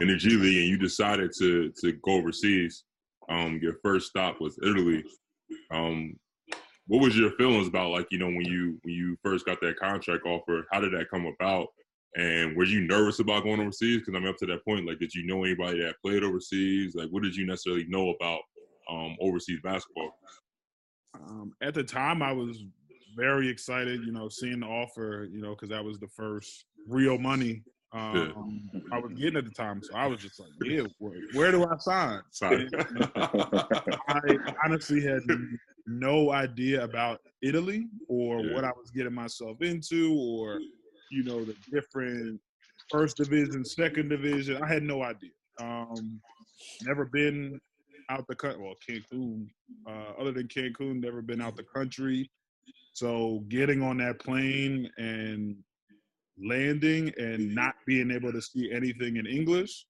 in 0.00 0.08
the 0.08 0.16
G 0.16 0.30
League 0.30 0.58
and 0.58 0.68
you 0.68 0.78
decided 0.78 1.32
to 1.38 1.72
to 1.80 1.92
go 2.04 2.12
overseas. 2.12 2.84
Um, 3.28 3.58
your 3.60 3.74
first 3.82 4.08
stop 4.08 4.40
was 4.40 4.58
Italy. 4.62 5.04
Um, 5.72 6.16
what 6.86 7.02
was 7.02 7.16
your 7.16 7.32
feelings 7.32 7.68
about 7.68 7.90
like 7.90 8.06
you 8.10 8.18
know 8.18 8.26
when 8.26 8.44
you 8.44 8.78
when 8.82 8.94
you 8.94 9.16
first 9.22 9.46
got 9.46 9.60
that 9.60 9.78
contract 9.78 10.24
offer? 10.24 10.66
How 10.70 10.80
did 10.80 10.92
that 10.92 11.10
come 11.10 11.26
about? 11.26 11.68
And 12.16 12.56
were 12.56 12.64
you 12.64 12.80
nervous 12.80 13.18
about 13.18 13.44
going 13.44 13.60
overseas? 13.60 13.98
Because 13.98 14.14
I'm 14.14 14.26
up 14.26 14.36
to 14.38 14.46
that 14.46 14.64
point. 14.64 14.86
Like, 14.86 14.98
did 14.98 15.14
you 15.14 15.26
know 15.26 15.44
anybody 15.44 15.80
that 15.82 16.00
played 16.00 16.24
overseas? 16.24 16.94
Like, 16.94 17.10
what 17.10 17.22
did 17.22 17.36
you 17.36 17.46
necessarily 17.46 17.84
know 17.88 18.10
about 18.10 18.40
um, 18.90 19.16
overseas 19.20 19.58
basketball? 19.62 20.18
Um, 21.14 21.52
at 21.60 21.74
the 21.74 21.82
time, 21.82 22.22
I 22.22 22.32
was 22.32 22.64
very 23.16 23.48
excited. 23.48 24.04
You 24.04 24.12
know, 24.12 24.28
seeing 24.28 24.60
the 24.60 24.66
offer. 24.66 25.28
You 25.30 25.42
know, 25.42 25.50
because 25.50 25.68
that 25.70 25.84
was 25.84 25.98
the 25.98 26.08
first 26.08 26.64
real 26.88 27.18
money 27.18 27.62
um, 27.92 28.68
I 28.92 28.98
was 28.98 29.12
getting 29.12 29.36
at 29.36 29.44
the 29.44 29.50
time. 29.50 29.82
So 29.82 29.94
I 29.94 30.06
was 30.06 30.20
just 30.20 30.38
like, 30.38 30.50
yeah, 30.62 30.82
where, 30.98 31.18
where 31.32 31.50
do 31.50 31.64
I 31.64 31.76
sign? 31.78 32.20
sign. 32.30 32.68
I 33.16 34.36
honestly 34.64 35.00
had 35.00 35.20
no 35.86 36.32
idea 36.32 36.82
about 36.82 37.20
Italy 37.42 37.86
or 38.08 38.40
yeah. 38.40 38.54
what 38.54 38.64
I 38.64 38.70
was 38.70 38.90
getting 38.90 39.14
myself 39.14 39.62
into 39.62 40.14
or, 40.18 40.60
you 41.10 41.22
know, 41.24 41.44
the 41.44 41.54
different 41.72 42.40
first 42.90 43.16
division, 43.16 43.64
second 43.64 44.08
division. 44.08 44.62
I 44.62 44.72
had 44.72 44.82
no 44.82 45.02
idea. 45.02 45.30
Um, 45.60 46.20
never 46.82 47.06
been 47.06 47.60
out 48.10 48.26
the 48.28 48.34
country. 48.34 48.62
Well, 48.62 48.74
Cancun, 48.88 49.48
uh, 49.88 50.20
other 50.20 50.32
than 50.32 50.48
Cancun, 50.48 51.00
never 51.00 51.22
been 51.22 51.40
out 51.40 51.56
the 51.56 51.64
country. 51.64 52.30
So 52.92 53.44
getting 53.48 53.82
on 53.82 53.98
that 53.98 54.20
plane 54.20 54.90
and 54.96 55.56
landing 56.38 57.12
and 57.18 57.54
not 57.54 57.74
being 57.86 58.10
able 58.10 58.32
to 58.32 58.42
see 58.42 58.70
anything 58.72 59.16
in 59.16 59.26
English 59.26 59.85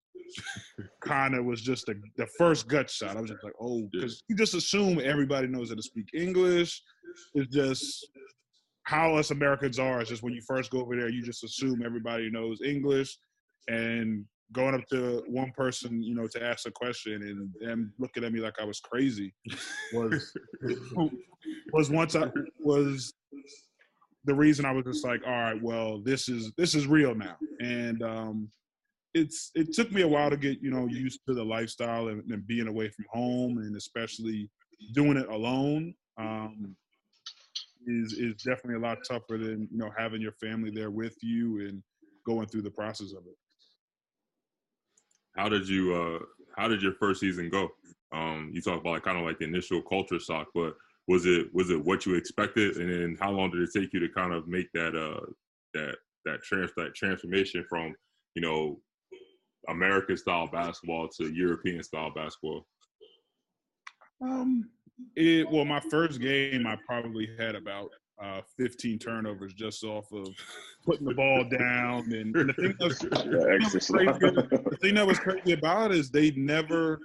kind 1.03 1.35
of 1.35 1.45
was 1.45 1.63
just 1.63 1.89
a, 1.89 1.95
the 2.17 2.27
first 2.39 2.69
gut 2.69 2.91
shot. 2.91 3.17
I 3.17 3.21
was 3.21 3.31
just 3.31 3.45
like, 3.45 3.55
oh, 3.61 3.89
because 3.93 4.23
you 4.29 4.37
just 4.37 4.55
assume 4.55 5.01
everybody 5.03 5.47
knows 5.47 5.71
how 5.71 5.77
to 5.77 5.83
speak 5.83 6.09
English. 6.15 6.83
It's 7.35 7.55
just 7.55 8.09
how 8.85 9.17
us 9.17 9.31
Americans 9.31 9.79
are. 9.79 10.01
It's 10.01 10.11
just 10.11 10.23
when 10.23 10.33
you 10.33 10.43
first 10.47 10.71
go 10.71 10.81
over 10.81 10.97
there, 10.97 11.09
you 11.09 11.23
just 11.23 11.45
assume 11.45 11.83
everybody 11.85 12.31
knows 12.31 12.61
English. 12.63 13.17
And 13.69 14.25
going 14.53 14.75
up 14.75 14.87
to 14.91 15.25
one 15.27 15.53
person, 15.57 16.03
you 16.03 16.15
know, 16.15 16.29
to 16.29 16.43
ask 16.43 16.67
a 16.69 16.71
question 16.71 17.23
and 17.23 17.51
them 17.61 17.93
looking 17.99 18.25
at 18.25 18.33
me 18.33 18.41
like 18.41 18.61
I 18.61 18.65
was 18.65 18.81
crazy 18.81 19.35
was 19.93 20.33
was 21.73 21.91
once 21.91 22.15
I 22.15 22.31
was 22.61 23.13
the 24.25 24.35
reason 24.35 24.65
I 24.65 24.73
was 24.73 24.85
just 24.85 25.05
like, 25.05 25.21
all 25.27 25.33
right, 25.33 25.63
well, 25.63 26.01
this 26.01 26.29
is 26.29 26.53
this 26.57 26.75
is 26.75 26.87
real 26.87 27.15
now, 27.15 27.37
and 27.61 28.03
um, 28.03 28.49
it's 29.17 29.51
it 29.55 29.73
took 29.73 29.91
me 29.91 30.03
a 30.03 30.09
while 30.09 30.31
to 30.31 30.37
get 30.37 30.61
you 30.61 30.71
know 30.71 30.87
used 30.87 31.21
to 31.27 31.35
the 31.35 31.45
lifestyle 31.45 32.09
and, 32.09 32.23
and 32.31 32.47
being 32.47 32.69
away 32.69 32.89
from 32.91 33.07
home, 33.11 33.59
and 33.59 33.75
especially 33.77 34.51
doing 34.93 35.17
it 35.17 35.29
alone. 35.29 35.95
Um, 36.19 36.77
is 37.87 38.15
is 38.15 38.35
definitely 38.43 38.75
a 38.75 38.87
lot 38.87 38.99
tougher 39.07 39.39
than 39.39 39.69
you 39.71 39.79
know 39.79 39.91
having 39.97 40.21
your 40.21 40.33
family 40.33 40.71
there 40.71 40.91
with 40.91 41.17
you 41.23 41.61
and 41.61 41.83
going 42.27 42.47
through 42.49 42.63
the 42.63 42.71
process 42.71 43.13
of 43.13 43.25
it. 43.27 43.37
How 45.37 45.49
did 45.49 45.69
you 45.69 45.95
uh 45.95 46.19
how 46.57 46.69
did 46.69 46.83
your 46.83 46.95
first 46.95 47.21
season 47.21 47.49
go? 47.49 47.71
Um 48.13 48.51
you 48.53 48.61
talked 48.61 48.81
about 48.81 49.03
kind 49.03 49.19
of 49.19 49.25
like 49.25 49.39
the 49.39 49.45
initial 49.45 49.83
culture 49.83 50.19
shock, 50.19 50.49
but 50.55 50.75
was 51.07 51.27
it 51.27 51.55
was 51.55 51.71
it 51.71 51.85
what 51.85 52.05
you 52.05 52.15
expected 52.17 52.77
and 52.79 52.91
then 52.91 53.17
how 53.21 53.31
long 53.31 53.51
did 53.51 53.63
it 53.63 53.71
take 53.73 53.93
you 53.93 54.01
to 54.01 54.09
kind 54.09 54.33
of 54.33 54.49
make 54.49 54.71
that 54.73 54.97
uh 54.97 55.25
that 55.75 55.97
that 56.25 56.43
trans 56.43 56.73
that 56.77 56.95
transformation 56.95 57.65
from, 57.69 57.95
you 58.35 58.43
know, 58.43 58.81
American 59.69 60.17
style 60.17 60.49
basketball 60.51 61.09
to 61.09 61.33
European 61.33 61.83
style 61.83 62.13
basketball? 62.15 62.67
Um, 64.23 64.71
it 65.15 65.51
well, 65.51 65.65
my 65.65 65.81
first 65.91 66.21
game, 66.21 66.67
I 66.67 66.77
probably 66.87 67.29
had 67.39 67.55
about 67.55 67.91
uh, 68.23 68.41
15 68.57 68.99
turnovers 68.99 69.53
just 69.53 69.85
off 69.85 70.11
of 70.13 70.29
putting 70.85 71.07
the 71.07 71.15
ball 71.15 71.45
down. 71.45 72.11
And, 72.13 72.35
and 72.35 72.49
the, 72.49 72.53
thing 72.55 72.75
that 72.79 72.89
was, 72.89 73.03
Yeah, 73.73 73.75
extra 73.75 73.81
crazy, 73.81 74.49
the 74.71 74.79
thing 74.81 74.95
that 74.95 75.07
was 75.07 75.19
crazy 75.19 75.53
about 75.53 75.91
it 75.91 75.99
is 75.99 76.11
they 76.11 76.31
never 76.33 76.99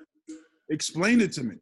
explained 0.70 1.22
it 1.22 1.32
to 1.34 1.44
me. 1.44 1.56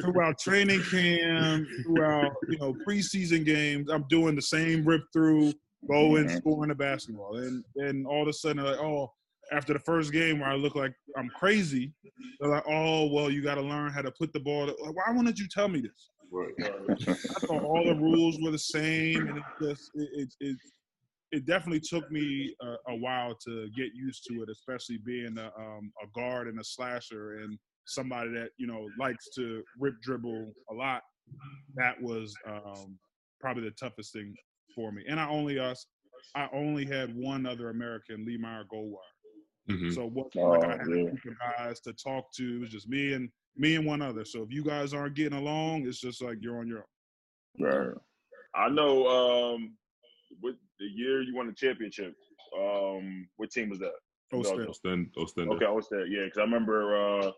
throughout 0.00 0.38
training 0.38 0.82
camp, 0.90 1.66
throughout 1.82 2.32
you 2.48 2.58
know 2.58 2.74
preseason 2.86 3.44
games, 3.44 3.90
I'm 3.90 4.04
doing 4.08 4.34
the 4.34 4.42
same 4.42 4.84
rip 4.84 5.02
through, 5.12 5.52
going 5.88 6.26
Mhm. 6.26 6.36
scoring 6.38 6.68
the 6.68 6.74
basketball, 6.74 7.36
and 7.36 7.64
then 7.74 8.04
all 8.06 8.22
of 8.22 8.28
a 8.28 8.32
sudden, 8.32 8.58
they're 8.62 8.72
like, 8.72 8.80
oh, 8.80 9.12
after 9.52 9.72
the 9.72 9.78
first 9.80 10.12
game 10.12 10.40
where 10.40 10.48
I 10.48 10.54
look 10.54 10.74
like 10.74 10.94
I'm 11.16 11.30
crazy, 11.30 11.92
they're 12.40 12.50
like, 12.50 12.64
oh, 12.66 13.06
well, 13.12 13.30
you 13.30 13.42
got 13.42 13.56
to 13.56 13.62
learn 13.62 13.92
how 13.92 14.02
to 14.02 14.10
put 14.12 14.32
the 14.32 14.40
ball. 14.40 14.66
Like, 14.66 14.96
Why 14.96 15.12
wouldn't 15.12 15.38
you 15.38 15.48
tell 15.48 15.68
me 15.68 15.80
this? 15.80 16.10
I 17.36 17.40
thought 17.46 17.62
all 17.62 17.84
the 17.84 17.94
rules 17.94 18.38
were 18.40 18.50
the 18.50 18.58
same, 18.58 19.28
and 19.28 19.36
it 19.38 19.44
just 19.60 19.90
it 19.94 20.08
it 20.14 20.34
it, 20.40 20.56
it 21.32 21.46
definitely 21.46 21.80
took 21.80 22.10
me 22.10 22.54
a, 22.62 22.76
a 22.92 22.96
while 22.96 23.34
to 23.46 23.68
get 23.76 23.88
used 23.94 24.24
to 24.28 24.42
it, 24.42 24.48
especially 24.50 24.98
being 24.98 25.36
a, 25.38 25.50
um, 25.58 25.92
a 26.02 26.06
guard 26.14 26.48
and 26.48 26.58
a 26.60 26.64
slasher 26.64 27.38
and 27.38 27.58
somebody 27.86 28.30
that 28.30 28.50
you 28.56 28.66
know 28.66 28.88
likes 28.98 29.28
to 29.36 29.62
rip 29.78 29.94
dribble 30.00 30.52
a 30.70 30.74
lot. 30.74 31.02
That 31.76 32.00
was 32.00 32.34
um, 32.48 32.98
probably 33.40 33.64
the 33.64 33.72
toughest 33.72 34.12
thing 34.12 34.34
for 34.74 34.92
me, 34.92 35.04
and 35.08 35.18
I 35.20 35.28
only 35.28 35.58
us. 35.58 35.86
I 36.34 36.48
only 36.52 36.84
had 36.84 37.14
one 37.14 37.46
other 37.46 37.70
American, 37.70 38.26
Leemire 38.26 38.64
Goldwire. 38.72 38.98
Mhm. 39.70 39.94
So 39.94 40.06
what 40.06 40.28
Oh, 40.36 40.50
like 40.50 40.64
I 40.64 40.70
had 40.76 40.88
yeah. 40.88 40.94
a 40.96 41.04
group 41.04 41.24
of 41.26 41.38
guys 41.38 41.80
to 41.80 41.92
talk 41.92 42.32
to. 42.34 42.56
It 42.56 42.60
was 42.60 42.70
just 42.70 42.88
me 42.88 43.12
and 43.14 43.30
me 43.56 43.76
and 43.76 43.86
one 43.86 44.02
other. 44.02 44.24
So 44.24 44.42
if 44.42 44.50
you 44.50 44.62
guys 44.64 44.92
aren't 44.92 45.14
getting 45.14 45.38
along, 45.38 45.86
it's 45.86 46.00
just 46.00 46.20
like 46.22 46.38
you're 46.40 46.58
on 46.58 46.66
your 46.68 46.78
own. 46.78 47.66
Right. 47.66 47.94
I 48.54 48.68
know. 48.68 49.06
Um, 49.54 49.76
what 50.40 50.54
the 50.78 50.86
year 50.86 51.22
you 51.22 51.34
won 51.34 51.46
the 51.46 51.52
championship? 51.52 52.14
Um, 52.58 53.28
what 53.36 53.50
team 53.50 53.70
was 53.70 53.78
that? 53.78 53.92
No, 54.32 54.42
still. 54.42 54.68
Ostend, 54.68 55.12
Ostend. 55.16 55.50
Okay, 55.52 55.66
I 55.66 55.70
was 55.70 55.88
there. 55.88 56.06
Yeah, 56.06 56.24
because 56.24 56.38
I 56.38 56.42
remember 56.42 56.96
uh, 56.96 57.30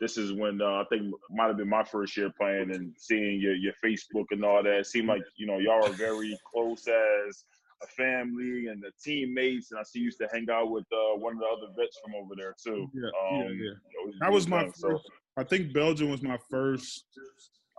this 0.00 0.16
is 0.16 0.32
when 0.32 0.60
uh, 0.60 0.66
I 0.66 0.84
think 0.90 1.12
might 1.30 1.46
have 1.46 1.56
been 1.56 1.68
my 1.68 1.84
first 1.84 2.16
year 2.16 2.30
playing 2.38 2.72
and 2.74 2.92
seeing 2.96 3.40
your 3.40 3.54
your 3.54 3.72
Facebook 3.84 4.26
and 4.30 4.44
all 4.44 4.62
that. 4.62 4.78
It 4.78 4.86
seemed 4.86 5.08
like 5.08 5.22
you 5.36 5.46
know 5.46 5.58
y'all 5.58 5.84
are 5.84 5.92
very 5.92 6.38
close 6.52 6.86
as 6.86 7.44
a 7.82 7.86
family 7.86 8.66
and 8.66 8.82
the 8.82 8.90
teammates. 9.02 9.70
And 9.70 9.78
I 9.80 9.82
see 9.84 10.00
you 10.00 10.06
used 10.06 10.18
to 10.18 10.28
hang 10.32 10.46
out 10.50 10.70
with 10.70 10.84
uh, 10.92 11.16
one 11.16 11.34
of 11.34 11.38
the 11.40 11.46
other 11.46 11.72
vets 11.76 11.98
from 12.04 12.14
over 12.16 12.34
there 12.36 12.54
too. 12.62 12.90
Yeah, 12.92 13.08
Um, 13.30 13.42
yeah, 13.42 13.50
yeah. 13.60 14.12
That 14.20 14.32
was 14.32 14.48
my 14.48 14.62
fun, 14.62 14.72
so- 14.74 15.00
I 15.36 15.44
think 15.44 15.72
Belgium 15.72 16.10
was 16.10 16.20
my 16.22 16.38
first 16.50 17.04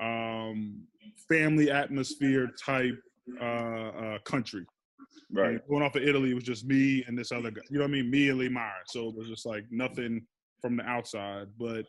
um, 0.01 0.81
family 1.27 1.69
atmosphere 1.69 2.49
type 2.63 2.97
uh, 3.41 3.43
uh, 3.43 4.19
country. 4.19 4.65
Right. 5.31 5.51
And 5.51 5.61
going 5.69 5.83
off 5.83 5.95
of 5.95 6.03
Italy, 6.03 6.31
it 6.31 6.35
was 6.35 6.43
just 6.45 6.65
me 6.65 7.03
and 7.07 7.17
this 7.17 7.31
other 7.31 7.51
guy. 7.51 7.61
You 7.69 7.79
know 7.79 7.83
what 7.83 7.89
I 7.89 7.91
mean? 7.91 8.09
Me 8.09 8.29
and 8.29 8.39
Leemire. 8.39 8.71
So 8.87 9.09
it 9.09 9.15
was 9.15 9.27
just 9.27 9.45
like 9.45 9.65
nothing 9.69 10.25
from 10.61 10.77
the 10.77 10.83
outside. 10.83 11.47
But 11.59 11.85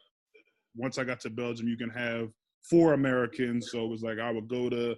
once 0.75 0.99
I 0.99 1.05
got 1.05 1.21
to 1.21 1.31
Belgium, 1.31 1.69
you 1.69 1.77
can 1.77 1.91
have 1.91 2.29
four 2.69 2.93
Americans. 2.93 3.71
So 3.71 3.85
it 3.85 3.89
was 3.89 4.03
like 4.03 4.19
I 4.19 4.31
would 4.31 4.49
go 4.49 4.69
to 4.69 4.95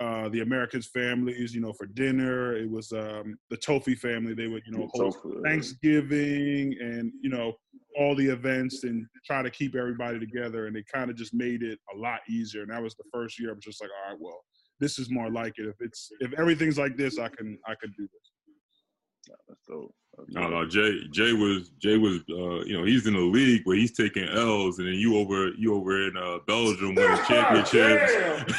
uh, 0.00 0.28
the 0.30 0.40
Americans' 0.40 0.88
families, 0.92 1.54
you 1.54 1.60
know, 1.60 1.72
for 1.74 1.86
dinner. 1.86 2.56
It 2.56 2.70
was 2.70 2.92
um, 2.92 3.36
the 3.50 3.56
Tofi 3.56 3.94
family. 3.94 4.34
They 4.34 4.46
would, 4.46 4.62
you 4.66 4.72
know, 4.72 4.88
host 4.94 5.18
Thanksgiving 5.44 6.74
and 6.80 7.12
you 7.22 7.30
know 7.30 7.52
all 7.98 8.14
the 8.14 8.26
events 8.26 8.84
and 8.84 9.06
try 9.26 9.42
to 9.42 9.50
keep 9.50 9.74
everybody 9.74 10.18
together. 10.18 10.66
And 10.66 10.76
it 10.76 10.86
kind 10.92 11.10
of 11.10 11.16
just 11.16 11.34
made 11.34 11.62
it 11.62 11.78
a 11.94 11.98
lot 11.98 12.20
easier. 12.28 12.62
And 12.62 12.70
that 12.70 12.82
was 12.82 12.94
the 12.94 13.04
first 13.12 13.38
year. 13.38 13.50
I 13.50 13.52
was 13.52 13.64
just 13.64 13.82
like, 13.82 13.90
all 13.90 14.12
right, 14.12 14.20
well, 14.20 14.40
this 14.80 14.98
is 14.98 15.10
more 15.10 15.30
like 15.30 15.58
it. 15.58 15.66
If 15.66 15.76
it's 15.80 16.08
if 16.20 16.32
everything's 16.38 16.78
like 16.78 16.96
this, 16.96 17.18
I 17.18 17.28
can 17.28 17.58
I 17.66 17.74
can 17.80 17.92
do 17.96 18.04
this. 18.04 18.31
That's 19.28 19.60
dope. 19.68 19.94
That's 20.16 20.30
No, 20.34 20.40
dope. 20.42 20.50
no, 20.50 20.66
Jay, 20.66 20.98
Jay 21.10 21.32
was 21.32 21.70
Jay 21.80 21.96
was, 21.96 22.18
uh, 22.30 22.64
you 22.64 22.76
know, 22.76 22.84
he's 22.84 23.06
in 23.06 23.14
the 23.14 23.20
league, 23.20 23.62
but 23.64 23.76
he's 23.76 23.92
taking 23.96 24.24
L's, 24.28 24.78
and 24.78 24.88
then 24.88 24.94
you 24.94 25.16
over 25.16 25.48
you 25.58 25.74
over 25.74 26.06
in 26.08 26.16
uh, 26.16 26.38
Belgium 26.46 26.94
winning 26.94 27.24
championships. 27.26 28.12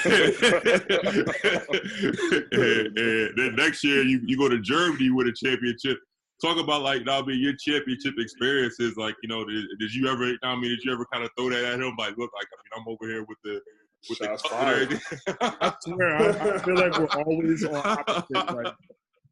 and, 2.51 2.97
and 2.97 3.37
then 3.37 3.55
next 3.55 3.83
year 3.83 4.01
you, 4.03 4.19
you 4.25 4.35
go 4.37 4.49
to 4.49 4.59
Germany 4.59 5.09
with 5.11 5.27
a 5.27 5.33
championship. 5.33 5.97
Talk 6.41 6.57
about 6.57 6.81
like 6.81 7.05
now, 7.05 7.21
I 7.21 7.25
mean, 7.25 7.39
your 7.41 7.53
championship 7.55 8.15
experiences. 8.17 8.97
Like, 8.97 9.15
you 9.23 9.29
know, 9.29 9.45
did, 9.45 9.65
did 9.79 9.93
you 9.93 10.07
ever? 10.09 10.33
I 10.43 10.55
mean, 10.55 10.71
did 10.71 10.83
you 10.83 10.91
ever 10.91 11.05
kind 11.11 11.23
of 11.23 11.29
throw 11.37 11.49
that 11.49 11.63
at 11.63 11.79
him? 11.79 11.93
Like, 11.97 12.17
look, 12.17 12.31
like 12.33 12.47
I 12.51 12.55
mean, 12.59 12.73
I'm 12.75 12.85
over 12.91 13.07
here 13.09 13.23
with 13.23 13.37
the 13.45 13.61
with 14.09 14.17
Shots 14.17 14.43
the 14.43 14.49
cup 14.49 14.59
fired. 14.59 14.91
and 14.91 15.01
everything. 15.41 15.57
I 15.61 15.73
swear, 15.81 16.15
I, 16.15 16.27
I 16.55 16.57
feel 16.59 16.75
like 16.75 16.97
we're 16.99 17.07
always 17.23 17.63
on 17.63 17.75
opposite. 17.75 18.53
Like, 18.55 18.73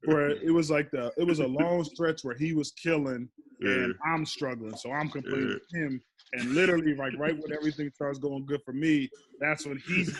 where 0.05 0.29
it 0.29 0.53
was 0.53 0.69
like 0.71 0.89
the 0.91 1.11
it 1.17 1.25
was 1.25 1.39
a 1.39 1.47
long 1.47 1.83
stretch 1.83 2.23
where 2.23 2.35
he 2.35 2.53
was 2.53 2.71
killing 2.71 3.29
and 3.61 3.95
I'm 4.05 4.25
struggling, 4.25 4.75
so 4.75 4.91
I'm 4.91 5.09
complaining 5.09 5.49
with 5.49 5.71
him. 5.71 6.01
And 6.33 6.53
literally, 6.53 6.95
like 6.95 7.13
right 7.17 7.37
when 7.37 7.53
everything 7.53 7.91
starts 7.93 8.17
going 8.17 8.45
good 8.45 8.61
for 8.63 8.73
me, 8.73 9.09
that's 9.39 9.65
when 9.65 9.77
he's 9.85 10.17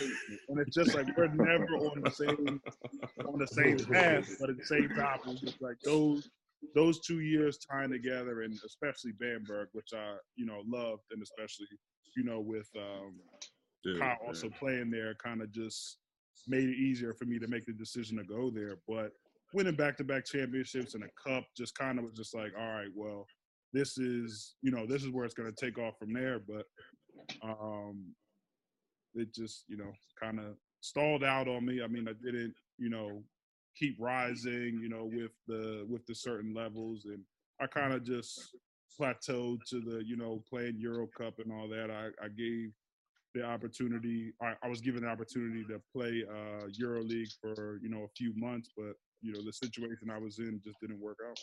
and 0.48 0.60
it's 0.60 0.74
just 0.76 0.94
like 0.94 1.06
we're 1.16 1.28
never 1.28 1.64
on 1.76 2.02
the 2.02 2.10
same 2.10 2.60
on 3.26 3.38
the 3.38 3.46
same 3.46 3.78
path, 3.92 4.28
but 4.38 4.50
at 4.50 4.58
the 4.58 4.64
same 4.64 4.88
time, 4.90 5.18
it's 5.26 5.40
just 5.40 5.62
like 5.62 5.76
those 5.84 6.28
those 6.74 7.00
two 7.00 7.20
years 7.20 7.58
tying 7.58 7.90
together, 7.90 8.42
and 8.42 8.54
especially 8.64 9.12
Bamberg, 9.18 9.68
which 9.72 9.90
I 9.94 10.16
you 10.36 10.44
know 10.46 10.62
loved, 10.66 11.02
and 11.12 11.22
especially 11.22 11.66
you 12.16 12.24
know 12.24 12.40
with 12.40 12.68
um, 12.76 13.14
Yeah, 13.84 13.98
Kyle 13.98 14.18
yeah. 14.20 14.28
also 14.28 14.50
playing 14.50 14.90
there, 14.90 15.14
kind 15.14 15.40
of 15.40 15.50
just 15.50 15.98
made 16.46 16.68
it 16.68 16.76
easier 16.76 17.14
for 17.14 17.24
me 17.24 17.38
to 17.38 17.48
make 17.48 17.64
the 17.64 17.72
decision 17.72 18.18
to 18.18 18.24
go 18.24 18.50
there. 18.50 18.76
But 18.86 19.12
winning 19.52 19.74
back 19.74 19.96
to 19.98 20.04
back 20.04 20.24
championships 20.24 20.94
and 20.94 21.04
a 21.04 21.28
cup 21.28 21.44
just 21.56 21.76
kind 21.76 21.98
of 21.98 22.04
was 22.04 22.14
just 22.14 22.34
like, 22.34 22.52
all 22.58 22.66
right, 22.66 22.90
well, 22.94 23.26
this 23.72 23.98
is 23.98 24.54
you 24.62 24.70
know 24.70 24.86
this 24.86 25.02
is 25.02 25.10
where 25.10 25.24
it's 25.24 25.34
going 25.34 25.52
to 25.52 25.64
take 25.64 25.78
off 25.78 25.98
from 25.98 26.12
there. 26.12 26.38
But 26.38 26.66
um, 27.42 28.14
it 29.14 29.34
just 29.34 29.64
you 29.68 29.76
know 29.76 29.92
kind 30.20 30.38
of 30.38 30.56
stalled 30.80 31.24
out 31.24 31.48
on 31.48 31.64
me. 31.64 31.82
I 31.82 31.86
mean, 31.86 32.08
I 32.08 32.12
didn't 32.24 32.54
you 32.78 32.90
know 32.90 33.22
keep 33.76 33.96
rising, 33.98 34.78
you 34.82 34.88
know, 34.88 35.08
with 35.12 35.32
the 35.46 35.86
with 35.88 36.04
the 36.06 36.14
certain 36.14 36.54
levels, 36.54 37.06
and 37.06 37.20
I 37.60 37.66
kind 37.66 37.92
of 37.92 38.04
just 38.04 38.56
plateaued 39.00 39.58
to 39.70 39.80
the 39.80 40.02
you 40.04 40.16
know 40.16 40.42
playing 40.48 40.76
Euro 40.78 41.08
Cup 41.16 41.38
and 41.38 41.52
all 41.52 41.68
that. 41.68 41.90
I, 41.90 42.08
I 42.24 42.28
gave 42.28 42.72
the 43.34 43.44
opportunity. 43.44 44.32
I, 44.42 44.54
I 44.62 44.68
was 44.68 44.80
given 44.80 45.02
the 45.02 45.08
opportunity 45.08 45.64
to 45.68 45.80
play 45.94 46.24
uh, 46.30 46.66
Euro 46.78 47.02
League 47.02 47.30
for 47.40 47.78
you 47.82 47.88
know 47.88 48.02
a 48.04 48.14
few 48.16 48.32
months, 48.36 48.68
but 48.76 48.94
you 49.22 49.32
know 49.32 49.42
the 49.44 49.52
situation 49.52 50.10
I 50.10 50.18
was 50.18 50.38
in 50.38 50.60
just 50.64 50.80
didn't 50.80 51.00
work 51.00 51.18
out. 51.28 51.38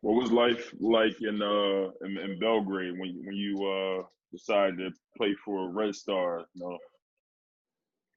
What 0.00 0.14
was 0.14 0.32
life 0.32 0.72
like 0.80 1.20
in 1.20 1.42
uh 1.42 1.90
in, 2.06 2.18
in 2.18 2.38
Belgrade 2.38 2.98
when 2.98 3.22
when 3.24 3.36
you 3.36 3.64
uh 3.64 4.02
decided 4.32 4.78
to 4.78 4.90
play 5.16 5.34
for 5.44 5.70
Red 5.70 5.94
Star? 5.94 6.46
You 6.54 6.62
know, 6.62 6.78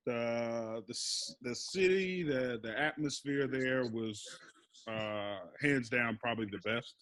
the 0.05 0.83
the 0.87 0.95
the 1.41 1.55
city, 1.55 2.23
the 2.23 2.59
the 2.63 2.79
atmosphere 2.79 3.47
there 3.47 3.85
was 3.85 4.23
uh, 4.87 5.39
hands 5.61 5.89
down 5.89 6.17
probably 6.21 6.45
the 6.45 6.59
best. 6.59 6.95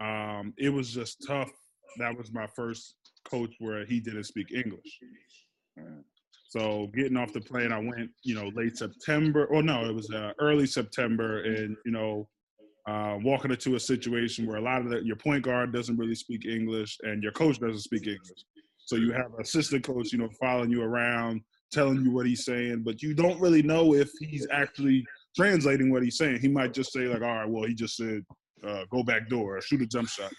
Um, 0.00 0.54
it 0.56 0.70
was 0.70 0.92
just 0.92 1.24
tough. 1.26 1.50
That 1.98 2.16
was 2.16 2.32
my 2.32 2.46
first 2.46 2.96
coach 3.24 3.54
where 3.58 3.84
he 3.84 4.00
didn't 4.00 4.24
speak 4.24 4.52
English. 4.52 4.98
So 6.54 6.86
getting 6.94 7.16
off 7.16 7.32
the 7.32 7.40
plane, 7.40 7.72
I 7.72 7.80
went, 7.80 8.10
you 8.22 8.36
know, 8.36 8.48
late 8.54 8.76
September. 8.76 9.46
Or 9.46 9.60
no, 9.60 9.86
it 9.86 9.92
was 9.92 10.08
uh, 10.12 10.30
early 10.38 10.66
September, 10.66 11.42
and 11.42 11.76
you 11.84 11.90
know, 11.90 12.28
uh, 12.86 13.18
walking 13.24 13.50
into 13.50 13.74
a 13.74 13.80
situation 13.80 14.46
where 14.46 14.58
a 14.58 14.62
lot 14.62 14.80
of 14.80 14.90
the, 14.90 15.04
your 15.04 15.16
point 15.16 15.42
guard 15.42 15.72
doesn't 15.72 15.96
really 15.96 16.14
speak 16.14 16.46
English, 16.46 16.96
and 17.02 17.24
your 17.24 17.32
coach 17.32 17.58
doesn't 17.58 17.80
speak 17.80 18.06
English. 18.06 18.44
So 18.84 18.94
you 18.94 19.10
have 19.10 19.34
an 19.34 19.40
assistant 19.40 19.82
coach, 19.84 20.12
you 20.12 20.18
know, 20.18 20.28
following 20.40 20.70
you 20.70 20.82
around, 20.82 21.40
telling 21.72 22.04
you 22.04 22.12
what 22.12 22.26
he's 22.26 22.44
saying, 22.44 22.82
but 22.84 23.02
you 23.02 23.14
don't 23.14 23.40
really 23.40 23.62
know 23.62 23.94
if 23.94 24.12
he's 24.20 24.46
actually 24.52 25.04
translating 25.34 25.90
what 25.90 26.04
he's 26.04 26.18
saying. 26.18 26.38
He 26.38 26.46
might 26.46 26.72
just 26.72 26.92
say 26.92 27.06
like, 27.08 27.22
"All 27.22 27.34
right, 27.34 27.48
well, 27.48 27.64
he 27.64 27.74
just 27.74 27.96
said 27.96 28.22
uh, 28.64 28.84
go 28.92 29.02
back 29.02 29.28
door 29.28 29.56
or 29.56 29.60
shoot 29.60 29.82
a 29.82 29.86
jump 29.86 30.08
shot." 30.08 30.30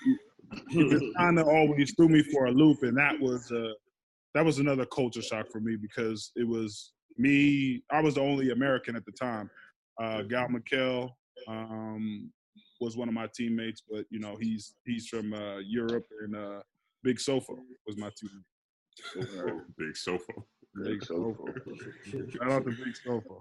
Just 0.72 1.18
kind 1.18 1.40
of 1.40 1.48
always 1.50 1.94
threw 1.98 2.08
me 2.08 2.24
for 2.32 2.46
a 2.46 2.52
loop, 2.52 2.84
and 2.84 2.96
that 2.96 3.20
was 3.20 3.52
uh, 3.52 3.74
that 4.36 4.46
was 4.46 4.60
another 4.60 4.86
culture 4.86 5.22
shock 5.22 5.50
for 5.50 5.62
me 5.62 5.78
because 5.78 6.32
it 6.36 6.48
was 6.48 6.92
me. 7.18 7.82
I 7.90 8.02
was 8.02 8.16
the 8.16 8.22
only 8.22 8.52
American 8.52 8.96
at 8.96 9.06
the 9.06 9.14
time. 9.14 9.50
Uh, 10.00 10.24
Gal 10.24 10.50
Mekel 10.50 11.10
um, 11.48 12.30
was 12.82 12.98
one 12.98 13.08
of 13.08 13.14
my 13.14 13.28
teammates, 13.34 13.82
but 13.90 14.06
you 14.12 14.20
know 14.20 14.36
he's 14.40 14.76
he's 14.86 15.08
from 15.08 15.34
uh, 15.34 15.60
Europe, 15.60 16.06
and 16.22 16.36
uh, 16.36 16.60
Big 17.02 17.20
Sofa 17.20 17.54
was 17.88 17.98
my 17.98 18.10
teammate. 18.10 19.62
Big 19.78 19.98
sofa. 19.98 20.34
Big 20.84 21.04
Sofa. 21.04 21.44
Shout 22.32 22.52
out 22.52 22.66
to 22.66 22.72
Big 22.72 22.96
Sofa. 22.96 23.36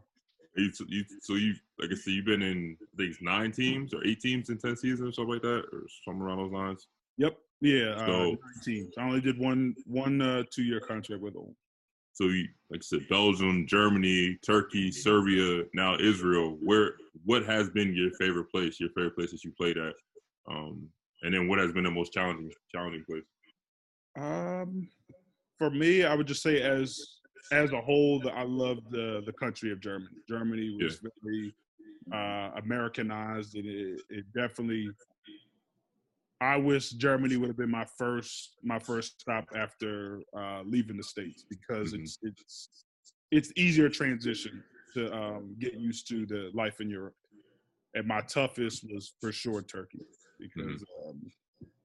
You, 0.56 0.70
you, 0.88 1.04
so 1.20 1.34
you, 1.34 1.54
like 1.80 1.90
I 1.90 1.94
said, 1.96 2.12
you've 2.12 2.26
been 2.26 2.42
in 2.42 2.76
I 2.80 2.96
think 2.96 3.10
it's 3.10 3.22
nine 3.22 3.50
teams 3.50 3.92
or 3.92 4.04
eight 4.06 4.20
teams 4.20 4.50
in 4.50 4.58
ten 4.58 4.76
seasons, 4.76 5.10
or 5.10 5.12
something 5.12 5.34
like 5.34 5.42
that, 5.42 5.64
or 5.72 5.82
somewhere 6.04 6.28
around 6.28 6.38
those 6.38 6.52
lines. 6.52 6.86
Yep. 7.18 7.36
Yeah. 7.60 7.90
Uh, 7.96 8.06
So- 8.06 8.30
nine 8.30 8.38
teams. 8.64 8.94
I 8.98 9.02
only 9.04 9.20
did 9.20 9.38
one 9.38 9.74
one 9.86 10.20
uh, 10.20 10.42
two 10.50 10.62
year 10.64 10.80
contract 10.80 11.22
with 11.22 11.34
them. 11.34 11.54
So, 12.12 12.26
you, 12.26 12.46
like 12.70 12.80
I 12.80 12.84
said, 12.84 13.08
Belgium, 13.08 13.66
Germany, 13.66 14.38
Turkey, 14.46 14.92
Serbia, 14.92 15.64
now 15.74 15.96
Israel. 15.98 16.56
Where, 16.62 16.92
what 17.24 17.44
has 17.44 17.70
been 17.70 17.92
your 17.92 18.12
favorite 18.12 18.48
place? 18.52 18.78
Your 18.78 18.90
favorite 18.90 19.16
place 19.16 19.32
that 19.32 19.42
you 19.42 19.50
played 19.50 19.76
at, 19.78 19.94
um, 20.48 20.88
and 21.22 21.34
then 21.34 21.48
what 21.48 21.58
has 21.58 21.72
been 21.72 21.82
the 21.82 21.90
most 21.90 22.12
challenging, 22.12 22.52
challenging 22.72 23.04
place? 23.04 23.24
Um, 24.16 24.88
for 25.58 25.70
me, 25.70 26.04
I 26.04 26.14
would 26.14 26.28
just 26.28 26.42
say 26.42 26.62
as 26.62 27.04
as 27.50 27.72
a 27.72 27.80
whole, 27.80 28.20
that 28.20 28.34
I 28.34 28.44
love 28.44 28.78
the 28.90 29.22
the 29.26 29.32
country 29.32 29.72
of 29.72 29.80
Germany. 29.80 30.14
Germany 30.28 30.76
was 30.80 31.00
very 31.20 31.52
uh, 32.12 32.52
Americanized, 32.62 33.56
and 33.56 33.66
it, 33.66 34.00
it 34.08 34.24
definitely. 34.32 34.88
I 36.40 36.56
wish 36.56 36.90
Germany 36.90 37.36
would 37.36 37.48
have 37.48 37.56
been 37.56 37.70
my 37.70 37.86
first 37.96 38.56
my 38.62 38.78
first 38.78 39.20
stop 39.20 39.44
after 39.54 40.20
uh, 40.36 40.62
leaving 40.64 40.96
the 40.96 41.02
states 41.02 41.44
because 41.48 41.92
Mhm. 41.92 42.00
it's 42.00 42.18
it's 42.22 42.68
it's 43.30 43.52
easier 43.56 43.88
transition 43.88 44.62
to 44.94 45.12
um, 45.12 45.56
get 45.58 45.74
used 45.74 46.06
to 46.08 46.26
the 46.26 46.50
life 46.54 46.80
in 46.80 46.88
Europe. 46.88 47.14
And 47.94 48.06
my 48.06 48.20
toughest 48.22 48.84
was 48.92 49.14
for 49.20 49.32
sure 49.32 49.62
Turkey 49.62 50.00
because 50.38 50.84
um, 51.06 51.20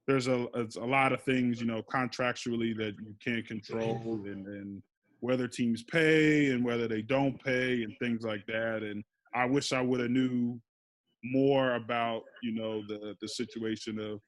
there's 0.08 0.28
a 0.28 0.48
it's 0.56 0.76
a 0.76 0.84
lot 0.84 1.14
of 1.14 1.22
things 1.24 1.62
you 1.62 1.68
know 1.68 1.84
contractually 1.84 2.76
that 2.76 2.96
you 3.00 3.16
can't 3.24 3.46
control 3.46 4.24
and, 4.26 4.48
and 4.48 4.82
whether 5.20 5.48
teams 5.48 5.84
pay 5.84 6.52
and 6.52 6.66
whether 6.66 6.88
they 6.88 7.02
don't 7.04 7.42
pay 7.44 7.84
and 7.84 7.94
things 8.00 8.24
like 8.24 8.44
that 8.48 8.82
and 8.82 9.04
i 9.36 9.46
wish 9.46 9.72
i 9.72 9.82
would 9.82 10.00
have 10.00 10.10
knew 10.10 10.60
more 11.24 11.76
about 11.76 12.24
you 12.42 12.52
know 12.52 12.82
the 12.88 13.16
the 13.22 13.28
situation 13.28 14.00
of 14.00 14.20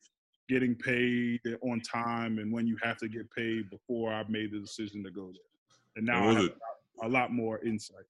getting 0.49 0.75
paid 0.75 1.39
on 1.61 1.79
time 1.81 2.39
and 2.39 2.51
when 2.51 2.67
you 2.67 2.77
have 2.81 2.97
to 2.97 3.07
get 3.07 3.29
paid 3.31 3.69
before 3.69 4.11
i 4.13 4.23
made 4.27 4.51
the 4.51 4.59
decision 4.59 5.03
to 5.03 5.11
go 5.11 5.27
there 5.27 5.95
and 5.95 6.05
now 6.05 6.29
And 6.29 6.37
I 6.37 6.41
have 6.41 6.45
it- 6.51 6.57
a 7.03 7.07
lot 7.07 7.31
more 7.31 7.59
insight 7.65 8.05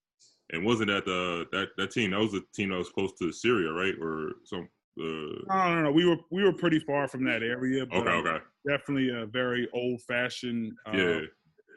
And 0.52 0.66
wasn't 0.66 0.90
that 0.90 1.06
the 1.06 1.46
that 1.54 1.70
that 1.78 1.92
team? 1.92 2.12
That 2.12 2.20
was 2.20 2.34
the 2.34 2.44
team 2.54 2.70
that 2.70 2.78
was 2.78 2.90
close 2.90 3.14
to 3.20 3.32
Syria, 3.32 3.72
right? 3.72 3.96
Or 4.02 4.34
some. 4.44 4.68
Uh, 5.00 5.40
no 5.48 5.76
no 5.76 5.82
no 5.84 5.92
we 5.92 6.04
were 6.06 6.18
we 6.32 6.44
were 6.44 6.52
pretty 6.52 6.80
far 6.80 7.08
from 7.08 7.24
that 7.24 7.42
area 7.42 7.86
but 7.86 8.00
okay, 8.00 8.10
okay, 8.10 8.44
definitely 8.68 9.10
a 9.10 9.26
very 9.26 9.70
old 9.74 10.02
fashioned 10.02 10.74
uh, 10.86 10.98
yeah. 10.98 11.22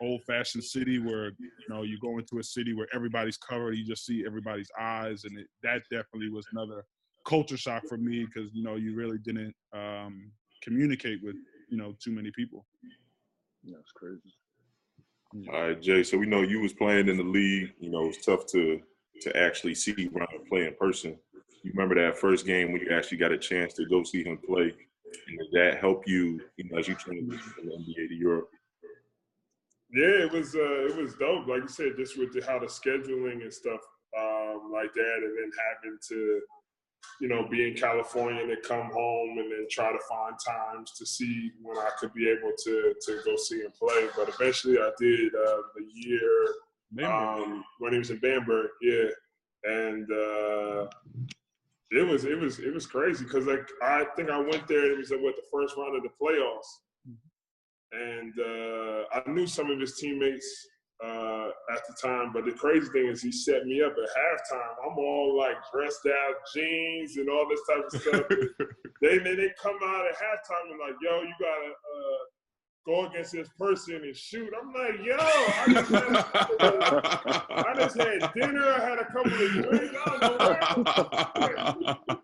old 0.02 0.20
fashioned 0.24 0.64
city 0.64 0.98
where 0.98 1.26
you 1.38 1.68
know 1.68 1.82
you 1.84 1.96
go 2.00 2.18
into 2.18 2.40
a 2.40 2.42
city 2.42 2.74
where 2.74 2.88
everybody's 2.92 3.36
covered 3.36 3.76
you 3.76 3.84
just 3.86 4.04
see 4.04 4.24
everybody's 4.26 4.70
eyes 4.80 5.22
and 5.24 5.38
it, 5.38 5.46
that 5.62 5.82
definitely 5.92 6.28
was 6.28 6.44
another 6.50 6.82
culture 7.24 7.56
shock 7.56 7.84
for 7.88 7.96
me 7.96 8.26
because 8.26 8.50
you 8.52 8.64
know 8.64 8.74
you 8.74 8.96
really 8.96 9.18
didn't 9.18 9.54
um, 9.72 10.32
communicate 10.64 11.22
with 11.22 11.36
you 11.68 11.76
know 11.76 11.94
too 12.02 12.10
many 12.10 12.30
people 12.30 12.64
That's 13.64 13.92
crazy. 13.92 14.32
All 15.52 15.62
right, 15.62 15.80
Jay. 15.80 16.04
So 16.04 16.16
we 16.16 16.26
know 16.26 16.42
you 16.42 16.60
was 16.60 16.72
playing 16.72 17.08
in 17.08 17.16
the 17.16 17.24
league. 17.24 17.72
You 17.80 17.90
know, 17.90 18.06
it's 18.06 18.24
tough 18.24 18.46
to 18.48 18.80
to 19.22 19.36
actually 19.36 19.74
see 19.74 20.08
Ryan 20.12 20.44
play 20.48 20.66
in 20.66 20.74
person. 20.78 21.16
You 21.62 21.72
remember 21.74 21.94
that 21.96 22.18
first 22.18 22.46
game 22.46 22.72
when 22.72 22.80
you 22.80 22.90
actually 22.90 23.18
got 23.18 23.32
a 23.32 23.38
chance 23.38 23.74
to 23.74 23.86
go 23.86 24.02
see 24.04 24.22
him 24.22 24.38
play, 24.38 24.74
and 25.26 25.38
did 25.38 25.52
that 25.52 25.80
help 25.80 26.06
you, 26.06 26.40
you 26.56 26.70
know, 26.70 26.78
as 26.78 26.86
you 26.86 26.94
transition 26.94 27.38
from 27.38 27.66
the 27.66 27.72
NBA 27.72 28.08
to 28.08 28.14
Europe? 28.14 28.50
Yeah, 29.92 30.26
it 30.26 30.32
was 30.32 30.54
uh, 30.54 30.86
it 30.86 30.96
was 30.96 31.14
dope. 31.14 31.46
Like 31.46 31.62
you 31.62 31.68
said, 31.68 31.92
just 31.96 32.18
with 32.18 32.32
the, 32.32 32.44
how 32.44 32.58
the 32.58 32.66
scheduling 32.66 33.42
and 33.42 33.52
stuff 33.52 33.80
um, 34.18 34.70
like 34.72 34.92
that, 34.94 35.16
and 35.22 35.36
then 35.38 35.50
having 35.72 35.98
to, 36.08 36.40
you 37.20 37.28
know, 37.28 37.46
be 37.48 37.68
in 37.68 37.74
California 37.74 38.40
and 38.40 38.50
then 38.50 38.58
come 38.66 38.90
home 38.90 39.38
and 39.38 39.50
then 39.50 39.66
try 39.70 39.92
to 39.92 39.98
find 40.08 40.34
times 40.46 40.92
to 40.92 41.06
see 41.06 41.52
when 41.62 41.78
I 41.78 41.90
could 41.98 42.12
be 42.12 42.28
able 42.28 42.52
to 42.64 42.94
to 43.00 43.20
go 43.24 43.36
see 43.36 43.60
him 43.60 43.72
play. 43.78 44.08
But 44.16 44.28
eventually, 44.28 44.78
I 44.78 44.90
did 44.98 45.34
uh, 45.34 45.62
the 45.76 45.86
year 45.92 47.06
um, 47.06 47.64
when 47.78 47.92
he 47.92 47.98
was 47.98 48.10
in 48.10 48.18
Bamberg. 48.18 48.70
Yeah, 48.82 49.08
and 49.64 50.10
uh, 50.10 50.86
it 51.90 52.06
was 52.06 52.24
it 52.24 52.38
was 52.38 52.58
it 52.58 52.74
was 52.74 52.86
crazy 52.86 53.24
because 53.24 53.46
like 53.46 53.68
I 53.82 54.04
think 54.16 54.30
I 54.30 54.38
went 54.38 54.66
there. 54.68 54.92
It 54.92 54.98
was 54.98 55.12
uh, 55.12 55.16
what 55.16 55.36
the 55.36 55.42
first 55.52 55.76
round 55.76 55.96
of 55.96 56.02
the 56.02 56.10
playoffs 56.20 56.66
and 57.94 58.32
uh, 58.38 59.04
I 59.12 59.30
knew 59.30 59.46
some 59.46 59.70
of 59.70 59.78
his 59.78 59.96
teammates 59.96 60.66
uh, 61.02 61.48
at 61.72 61.80
the 61.88 61.94
time. 62.00 62.32
But 62.32 62.44
the 62.44 62.52
crazy 62.52 62.88
thing 62.92 63.08
is, 63.08 63.22
he 63.22 63.32
set 63.32 63.66
me 63.66 63.82
up 63.82 63.92
at 63.92 64.08
halftime. 64.10 64.74
I'm 64.84 64.98
all 64.98 65.36
like 65.38 65.56
dressed 65.72 66.06
out, 66.06 66.34
jeans 66.54 67.16
and 67.16 67.28
all 67.28 67.46
this 67.48 67.60
type 67.68 67.84
of 67.92 68.00
stuff. 68.00 68.22
they 69.02 69.18
they 69.18 69.34
they 69.34 69.50
come 69.60 69.78
out 69.82 70.06
at 70.06 70.16
halftime 70.16 70.70
and 70.70 70.80
like, 70.80 70.94
yo, 71.02 71.22
you 71.22 71.34
gotta 71.40 71.70
uh, 71.70 72.24
go 72.86 73.06
against 73.06 73.32
this 73.32 73.48
person 73.58 73.96
and 73.96 74.16
shoot. 74.16 74.52
I'm 74.60 74.72
like, 74.72 75.04
yo, 75.04 75.16
I 75.18 75.64
just 75.68 75.90
had, 75.90 76.16
I 77.50 77.74
just 77.76 77.96
had 77.96 78.32
dinner. 78.34 78.68
I 78.68 78.88
had 78.88 78.98
a 78.98 79.06
couple 79.06 79.32
of 79.32 79.50
drinks. 79.50 79.96
I 80.06 80.18
don't 80.20 80.84
know. 80.84 81.96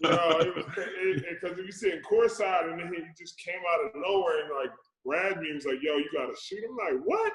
You 0.00 0.10
know, 0.10 0.38
it 0.38 0.54
was 0.54 0.64
because 0.76 1.56
we 1.56 1.72
sitting 1.72 2.00
courtside 2.08 2.70
and 2.70 2.78
then 2.78 2.92
he 2.94 3.02
just 3.18 3.36
came 3.38 3.60
out 3.72 3.86
of 3.86 3.92
nowhere 3.96 4.44
and 4.44 4.50
like 4.54 4.70
grabbed 5.04 5.40
me 5.40 5.48
and 5.48 5.56
was 5.56 5.64
like, 5.66 5.82
"Yo, 5.82 5.96
you 5.96 6.08
gotta 6.14 6.36
shoot." 6.40 6.62
I'm 6.68 6.76
like, 6.76 7.04
"What?" 7.04 7.32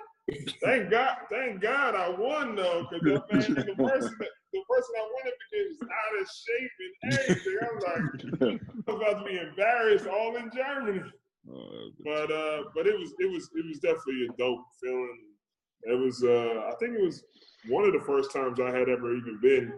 Thank 0.64 0.90
God, 0.90 1.16
thank 1.30 1.62
God 1.62 1.96
I 1.96 2.10
won 2.10 2.56
though, 2.56 2.88
because 2.92 3.22
man, 3.32 3.66
the 3.66 3.76
person 3.76 4.16
that, 4.20 4.30
the 4.54 4.62
person 4.70 4.94
I 4.98 5.10
went 5.16 5.28
up 5.28 5.40
against 5.52 5.82
was 5.82 5.90
out 5.90 6.22
of 6.22 6.28
shape 6.44 6.76
and 6.80 7.14
everything. 7.14 7.58
I'm 7.62 7.80
like, 7.80 8.62
I'm 8.88 8.96
about 8.96 9.20
to 9.20 9.30
be 9.30 9.38
embarrassed 9.40 10.08
all 10.08 10.36
in 10.38 10.50
Germany. 10.56 11.02
But 12.04 12.32
uh, 12.32 12.64
but 12.76 12.88
it 12.88 12.98
was 12.98 13.14
it 13.20 13.30
was 13.30 13.50
it 13.56 13.66
was 13.68 13.80
definitely 13.80 14.28
a 14.30 14.38
dope 14.38 14.64
feeling. 14.82 15.20
It 15.84 16.00
was 16.00 16.24
uh, 16.24 16.70
I 16.72 16.76
think 16.80 16.98
it 16.98 17.04
was 17.04 17.24
one 17.68 17.84
of 17.84 17.94
the 17.94 18.06
first 18.06 18.32
times 18.32 18.60
I 18.60 18.72
had 18.72 18.90
ever 18.90 19.16
even 19.16 19.40
been 19.42 19.74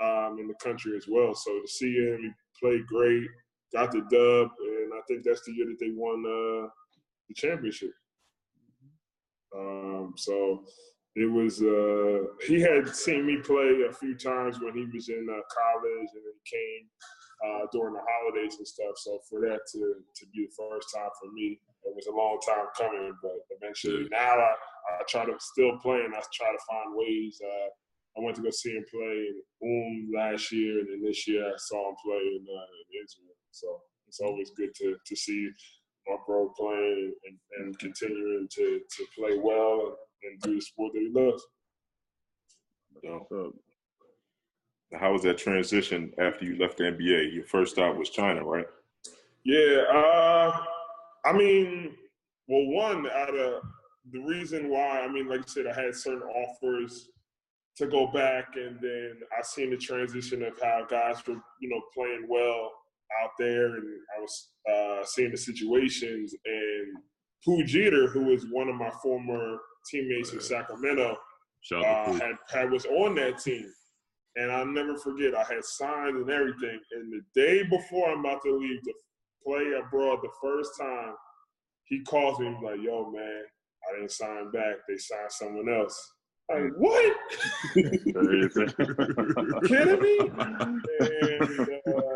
um, 0.00 0.38
in 0.38 0.48
the 0.48 0.54
country 0.62 0.96
as 0.96 1.06
well. 1.08 1.34
So 1.34 1.60
to 1.60 1.68
see 1.68 1.94
him, 1.94 2.20
he 2.22 2.30
played 2.62 2.86
great, 2.86 3.26
got 3.72 3.92
the 3.92 4.00
dub, 4.00 4.48
and 4.60 4.92
I 4.94 5.00
think 5.06 5.24
that's 5.24 5.44
the 5.44 5.52
year 5.52 5.66
that 5.66 5.78
they 5.78 5.90
won 5.94 6.24
uh, 6.24 6.68
the 7.28 7.34
championship. 7.34 7.92
Um, 9.56 10.14
so 10.16 10.64
it 11.16 11.30
was 11.30 11.62
uh, 11.62 12.26
he 12.46 12.60
had 12.60 12.88
seen 12.94 13.26
me 13.26 13.38
play 13.38 13.86
a 13.88 13.92
few 13.92 14.16
times 14.16 14.60
when 14.60 14.74
he 14.74 14.86
was 14.92 15.08
in 15.08 15.26
uh, 15.30 15.40
college, 15.46 16.10
and 16.14 16.24
then 16.26 16.38
came 16.44 16.84
uh, 17.46 17.66
during 17.72 17.94
the 17.94 18.02
holidays 18.02 18.56
and 18.58 18.66
stuff. 18.66 18.96
So 18.96 19.20
for 19.30 19.40
that 19.42 19.60
to 19.72 19.78
to 19.78 20.26
be 20.34 20.46
the 20.46 20.54
first 20.58 20.88
time 20.94 21.10
for 21.20 21.30
me, 21.32 21.60
it 21.84 21.94
was 21.94 22.06
a 22.06 22.16
long 22.16 22.38
time 22.46 22.66
coming. 22.76 23.14
But 23.22 23.38
eventually, 23.50 24.08
now 24.10 24.34
I, 24.34 24.54
I 24.98 25.02
try 25.08 25.24
to 25.24 25.34
still 25.38 25.78
play, 25.78 26.02
and 26.04 26.14
I 26.14 26.22
try 26.32 26.50
to 26.50 26.62
find 26.68 26.94
ways. 26.94 27.40
Uh, 27.44 27.70
I 28.16 28.22
went 28.22 28.36
to 28.36 28.42
go 28.42 28.50
see 28.50 28.70
him 28.70 28.84
play 28.90 29.26
in 29.26 29.42
Ulm 29.62 30.10
last 30.14 30.52
year, 30.52 30.78
and 30.80 30.88
then 30.88 31.02
this 31.02 31.26
year 31.26 31.46
I 31.46 31.54
saw 31.58 31.90
him 31.90 31.96
play 32.04 32.22
in, 32.22 32.46
uh, 32.46 32.70
in 32.78 33.02
Israel. 33.02 33.34
So 33.50 33.80
it's 34.08 34.20
always 34.20 34.50
good 34.56 34.74
to 34.82 34.96
to 35.04 35.16
see 35.16 35.48
my 36.06 36.16
bro 36.26 36.52
playing 36.56 37.12
and, 37.26 37.38
and 37.58 37.78
continuing 37.78 38.48
to 38.50 38.80
to 38.96 39.06
play 39.16 39.38
well 39.38 39.96
and, 40.22 40.40
do 40.40 40.54
the 40.56 40.60
sport 40.60 40.92
that 40.94 41.00
he 41.00 41.10
loves. 41.12 41.42
So, 43.02 43.52
how 44.98 45.12
was 45.12 45.22
that 45.22 45.38
transition 45.38 46.12
after 46.18 46.44
you 46.44 46.56
left 46.58 46.78
the 46.78 46.84
NBA? 46.84 47.34
Your 47.34 47.44
first 47.44 47.74
stop 47.74 47.96
was 47.96 48.10
China, 48.10 48.44
right? 48.44 48.66
Yeah, 49.44 49.82
uh, 49.92 50.56
I 51.24 51.32
mean, 51.32 51.94
well, 52.48 52.66
one 52.66 53.06
out 53.10 53.36
of 53.36 53.62
the 54.12 54.20
reason 54.20 54.70
why, 54.70 55.00
I 55.00 55.08
mean, 55.08 55.28
like 55.28 55.40
I 55.40 55.46
said, 55.46 55.66
I 55.66 55.74
had 55.74 55.94
certain 55.94 56.22
offers 56.22 57.08
to 57.76 57.86
go 57.86 58.06
back, 58.06 58.54
and 58.56 58.78
then 58.80 59.18
I 59.36 59.42
seen 59.42 59.70
the 59.70 59.76
transition 59.76 60.42
of 60.42 60.58
how 60.62 60.86
guys 60.88 61.26
were, 61.26 61.40
you 61.60 61.68
know, 61.68 61.82
playing 61.94 62.26
well 62.28 62.70
out 63.22 63.30
there, 63.38 63.76
and 63.76 63.84
I 64.16 64.20
was 64.20 64.50
uh, 64.70 65.04
seeing 65.04 65.30
the 65.30 65.36
situations. 65.36 66.34
And 66.44 66.96
Pooh 67.44 67.64
Jeter, 67.64 68.08
who 68.08 68.24
was 68.24 68.46
one 68.50 68.68
of 68.68 68.76
my 68.76 68.90
former 69.02 69.58
teammates 69.90 70.32
in 70.32 70.40
Sacramento, 70.40 71.16
uh, 71.72 72.12
had, 72.12 72.36
had 72.50 72.70
was 72.70 72.84
on 72.86 73.14
that 73.16 73.38
team. 73.38 73.70
And 74.36 74.50
I'll 74.50 74.66
never 74.66 74.96
forget, 74.96 75.34
I 75.34 75.44
had 75.44 75.64
signed 75.64 76.16
and 76.16 76.30
everything. 76.30 76.80
And 76.92 77.12
the 77.12 77.20
day 77.40 77.62
before 77.62 78.10
I'm 78.10 78.20
about 78.20 78.42
to 78.42 78.56
leave 78.56 78.82
to 78.82 78.92
play 79.46 79.72
abroad 79.78 80.18
the 80.22 80.30
first 80.42 80.72
time, 80.78 81.14
he 81.84 82.02
calls 82.02 82.40
me 82.40 82.56
like, 82.62 82.80
yo, 82.82 83.10
man, 83.10 83.42
I 83.88 83.96
didn't 83.96 84.10
sign 84.10 84.50
back. 84.50 84.76
They 84.88 84.96
signed 84.96 85.30
someone 85.30 85.68
else. 85.68 86.12
Like, 86.50 86.72
what? 86.76 87.14
kidding 87.74 88.00
me? 90.02 90.18
And 91.00 91.68
uh, 91.86 92.13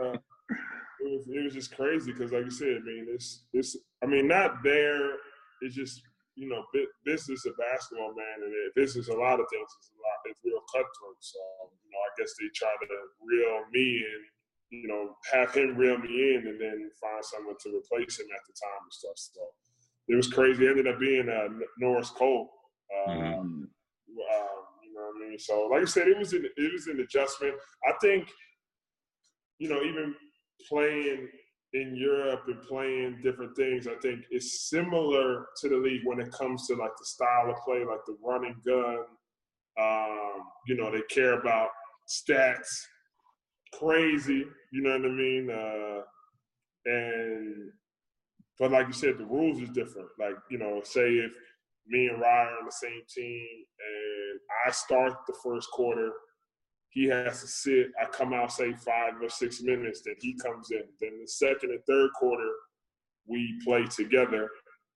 was 1.10 1.28
it 1.28 1.44
was 1.44 1.54
just 1.54 1.74
crazy 1.74 2.12
because, 2.12 2.32
like 2.32 2.44
you 2.44 2.50
said, 2.50 2.78
I 2.82 2.84
mean, 2.84 3.06
it's 3.10 3.44
it's 3.52 3.76
I 4.02 4.06
mean, 4.06 4.28
not 4.28 4.62
there. 4.62 5.14
It's 5.62 5.74
just 5.74 6.02
you 6.38 6.48
know, 6.48 6.62
business 7.04 7.44
of 7.46 7.58
basketball, 7.58 8.14
man, 8.14 8.46
and 8.46 8.54
business 8.76 9.08
a 9.08 9.12
lot 9.12 9.40
of 9.40 9.46
things 9.50 9.70
is 9.82 9.90
a 9.90 9.98
lot. 9.98 10.22
It's 10.30 10.38
real 10.44 10.62
cutthroat. 10.70 11.18
So 11.18 11.40
you 11.82 11.90
know, 11.90 11.98
I 11.98 12.10
guess 12.16 12.30
they 12.38 12.46
try 12.54 12.70
to 12.70 12.98
reel 13.20 13.66
me 13.72 14.06
in. 14.06 14.20
You 14.70 14.86
know, 14.86 15.16
have 15.32 15.52
him 15.52 15.76
reel 15.76 15.98
me 15.98 16.34
in, 16.34 16.46
and 16.46 16.60
then 16.60 16.90
find 17.00 17.24
someone 17.24 17.56
to 17.64 17.74
replace 17.74 18.20
him 18.20 18.26
at 18.30 18.44
the 18.46 18.54
time 18.54 18.82
and 18.84 18.92
stuff. 18.92 19.16
So 19.16 19.40
it 20.08 20.14
was 20.14 20.28
crazy. 20.28 20.64
It 20.64 20.70
ended 20.70 20.86
up 20.86 21.00
being 21.00 21.28
uh, 21.28 21.48
Norris 21.78 22.10
Cole. 22.10 22.50
Um, 22.94 23.16
mm-hmm. 23.16 23.34
um, 23.34 23.68
you 24.82 24.94
know 24.94 25.10
what 25.10 25.26
I 25.26 25.28
mean? 25.28 25.38
So, 25.38 25.68
like 25.70 25.82
I 25.82 25.86
said, 25.86 26.08
it 26.08 26.18
was 26.18 26.32
an, 26.32 26.48
it 26.56 26.72
was 26.72 26.86
an 26.86 27.00
adjustment. 27.00 27.54
I 27.84 27.92
think, 28.00 28.28
you 29.58 29.68
know, 29.68 29.82
even 29.82 30.14
playing 30.68 31.28
in 31.74 31.94
Europe 31.94 32.44
and 32.46 32.62
playing 32.62 33.20
different 33.22 33.54
things, 33.56 33.86
I 33.86 33.94
think 34.00 34.24
it's 34.30 34.68
similar 34.70 35.46
to 35.60 35.68
the 35.68 35.76
league 35.76 36.02
when 36.04 36.20
it 36.20 36.32
comes 36.32 36.66
to 36.66 36.74
like 36.74 36.96
the 36.98 37.04
style 37.04 37.50
of 37.50 37.56
play, 37.64 37.84
like 37.84 38.00
the 38.06 38.16
running 38.24 38.56
gun. 38.64 39.04
Um, 39.80 40.42
you 40.66 40.76
know, 40.76 40.90
they 40.90 41.02
care 41.10 41.38
about 41.38 41.68
stats, 42.08 42.68
crazy. 43.74 44.44
You 44.72 44.82
know 44.82 44.90
what 44.90 45.04
I 45.04 45.08
mean? 45.08 45.50
Uh, 45.50 46.02
and 46.86 47.70
but 48.58 48.72
like 48.72 48.88
you 48.88 48.92
said, 48.92 49.18
the 49.18 49.26
rules 49.26 49.60
is 49.60 49.68
different. 49.70 50.08
Like 50.18 50.34
you 50.50 50.58
know, 50.58 50.80
say 50.84 51.08
if 51.10 51.32
me 51.86 52.08
and 52.08 52.20
Ryan 52.20 52.48
are 52.48 52.58
on 52.58 52.64
the 52.66 52.72
same 52.72 53.02
team 53.14 53.46
and 53.80 54.40
I 54.66 54.70
start 54.72 55.14
the 55.26 55.34
first 55.42 55.68
quarter 55.70 56.10
he 56.90 57.06
has 57.06 57.40
to 57.42 57.46
sit. 57.46 57.88
I 58.00 58.06
come 58.06 58.32
out 58.32 58.52
say 58.52 58.72
five 58.72 59.14
or 59.22 59.28
six 59.28 59.62
minutes, 59.62 60.02
then 60.04 60.14
he 60.20 60.34
comes 60.34 60.70
in. 60.70 60.82
Then 61.00 61.20
the 61.20 61.28
second 61.28 61.70
and 61.70 61.84
third 61.86 62.10
quarter, 62.14 62.50
we 63.26 63.58
play 63.64 63.84
together, 63.84 64.48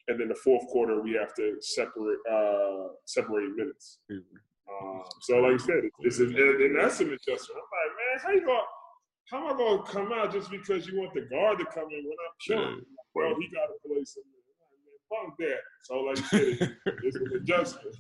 and 0.09 0.19
then 0.19 0.28
the 0.28 0.35
fourth 0.35 0.66
quarter 0.69 1.02
we 1.02 1.12
have 1.12 1.35
to 1.35 1.56
separate 1.60 2.19
uh, 2.31 2.89
separate 3.05 3.55
minutes. 3.56 3.98
Um, 4.10 5.02
so 5.20 5.40
like 5.40 5.55
I 5.55 5.64
said, 5.64 5.82
it's, 6.01 6.19
and, 6.19 6.35
and 6.35 6.78
that's 6.78 7.01
an 7.01 7.09
adjustment. 7.09 7.60
I'm 7.60 7.69
like, 7.73 7.93
man, 7.98 8.20
how 8.23 8.31
you 8.31 8.47
going? 8.47 8.60
How 9.31 9.48
am 9.48 9.55
I 9.55 9.56
going 9.56 9.85
to 9.85 9.93
come 9.93 10.12
out 10.12 10.32
just 10.32 10.51
because 10.51 10.86
you 10.86 10.98
want 10.98 11.14
the 11.14 11.23
guard 11.23 11.59
to 11.59 11.64
come 11.66 11.89
in 11.90 12.05
when 12.05 12.16
I'm 12.27 12.36
killing? 12.47 12.77
Yeah. 12.78 12.85
Well, 13.14 13.35
he 13.39 13.48
got 13.48 13.66
to 13.66 13.74
play 13.86 14.05
some. 14.05 14.24
Man, 15.10 15.28
fuck 15.28 15.39
that. 15.39 15.60
So 15.85 16.01
like 16.01 16.19
I 16.19 16.59
said, 16.59 16.77
it's 17.05 17.16
an 17.16 17.31
adjustment. 17.36 17.97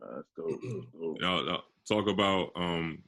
That's 0.00 0.28
dope. 0.36 0.60
dope. 0.60 1.20
No, 1.20 1.42
no 1.42 1.60
talk 1.88 2.08
about 2.08 2.50
um, 2.56 2.98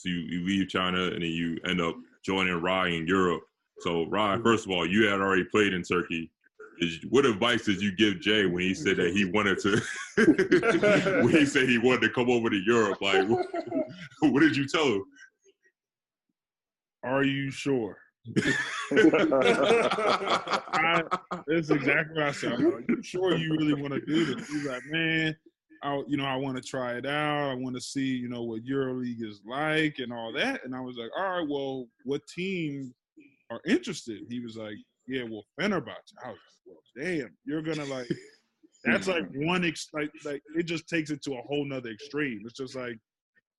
so 0.00 0.08
you, 0.08 0.16
you 0.16 0.44
leave 0.46 0.68
China 0.68 1.04
and 1.04 1.22
then 1.22 1.30
you 1.30 1.58
end 1.66 1.80
up 1.80 1.94
joining 2.24 2.54
Rai 2.54 2.96
in 2.96 3.06
Europe. 3.06 3.42
So 3.80 4.06
Rai, 4.06 4.36
mm-hmm. 4.36 4.44
first 4.44 4.64
of 4.66 4.72
all, 4.72 4.86
you 4.86 5.06
had 5.06 5.20
already 5.20 5.44
played 5.44 5.74
in 5.74 5.82
Turkey. 5.82 6.30
Is, 6.78 7.00
what 7.10 7.26
advice 7.26 7.66
did 7.66 7.82
you 7.82 7.94
give 7.94 8.20
Jay 8.20 8.46
when 8.46 8.62
he 8.62 8.72
said 8.72 8.96
that 8.96 9.12
he 9.12 9.26
wanted 9.26 9.58
to? 9.58 9.82
when 11.22 11.28
he 11.28 11.44
said 11.44 11.68
he 11.68 11.76
wanted 11.76 12.00
to 12.02 12.08
come 12.08 12.30
over 12.30 12.48
to 12.48 12.56
Europe, 12.64 13.02
like 13.02 13.28
what, 13.28 13.46
what 14.20 14.40
did 14.40 14.56
you 14.56 14.66
tell 14.66 14.86
him? 14.86 15.04
Are 17.02 17.22
you 17.22 17.50
sure? 17.50 17.98
I, 18.36 18.54
that's 21.46 21.70
exactly 21.70 22.16
what 22.16 22.26
I 22.26 22.32
said. 22.32 22.52
Are 22.52 22.84
you 22.88 23.02
sure 23.02 23.36
you 23.36 23.52
really 23.52 23.74
want 23.74 23.94
to 23.94 24.00
do 24.00 24.24
this? 24.24 24.48
He's 24.48 24.66
like, 24.66 24.82
man, 24.86 25.36
I, 25.82 26.02
you 26.06 26.16
know, 26.16 26.26
I 26.26 26.36
want 26.36 26.56
to 26.56 26.62
try 26.62 26.94
it 26.94 27.06
out. 27.06 27.50
I 27.50 27.54
want 27.54 27.74
to 27.74 27.80
see, 27.80 28.04
you 28.04 28.28
know, 28.28 28.42
what 28.42 28.64
EuroLeague 28.64 29.22
is 29.22 29.40
like 29.46 29.98
and 29.98 30.12
all 30.12 30.32
that. 30.34 30.64
And 30.64 30.74
I 30.74 30.80
was 30.80 30.96
like, 30.96 31.10
all 31.16 31.38
right, 31.38 31.48
well, 31.48 31.86
what 32.04 32.20
teams 32.26 32.92
are 33.50 33.60
interested? 33.66 34.22
He 34.28 34.40
was 34.40 34.56
like, 34.56 34.76
yeah, 35.06 35.22
well, 35.22 35.44
Fenerbahce. 35.58 36.12
I 36.24 36.28
was 36.28 36.38
like, 36.38 36.66
well, 36.66 36.82
damn, 36.96 37.30
you're 37.44 37.62
gonna 37.62 37.86
like, 37.86 38.08
that's 38.84 39.08
like 39.08 39.26
one 39.34 39.64
ex- 39.64 39.88
like 39.92 40.10
like 40.24 40.42
it 40.56 40.64
just 40.64 40.88
takes 40.88 41.10
it 41.10 41.22
to 41.22 41.34
a 41.34 41.42
whole 41.42 41.64
nother 41.64 41.90
extreme. 41.90 42.42
It's 42.44 42.58
just 42.58 42.76
like 42.76 42.98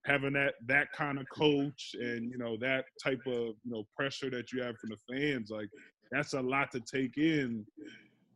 having 0.06 0.34
that 0.34 0.56
that 0.68 0.92
kind 0.94 1.20
of 1.20 1.26
coach 1.32 1.92
and 2.00 2.32
you 2.32 2.38
know 2.38 2.58
that 2.58 2.86
type 3.04 3.22
of 3.28 3.56
you 3.64 3.72
know 3.72 3.84
pressure 3.96 4.30
that 4.30 4.52
you 4.52 4.62
have 4.62 4.78
from 4.78 4.92
the 4.92 5.16
fans. 5.18 5.50
Like 5.52 5.70
that's 6.12 6.34
a 6.34 6.42
lot 6.42 6.72
to 6.72 6.80
take 6.80 7.18
in 7.18 7.66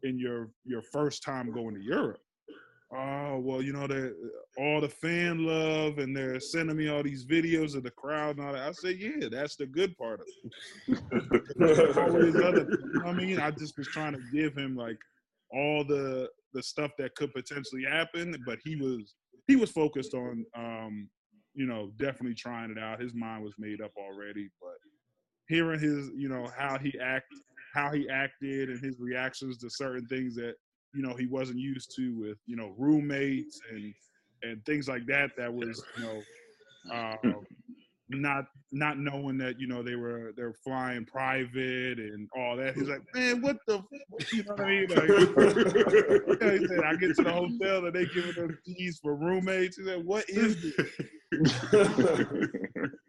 in 0.03 0.19
your 0.19 0.49
your 0.65 0.81
first 0.81 1.23
time 1.23 1.51
going 1.51 1.75
to 1.75 1.81
Europe 1.81 2.19
oh 2.95 3.39
well 3.39 3.61
you 3.61 3.73
know 3.73 3.87
that 3.87 4.15
all 4.57 4.81
the 4.81 4.89
fan 4.89 5.45
love 5.45 5.97
and 5.97 6.15
they're 6.15 6.39
sending 6.39 6.77
me 6.77 6.87
all 6.87 7.03
these 7.03 7.25
videos 7.25 7.75
of 7.75 7.83
the 7.83 7.91
crowd 7.91 8.37
and 8.37 8.45
all 8.45 8.53
that. 8.53 8.67
I 8.67 8.71
said 8.71 8.97
yeah 8.97 9.27
that's 9.29 9.55
the 9.55 9.65
good 9.65 9.97
part 9.97 10.21
of 10.21 10.27
it. 10.87 11.97
Always 11.97 12.35
other, 12.43 12.67
you 12.69 12.99
know 12.99 13.09
i 13.09 13.13
mean? 13.13 13.39
I 13.39 13.51
just 13.51 13.77
was 13.77 13.87
trying 13.87 14.13
to 14.13 14.21
give 14.33 14.55
him 14.55 14.75
like 14.75 14.97
all 15.51 15.83
the 15.83 16.29
the 16.53 16.63
stuff 16.63 16.91
that 16.97 17.15
could 17.15 17.33
potentially 17.33 17.83
happen 17.83 18.35
but 18.45 18.59
he 18.63 18.75
was 18.75 19.15
he 19.47 19.55
was 19.55 19.71
focused 19.71 20.13
on 20.13 20.45
um 20.57 21.09
you 21.53 21.65
know 21.65 21.91
definitely 21.97 22.35
trying 22.35 22.71
it 22.71 22.77
out. 22.77 23.01
His 23.01 23.13
mind 23.13 23.43
was 23.43 23.53
made 23.57 23.81
up 23.81 23.91
already 23.97 24.49
but 24.61 24.75
hearing 25.47 25.79
his 25.79 26.09
you 26.15 26.29
know 26.29 26.49
how 26.57 26.77
he 26.77 26.97
act 26.99 27.27
how 27.73 27.91
he 27.91 28.07
acted 28.09 28.69
and 28.69 28.83
his 28.83 28.95
reactions 28.99 29.57
to 29.57 29.69
certain 29.69 30.07
things 30.07 30.35
that 30.35 30.55
you 30.95 31.01
know 31.01 31.15
he 31.15 31.27
wasn't 31.27 31.59
used 31.59 31.93
to 31.95 32.17
with 32.17 32.37
you 32.45 32.55
know 32.55 32.73
roommates 32.77 33.59
and 33.71 33.93
and 34.43 34.65
things 34.65 34.87
like 34.87 35.05
that 35.07 35.31
that 35.37 35.53
was 35.53 35.83
you 35.97 36.03
know 36.03 36.21
um, 36.91 37.45
not 38.09 38.45
not 38.71 38.99
knowing 38.99 39.37
that 39.37 39.59
you 39.59 39.67
know 39.67 39.81
they 39.81 39.95
were 39.95 40.31
they're 40.35 40.53
flying 40.53 41.05
private 41.05 41.97
and 41.97 42.29
all 42.37 42.55
that. 42.57 42.75
He's 42.75 42.87
like, 42.89 43.01
man, 43.13 43.41
what 43.41 43.57
the, 43.67 43.81
you 44.31 44.43
know 44.43 44.53
what 44.53 44.61
I 44.61 44.69
mean? 44.69 44.87
Like, 44.89 45.07
he 46.59 46.67
said, 46.67 46.83
I 46.83 46.95
get 46.95 47.15
to 47.15 47.23
the 47.23 47.31
hotel 47.31 47.85
and 47.85 47.95
they 47.95 48.05
giving 48.05 48.51
us 48.51 48.55
keys 48.65 48.99
for 49.01 49.15
roommates. 49.15 49.77
He 49.77 49.85
said, 49.85 50.05
what 50.05 50.25
is 50.29 50.61
this? 50.61 50.91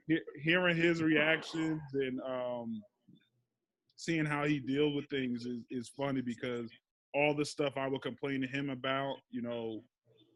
Hearing 0.43 0.77
his 0.77 1.03
reactions 1.03 1.83
and 1.95 2.21
um, 2.21 2.81
seeing 3.97 4.25
how 4.25 4.45
he 4.45 4.61
deals 4.61 4.95
with 4.95 5.09
things 5.09 5.45
is, 5.45 5.65
is 5.71 5.91
funny 5.97 6.21
because 6.21 6.71
all 7.15 7.35
the 7.35 7.45
stuff 7.45 7.75
I 7.77 7.89
would 7.89 8.03
complain 8.03 8.41
to 8.43 8.47
him 8.47 8.71
about, 8.71 9.17
you 9.31 9.43
know, 9.43 9.83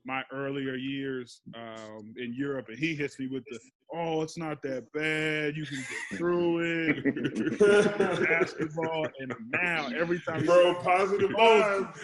my 0.05 0.23
earlier 0.33 0.77
years 0.77 1.43
um, 1.55 2.15
in 2.17 2.35
Europe, 2.35 2.67
and 2.69 2.79
he 2.79 2.95
hits 2.95 3.19
me 3.19 3.27
with 3.27 3.45
the, 3.51 3.59
"Oh, 3.93 4.23
it's 4.23 4.39
not 4.39 4.63
that 4.63 4.91
bad. 4.93 5.57
You 5.57 5.67
can 5.67 5.79
get 5.79 6.19
through 6.19 6.61
it." 6.63 7.59
basketball, 8.29 9.07
and 9.19 9.35
now 9.51 9.89
every 9.89 10.21
time, 10.21 10.47
bro, 10.47 10.75
positive 10.83 11.31
vibes. 11.31 11.95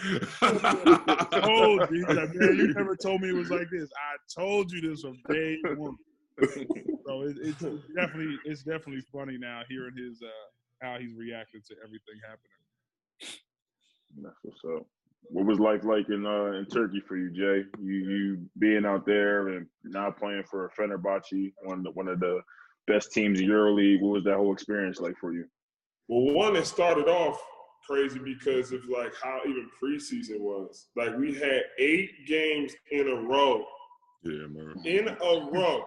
told 1.41 1.89
you, 1.91 2.05
like, 2.07 2.35
man, 2.35 2.55
you 2.55 2.73
never 2.75 2.95
told 2.95 3.21
me 3.21 3.29
it 3.29 3.35
was 3.35 3.49
like 3.49 3.67
this. 3.71 3.89
I 3.95 4.41
told 4.41 4.71
you 4.71 4.81
this 4.81 5.01
from 5.01 5.17
day 5.29 5.57
one. 5.75 5.97
so 7.07 7.21
it, 7.21 7.35
it's 7.41 7.61
definitely 7.95 8.37
it's 8.45 8.61
definitely 8.61 9.01
funny 9.11 9.37
now 9.39 9.61
hearing 9.67 9.95
his 9.97 10.21
uh, 10.21 10.85
how 10.85 10.99
he's 10.99 11.15
reacting 11.17 11.61
to 11.67 11.75
everything 11.83 12.19
happening. 12.21 12.56
That's 14.21 14.35
what's 14.43 14.61
up. 14.65 14.85
What 15.29 15.45
was 15.45 15.59
life 15.59 15.83
like 15.83 16.07
in 16.09 16.25
uh, 16.25 16.57
in 16.57 16.65
Turkey 16.71 17.01
for 17.07 17.17
you, 17.17 17.31
Jay? 17.31 17.65
You 17.81 17.93
you 17.93 18.49
being 18.59 18.85
out 18.85 19.05
there 19.05 19.49
and 19.49 19.67
now 19.83 20.11
playing 20.11 20.43
for 20.49 20.71
Fenerbahce, 20.77 21.53
one 21.63 21.79
of 21.79 21.83
the, 21.83 21.91
one 21.91 22.07
of 22.07 22.19
the 22.19 22.41
best 22.87 23.11
teams 23.11 23.41
in 23.41 23.47
EuroLeague. 23.47 24.01
What 24.01 24.13
was 24.13 24.23
that 24.23 24.37
whole 24.37 24.53
experience 24.53 24.99
like 24.99 25.15
for 25.19 25.33
you? 25.33 25.45
Well, 26.07 26.33
one, 26.33 26.55
it 26.55 26.65
started 26.65 27.07
off 27.07 27.41
crazy 27.85 28.19
because 28.19 28.71
of 28.71 28.81
like 28.89 29.13
how 29.21 29.39
even 29.45 29.69
preseason 29.81 30.39
was. 30.39 30.87
Like 30.95 31.17
we 31.17 31.33
had 31.33 31.63
eight 31.77 32.09
games 32.25 32.73
in 32.91 33.09
a 33.09 33.15
row. 33.15 33.65
Yeah, 34.23 34.47
man. 34.49 34.75
In 34.85 35.09
a 35.09 35.51
row 35.51 35.85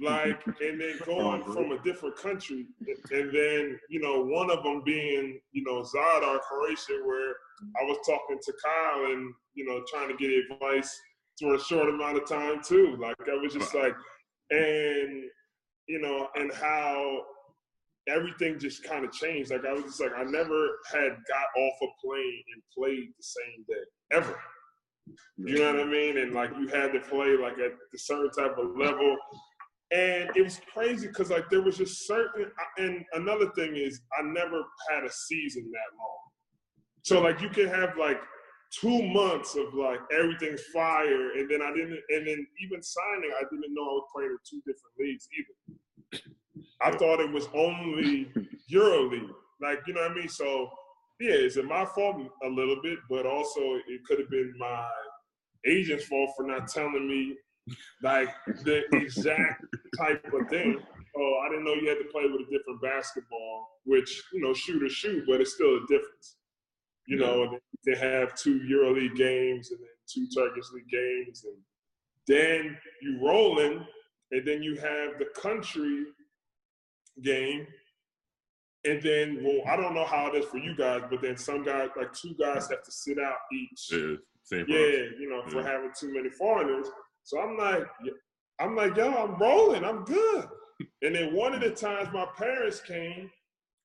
like, 0.00 0.44
and 0.46 0.80
then 0.80 0.98
going 1.04 1.42
from 1.44 1.72
a 1.72 1.82
different 1.82 2.16
country, 2.16 2.66
and 3.10 3.32
then 3.32 3.78
you 3.88 4.00
know 4.00 4.22
one 4.22 4.50
of 4.50 4.62
them 4.62 4.82
being 4.84 5.40
you 5.52 5.64
know 5.64 5.82
Zadar, 5.82 6.40
Croatia, 6.40 7.00
where 7.04 7.34
I 7.80 7.84
was 7.84 7.98
talking 8.06 8.38
to 8.42 8.52
Kyle 8.64 9.12
and 9.12 9.32
you 9.54 9.64
know 9.64 9.82
trying 9.92 10.08
to 10.08 10.16
get 10.16 10.30
advice 10.30 10.98
for 11.40 11.54
a 11.54 11.60
short 11.60 11.88
amount 11.88 12.18
of 12.18 12.28
time 12.28 12.62
too. 12.62 12.96
Like 13.00 13.16
I 13.30 13.34
was 13.34 13.52
just 13.52 13.74
like, 13.74 13.94
and 14.50 15.24
you 15.88 16.00
know, 16.00 16.28
and 16.34 16.52
how 16.52 17.22
everything 18.08 18.58
just 18.58 18.84
kind 18.84 19.04
of 19.04 19.12
changed. 19.12 19.50
Like 19.50 19.64
I 19.64 19.72
was 19.72 19.84
just 19.84 20.00
like, 20.00 20.12
I 20.16 20.24
never 20.24 20.68
had 20.92 21.16
got 21.28 21.60
off 21.62 21.74
a 21.82 21.86
plane 22.04 22.42
and 22.54 22.62
played 22.76 23.08
the 23.16 23.22
same 23.22 23.64
day 23.68 23.84
ever. 24.12 24.36
You 25.38 25.58
know 25.58 25.72
what 25.72 25.80
I 25.80 25.84
mean? 25.84 26.18
And 26.18 26.32
like 26.34 26.50
you 26.58 26.68
had 26.68 26.92
to 26.92 27.00
play 27.00 27.36
like 27.36 27.54
at 27.54 27.72
a 27.72 27.98
certain 27.98 28.30
type 28.30 28.58
of 28.58 28.76
level. 28.76 29.16
And 29.90 30.28
it 30.36 30.42
was 30.42 30.60
crazy 30.72 31.08
because 31.08 31.30
like 31.30 31.48
there 31.48 31.62
was 31.62 31.78
just 31.78 32.06
certain 32.06 32.50
and 32.76 33.04
another 33.14 33.50
thing 33.56 33.74
is 33.74 34.02
I 34.18 34.22
never 34.22 34.62
had 34.90 35.04
a 35.04 35.10
season 35.10 35.70
that 35.72 35.96
long. 35.96 36.18
So 37.04 37.22
like 37.22 37.40
you 37.40 37.48
can 37.48 37.68
have 37.68 37.96
like 37.96 38.20
two 38.70 39.02
months 39.08 39.56
of 39.56 39.72
like 39.72 40.00
everything's 40.12 40.62
fire 40.74 41.32
and 41.32 41.50
then 41.50 41.62
I 41.62 41.72
didn't 41.72 42.00
and 42.10 42.26
then 42.26 42.46
even 42.62 42.82
signing 42.82 43.30
I 43.34 43.44
didn't 43.50 43.72
know 43.74 43.82
I 43.82 43.94
was 43.94 44.08
playing 44.14 44.30
in 44.30 44.38
two 44.48 44.60
different 44.66 44.94
leagues 44.98 45.28
either. 45.38 45.78
I 46.82 46.90
thought 46.96 47.20
it 47.20 47.32
was 47.32 47.48
only 47.54 48.30
EuroLeague. 48.72 49.30
Like, 49.60 49.80
you 49.86 49.94
know 49.94 50.02
what 50.02 50.12
I 50.12 50.14
mean? 50.14 50.28
So 50.28 50.68
yeah, 51.18 51.32
is 51.32 51.56
it 51.56 51.64
my 51.64 51.86
fault 51.86 52.16
a 52.44 52.48
little 52.48 52.80
bit, 52.82 52.98
but 53.08 53.24
also 53.24 53.60
it 53.60 54.04
could 54.06 54.20
have 54.20 54.30
been 54.30 54.52
my 54.58 54.86
agent's 55.66 56.04
fault 56.04 56.30
for 56.36 56.46
not 56.46 56.68
telling 56.68 57.08
me 57.08 57.36
like 58.02 58.28
the 58.64 58.84
exact 58.92 59.64
type 59.98 60.24
of 60.32 60.48
thing. 60.48 60.80
Oh, 61.16 61.42
I 61.44 61.48
didn't 61.48 61.64
know 61.64 61.74
you 61.74 61.88
had 61.88 61.98
to 61.98 62.08
play 62.12 62.24
with 62.24 62.46
a 62.46 62.50
different 62.50 62.80
basketball, 62.82 63.68
which, 63.84 64.22
you 64.32 64.40
know, 64.40 64.54
shoot 64.54 64.82
or 64.82 64.88
shoot, 64.88 65.24
but 65.26 65.40
it's 65.40 65.54
still 65.54 65.76
a 65.76 65.80
difference. 65.88 66.36
You 67.06 67.16
know, 67.16 67.58
they 67.86 67.96
have 67.96 68.34
two 68.34 68.60
EuroLeague 68.60 69.16
games 69.16 69.70
and 69.70 69.80
then 69.80 69.88
two 70.06 70.26
Turkish 70.28 70.70
League 70.72 70.88
games, 70.90 71.44
and 71.44 71.56
then 72.26 72.76
you 73.00 73.18
rolling, 73.24 73.84
and 74.30 74.46
then 74.46 74.62
you 74.62 74.74
have 74.74 75.18
the 75.18 75.26
country 75.34 76.04
game, 77.22 77.66
and 78.84 79.02
then 79.02 79.40
well, 79.42 79.62
I 79.66 79.76
don't 79.76 79.94
know 79.94 80.04
how 80.04 80.30
it 80.30 80.36
is 80.36 80.44
for 80.46 80.58
you 80.58 80.76
guys, 80.76 81.02
but 81.10 81.22
then 81.22 81.38
some 81.38 81.64
guys, 81.64 81.88
like 81.96 82.12
two 82.12 82.34
guys, 82.38 82.68
have 82.68 82.84
to 82.84 82.92
sit 82.92 83.18
out 83.18 83.36
each. 83.52 83.88
Yeah, 83.90 84.16
same 84.44 84.66
Yeah, 84.68 85.08
you 85.18 85.28
know, 85.30 85.42
for 85.48 85.62
having 85.62 85.92
too 85.98 86.12
many 86.12 86.28
foreigners. 86.28 86.88
So 87.28 87.38
I'm 87.38 87.58
like, 87.58 87.84
I'm 88.58 88.74
like, 88.74 88.96
yo, 88.96 89.12
I'm 89.12 89.36
rolling, 89.36 89.84
I'm 89.84 90.02
good. 90.06 90.48
And 91.02 91.14
then 91.14 91.34
one 91.34 91.52
of 91.52 91.60
the 91.60 91.72
times 91.72 92.08
my 92.10 92.24
parents 92.38 92.80
came, 92.80 93.30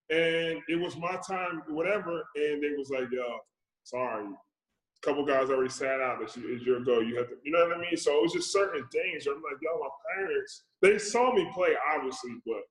and 0.10 0.62
it 0.70 0.80
was 0.80 0.96
my 0.96 1.20
time, 1.28 1.62
whatever, 1.68 2.24
and 2.36 2.64
they 2.64 2.72
was 2.78 2.90
like, 2.90 3.12
yo, 3.12 3.40
sorry, 3.84 4.28
a 4.28 5.06
couple 5.06 5.26
guys 5.26 5.50
already 5.50 5.70
sat 5.70 6.00
out. 6.00 6.22
It's, 6.22 6.38
it's 6.38 6.64
your 6.64 6.86
go. 6.86 7.02
You 7.02 7.18
have 7.18 7.28
to, 7.28 7.36
you 7.44 7.52
know 7.52 7.68
what 7.68 7.76
I 7.76 7.82
mean? 7.82 7.98
So 7.98 8.16
it 8.18 8.22
was 8.22 8.32
just 8.32 8.54
certain 8.54 8.88
things. 8.94 9.28
I'm 9.28 9.34
like, 9.34 9.60
yo, 9.62 9.78
my 9.78 9.90
parents, 10.16 10.64
they 10.82 10.98
saw 10.98 11.34
me 11.34 11.46
play, 11.54 11.72
obviously, 11.94 12.36
but 12.46 12.62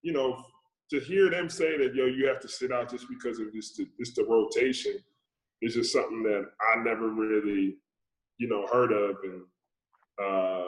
you 0.00 0.14
know, 0.14 0.42
to 0.88 0.98
hear 0.98 1.28
them 1.28 1.50
say 1.50 1.76
that, 1.76 1.94
yo, 1.94 2.06
you 2.06 2.26
have 2.26 2.40
to 2.40 2.48
sit 2.48 2.72
out 2.72 2.90
just 2.90 3.06
because 3.10 3.38
of 3.38 3.52
this, 3.52 3.78
this 3.98 4.14
the 4.14 4.24
rotation, 4.24 4.94
is 5.60 5.74
just 5.74 5.92
something 5.92 6.22
that 6.22 6.46
I 6.72 6.82
never 6.82 7.08
really, 7.08 7.76
you 8.38 8.48
know, 8.48 8.66
heard 8.72 8.92
of. 8.92 9.16
And 9.22 9.42
uh, 10.22 10.62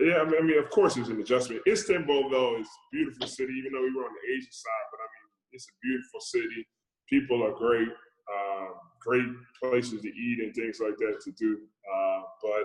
yeah, 0.00 0.18
I 0.20 0.24
mean, 0.24 0.34
I 0.40 0.42
mean, 0.42 0.58
of 0.58 0.70
course, 0.70 0.96
it 0.96 1.00
was 1.00 1.08
an 1.10 1.20
adjustment. 1.20 1.62
Istanbul, 1.68 2.30
though, 2.30 2.56
is 2.58 2.66
a 2.66 2.88
beautiful 2.92 3.26
city, 3.26 3.52
even 3.58 3.72
though 3.72 3.82
we 3.82 3.94
were 3.94 4.04
on 4.04 4.14
the 4.16 4.32
Asian 4.32 4.52
side. 4.52 4.86
But 4.90 4.98
I 5.00 5.06
mean, 5.06 5.30
it's 5.52 5.66
a 5.68 5.76
beautiful 5.82 6.20
city. 6.20 6.66
People 7.08 7.42
are 7.44 7.52
great. 7.52 7.88
Um, 7.88 8.74
great 9.00 9.26
places 9.62 10.02
to 10.02 10.08
eat 10.08 10.40
and 10.44 10.54
things 10.54 10.78
like 10.80 10.96
that 10.98 11.18
to 11.24 11.32
do. 11.32 11.58
Uh, 11.92 12.20
but 12.42 12.64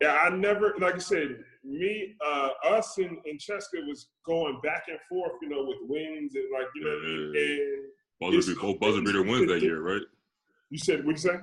yeah, 0.00 0.14
I 0.24 0.30
never, 0.30 0.74
like 0.80 0.94
I 0.94 0.98
said, 0.98 1.44
me, 1.62 2.14
uh, 2.24 2.48
us 2.66 2.98
and, 2.98 3.18
and 3.26 3.38
CSKA 3.38 3.86
was 3.86 4.08
going 4.26 4.58
back 4.62 4.84
and 4.88 4.98
forth, 5.08 5.32
you 5.42 5.48
know, 5.50 5.64
with 5.64 5.76
wins 5.82 6.34
and 6.34 6.44
like, 6.52 6.66
you 6.74 6.84
know 6.84 6.90
what 6.90 7.04
I 7.04 7.08
mean? 7.08 7.36
And 7.36 7.84
Buzzer 8.20 8.38
it's- 8.38 8.46
beat, 8.46 8.60
both 8.60 8.80
buzzer 8.80 9.02
beater 9.02 9.22
wins 9.22 9.48
that 9.48 9.62
year, 9.62 9.80
right? 9.80 10.02
you 10.70 10.78
said, 10.78 11.04
what'd 11.04 11.22
you 11.22 11.30
say? 11.30 11.36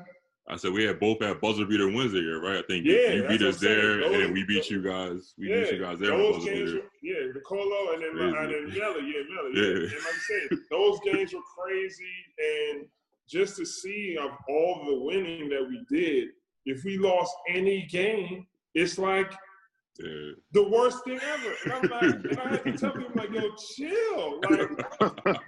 I 0.49 0.55
said 0.55 0.71
we 0.71 0.83
had 0.85 0.99
both 0.99 1.21
had 1.21 1.41
buzzer 1.41 1.65
beater 1.65 1.87
wins 1.87 2.13
that 2.13 2.21
year, 2.21 2.41
right? 2.41 2.57
I 2.57 2.67
think 2.67 2.85
Yeah, 2.85 3.11
you 3.11 3.27
beat 3.27 3.41
us 3.41 3.55
I'm 3.55 3.59
saying. 3.61 3.99
there, 3.99 4.21
and 4.23 4.33
we 4.33 4.45
beat 4.45 4.69
you 4.69 4.81
guys. 4.81 5.33
We 5.37 5.49
yeah, 5.49 5.63
beat 5.63 5.73
you 5.73 5.79
guys 5.81 5.99
there 5.99 6.11
those 6.17 6.37
buzzer 6.37 6.51
games 6.51 6.71
beater. 6.71 6.83
were, 6.83 6.89
yeah, 7.03 7.31
the 7.33 7.41
Colo 7.41 7.93
and 7.93 8.01
then, 8.03 8.11
and 8.11 8.53
then 8.53 8.63
Crazy. 8.63 8.79
Yeah, 8.79 8.85
Miller, 8.93 9.01
Yeah. 9.01 9.61
yeah. 9.63 9.75
And 9.75 9.91
like 9.91 10.01
I 10.05 10.47
said, 10.49 10.57
those 10.71 10.99
games 11.03 11.33
were 11.33 11.41
crazy. 11.57 12.05
And 12.39 12.85
just 13.27 13.57
to 13.57 13.65
see 13.65 14.17
of 14.21 14.31
all 14.49 14.85
the 14.87 14.99
winning 15.03 15.49
that 15.49 15.67
we 15.67 15.83
did, 15.89 16.29
if 16.65 16.83
we 16.85 16.97
lost 16.97 17.35
any 17.49 17.85
game, 17.87 18.47
it's 18.73 18.97
like 18.97 19.33
Yeah. 19.99 20.31
the 20.53 20.63
worst 20.69 21.03
thing 21.03 21.19
ever. 21.21 21.53
And 21.65 21.73
I'm 21.73 21.81
like, 21.89 22.01
and 22.31 22.39
I 22.39 22.47
had 22.51 22.63
to 22.63 22.77
tell 22.77 22.91
people 22.91 23.11
like, 23.15 23.31
yo, 23.31 23.49
chill. 23.75 24.39
Like, 24.49 24.69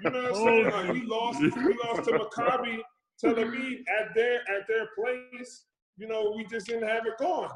you 0.02 0.10
know 0.12 0.24
what 0.24 0.36
I'm 0.36 0.36
saying? 0.44 0.72
Like 0.72 0.94
we 0.94 1.06
lost, 1.06 1.40
we 1.42 1.78
lost 1.86 2.04
to 2.10 2.12
Maccabi 2.20 2.80
Tel 3.20 3.36
Aviv 3.36 3.80
at 4.00 4.16
their 4.16 4.36
at 4.36 4.68
their 4.68 4.88
place. 4.98 5.66
You 5.98 6.08
know, 6.08 6.34
we 6.36 6.46
just 6.46 6.68
didn't 6.68 6.88
have 6.88 7.06
it 7.06 7.18
going. 7.20 7.50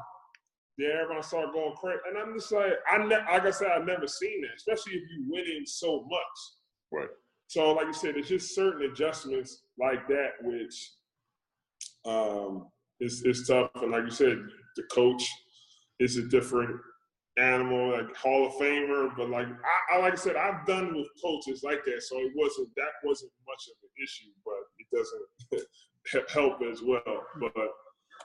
Yeah, 0.76 1.00
everyone 1.02 1.22
started 1.22 1.52
going 1.52 1.74
crazy, 1.76 2.00
and 2.08 2.18
I'm 2.18 2.34
just 2.34 2.50
like, 2.50 2.72
I 2.90 2.98
ne- 2.98 3.14
like 3.14 3.44
I 3.44 3.50
said, 3.50 3.68
I've 3.68 3.86
never 3.86 4.08
seen 4.08 4.42
that, 4.42 4.56
especially 4.56 4.94
if 4.94 5.02
you 5.10 5.26
winning 5.28 5.62
so 5.66 6.04
much. 6.08 6.38
Right. 6.92 7.08
So, 7.46 7.72
like 7.72 7.86
you 7.86 7.92
said, 7.92 8.16
it's 8.16 8.28
just 8.28 8.54
certain 8.54 8.90
adjustments 8.90 9.62
like 9.78 10.08
that, 10.08 10.30
which 10.42 10.92
um, 12.04 12.68
is 13.00 13.22
is 13.22 13.46
tough. 13.46 13.70
And 13.76 13.92
like 13.92 14.04
you 14.04 14.10
said, 14.10 14.38
the 14.76 14.82
coach 14.92 15.26
is 16.00 16.16
a 16.16 16.22
different 16.28 16.80
animal, 17.38 17.92
like 17.92 18.14
Hall 18.16 18.46
of 18.46 18.54
Famer. 18.54 19.10
But 19.16 19.30
like 19.30 19.48
I, 19.48 19.96
I 19.96 20.00
like 20.00 20.14
I 20.14 20.16
said, 20.16 20.36
I've 20.36 20.66
done 20.66 20.94
with 20.94 21.08
coaches 21.22 21.62
like 21.62 21.84
that, 21.84 22.02
so 22.02 22.18
it 22.18 22.32
wasn't 22.34 22.68
that 22.76 22.92
wasn't 23.02 23.32
much 23.46 23.68
of 23.68 23.76
an 23.82 23.90
issue, 24.02 24.30
but 24.44 24.60
it 24.78 24.86
doesn't 26.10 26.30
help 26.30 26.62
as 26.70 26.82
well. 26.82 27.24
But 27.40 27.52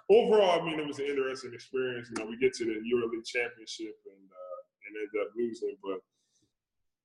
overall, 0.09 0.61
I 0.61 0.65
mean, 0.65 0.79
it 0.79 0.87
was 0.87 0.99
an 0.99 1.05
interesting 1.05 1.53
experience. 1.53 2.09
You 2.09 2.23
know, 2.23 2.29
we 2.29 2.37
get 2.37 2.53
to 2.55 2.65
the 2.65 2.73
EuroLeague 2.73 3.25
championship 3.25 3.95
and 4.05 4.29
uh, 4.29 4.59
and 4.87 4.95
end 4.97 5.25
up 5.25 5.31
losing, 5.37 5.75
but 5.83 5.99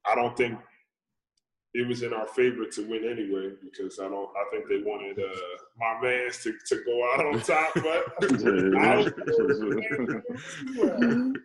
I 0.07 0.15
don't 0.15 0.37
think 0.37 0.59
it 1.75 1.87
was 1.89 2.03
in 2.03 2.13
our 2.13 2.27
favor 2.29 2.65
to 2.65 2.89
win 2.89 3.05
anyway 3.05 3.51
because 3.63 3.99
I 3.99 4.09
don't. 4.09 4.31
I 4.37 4.45
think 4.51 4.69
they 4.69 4.79
wanted 4.89 5.19
uh, 5.19 5.35
my 5.79 6.01
man's 6.01 6.39
to, 6.45 6.55
to 6.69 6.85
go 6.85 7.13
out 7.13 7.27
on 7.27 7.41
top, 7.41 7.75
but 7.75 8.15
I 8.79 8.97
was 8.97 9.13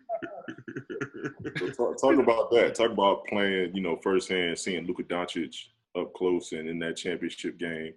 So 1.58 1.70
talk, 1.70 2.00
talk 2.00 2.18
about 2.18 2.50
that. 2.52 2.74
Talk 2.74 2.92
about 2.92 3.26
playing, 3.26 3.74
you 3.74 3.82
know, 3.82 3.96
firsthand, 4.02 4.58
seeing 4.58 4.86
Luka 4.86 5.02
Doncic 5.02 5.54
up 5.98 6.12
close 6.14 6.52
and 6.52 6.68
in 6.68 6.78
that 6.78 6.96
championship 6.96 7.58
game. 7.58 7.92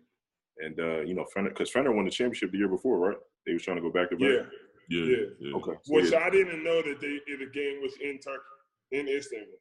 And 0.57 0.79
uh, 0.79 1.01
you 1.01 1.13
know, 1.13 1.25
because 1.35 1.71
Fener 1.71 1.93
won 1.93 2.05
the 2.05 2.11
championship 2.11 2.51
the 2.51 2.57
year 2.57 2.67
before, 2.67 2.97
right? 2.97 3.17
They 3.45 3.53
was 3.53 3.63
trying 3.63 3.77
to 3.77 3.81
go 3.81 3.91
back 3.91 4.09
to 4.09 4.15
back. 4.15 4.27
yeah. 4.27 4.41
Yeah. 4.89 5.05
Yeah. 5.05 5.25
yeah. 5.39 5.55
Okay. 5.55 5.71
Which 5.87 6.11
yeah, 6.11 6.19
I 6.19 6.29
didn't 6.29 6.63
know 6.63 6.81
that 6.81 6.99
they 6.99 7.19
the 7.27 7.49
game 7.51 7.81
was 7.81 7.93
in 8.01 8.19
Turkey, 8.19 8.43
in 8.91 9.07
Istanbul. 9.07 9.57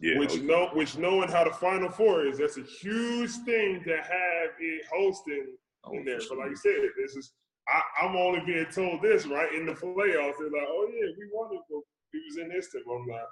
Yeah, 0.00 0.18
which 0.18 0.32
okay. 0.32 0.42
know 0.42 0.70
which 0.72 0.96
knowing 0.96 1.28
how 1.28 1.44
the 1.44 1.50
Final 1.50 1.90
Four 1.90 2.26
is, 2.26 2.38
that's 2.38 2.56
a 2.58 2.62
huge 2.62 3.30
thing 3.44 3.82
to 3.84 3.96
have 3.96 4.50
it 4.58 4.82
hosting 4.92 5.46
Oh, 5.84 5.92
in 5.94 6.04
there. 6.04 6.20
for 6.20 6.36
But 6.36 6.38
like 6.38 6.56
sure. 6.62 6.72
you 6.72 6.82
said, 6.82 6.90
this 7.02 7.16
is 7.16 7.32
I, 7.68 7.80
I'm 8.02 8.16
only 8.16 8.40
being 8.44 8.66
told 8.66 9.00
this 9.02 9.26
right 9.26 9.52
in 9.54 9.66
the 9.66 9.72
playoffs. 9.72 10.34
They're 10.38 10.50
like, 10.50 10.68
oh 10.68 10.88
yeah, 10.92 11.06
we 11.18 11.28
won 11.32 11.54
it, 11.54 11.60
but 11.70 11.80
we 12.12 12.20
was 12.26 12.36
in 12.38 12.48
this 12.48 12.66
Istanbul. 12.66 12.96
I'm 12.96 13.06
like, 13.08 13.28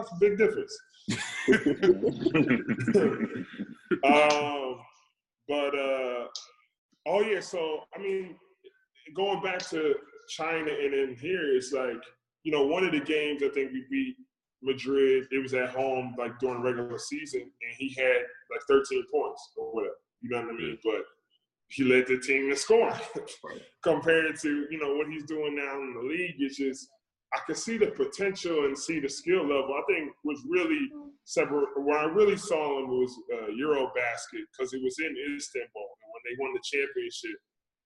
it's 0.00 0.12
a 0.12 0.16
big 0.18 0.36
difference. 0.38 0.76
um, 4.04 4.80
but 5.48 5.74
uh, 5.78 6.26
oh 7.06 7.20
yeah, 7.22 7.40
so 7.40 7.84
I 7.94 7.98
mean, 7.98 8.36
going 9.14 9.40
back 9.42 9.58
to 9.70 9.94
China 10.30 10.70
and 10.70 10.92
then 10.92 11.14
here, 11.18 11.54
it's 11.54 11.72
like 11.72 12.02
you 12.42 12.52
know 12.52 12.66
one 12.66 12.84
of 12.84 12.92
the 12.92 13.00
games 13.00 13.42
I 13.42 13.48
think 13.50 13.72
we 13.72 13.84
beat 13.90 14.16
Madrid. 14.62 15.26
It 15.30 15.42
was 15.42 15.54
at 15.54 15.70
home 15.70 16.14
like 16.18 16.38
during 16.38 16.62
regular 16.62 16.98
season, 16.98 17.42
and 17.42 17.74
he 17.76 17.94
had 17.96 18.22
like 18.50 18.62
13 18.68 19.04
points 19.12 19.50
or 19.56 19.74
whatever. 19.74 19.94
You 20.20 20.30
know 20.30 20.42
what 20.42 20.54
I 20.54 20.56
mean? 20.56 20.78
But 20.84 21.02
he 21.68 21.84
led 21.84 22.06
the 22.06 22.18
team 22.18 22.50
in 22.50 22.56
scoring 22.56 22.94
compared 23.82 24.38
to 24.40 24.66
you 24.70 24.78
know 24.78 24.94
what 24.94 25.08
he's 25.08 25.24
doing 25.24 25.56
now 25.56 25.74
in 25.74 25.94
the 25.94 26.08
league. 26.08 26.36
It's 26.38 26.56
just 26.56 26.88
I 27.34 27.40
can 27.46 27.54
see 27.54 27.76
the 27.76 27.88
potential 27.88 28.64
and 28.64 28.76
see 28.76 29.00
the 29.00 29.08
skill 29.08 29.42
level. 29.42 29.74
I 29.74 29.92
think 29.92 30.10
was 30.24 30.42
really 30.48 30.88
separate. 31.24 31.68
Where 31.76 31.98
I 31.98 32.04
really 32.04 32.36
saw 32.36 32.80
him 32.80 32.88
was 32.88 33.14
uh, 33.34 33.50
Eurobasket 33.52 34.44
because 34.52 34.72
it 34.72 34.82
was 34.82 34.96
in 34.98 35.14
Istanbul. 35.36 35.88
And 36.02 36.10
when 36.12 36.22
they 36.24 36.36
won 36.40 36.54
the 36.54 36.60
championship, 36.64 37.38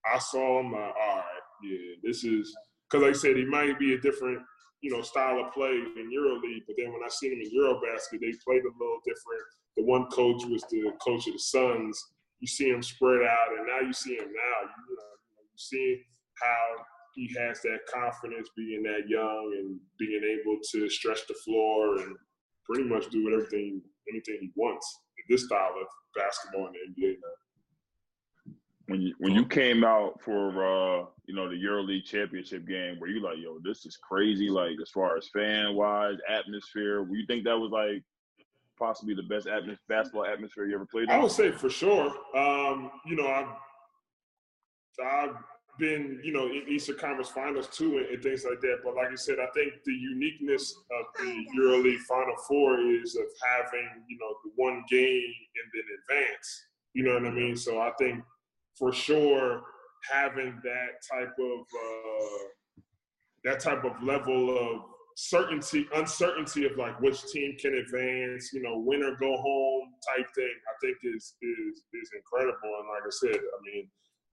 I 0.06 0.18
saw 0.18 0.60
him. 0.60 0.74
Uh, 0.74 0.78
all 0.78 1.16
right, 1.16 1.24
yeah, 1.64 1.96
this 2.04 2.24
is 2.24 2.54
because 2.88 3.02
like 3.02 3.14
I 3.14 3.18
said, 3.18 3.36
he 3.36 3.44
might 3.44 3.78
be 3.78 3.94
a 3.94 4.00
different 4.00 4.42
you 4.82 4.90
know 4.90 5.00
style 5.02 5.40
of 5.40 5.52
play 5.52 5.70
in 5.70 6.10
EuroLeague. 6.10 6.66
But 6.66 6.76
then 6.76 6.92
when 6.92 7.02
I 7.04 7.08
seen 7.08 7.32
him 7.32 7.40
in 7.40 7.50
Eurobasket, 7.50 8.20
they 8.20 8.34
played 8.44 8.62
a 8.62 8.74
little 8.78 9.00
different. 9.04 9.46
The 9.76 9.84
one 9.84 10.06
coach 10.06 10.44
was 10.44 10.62
the 10.70 10.92
coach 11.02 11.26
of 11.26 11.32
the 11.32 11.38
Suns. 11.38 12.02
You 12.40 12.48
see 12.48 12.68
him 12.68 12.82
spread 12.82 13.22
out, 13.22 13.56
and 13.56 13.66
now 13.66 13.80
you 13.80 13.92
see 13.92 14.16
him 14.16 14.26
now. 14.26 14.68
You 14.88 14.96
know, 14.96 15.42
you 15.52 15.56
see 15.56 16.02
how 16.42 16.84
he 17.14 17.34
has 17.38 17.60
that 17.62 17.80
confidence 17.92 18.48
being 18.56 18.82
that 18.82 19.08
young 19.08 19.54
and 19.58 19.78
being 19.98 20.22
able 20.24 20.58
to 20.72 20.88
stretch 20.88 21.26
the 21.28 21.34
floor 21.44 21.98
and 21.98 22.16
pretty 22.64 22.84
much 22.84 23.10
do 23.10 23.32
everything 23.32 23.82
anything 24.08 24.38
he 24.40 24.50
wants 24.56 25.00
in 25.18 25.24
this 25.34 25.46
style 25.46 25.74
of 25.80 25.86
basketball 26.14 26.66
in 26.66 26.72
the 26.72 27.02
NBA 27.02 27.14
now. 27.22 27.36
When 28.92 29.00
you 29.00 29.14
when 29.20 29.32
you 29.32 29.46
came 29.46 29.84
out 29.84 30.20
for 30.20 30.48
uh 30.50 31.06
you 31.24 31.34
know 31.34 31.48
the 31.48 31.56
EuroLeague 31.56 32.04
championship 32.04 32.66
game, 32.68 33.00
were 33.00 33.08
you 33.08 33.22
like, 33.22 33.38
yo, 33.38 33.58
this 33.64 33.86
is 33.86 33.96
crazy? 33.96 34.50
Like 34.50 34.76
as 34.82 34.90
far 34.90 35.16
as 35.16 35.30
fan 35.32 35.74
wise, 35.74 36.18
atmosphere, 36.28 37.02
were 37.02 37.16
you 37.16 37.26
think 37.26 37.44
that 37.44 37.58
was 37.58 37.70
like 37.70 38.02
possibly 38.78 39.14
the 39.14 39.22
best 39.22 39.46
atmos- 39.46 39.78
basketball 39.88 40.26
atmosphere 40.26 40.66
you 40.66 40.74
ever 40.74 40.84
played 40.84 41.04
in? 41.04 41.10
I 41.10 41.18
would 41.18 41.32
say 41.32 41.52
for 41.52 41.70
sure. 41.70 42.08
Um, 42.36 42.90
you 43.06 43.16
know, 43.16 43.28
I've 43.28 43.46
I've 45.02 45.36
been, 45.78 46.20
you 46.22 46.34
know, 46.34 46.48
in 46.48 46.64
Eastern 46.68 46.98
Conference 46.98 47.30
Finals 47.30 47.68
too, 47.68 47.96
and, 47.96 48.06
and 48.08 48.22
things 48.22 48.44
like 48.44 48.60
that. 48.60 48.80
But 48.84 48.94
like 48.94 49.08
I 49.10 49.14
said, 49.14 49.38
I 49.40 49.48
think 49.54 49.72
the 49.86 49.92
uniqueness 49.94 50.74
of 51.00 51.06
the 51.18 51.46
EuroLeague 51.58 52.00
Final 52.00 52.36
Four 52.46 52.78
is 52.78 53.16
of 53.16 53.24
having, 53.56 53.88
you 54.06 54.18
know, 54.18 54.34
the 54.44 54.50
one 54.56 54.84
game 54.90 55.32
and 55.56 55.66
then 55.72 55.84
advance. 56.26 56.66
You 56.92 57.04
know 57.04 57.14
what 57.14 57.24
I 57.24 57.30
mean? 57.30 57.56
So 57.56 57.80
I 57.80 57.90
think 57.98 58.22
for 58.82 58.92
sure 58.92 59.62
having 60.10 60.60
that 60.64 60.90
type 61.08 61.32
of 61.38 61.60
uh, 61.60 62.82
that 63.44 63.60
type 63.60 63.84
of 63.84 63.92
level 64.02 64.58
of 64.58 64.82
certainty, 65.16 65.86
uncertainty 65.94 66.66
of 66.66 66.76
like 66.76 67.00
which 67.00 67.22
team 67.26 67.54
can 67.60 67.74
advance, 67.74 68.50
you 68.52 68.60
know, 68.60 68.78
win 68.78 69.04
or 69.04 69.14
go 69.14 69.36
home 69.36 69.88
type 70.08 70.26
thing, 70.34 70.56
I 70.66 70.74
think 70.80 70.96
is 71.04 71.34
is 71.42 71.84
is 71.94 72.10
incredible. 72.16 72.74
And 72.80 72.88
like 72.88 73.06
I 73.06 73.10
said, 73.10 73.36
I 73.36 73.58
mean, 73.62 73.88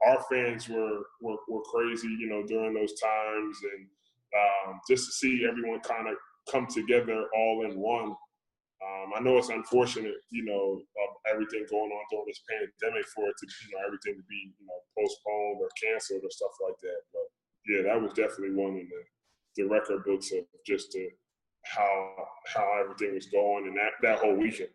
our 0.07 0.25
fans 0.31 0.67
were 0.67 0.97
were, 1.21 1.37
were 1.47 1.61
crazy, 1.71 2.07
you 2.07 2.27
know, 2.27 2.43
during 2.47 2.73
those 2.73 2.99
times, 2.99 3.57
and 3.73 3.87
um, 4.35 4.79
just 4.89 5.05
to 5.05 5.11
see 5.11 5.45
everyone 5.47 5.81
kind 5.81 6.07
of 6.07 6.15
come 6.51 6.65
together 6.65 7.23
all 7.35 7.65
in 7.69 7.79
one. 7.79 8.15
Um, 8.79 9.11
I 9.15 9.19
know 9.19 9.37
it's 9.37 9.49
unfortunate, 9.49 10.15
you 10.31 10.45
know, 10.45 10.81
everything 11.29 11.65
going 11.69 11.91
on 11.91 12.05
during 12.09 12.25
this 12.27 12.41
pandemic 12.47 13.05
for 13.13 13.27
it 13.27 13.35
to, 13.37 13.45
you 13.45 13.75
know, 13.75 13.85
everything 13.85 14.15
to 14.15 14.25
be, 14.29 14.55
you 14.55 14.65
know, 14.65 14.79
postponed 14.97 15.59
or 15.61 15.69
canceled 15.75 16.23
or 16.23 16.31
stuff 16.31 16.55
like 16.63 16.79
that. 16.81 17.01
But 17.11 17.27
yeah, 17.67 17.81
that 17.83 18.01
was 18.01 18.13
definitely 18.13 18.55
one 18.55 18.79
in 18.79 18.87
the, 18.87 19.63
the 19.63 19.69
record 19.69 20.05
books 20.05 20.31
of 20.31 20.45
just 20.65 20.91
the, 20.91 21.09
how 21.65 22.13
how 22.47 22.79
everything 22.81 23.13
was 23.13 23.27
going 23.27 23.67
and 23.67 23.75
that 23.77 23.91
that 24.01 24.19
whole 24.19 24.35
weekend. 24.35 24.69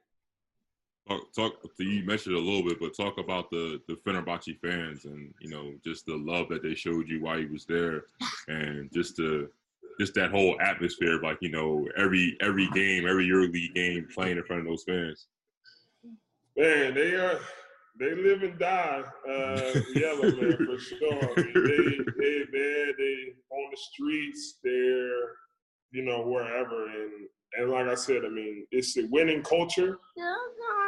Talk, 1.09 1.33
talk 1.35 1.53
you 1.79 2.03
mentioned 2.05 2.35
a 2.35 2.39
little 2.39 2.63
bit, 2.63 2.81
but 2.81 2.97
talk 2.97 3.19
about 3.19 3.51
the 3.51 3.81
the 3.89 3.95
Fenerbahce 4.07 4.59
fans 4.61 5.05
and 5.05 5.33
you 5.41 5.51
know 5.51 5.73
just 5.85 6.07
the 6.07 6.17
love 6.17 6.49
that 6.49 6.63
they 6.63 6.75
showed 6.75 7.09
you 7.09 7.23
while 7.23 7.39
you 7.39 7.53
was 7.53 7.67
there, 7.67 8.05
and 8.49 8.93
just 8.93 9.17
the 9.17 9.51
just 9.99 10.15
that 10.15 10.31
whole 10.31 10.57
atmosphere, 10.61 11.17
of 11.17 11.23
like 11.23 11.39
you 11.41 11.51
know 11.51 11.87
every 11.97 12.37
every 12.41 12.69
game, 12.71 13.07
every 13.07 13.27
EuroLeague 13.29 13.75
game, 13.75 14.09
playing 14.13 14.39
in 14.39 14.45
front 14.45 14.63
of 14.63 14.67
those 14.67 14.85
fans. 14.85 15.27
Man, 16.57 16.95
they 16.95 17.15
are 17.15 17.39
they 17.99 18.15
live 18.15 18.43
and 18.43 18.59
die 18.59 19.05
uh, 19.29 19.81
yellow 19.95 20.31
man 20.31 20.57
for 20.67 20.79
sure. 20.79 21.33
I 21.37 21.41
mean, 21.41 21.53
they 21.55 22.13
they 22.19 22.45
there, 22.53 22.93
they 22.99 23.35
on 23.51 23.71
the 23.71 23.77
streets, 23.77 24.59
they're 24.63 25.37
you 25.93 26.05
know 26.05 26.23
wherever, 26.23 26.87
and 26.87 27.29
and 27.59 27.71
like 27.71 27.87
I 27.87 27.95
said, 27.95 28.25
I 28.25 28.29
mean 28.29 28.67
it's 28.71 28.97
a 28.97 29.07
winning 29.11 29.43
culture. 29.43 29.99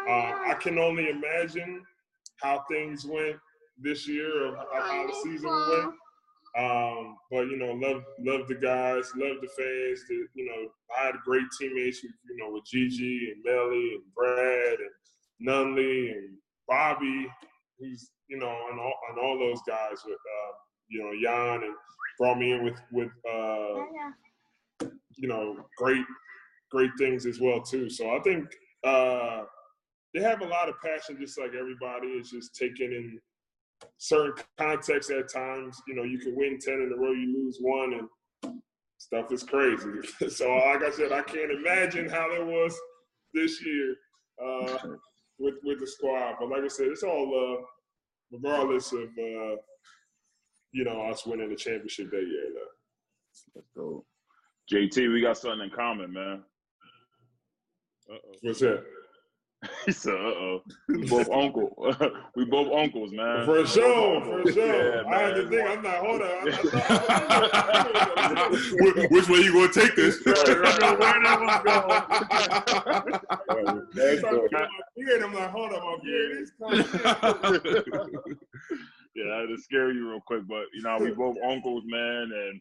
Uh, 0.09 0.33
I 0.47 0.57
can 0.61 0.79
only 0.79 1.11
imagine 1.11 1.83
how 2.41 2.65
things 2.71 3.05
went 3.05 3.37
this 3.79 4.09
year, 4.09 4.49
of 4.49 4.57
how 4.73 5.07
the 5.07 5.15
season 5.23 5.51
went. 5.51 5.95
Um, 6.57 7.17
but 7.31 7.49
you 7.49 7.59
know, 7.59 7.73
love 7.73 8.03
love 8.19 8.49
the 8.49 8.55
guys, 8.55 9.13
love 9.17 9.37
the 9.43 9.49
fans. 9.49 10.05
The, 10.09 10.27
you 10.35 10.47
know, 10.47 10.71
I 10.99 11.07
had 11.07 11.17
great 11.25 11.47
teammates. 11.59 12.03
You 12.03 12.13
know, 12.39 12.51
with 12.53 12.65
Gigi 12.65 13.33
and 13.33 13.45
Melli 13.45 13.95
and 13.95 14.03
Brad 14.15 14.79
and 14.79 15.47
Nunnally 15.47 16.13
and 16.13 16.31
Bobby, 16.67 17.29
who's 17.79 18.11
you 18.29 18.39
know, 18.39 18.57
and 18.71 18.81
all, 18.81 18.95
and 19.11 19.19
all 19.19 19.39
those 19.39 19.61
guys 19.69 20.03
with 20.05 20.15
uh, 20.15 20.53
you 20.89 21.03
know 21.03 21.13
Jan 21.23 21.63
and 21.63 21.75
brought 22.19 22.39
me 22.39 22.53
in 22.53 22.65
with 22.65 22.81
with 22.91 23.11
uh, 23.31 23.83
you 25.17 25.29
know 25.29 25.57
great 25.77 26.05
great 26.71 26.91
things 26.99 27.27
as 27.27 27.41
well 27.41 27.61
too. 27.61 27.91
So 27.91 28.17
I 28.17 28.21
think 28.21 28.47
uh, 28.85 29.43
they 30.15 30.23
have 30.23 30.41
a 30.41 30.47
lot 30.47 30.69
of 30.69 30.81
passion, 30.83 31.19
just 31.21 31.39
like 31.39 31.53
everybody. 31.59 32.09
It's 32.09 32.31
just 32.31 32.55
taking 32.55 32.93
in 32.93 33.21
certain 33.99 34.35
context 34.59 35.11
at 35.11 35.33
times. 35.33 35.81
You 35.87 35.95
know, 35.95 36.03
you 36.03 36.19
can 36.19 36.37
win 36.37 36.59
ten 36.61 36.75
in 36.75 36.93
a 36.93 37.01
row, 37.01 37.13
you 37.13 37.45
lose 37.45 37.59
one, 37.61 38.09
and 38.45 38.61
stuff 38.99 39.33
is 39.33 39.43
crazy. 39.43 39.91
so 40.29 40.55
like 40.55 40.83
I 40.83 40.91
said, 40.91 41.13
I 41.13 41.23
can't 41.23 41.51
imagine 41.51 42.09
how 42.09 42.33
it 42.33 42.45
was 42.45 42.79
this 43.35 43.65
year. 43.65 43.95
Uh, 44.43 44.97
with 45.39 45.55
with 45.63 45.81
the 45.81 45.87
squad. 45.87 46.37
But 46.39 46.51
like 46.51 46.65
I 46.65 46.69
said, 46.69 46.87
it's 46.87 47.03
all 47.03 47.31
love, 47.31 47.65
regardless 48.33 48.93
of 48.93 49.05
uh, 49.19 49.57
you 50.73 50.85
know 50.85 51.03
us 51.11 51.27
winning 51.27 51.51
the 51.51 51.57
championship 51.57 52.11
that 52.11 52.17
year. 52.17 52.53
Though. 52.55 53.55
Let's 53.55 53.69
go. 53.77 54.05
JT, 54.73 55.13
we 55.13 55.21
got 55.21 55.39
something 55.39 55.69
in 55.69 55.71
common, 55.71 56.13
man. 56.13 56.43
Uh-oh. 58.11 58.33
What's 58.43 58.61
that? 58.61 58.85
He 59.85 59.93
said, 59.93 60.15
"Uh 60.15 60.17
oh, 60.17 60.63
we 60.89 61.07
both 61.09 61.31
uncle. 61.31 61.95
we 62.37 62.45
both 62.45 62.73
uncles, 62.73 63.13
man. 63.13 63.45
For 63.45 63.67
sure, 63.67 64.21
for 64.23 64.53
sure. 64.53 64.97
Yeah, 64.97 65.03
I 65.09 65.19
had 65.19 65.35
to 65.37 65.49
think. 65.49 65.69
I'm 65.69 65.83
not. 65.83 65.97
Hold 65.97 66.23
on. 66.23 66.47
which, 68.81 69.11
which 69.11 69.29
way 69.29 69.39
you 69.39 69.53
gonna 69.53 69.73
take 69.73 69.97
this? 69.97 70.25
Where 70.25 70.35
that 70.35 70.97
was 74.21 74.45
going? 74.45 74.69
beard. 74.97 75.23
I'm 75.23 75.35
like, 75.35 75.51
hold 75.51 75.73
on, 75.73 75.81
my 75.81 75.97
beard 76.03 76.43
is 76.43 76.53
coming. 76.59 76.79
yeah, 79.15 79.35
I 79.35 79.37
had 79.41 79.49
to 79.49 79.59
scare 79.59 79.93
you 79.93 80.11
real 80.11 80.21
quick, 80.21 80.47
but 80.49 80.65
you 80.75 80.83
know, 80.83 80.99
we 80.99 81.13
both 81.13 81.37
uncles, 81.47 81.85
man, 81.87 82.33
and 82.33 82.61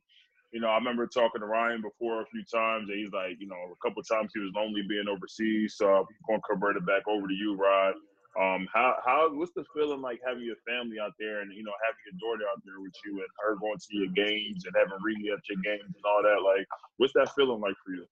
you 0.55 0.61
know, 0.61 0.71
I 0.71 0.79
remember 0.79 1.05
talking 1.05 1.43
to 1.43 1.47
Ryan 1.51 1.83
before 1.83 2.23
a 2.23 2.25
few 2.31 2.39
times, 2.47 2.87
and 2.87 2.95
he's 2.97 3.11
like, 3.11 3.35
you 3.43 3.45
know, 3.45 3.59
a 3.59 3.79
couple 3.83 3.99
times 4.07 4.31
he 4.31 4.39
was 4.39 4.55
lonely 4.55 4.87
being 4.87 5.03
overseas. 5.11 5.75
So 5.75 5.83
I'm 5.83 6.07
going 6.31 6.39
to 6.39 6.47
convert 6.47 6.77
it 6.79 6.87
back 6.87 7.03
over 7.11 7.27
to 7.27 7.33
you, 7.33 7.59
Rod. 7.59 7.95
Um, 8.39 8.63
how 8.71 8.95
how 9.03 9.35
what's 9.35 9.51
the 9.51 9.65
feeling 9.75 9.99
like 9.99 10.19
having 10.25 10.47
your 10.47 10.55
family 10.63 10.95
out 10.95 11.11
there 11.19 11.41
and 11.41 11.51
you 11.51 11.63
know 11.63 11.75
having 11.83 11.99
your 12.07 12.19
daughter 12.23 12.47
out 12.47 12.63
there 12.63 12.79
with 12.79 12.95
you 13.03 13.19
and 13.19 13.27
her 13.43 13.55
going 13.59 13.79
to 13.79 13.91
your 13.99 14.11
games 14.15 14.63
and 14.63 14.73
having 14.79 14.95
Reedy 15.03 15.27
at 15.27 15.43
your 15.51 15.59
games 15.59 15.91
and 15.91 16.03
all 16.07 16.23
that? 16.23 16.39
Like, 16.39 16.67
what's 17.03 17.13
that 17.19 17.35
feeling 17.35 17.59
like 17.59 17.75
for 17.83 17.91
you? 17.91 18.07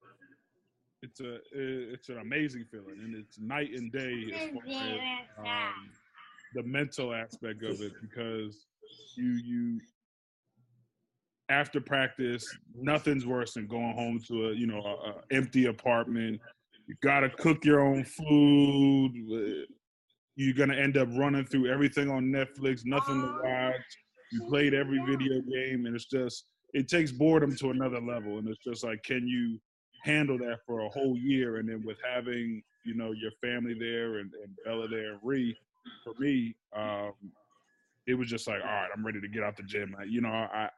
It's 1.02 1.20
a 1.24 1.40
it's 1.52 2.10
an 2.10 2.20
amazing 2.20 2.66
feeling, 2.72 3.00
and 3.04 3.16
it's 3.16 3.40
night 3.40 3.72
and 3.72 3.90
day 3.92 4.32
as 4.36 4.52
far 4.52 4.64
as 4.68 5.00
um, 5.40 5.92
the 6.56 6.64
mental 6.64 7.14
aspect 7.14 7.64
of 7.64 7.82
it 7.82 7.94
because 8.02 8.68
you 9.16 9.32
you 9.48 9.80
after 11.50 11.82
practice, 11.82 12.46
nothing's 12.76 13.26
worse 13.26 13.54
than 13.54 13.68
going 13.68 13.94
home 13.94 14.20
to 14.28 14.50
a 14.50 14.54
you 14.54 14.68
know 14.68 14.80
a, 14.80 15.10
a 15.10 15.16
empty 15.32 15.66
apartment. 15.66 16.40
You 16.88 16.96
gotta 17.02 17.30
cook 17.30 17.66
your 17.66 17.82
own 17.82 18.04
food. 18.04 19.12
You're 20.36 20.56
gonna 20.56 20.76
end 20.76 20.98
up 20.98 21.10
running 21.16 21.46
through 21.46 21.72
everything 21.72 22.10
on 22.10 22.26
Netflix, 22.26 22.82
nothing 22.86 23.22
to 23.22 23.40
watch. 23.44 23.82
You 24.32 24.48
played 24.48 24.74
every 24.74 25.00
video 25.06 25.42
game, 25.42 25.86
and 25.86 25.96
it's 25.96 26.06
just 26.06 26.46
it 26.74 26.88
takes 26.88 27.12
boredom 27.12 27.56
to 27.58 27.70
another 27.70 28.02
level. 28.02 28.40
And 28.40 28.48
it's 28.48 28.64
just 28.64 28.84
like, 28.84 29.04
can 29.04 29.28
you 29.28 29.60
handle 30.04 30.38
that 30.40 30.60
for 30.66 30.82
a 30.82 30.90
whole 30.90 31.16
year? 31.18 31.58
And 31.58 31.70
then 31.70 31.84
with 31.86 31.98
having 32.04 32.64
you 32.84 32.96
know 32.96 33.12
your 33.12 33.32
family 33.42 33.76
there 33.78 34.18
and, 34.20 34.32
and 34.44 34.56
Bella 34.66 34.88
there 34.88 35.12
and 35.12 35.20
Ree, 35.22 35.56
for 36.04 36.14
me, 36.20 36.56
um, 36.76 37.14
it 38.08 38.16
was 38.16 38.28
just 38.28 38.48
like, 38.48 38.62
all 38.62 38.68
right, 38.68 38.90
I'm 38.96 39.06
ready 39.06 39.22
to 39.22 39.28
get 39.28 39.44
out 39.44 39.56
the 39.56 39.64
gym. 39.64 39.96
I, 40.00 40.04
you 40.04 40.22
know, 40.22 40.30
I 40.30 40.70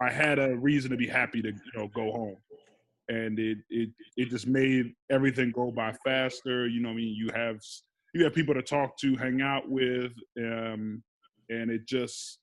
I 0.00 0.10
had 0.10 0.38
a 0.38 0.56
reason 0.56 0.90
to 0.90 0.96
be 0.96 1.06
happy 1.06 1.42
to 1.42 1.48
you 1.48 1.72
know 1.74 1.88
go 1.94 2.12
home, 2.12 2.36
and 3.08 3.38
it 3.38 3.58
it 3.70 3.90
it 4.16 4.28
just 4.30 4.46
made 4.46 4.92
everything 5.10 5.52
go 5.52 5.70
by 5.70 5.94
faster. 6.04 6.66
You 6.66 6.80
know, 6.80 6.90
I 6.90 6.94
mean, 6.94 7.14
you 7.14 7.30
have 7.34 7.60
you 8.14 8.24
have 8.24 8.34
people 8.34 8.54
to 8.54 8.62
talk 8.62 8.98
to, 8.98 9.16
hang 9.16 9.40
out 9.40 9.68
with, 9.68 10.12
um, 10.38 11.02
and 11.48 11.70
it 11.70 11.86
just 11.86 12.38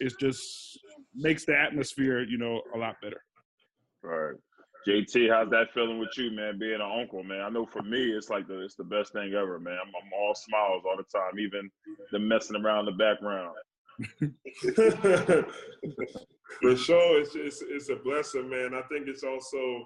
it 0.00 0.12
just 0.20 0.78
makes 1.14 1.44
the 1.44 1.56
atmosphere 1.58 2.20
you 2.20 2.38
know 2.38 2.60
a 2.74 2.78
lot 2.78 2.96
better. 3.02 3.22
All 4.04 4.10
right. 4.10 4.36
JT, 4.86 5.28
how's 5.28 5.50
that 5.50 5.72
feeling 5.74 5.98
with 5.98 6.16
you, 6.16 6.30
man? 6.30 6.58
Being 6.58 6.76
an 6.80 7.00
uncle, 7.00 7.22
man. 7.22 7.40
I 7.42 7.48
know 7.50 7.66
for 7.66 7.82
me, 7.82 8.12
it's 8.12 8.30
like 8.30 8.46
the 8.46 8.60
it's 8.64 8.76
the 8.76 8.84
best 8.84 9.12
thing 9.12 9.34
ever, 9.34 9.58
man. 9.58 9.76
I'm, 9.82 9.88
I'm 9.88 10.12
all 10.16 10.34
smiles 10.34 10.82
all 10.86 10.96
the 10.96 11.04
time, 11.18 11.38
even 11.38 11.70
the 12.12 12.18
messing 12.18 12.56
around 12.56 12.88
in 12.88 12.96
the 12.96 13.04
background. 13.04 13.54
For 16.62 16.76
sure, 16.76 17.20
it's, 17.20 17.34
it's 17.34 17.62
it's 17.62 17.88
a 17.90 17.96
blessing, 17.96 18.48
man. 18.48 18.70
I 18.74 18.82
think 18.88 19.06
it's 19.06 19.22
also 19.22 19.84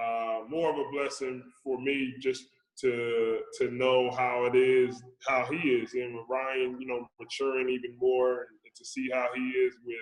uh, 0.00 0.40
more 0.48 0.70
of 0.70 0.78
a 0.78 0.90
blessing 0.92 1.42
for 1.64 1.80
me 1.80 2.14
just 2.20 2.44
to 2.80 3.40
to 3.58 3.70
know 3.70 4.10
how 4.10 4.44
it 4.44 4.56
is, 4.56 5.02
how 5.26 5.46
he 5.50 5.56
is, 5.56 5.94
and 5.94 6.14
with 6.14 6.26
Ryan, 6.28 6.80
you 6.80 6.86
know, 6.86 7.08
maturing 7.20 7.68
even 7.68 7.96
more, 7.98 8.40
and 8.40 8.74
to 8.76 8.84
see 8.84 9.08
how 9.12 9.28
he 9.34 9.40
is 9.40 9.74
with 9.84 9.96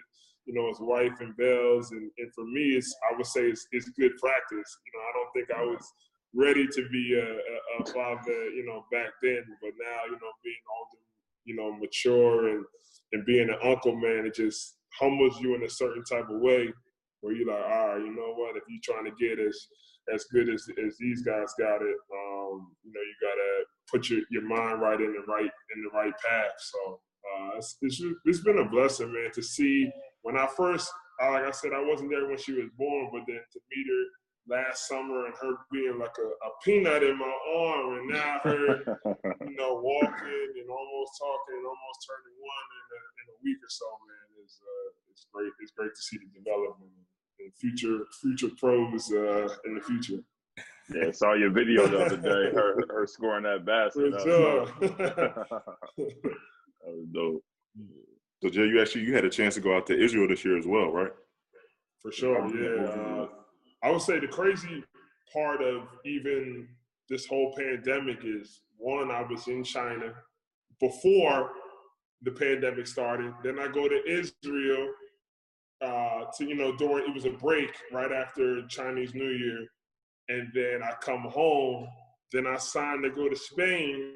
you 0.46 0.54
know 0.54 0.68
his 0.68 0.80
wife 0.80 1.20
and 1.20 1.36
Bells, 1.36 1.92
and, 1.92 2.10
and 2.18 2.32
for 2.34 2.44
me, 2.44 2.76
it's 2.76 2.94
I 3.10 3.16
would 3.16 3.26
say 3.26 3.42
it's, 3.42 3.66
it's 3.72 3.88
good 3.90 4.12
practice. 4.18 4.78
You 4.86 4.92
know, 4.94 5.04
I 5.04 5.12
don't 5.14 5.32
think 5.32 5.50
I 5.56 5.64
was 5.64 5.92
ready 6.34 6.66
to 6.66 6.88
be 6.90 7.14
a, 7.14 7.82
a, 7.82 7.86
father, 7.92 8.48
you 8.50 8.64
know, 8.66 8.84
back 8.90 9.10
then, 9.22 9.44
but 9.62 9.70
now 9.78 10.00
you 10.06 10.12
know 10.18 10.32
being 10.42 10.56
older, 10.76 11.02
you 11.44 11.54
know, 11.54 11.78
mature 11.78 12.48
and 12.48 12.64
and 13.14 13.24
being 13.24 13.48
an 13.48 13.58
uncle, 13.62 13.94
man, 13.94 14.26
it 14.26 14.34
just 14.34 14.76
humbles 14.98 15.40
you 15.40 15.54
in 15.54 15.62
a 15.62 15.70
certain 15.70 16.04
type 16.04 16.28
of 16.28 16.40
way 16.40 16.68
where 17.20 17.34
you're 17.34 17.48
like, 17.48 17.64
all 17.64 17.88
right, 17.88 18.04
you 18.04 18.14
know 18.14 18.34
what? 18.34 18.56
If 18.56 18.64
you're 18.68 18.80
trying 18.82 19.06
to 19.06 19.16
get 19.18 19.38
as 19.38 19.56
as 20.12 20.24
good 20.24 20.50
as 20.50 20.66
as 20.84 20.98
these 20.98 21.22
guys 21.22 21.54
got 21.58 21.80
it, 21.80 21.96
um, 22.12 22.68
you 22.82 22.92
know, 22.92 23.00
you 23.00 23.14
gotta 23.22 23.64
put 23.90 24.10
your, 24.10 24.20
your 24.30 24.42
mind 24.42 24.82
right 24.82 25.00
in 25.00 25.12
the 25.12 25.22
right 25.26 25.50
in 25.74 25.82
the 25.82 25.90
right 25.94 26.12
path. 26.28 26.52
So 26.58 27.00
uh, 27.24 27.56
it's, 27.56 27.76
it's 27.80 28.02
it's 28.26 28.40
been 28.40 28.58
a 28.58 28.68
blessing, 28.68 29.12
man, 29.12 29.30
to 29.34 29.42
see 29.42 29.90
when 30.22 30.36
I 30.36 30.46
first, 30.56 30.90
like 31.20 31.44
I 31.44 31.50
said, 31.52 31.72
I 31.74 31.82
wasn't 31.82 32.10
there 32.10 32.26
when 32.26 32.38
she 32.38 32.52
was 32.52 32.68
born, 32.76 33.08
but 33.12 33.22
then 33.26 33.40
to 33.52 33.60
meet 33.70 33.86
her 33.88 34.04
last 34.48 34.88
summer 34.88 35.26
and 35.26 35.34
her 35.40 35.54
being 35.72 35.98
like 35.98 36.14
a, 36.18 36.28
a 36.28 36.50
peanut 36.64 37.02
in 37.02 37.18
my 37.18 37.34
arm, 37.56 37.98
and 37.98 38.08
now 38.10 38.40
her, 38.44 38.58
you 39.48 39.56
know, 39.56 39.80
walking 39.80 40.48
and 40.60 40.68
almost 40.70 41.12
talking 41.18 41.56
and 41.56 41.66
almost 41.66 41.98
turning 42.06 42.36
one 42.38 42.68
in 42.76 42.86
a, 42.92 43.00
in 43.20 43.26
a 43.32 43.36
week 43.44 43.58
or 43.62 43.72
so, 43.72 43.86
man, 44.06 44.44
is 44.44 44.60
uh, 44.60 44.88
it's 45.10 45.26
great. 45.32 45.52
It's 45.60 45.72
great 45.72 45.94
to 45.94 46.02
see 46.02 46.18
the 46.18 46.28
development 46.38 46.90
and 47.40 47.52
future 47.54 48.04
future 48.20 48.50
pros 48.58 49.10
uh, 49.12 49.48
in 49.66 49.74
the 49.74 49.80
future. 49.80 50.22
Yeah, 50.90 51.08
I 51.08 51.10
saw 51.12 51.32
your 51.32 51.50
video 51.50 51.86
the 51.86 52.04
other 52.04 52.16
day. 52.16 52.52
Her 52.54 52.84
her 52.88 53.06
scoring 53.06 53.44
that 53.44 53.64
basket. 53.64 54.12
For 54.12 54.18
That 54.18 54.22
sure. 54.22 54.66
that 55.98 56.92
was 56.92 57.06
dope. 57.12 57.42
So 58.42 58.50
Jay, 58.50 58.66
you 58.66 58.80
actually 58.82 59.04
you 59.04 59.14
had 59.14 59.24
a 59.24 59.30
chance 59.30 59.54
to 59.54 59.60
go 59.60 59.74
out 59.74 59.86
to 59.86 59.98
Israel 59.98 60.28
this 60.28 60.44
year 60.44 60.58
as 60.58 60.66
well, 60.66 60.90
right? 60.90 61.12
For 62.02 62.12
sure, 62.12 62.46
yeah. 62.54 62.84
Uh, 62.84 63.28
I 63.84 63.90
would 63.90 64.00
say 64.00 64.18
the 64.18 64.26
crazy 64.26 64.82
part 65.30 65.60
of 65.62 65.82
even 66.06 66.66
this 67.10 67.26
whole 67.26 67.54
pandemic 67.56 68.20
is 68.24 68.62
one, 68.78 69.10
I 69.10 69.22
was 69.22 69.46
in 69.46 69.62
China 69.62 70.14
before 70.80 71.50
the 72.22 72.30
pandemic 72.30 72.86
started. 72.86 73.34
Then 73.42 73.58
I 73.58 73.68
go 73.68 73.86
to 73.86 74.00
Israel 74.08 74.88
uh, 75.82 76.24
to, 76.38 76.46
you 76.46 76.54
know, 76.54 76.74
during 76.76 77.10
it 77.10 77.14
was 77.14 77.26
a 77.26 77.30
break 77.30 77.76
right 77.92 78.10
after 78.10 78.66
Chinese 78.68 79.14
New 79.14 79.30
Year. 79.30 79.66
And 80.30 80.48
then 80.54 80.80
I 80.82 80.94
come 81.02 81.22
home. 81.22 81.86
Then 82.32 82.46
I 82.46 82.56
signed 82.56 83.02
to 83.02 83.10
go 83.10 83.28
to 83.28 83.36
Spain. 83.36 84.14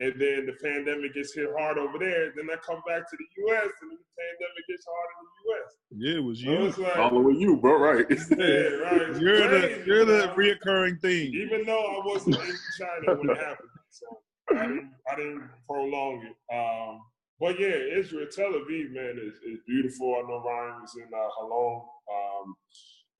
And 0.00 0.12
then 0.20 0.46
the 0.46 0.52
pandemic 0.62 1.14
gets 1.14 1.34
hit 1.34 1.48
hard 1.58 1.76
over 1.76 1.98
there. 1.98 2.32
Then 2.36 2.48
I 2.52 2.56
come 2.56 2.80
back 2.86 3.08
to 3.10 3.16
the 3.16 3.42
US 3.46 3.68
and 3.82 3.90
the 3.90 3.98
pandemic 4.14 4.64
gets 4.68 4.86
hard 4.86 5.08
in 5.14 5.24
the 5.26 5.36
US. 5.50 5.70
Yeah, 5.90 6.16
it 6.18 6.24
was 6.24 6.40
So 6.40 6.50
you. 6.50 6.66
it's 6.66 6.78
like, 6.78 6.94
Following 6.94 7.40
you, 7.40 7.56
bro, 7.56 7.78
right? 7.78 8.06
yeah, 8.10 8.46
right. 8.46 9.16
You're 9.20 9.48
the 9.48 9.82
you're 9.86 10.04
the 10.04 10.32
reoccurring 10.36 11.00
thing. 11.00 11.34
Even 11.34 11.64
though 11.64 12.00
I 12.00 12.06
wasn't 12.06 12.36
in 12.36 12.54
China 12.78 13.18
when 13.18 13.30
it 13.30 13.38
happened, 13.38 13.68
so 13.90 14.06
I 14.50 14.66
didn't, 14.66 14.92
I 15.10 15.16
didn't 15.16 15.50
prolong 15.68 16.22
it. 16.24 16.54
Um, 16.54 17.00
but 17.40 17.58
yeah, 17.58 17.74
Israel, 17.98 18.26
Tel 18.30 18.52
Aviv, 18.52 18.92
man, 18.92 19.18
is, 19.20 19.34
is 19.46 19.60
beautiful. 19.66 20.14
I 20.16 20.28
know 20.28 20.42
Ryan 20.44 20.80
was 20.82 20.96
in 20.96 21.08
uh, 21.12 21.28
Holon, 21.38 21.82
um, 22.12 22.56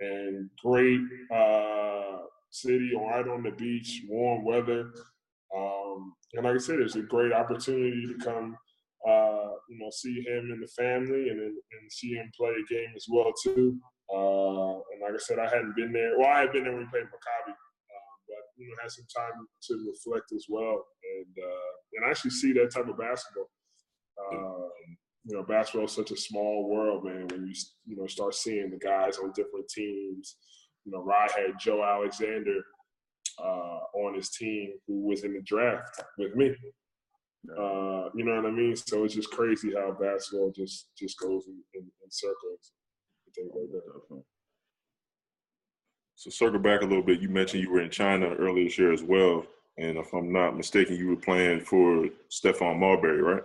and 0.00 0.50
great 0.62 1.00
uh, 1.34 2.24
city, 2.50 2.92
right 2.96 3.26
on 3.28 3.42
the 3.42 3.52
beach, 3.52 4.02
warm 4.08 4.44
weather. 4.44 4.90
And 6.38 6.46
like 6.46 6.54
I 6.54 6.58
said, 6.58 6.78
it's 6.78 6.94
a 6.94 7.02
great 7.02 7.32
opportunity 7.32 8.06
to 8.06 8.24
come, 8.24 8.56
uh, 9.04 9.50
you 9.68 9.76
know, 9.76 9.90
see 9.90 10.22
him 10.22 10.52
and 10.52 10.62
the 10.62 10.68
family, 10.68 11.30
and 11.30 11.40
and 11.40 11.90
see 11.90 12.12
him 12.12 12.30
play 12.36 12.50
a 12.50 12.72
game 12.72 12.92
as 12.94 13.06
well 13.10 13.32
too. 13.42 13.76
Uh, 14.08 14.78
and 14.92 15.02
like 15.02 15.14
I 15.14 15.18
said, 15.18 15.40
I 15.40 15.50
hadn't 15.50 15.74
been 15.74 15.92
there. 15.92 16.16
Well, 16.16 16.28
I 16.28 16.42
had 16.42 16.52
been 16.52 16.62
there 16.62 16.72
when 16.74 16.82
we 16.82 16.90
played 16.92 17.10
Maccabi, 17.10 17.50
uh, 17.50 18.14
but 18.28 18.44
you 18.56 18.68
know, 18.68 18.76
had 18.80 18.92
some 18.92 19.04
time 19.14 19.32
to 19.64 19.90
reflect 19.90 20.30
as 20.30 20.46
well, 20.48 20.86
and 21.18 21.44
uh, 21.44 21.72
and 21.94 22.08
actually 22.08 22.30
see 22.30 22.52
that 22.52 22.70
type 22.72 22.88
of 22.88 22.96
basketball. 22.96 23.50
Um, 24.30 24.70
you 25.24 25.36
know, 25.36 25.42
basketball 25.42 25.86
is 25.86 25.92
such 25.92 26.12
a 26.12 26.16
small 26.16 26.70
world, 26.70 27.04
man. 27.04 27.26
When 27.32 27.48
you 27.48 27.54
you 27.84 27.96
know 27.96 28.06
start 28.06 28.36
seeing 28.36 28.70
the 28.70 28.78
guys 28.78 29.18
on 29.18 29.32
different 29.34 29.68
teams, 29.74 30.36
you 30.84 30.92
know, 30.92 31.02
Rye 31.02 31.26
had 31.36 31.58
Joe 31.58 31.82
Alexander 31.82 32.62
uh, 33.42 33.78
on 33.94 34.14
his 34.14 34.30
team 34.30 34.72
who 34.86 35.06
was 35.06 35.24
in 35.24 35.34
the 35.34 35.42
draft 35.42 36.02
with 36.18 36.34
me. 36.34 36.54
Uh, 37.50 38.10
you 38.14 38.24
know 38.24 38.36
what 38.36 38.46
I 38.46 38.50
mean? 38.50 38.74
So 38.76 39.04
it's 39.04 39.14
just 39.14 39.30
crazy 39.30 39.72
how 39.74 39.92
basketball 39.92 40.52
just 40.54 40.88
just 40.98 41.18
goes 41.18 41.44
in, 41.46 41.58
in, 41.74 41.82
in 41.82 42.10
circles. 42.10 42.72
and 43.26 43.34
Things 43.34 43.52
like 43.54 43.70
that. 43.70 44.22
So 46.16 46.30
circle 46.30 46.58
back 46.58 46.82
a 46.82 46.84
little 46.84 47.02
bit. 47.02 47.20
You 47.20 47.28
mentioned 47.28 47.62
you 47.62 47.70
were 47.70 47.80
in 47.80 47.90
China 47.90 48.34
earlier 48.34 48.64
this 48.64 48.76
year 48.76 48.92
as 48.92 49.04
well, 49.04 49.46
and 49.78 49.96
if 49.96 50.12
I'm 50.12 50.32
not 50.32 50.56
mistaken, 50.56 50.96
you 50.96 51.08
were 51.08 51.16
playing 51.16 51.60
for 51.60 52.08
Stephon 52.28 52.78
Marbury, 52.80 53.22
right? 53.22 53.42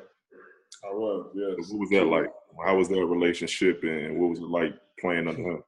I 0.83 0.91
was, 0.91 1.29
yes. 1.35 1.69
What 1.69 1.81
was 1.81 1.89
that 1.91 2.05
like? 2.05 2.31
How 2.65 2.75
was 2.75 2.89
that 2.89 3.05
relationship, 3.05 3.83
and 3.83 4.19
what 4.19 4.31
was 4.31 4.39
it 4.39 4.49
like 4.49 4.73
playing 4.99 5.27
under 5.27 5.41
him? 5.41 5.63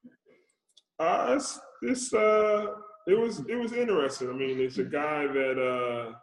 Uh, 0.99 1.33
it's, 1.37 1.59
it's 1.83 2.13
uh, 2.13 2.67
it 3.07 3.17
was 3.19 3.39
it 3.47 3.55
was 3.55 3.73
interesting. 3.73 4.29
I 4.29 4.33
mean, 4.33 4.59
it's 4.59 4.77
a 4.77 4.83
guy 4.83 5.27
that, 5.27 5.57
uh, 5.59 6.13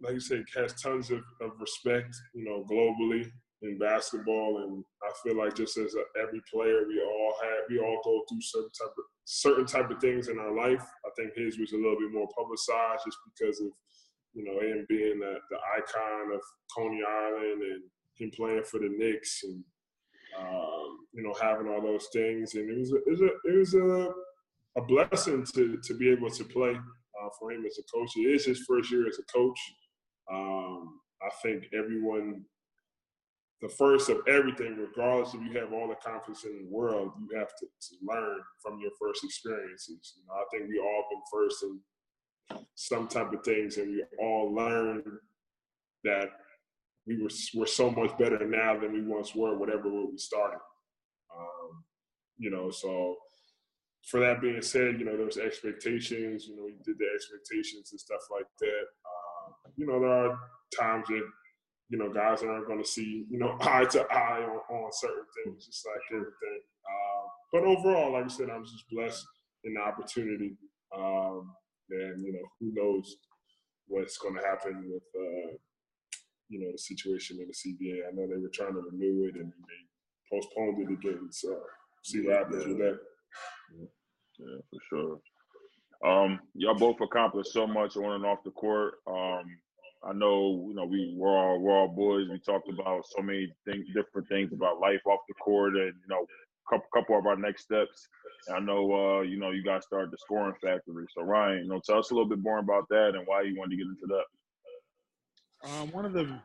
like 0.00 0.14
you 0.14 0.20
said, 0.20 0.44
has 0.56 0.80
tons 0.80 1.10
of, 1.10 1.22
of 1.40 1.52
respect, 1.58 2.14
you 2.34 2.44
know, 2.44 2.64
globally 2.70 3.30
in 3.62 3.78
basketball, 3.78 4.62
and 4.62 4.84
I 5.02 5.10
feel 5.22 5.38
like 5.38 5.56
just 5.56 5.78
as 5.78 5.94
a, 5.94 6.20
every 6.20 6.42
player, 6.52 6.84
we 6.86 7.00
all 7.00 7.34
have 7.42 7.64
we 7.68 7.78
all 7.78 8.00
go 8.04 8.22
through 8.28 8.40
certain 8.40 8.70
type 8.78 8.94
of 8.98 9.04
certain 9.24 9.66
type 9.66 9.90
of 9.90 10.00
things 10.00 10.28
in 10.28 10.38
our 10.38 10.54
life. 10.54 10.84
I 11.04 11.10
think 11.16 11.34
his 11.34 11.58
was 11.58 11.72
a 11.72 11.76
little 11.76 11.98
bit 11.98 12.12
more 12.12 12.28
publicized 12.36 13.02
just 13.04 13.18
because 13.24 13.60
of 13.60 13.68
you 14.34 14.44
know 14.44 14.60
him 14.60 14.86
being 14.88 15.20
the, 15.20 15.38
the 15.50 15.58
icon 15.76 16.34
of 16.34 16.40
Coney 16.76 17.02
Island 17.08 17.62
and 17.62 17.82
him 18.16 18.30
playing 18.36 18.64
for 18.64 18.78
the 18.78 18.88
Knicks 18.88 19.40
and 19.44 19.64
um, 20.38 21.06
you 21.12 21.22
know, 21.22 21.34
having 21.40 21.68
all 21.68 21.80
those 21.80 22.08
things, 22.12 22.54
and 22.54 22.68
it 22.68 22.78
was 22.78 22.92
a, 22.92 22.96
it 22.96 23.10
was 23.10 23.20
a, 23.20 23.30
it 23.44 23.58
was 23.58 23.74
a, 23.74 24.12
a 24.76 24.82
blessing 24.82 25.46
to 25.54 25.78
to 25.82 25.94
be 25.94 26.10
able 26.10 26.30
to 26.30 26.44
play 26.44 26.72
uh, 26.72 27.28
for 27.38 27.52
him 27.52 27.64
as 27.66 27.78
a 27.78 27.82
coach. 27.96 28.10
It 28.16 28.34
is 28.34 28.44
his 28.44 28.64
first 28.68 28.90
year 28.90 29.06
as 29.06 29.18
a 29.18 29.32
coach. 29.32 29.58
Um, 30.30 31.00
I 31.22 31.30
think 31.42 31.64
everyone, 31.72 32.44
the 33.60 33.68
first 33.68 34.08
of 34.08 34.18
everything, 34.28 34.76
regardless 34.76 35.34
if 35.34 35.40
you 35.40 35.58
have 35.58 35.72
all 35.72 35.88
the 35.88 35.94
confidence 35.96 36.44
in 36.44 36.64
the 36.64 36.70
world, 36.70 37.12
you 37.18 37.38
have 37.38 37.48
to, 37.60 37.66
to 37.66 37.96
learn 38.02 38.40
from 38.62 38.80
your 38.80 38.90
first 39.00 39.24
experiences. 39.24 40.14
You 40.16 40.24
know, 40.26 40.34
I 40.34 40.44
think 40.50 40.68
we 40.68 40.78
all 40.78 41.04
been 41.10 41.22
first 41.32 41.62
in 41.62 41.80
some 42.74 43.08
type 43.08 43.32
of 43.32 43.44
things, 43.44 43.78
and 43.78 43.90
we 43.90 44.04
all 44.20 44.54
learn 44.54 45.02
that 46.04 46.30
we 47.06 47.22
were 47.22 47.30
we're 47.54 47.66
so 47.66 47.90
much 47.90 48.16
better 48.18 48.46
now 48.46 48.78
than 48.78 48.92
we 48.92 49.02
once 49.02 49.34
were, 49.34 49.56
whatever 49.56 49.88
we 49.88 50.16
started. 50.16 50.60
Um, 51.34 51.84
you 52.38 52.50
know, 52.50 52.70
so 52.70 53.16
for 54.06 54.20
that 54.20 54.40
being 54.40 54.60
said, 54.60 54.98
you 54.98 55.04
know, 55.04 55.16
there 55.16 55.26
was 55.26 55.38
expectations. 55.38 56.46
You 56.46 56.56
know, 56.56 56.66
you 56.66 56.76
did 56.84 56.98
the 56.98 57.06
expectations 57.14 57.90
and 57.92 58.00
stuff 58.00 58.20
like 58.30 58.46
that. 58.60 58.84
Uh, 59.04 59.70
you 59.76 59.86
know, 59.86 60.00
there 60.00 60.10
are 60.10 60.38
times 60.78 61.06
that 61.08 61.26
you 61.90 61.98
know 61.98 62.12
guys 62.12 62.42
aren't 62.42 62.66
going 62.66 62.82
to 62.82 62.88
see 62.88 63.26
you 63.30 63.38
know 63.38 63.56
eye 63.60 63.84
to 63.84 64.02
eye 64.12 64.42
on, 64.42 64.76
on 64.76 64.90
certain 64.92 65.24
things, 65.44 65.66
just 65.66 65.86
like 65.86 66.02
everything. 66.12 66.60
Uh, 66.84 67.26
but 67.52 67.64
overall, 67.64 68.12
like 68.12 68.24
I 68.24 68.28
said, 68.28 68.50
I 68.50 68.58
was 68.58 68.72
just 68.72 68.90
blessed 68.90 69.26
in 69.64 69.74
the 69.74 69.80
opportunity. 69.80 70.56
Um, 70.96 71.52
and 71.90 72.24
you 72.24 72.32
know, 72.32 72.46
who 72.60 72.72
knows 72.74 73.16
what's 73.86 74.18
going 74.18 74.34
to 74.34 74.46
happen 74.46 74.90
with. 74.90 75.02
Uh, 75.14 75.56
you 76.50 76.60
know, 76.60 76.70
the 76.70 76.78
situation 76.78 77.38
in 77.40 77.48
the 77.48 77.54
CBA. 77.54 78.06
I 78.06 78.12
know 78.12 78.28
they 78.28 78.40
were 78.40 78.52
trying 78.52 78.74
to 78.74 78.80
renew 78.80 79.26
it 79.26 79.34
and 79.34 79.50
they 79.50 79.80
postponed 80.30 80.78
it 80.82 80.92
again. 80.92 81.28
So 81.30 81.58
see 82.02 82.20
what 82.20 82.36
happens 82.36 82.66
with 82.66 82.78
that. 82.78 82.98
Yeah, 84.38 84.58
for 84.70 84.80
sure. 84.88 85.18
Um, 86.04 86.40
y'all 86.54 86.74
both 86.74 87.00
accomplished 87.00 87.52
so 87.52 87.66
much 87.66 87.96
on 87.96 88.12
and 88.12 88.26
off 88.26 88.44
the 88.44 88.50
court. 88.50 88.94
Um, 89.06 89.44
I 90.06 90.12
know, 90.12 90.66
you 90.68 90.74
know, 90.74 90.84
we 90.84 91.14
we're 91.16 91.36
all 91.36 91.58
we're 91.60 91.72
all 91.72 91.88
boys. 91.88 92.28
We 92.28 92.38
talked 92.40 92.68
about 92.68 93.06
so 93.06 93.22
many 93.22 93.48
things, 93.64 93.86
different 93.94 94.28
things 94.28 94.52
about 94.52 94.80
life 94.80 95.00
off 95.06 95.20
the 95.28 95.34
court, 95.34 95.76
and 95.76 95.94
you 95.94 96.08
know, 96.08 96.26
couple 96.68 96.86
couple 96.94 97.18
of 97.18 97.26
our 97.26 97.36
next 97.36 97.62
steps. 97.62 98.08
And 98.48 98.56
I 98.56 98.60
know, 98.60 98.92
uh, 98.92 99.22
you 99.22 99.38
know, 99.38 99.50
you 99.50 99.64
guys 99.64 99.84
started 99.84 100.10
the 100.10 100.18
scoring 100.18 100.54
factory. 100.62 101.06
So 101.16 101.22
Ryan, 101.22 101.64
you 101.64 101.68
know, 101.68 101.80
tell 101.84 101.98
us 101.98 102.10
a 102.10 102.14
little 102.14 102.28
bit 102.28 102.40
more 102.40 102.58
about 102.58 102.88
that 102.90 103.12
and 103.14 103.26
why 103.26 103.42
you 103.42 103.56
wanted 103.56 103.70
to 103.70 103.76
get 103.76 103.86
into 103.86 104.06
that. 104.08 105.70
Um, 105.70 105.92
one 105.92 106.04
of 106.04 106.12
the 106.12 106.38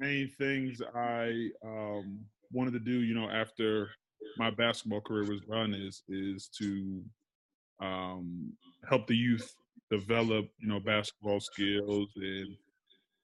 main 0.00 0.28
things 0.38 0.82
I 0.94 1.50
um, 1.64 2.20
wanted 2.52 2.72
to 2.72 2.80
do, 2.80 3.02
you 3.02 3.14
know, 3.14 3.30
after 3.30 3.90
my 4.36 4.50
basketball 4.50 5.00
career 5.00 5.24
was 5.24 5.42
done, 5.42 5.74
is 5.74 6.02
is 6.08 6.48
to 6.58 7.04
um, 7.80 8.52
help 8.88 9.06
the 9.06 9.16
youth 9.16 9.54
develop, 9.90 10.46
you 10.58 10.68
know, 10.68 10.80
basketball 10.80 11.40
skills. 11.40 12.08
And 12.16 12.48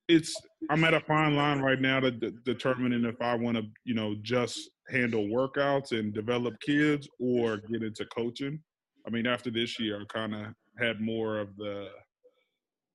it's 0.09 0.35
I'm 0.71 0.85
at 0.85 0.95
a 0.95 1.01
fine 1.01 1.37
line 1.37 1.61
right 1.61 1.81
now 1.81 2.01
to 2.01 2.11
de- 2.11 2.31
determining 2.45 3.05
if 3.05 3.21
I 3.21 3.35
want 3.35 3.57
to, 3.57 3.65
you 3.85 3.95
know, 3.95 4.15
just 4.23 4.71
handle 4.91 5.25
workouts 5.25 5.93
and 5.99 6.13
develop 6.13 6.55
kids 6.65 7.09
or 7.21 7.59
get 7.71 7.83
into 7.83 8.05
coaching. 8.07 8.61
I 9.07 9.11
mean, 9.11 9.27
after 9.27 9.51
this 9.51 9.79
year, 9.79 10.01
I 10.01 10.05
kind 10.13 10.35
of 10.35 10.47
had 10.79 11.01
more 11.01 11.39
of 11.39 11.57
the 11.57 11.89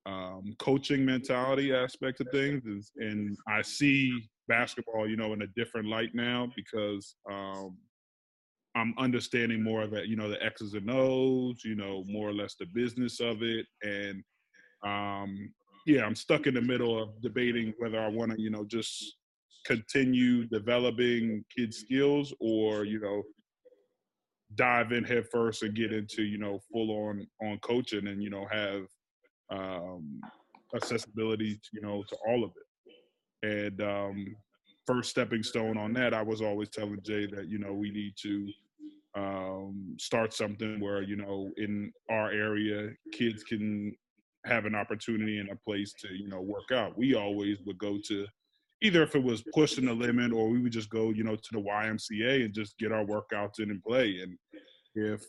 um, 0.06 0.54
coaching 0.58 1.04
mentality 1.04 1.74
aspect 1.74 2.20
of 2.20 2.28
things, 2.32 2.64
is, 2.64 2.90
and 2.96 3.36
I 3.46 3.62
see 3.62 4.10
basketball, 4.48 5.08
you 5.08 5.16
know, 5.16 5.34
in 5.34 5.42
a 5.42 5.46
different 5.48 5.88
light 5.88 6.10
now 6.14 6.48
because 6.56 7.14
um, 7.30 7.76
I'm 8.78 8.94
understanding 8.96 9.62
more 9.62 9.82
of 9.82 9.92
it, 9.92 10.06
you 10.06 10.16
know, 10.16 10.28
the 10.28 10.42
X's 10.42 10.74
and 10.74 10.88
O's, 10.90 11.62
you 11.64 11.74
know, 11.74 12.04
more 12.06 12.28
or 12.28 12.32
less 12.32 12.54
the 12.54 12.66
business 12.66 13.18
of 13.18 13.42
it. 13.42 13.66
And 13.82 14.22
um, 14.84 15.52
yeah, 15.84 16.04
I'm 16.04 16.14
stuck 16.14 16.46
in 16.46 16.54
the 16.54 16.62
middle 16.62 17.02
of 17.02 17.20
debating 17.20 17.74
whether 17.78 18.00
I 18.00 18.08
want 18.08 18.32
to, 18.32 18.40
you 18.40 18.50
know, 18.50 18.64
just 18.64 19.16
continue 19.66 20.46
developing 20.46 21.44
kids' 21.54 21.78
skills 21.78 22.32
or, 22.40 22.84
you 22.84 23.00
know, 23.00 23.22
dive 24.54 24.92
in 24.92 25.04
head 25.04 25.26
first 25.30 25.62
and 25.62 25.74
get 25.74 25.92
into, 25.92 26.22
you 26.22 26.38
know, 26.38 26.60
full 26.72 26.90
on 26.90 27.26
on 27.42 27.58
coaching 27.58 28.06
and, 28.06 28.22
you 28.22 28.30
know, 28.30 28.46
have 28.50 28.86
um 29.50 30.20
accessibility, 30.74 31.54
to, 31.54 31.70
you 31.72 31.80
know, 31.80 32.04
to 32.08 32.16
all 32.28 32.44
of 32.44 32.52
it. 32.56 33.68
And 33.70 33.82
um 33.82 34.36
first 34.86 35.10
stepping 35.10 35.42
stone 35.42 35.76
on 35.76 35.92
that, 35.94 36.14
I 36.14 36.22
was 36.22 36.40
always 36.40 36.68
telling 36.70 37.02
Jay 37.02 37.26
that, 37.26 37.48
you 37.48 37.58
know, 37.58 37.74
we 37.74 37.90
need 37.90 38.14
to 38.22 38.50
um, 39.18 39.96
start 39.98 40.32
something 40.32 40.80
where 40.80 41.02
you 41.02 41.16
know 41.16 41.50
in 41.56 41.92
our 42.10 42.30
area 42.30 42.90
kids 43.12 43.42
can 43.42 43.94
have 44.44 44.64
an 44.64 44.74
opportunity 44.74 45.38
and 45.38 45.50
a 45.50 45.56
place 45.56 45.92
to 46.00 46.08
you 46.14 46.28
know 46.28 46.40
work 46.40 46.70
out. 46.72 46.96
We 46.96 47.14
always 47.14 47.58
would 47.66 47.78
go 47.78 47.98
to 48.06 48.26
either 48.82 49.02
if 49.02 49.16
it 49.16 49.22
was 49.22 49.42
pushing 49.52 49.86
the 49.86 49.94
limit 49.94 50.32
or 50.32 50.48
we 50.48 50.60
would 50.60 50.72
just 50.72 50.90
go 50.90 51.10
you 51.10 51.24
know 51.24 51.36
to 51.36 51.48
the 51.52 51.58
ymca 51.58 52.44
and 52.44 52.54
just 52.54 52.78
get 52.78 52.92
our 52.92 53.04
workouts 53.04 53.58
in 53.58 53.70
and 53.70 53.82
play. 53.82 54.20
And 54.22 54.38
if 54.94 55.24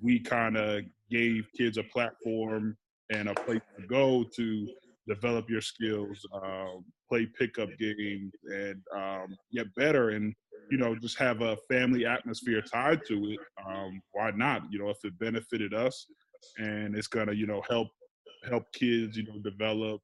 we 0.00 0.18
kind 0.18 0.56
of 0.56 0.82
gave 1.10 1.46
kids 1.56 1.78
a 1.78 1.84
platform 1.84 2.76
and 3.10 3.28
a 3.28 3.34
place 3.34 3.60
to 3.78 3.86
go 3.86 4.24
to 4.36 4.68
develop 5.08 5.50
your 5.50 5.60
skills 5.60 6.24
um, 6.34 6.84
play 7.08 7.26
pickup 7.26 7.68
games 7.78 8.32
and 8.44 8.80
um, 8.96 9.36
get 9.52 9.74
better 9.74 10.10
and 10.10 10.34
you 10.70 10.78
know, 10.78 10.94
just 10.96 11.18
have 11.18 11.40
a 11.42 11.56
family 11.68 12.06
atmosphere 12.06 12.62
tied 12.62 13.00
to 13.08 13.14
it, 13.30 13.40
um, 13.66 14.00
why 14.12 14.30
not? 14.32 14.62
You 14.70 14.78
know, 14.78 14.90
if 14.90 14.98
it 15.04 15.18
benefited 15.18 15.74
us 15.74 16.06
and 16.58 16.96
it's 16.96 17.08
gonna, 17.08 17.32
you 17.32 17.46
know, 17.46 17.62
help 17.68 17.88
help 18.48 18.64
kids, 18.72 19.16
you 19.16 19.24
know, 19.24 19.38
develop 19.42 20.00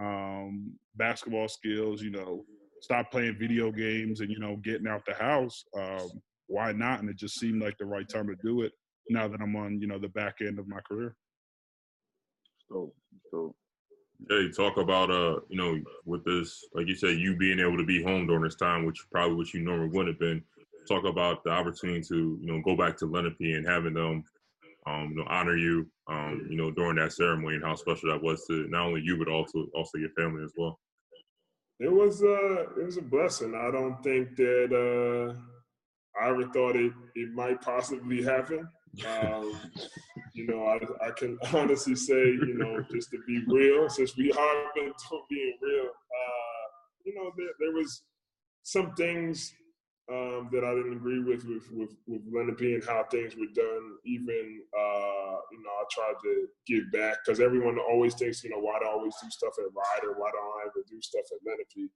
um, 0.00 0.72
basketball 0.96 1.48
skills, 1.48 2.02
you 2.02 2.10
know, 2.10 2.44
stop 2.80 3.10
playing 3.10 3.36
video 3.38 3.70
games 3.70 4.20
and, 4.20 4.30
you 4.30 4.38
know, 4.38 4.56
getting 4.64 4.86
out 4.88 5.02
the 5.06 5.14
house, 5.14 5.64
um, 5.78 6.08
why 6.46 6.72
not? 6.72 7.00
And 7.00 7.08
it 7.08 7.16
just 7.16 7.38
seemed 7.38 7.62
like 7.62 7.76
the 7.78 7.84
right 7.84 8.08
time 8.08 8.26
to 8.28 8.34
do 8.42 8.62
it 8.62 8.72
now 9.08 9.28
that 9.28 9.40
I'm 9.40 9.54
on, 9.56 9.80
you 9.80 9.86
know, 9.86 9.98
the 9.98 10.08
back 10.08 10.36
end 10.40 10.58
of 10.58 10.68
my 10.68 10.80
career. 10.88 11.14
So, 12.68 12.92
so 13.30 13.54
You 14.28 14.52
talk 14.52 14.76
about 14.76 15.10
uh, 15.10 15.40
you 15.48 15.56
know, 15.56 15.80
with 16.04 16.24
this, 16.24 16.64
like 16.74 16.86
you 16.86 16.94
said, 16.94 17.18
you 17.18 17.36
being 17.36 17.58
able 17.60 17.76
to 17.76 17.84
be 17.84 18.02
home 18.02 18.26
during 18.26 18.42
this 18.42 18.56
time, 18.56 18.84
which 18.84 19.04
probably 19.10 19.36
what 19.36 19.52
you 19.52 19.60
normally 19.60 19.88
wouldn't 19.88 20.14
have 20.14 20.20
been. 20.20 20.42
Talk 20.88 21.04
about 21.04 21.44
the 21.44 21.50
opportunity 21.50 22.00
to, 22.08 22.38
you 22.40 22.46
know, 22.52 22.60
go 22.64 22.76
back 22.76 22.96
to 22.98 23.06
Lenape 23.06 23.36
and 23.40 23.66
having 23.66 23.94
them, 23.94 24.24
um, 24.86 25.10
you 25.10 25.16
know, 25.16 25.26
honor 25.28 25.56
you, 25.56 25.86
um, 26.08 26.46
you 26.50 26.56
know, 26.56 26.70
during 26.70 26.96
that 26.96 27.12
ceremony 27.12 27.56
and 27.56 27.64
how 27.64 27.74
special 27.74 28.10
that 28.10 28.22
was 28.22 28.44
to 28.46 28.66
not 28.68 28.86
only 28.86 29.00
you 29.02 29.16
but 29.18 29.28
also 29.28 29.66
also 29.74 29.98
your 29.98 30.10
family 30.10 30.42
as 30.44 30.52
well. 30.56 30.78
It 31.78 31.90
was 31.90 32.22
uh 32.22 32.66
it 32.78 32.84
was 32.84 32.98
a 32.98 33.02
blessing. 33.02 33.54
I 33.54 33.70
don't 33.70 34.02
think 34.02 34.36
that 34.36 34.72
uh 34.72 36.20
I 36.20 36.30
ever 36.30 36.46
thought 36.48 36.76
it 36.76 36.92
it 37.14 37.32
might 37.32 37.60
possibly 37.62 38.22
happen. 38.22 38.68
Um, 39.06 39.60
you 40.34 40.46
know, 40.46 40.64
I 40.66 41.06
I 41.06 41.10
can 41.12 41.38
honestly 41.52 41.96
say, 41.96 42.24
you 42.24 42.54
know, 42.56 42.82
just 42.90 43.10
to 43.10 43.18
be 43.26 43.42
real, 43.46 43.88
since 43.88 44.16
we 44.16 44.32
are 44.32 44.64
been 44.74 44.92
being 45.28 45.58
real, 45.62 45.86
uh, 45.86 46.66
you 47.04 47.14
know, 47.14 47.30
there, 47.36 47.54
there 47.60 47.72
was 47.72 48.02
some 48.62 48.94
things 48.94 49.52
um, 50.10 50.48
that 50.52 50.64
I 50.64 50.74
didn't 50.74 50.96
agree 50.96 51.20
with 51.20 51.44
with 51.44 51.70
with, 51.70 51.94
with 52.06 52.22
Lenape 52.32 52.74
and 52.74 52.84
how 52.84 53.04
things 53.10 53.36
were 53.36 53.52
done. 53.54 53.96
Even 54.04 54.60
uh, 54.76 55.36
you 55.52 55.62
know, 55.62 55.70
I 55.70 55.84
tried 55.90 56.18
to 56.22 56.46
give 56.66 56.90
back 56.92 57.18
because 57.24 57.40
everyone 57.40 57.78
always 57.78 58.14
thinks, 58.14 58.42
you 58.42 58.50
know, 58.50 58.58
why 58.58 58.78
do 58.80 58.86
I 58.86 58.90
always 58.90 59.14
do 59.22 59.30
stuff 59.30 59.54
at 59.58 59.70
Rider? 59.72 60.18
Why 60.18 60.30
don't 60.32 60.60
I 60.60 60.66
ever 60.66 60.84
do 60.88 61.00
stuff 61.00 61.24
at 61.30 61.38
Lenape? 61.46 61.90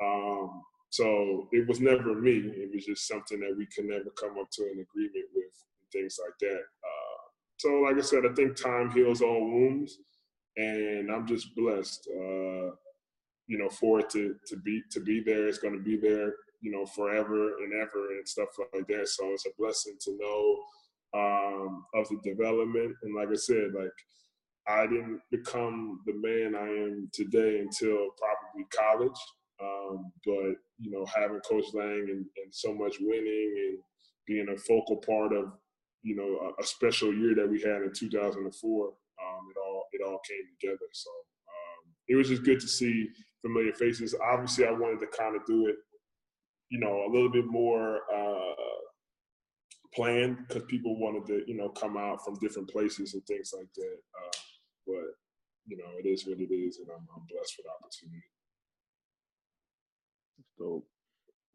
Um, 0.00 0.62
so 0.90 1.48
it 1.52 1.66
was 1.68 1.80
never 1.80 2.14
me. 2.14 2.38
It 2.38 2.70
was 2.72 2.84
just 2.84 3.06
something 3.08 3.40
that 3.40 3.56
we 3.56 3.66
could 3.66 3.86
never 3.86 4.10
come 4.18 4.38
up 4.38 4.50
to 4.52 4.62
an 4.62 4.86
agreement 4.88 5.26
with, 5.34 5.64
things 5.92 6.18
like 6.22 6.38
that. 6.40 6.60
Uh, 6.60 7.18
so, 7.56 7.68
like 7.80 7.96
I 7.96 8.02
said, 8.02 8.24
I 8.24 8.34
think 8.34 8.56
time 8.56 8.90
heals 8.90 9.22
all 9.22 9.40
wounds, 9.40 9.98
and 10.56 11.10
I'm 11.10 11.26
just 11.26 11.54
blessed. 11.56 12.08
Uh, 12.10 12.74
you 13.46 13.56
know, 13.58 13.68
for 13.70 14.00
it 14.00 14.10
to 14.10 14.36
to 14.46 14.56
be 14.56 14.82
to 14.90 15.00
be 15.00 15.22
there, 15.24 15.48
it's 15.48 15.58
going 15.58 15.74
to 15.74 15.82
be 15.82 15.96
there 15.96 16.32
you 16.60 16.72
know, 16.72 16.86
forever 16.86 17.58
and 17.58 17.72
ever 17.72 18.12
and 18.16 18.28
stuff 18.28 18.48
like 18.74 18.86
that. 18.88 19.08
So 19.08 19.26
it's 19.28 19.46
a 19.46 19.50
blessing 19.58 19.96
to 20.00 20.18
know 20.18 20.58
um, 21.14 21.84
of 21.94 22.08
the 22.08 22.18
development. 22.24 22.96
And 23.02 23.14
like 23.14 23.28
I 23.28 23.36
said, 23.36 23.72
like 23.74 23.92
I 24.66 24.86
didn't 24.86 25.20
become 25.30 26.00
the 26.06 26.14
man 26.14 26.54
I 26.54 26.68
am 26.68 27.10
today 27.12 27.60
until 27.60 28.08
probably 28.18 28.66
college. 28.74 29.20
Um, 29.62 30.12
but 30.24 30.54
you 30.78 30.90
know, 30.90 31.04
having 31.16 31.40
Coach 31.40 31.66
Lang 31.74 32.06
and, 32.08 32.24
and, 32.24 32.52
so 32.52 32.72
much 32.72 32.94
winning 33.00 33.54
and 33.56 33.78
being 34.24 34.48
a 34.54 34.56
focal 34.56 34.98
part 34.98 35.32
of 35.32 35.46
you 36.02 36.16
know 36.16 36.52
a, 36.58 36.62
a 36.62 36.66
special 36.66 37.12
year 37.12 37.34
that 37.34 37.48
we 37.48 37.60
had 37.60 37.82
in 37.82 37.92
2004, 37.92 38.86
um, 38.86 38.92
it 39.50 39.58
all 39.58 39.84
it 39.92 40.00
all 40.04 40.20
came 40.28 40.44
together. 40.58 40.86
So 40.92 41.10
um, 41.10 41.94
it 42.08 42.16
was 42.16 42.28
just 42.28 42.44
good 42.44 42.60
to 42.60 42.68
see 42.68 43.08
familiar 43.42 43.72
faces. 43.72 44.14
Obviously, 44.22 44.66
I 44.66 44.72
wanted 44.72 45.00
to 45.00 45.06
kind 45.16 45.36
of 45.36 45.44
do 45.46 45.66
it 45.68 45.76
you 46.70 46.78
know, 46.78 47.04
a 47.06 47.10
little 47.12 47.30
bit 47.30 47.46
more 47.46 48.00
uh, 48.14 48.54
planned 49.94 50.38
because 50.46 50.64
people 50.64 50.98
wanted 50.98 51.26
to, 51.26 51.42
you 51.46 51.56
know, 51.56 51.68
come 51.70 51.96
out 51.96 52.24
from 52.24 52.34
different 52.40 52.68
places 52.68 53.14
and 53.14 53.24
things 53.26 53.52
like 53.56 53.68
that. 53.74 53.96
Uh, 54.14 54.38
but 54.86 55.04
you 55.66 55.76
know, 55.76 55.90
it 55.98 56.06
is 56.06 56.26
what 56.26 56.40
it 56.40 56.52
is, 56.52 56.78
and 56.78 56.88
I'm, 56.90 57.06
I'm 57.14 57.26
blessed 57.28 57.54
for 57.54 57.62
the 57.62 57.70
opportunity. 57.70 58.24
So, 60.58 60.84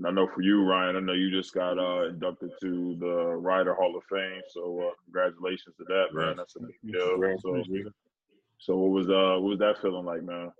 I 0.05 0.11
know 0.11 0.27
for 0.33 0.41
you, 0.41 0.63
Ryan, 0.63 0.95
I 0.95 0.99
know 0.99 1.13
you 1.13 1.29
just 1.31 1.53
got 1.53 1.77
uh, 1.77 2.09
inducted 2.09 2.51
to 2.61 2.97
the 2.99 3.13
Rider 3.37 3.73
Hall 3.73 3.95
of 3.95 4.03
Fame. 4.05 4.41
So, 4.49 4.79
uh, 4.81 4.91
congratulations 5.05 5.75
to 5.77 5.85
that, 5.87 6.05
man. 6.13 6.35
That's 6.35 6.55
a 6.55 6.61
big 6.61 6.75
deal. 6.83 7.37
So, 7.41 7.63
so, 8.59 8.75
what 8.77 8.91
was 8.91 9.09
uh, 9.09 9.39
what 9.39 9.49
was 9.49 9.59
that 9.59 9.81
feeling 9.81 10.05
like, 10.05 10.23
man? 10.23 10.51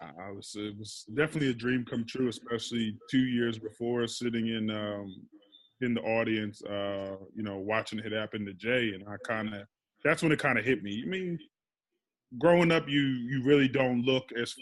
I 0.00 0.30
was 0.30 0.54
it 0.58 0.76
was 0.78 1.04
definitely 1.14 1.50
a 1.50 1.54
dream 1.54 1.84
come 1.88 2.04
true, 2.04 2.28
especially 2.28 2.96
two 3.10 3.24
years 3.24 3.58
before 3.58 4.06
sitting 4.06 4.48
in 4.48 4.70
um, 4.70 5.14
in 5.80 5.94
the 5.94 6.02
audience, 6.02 6.62
uh, 6.62 7.16
you 7.34 7.42
know, 7.42 7.58
watching 7.58 7.98
it 7.98 8.12
happen 8.12 8.44
to 8.46 8.52
Jay, 8.54 8.92
and 8.94 9.04
I 9.08 9.16
kind 9.24 9.54
of 9.54 9.66
that's 10.04 10.22
when 10.22 10.32
it 10.32 10.38
kind 10.38 10.58
of 10.58 10.64
hit 10.64 10.82
me. 10.82 11.02
I 11.04 11.08
mean, 11.08 11.38
growing 12.38 12.72
up, 12.72 12.88
you 12.88 13.00
you 13.00 13.42
really 13.44 13.68
don't 13.68 14.02
look 14.02 14.30
as 14.32 14.54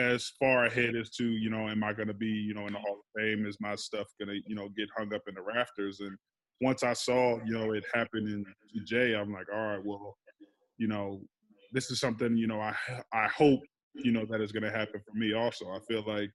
as 0.00 0.32
far 0.38 0.66
ahead 0.66 0.96
as 0.96 1.10
to 1.10 1.24
you 1.24 1.50
know, 1.50 1.68
am 1.68 1.84
I 1.84 1.92
going 1.92 2.08
to 2.08 2.14
be 2.14 2.26
you 2.26 2.54
know 2.54 2.66
in 2.66 2.72
the 2.72 2.78
Hall 2.78 2.98
of 3.00 3.20
Fame? 3.22 3.46
Is 3.46 3.58
my 3.60 3.74
stuff 3.74 4.06
going 4.18 4.28
to 4.28 4.40
you 4.46 4.54
know 4.54 4.68
get 4.76 4.88
hung 4.96 5.14
up 5.14 5.22
in 5.28 5.34
the 5.34 5.42
rafters? 5.42 6.00
And 6.00 6.16
once 6.60 6.82
I 6.82 6.92
saw 6.92 7.38
you 7.44 7.52
know 7.52 7.72
it 7.72 7.84
happen 7.94 8.26
in 8.26 8.44
Jay, 8.86 9.14
I'm 9.14 9.32
like, 9.32 9.46
all 9.52 9.60
right, 9.60 9.84
well, 9.84 10.16
you 10.78 10.88
know, 10.88 11.20
this 11.72 11.90
is 11.90 12.00
something 12.00 12.36
you 12.36 12.46
know 12.46 12.60
I 12.60 12.74
I 13.12 13.28
hope 13.28 13.60
you 13.94 14.12
know 14.12 14.24
that 14.28 14.40
is 14.40 14.52
going 14.52 14.62
to 14.62 14.70
happen 14.70 15.00
for 15.04 15.16
me 15.16 15.34
also 15.34 15.66
i 15.70 15.78
feel 15.88 16.04
like 16.06 16.30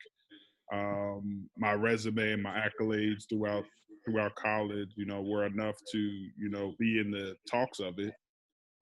um, 0.73 1.47
my 1.59 1.73
resume 1.73 2.33
and 2.33 2.41
my 2.43 2.59
accolades 2.59 3.23
throughout 3.29 3.63
throughout 4.05 4.33
college 4.35 4.89
you 4.97 5.05
know 5.05 5.21
were 5.21 5.45
enough 5.45 5.75
to 5.91 5.97
you 5.99 6.49
know 6.49 6.73
be 6.79 6.99
in 6.99 7.11
the 7.11 7.35
talks 7.49 7.79
of 7.79 7.99
it 7.99 8.13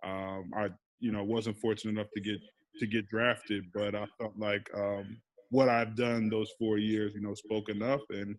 um, 0.05 0.49
i 0.57 0.69
you 0.99 1.11
know 1.11 1.23
wasn't 1.23 1.57
fortunate 1.57 1.91
enough 1.91 2.07
to 2.15 2.22
get 2.22 2.39
to 2.80 2.88
get 2.88 3.08
drafted 3.08 3.66
but 3.74 3.95
i 3.95 4.06
felt 4.20 4.34
like 4.38 4.70
um, 4.76 5.18
what 5.50 5.70
i've 5.70 5.95
done 5.95 6.30
those 6.30 6.52
four 6.60 6.78
years 6.78 7.14
you 7.16 7.22
know 7.22 7.34
spoke 7.34 7.70
enough 7.70 8.02
and 8.10 8.36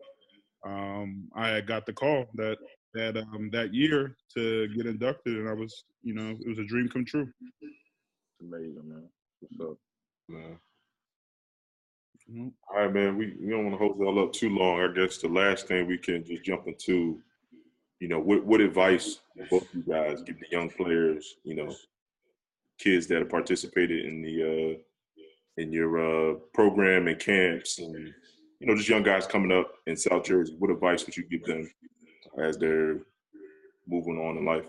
um, 0.67 1.29
i 1.37 1.61
got 1.61 1.87
the 1.87 1.93
call 1.93 2.27
that 2.35 2.57
that 2.95 3.17
um, 3.17 3.51
that 3.53 3.75
year 3.75 4.17
to 4.35 4.69
get 4.69 4.87
inducted 4.87 5.39
and 5.39 5.49
i 5.49 5.53
was 5.53 5.85
you 6.03 6.15
know 6.15 6.31
it 6.31 6.49
was 6.49 6.59
a 6.59 6.65
dream 6.65 6.89
come 6.89 7.05
true 7.05 7.29
amazing 8.41 8.89
man 8.89 9.09
what's 9.41 9.71
up 9.71 9.79
Man. 10.29 10.59
Mm-hmm. 12.31 12.49
All 12.71 12.81
right, 12.83 12.93
man. 12.93 13.19
We, 13.19 13.35
we 13.41 13.51
don't 13.51 13.65
want 13.65 13.75
to 13.75 13.79
hold 13.79 13.99
y'all 13.99 14.25
up 14.25 14.33
too 14.33 14.49
long. 14.49 14.81
I 14.81 14.93
guess 14.93 15.19
the 15.19 15.29
last 15.29 15.69
thing 15.69 15.87
we 15.87 15.99
can 15.99 16.25
just 16.25 16.45
jump 16.45 16.67
into, 16.67 17.21
you 18.01 18.09
know, 18.09 18.19
what 18.19 18.45
what 18.45 18.61
advice 18.61 19.21
both 19.51 19.67
you 19.75 19.83
guys 19.83 20.23
give 20.23 20.39
the 20.39 20.47
young 20.51 20.71
players, 20.71 21.37
you 21.45 21.55
know, 21.55 21.75
kids 22.79 23.07
that 23.07 23.19
have 23.19 23.29
participated 23.29 24.05
in 24.05 24.23
the 24.23 24.43
uh 24.43 24.79
in 25.57 25.73
your 25.73 25.99
uh 25.99 26.35
program 26.53 27.07
and 27.07 27.19
camps 27.19 27.79
and 27.79 28.13
you 28.65 28.71
know, 28.71 28.77
just 28.77 28.89
young 28.89 29.03
guys 29.03 29.27
coming 29.27 29.53
up 29.53 29.75
in 29.87 29.95
South 29.95 30.25
Jersey. 30.25 30.57
What 30.59 30.71
advice 30.71 31.05
would 31.05 31.17
you 31.17 31.25
give 31.29 31.45
them 31.45 31.71
as 32.39 32.57
they're 32.57 33.01
moving 33.87 34.19
on 34.19 34.39
in 34.39 34.47
life? 34.47 34.67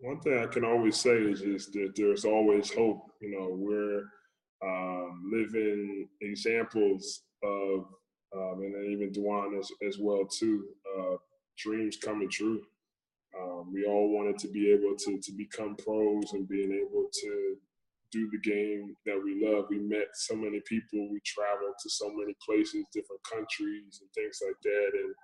One 0.00 0.18
thing 0.18 0.38
I 0.42 0.46
can 0.46 0.64
always 0.64 0.96
say 0.96 1.16
is 1.16 1.42
just 1.42 1.72
that 1.74 1.92
there's 1.94 2.24
always 2.24 2.72
hope. 2.72 3.02
You 3.20 3.30
know, 3.30 3.48
we're 3.50 4.02
um, 4.64 5.30
living 5.32 6.08
examples 6.20 7.22
of, 7.44 7.86
um, 8.36 8.62
and 8.62 8.92
even 8.92 9.12
Dajuan 9.12 9.56
as, 9.56 9.70
as 9.86 9.98
well 9.98 10.26
too, 10.26 10.64
uh, 10.98 11.16
dreams 11.56 11.96
coming 11.96 12.28
true. 12.28 12.62
Um, 13.40 13.72
we 13.72 13.84
all 13.84 14.10
wanted 14.10 14.38
to 14.38 14.48
be 14.48 14.70
able 14.72 14.96
to 14.96 15.20
to 15.20 15.32
become 15.32 15.76
pros 15.76 16.32
and 16.32 16.48
being 16.48 16.72
able 16.72 17.08
to 17.12 17.56
do 18.12 18.30
the 18.30 18.38
game 18.38 18.94
that 19.04 19.20
we 19.22 19.44
love. 19.44 19.66
We 19.70 19.78
met 19.78 20.08
so 20.14 20.34
many 20.36 20.60
people. 20.66 21.08
We 21.10 21.20
traveled 21.24 21.74
to 21.82 21.90
so 21.90 22.10
many 22.14 22.34
places, 22.44 22.86
different 22.92 23.22
countries, 23.24 24.00
and 24.00 24.10
things 24.14 24.40
like 24.46 24.56
that. 24.62 24.90
And 24.94 25.14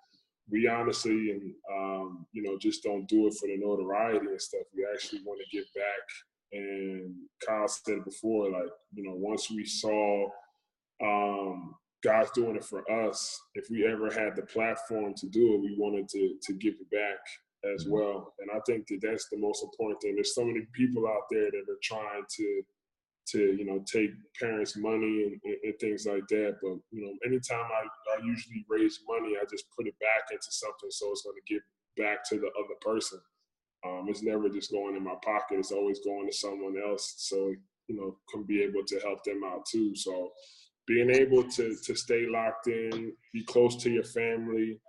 we 0.51 0.69
honestly, 0.69 1.31
and 1.31 1.55
um, 1.73 2.27
you 2.33 2.43
know, 2.43 2.59
just 2.59 2.83
don't 2.83 3.09
do 3.09 3.27
it 3.29 3.35
for 3.35 3.47
the 3.49 3.59
notoriety 3.59 4.27
and 4.27 4.41
stuff. 4.41 4.63
We 4.77 4.87
actually 4.93 5.21
want 5.25 5.41
to 5.41 5.57
give 5.57 5.67
back. 5.75 6.05
And 6.53 7.15
Kyle 7.47 7.69
said 7.69 8.05
before, 8.05 8.51
like 8.51 8.71
you 8.95 9.05
know, 9.05 9.15
once 9.15 9.51
we 9.51 9.65
saw 9.65 10.29
um, 11.03 11.75
God's 12.05 12.31
doing 12.33 12.57
it 12.57 12.65
for 12.65 12.83
us, 13.07 13.41
if 13.55 13.67
we 13.71 13.87
ever 13.87 14.11
had 14.11 14.37
the 14.37 14.43
platform 14.43 15.15
to 15.17 15.29
do 15.29 15.55
it, 15.55 15.61
we 15.61 15.77
wanted 15.79 16.09
to 16.11 16.37
to 16.43 16.53
give 16.55 16.75
it 16.75 16.91
back 16.91 17.19
as 17.75 17.87
well. 17.89 18.35
And 18.41 18.51
I 18.51 18.61
think 18.67 18.87
that 18.89 19.01
that's 19.03 19.29
the 19.31 19.39
most 19.39 19.63
important 19.63 20.01
thing. 20.03 20.15
There's 20.15 20.35
so 20.35 20.45
many 20.45 20.67
people 20.73 21.07
out 21.07 21.25
there 21.31 21.51
that 21.51 21.65
are 21.69 21.83
trying 21.83 22.25
to 22.37 22.63
to 23.25 23.39
you 23.55 23.65
know 23.65 23.85
take 23.91 24.11
parents' 24.41 24.77
money 24.77 25.39
and, 25.45 25.55
and, 25.63 25.75
things 25.81 26.07
like 26.07 26.27
that. 26.29 26.57
But 26.61 26.79
you 26.91 27.07
know, 27.07 27.15
anytime 27.25 27.67
I, 27.71 28.17
I 28.17 28.25
usually 28.25 28.65
raise 28.69 28.99
money, 29.09 29.37
I 29.41 29.45
just 29.51 29.67
put 29.77 29.87
it 29.87 29.95
back 30.01 30.31
into 30.33 30.51
something 30.51 30.91
so 30.91 31.11
it's 31.13 31.23
going 31.23 31.37
to 31.37 31.55
give 31.55 31.63
back 31.97 32.29
to 32.31 32.37
the 32.37 32.49
other 32.59 32.77
person. 32.81 33.21
Um, 33.87 34.07
it's 34.09 34.23
never 34.23 34.49
just 34.49 34.73
going 34.73 34.97
in 34.97 35.05
my 35.05 35.15
pocket. 35.25 35.59
It's 35.59 35.73
always 35.73 36.01
going 36.01 36.27
to 36.29 36.37
someone 36.37 36.77
else. 36.85 37.15
So 37.19 37.53
you 37.89 37.97
know, 37.97 38.17
can 38.31 38.45
be 38.45 38.63
able 38.63 38.85
to 38.87 38.99
help 39.01 39.23
them 39.25 39.43
out 39.45 39.67
too. 39.71 39.95
So 39.95 40.31
being 40.87 41.11
able 41.11 41.45
to 41.45 41.77
to 41.85 41.95
stay 41.95 42.27
locked 42.29 42.67
in, 42.67 43.13
be 43.33 43.45
close 43.45 43.77
to 43.83 43.91
your 43.91 44.05
family, 44.05 44.81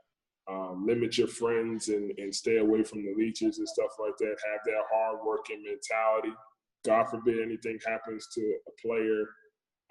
um, 0.49 0.85
limit 0.85 1.17
your 1.17 1.27
friends 1.27 1.89
and, 1.89 2.11
and 2.17 2.33
stay 2.33 2.57
away 2.57 2.83
from 2.83 3.03
the 3.03 3.13
leeches 3.15 3.59
and 3.59 3.67
stuff 3.67 3.91
like 3.99 4.17
that. 4.19 4.35
Have 4.51 4.61
that 4.65 4.83
hard 4.93 5.19
working 5.25 5.63
mentality. 5.63 6.33
God 6.85 7.05
forbid 7.09 7.41
anything 7.41 7.79
happens 7.85 8.27
to 8.33 8.41
a 8.41 8.87
player 8.87 9.25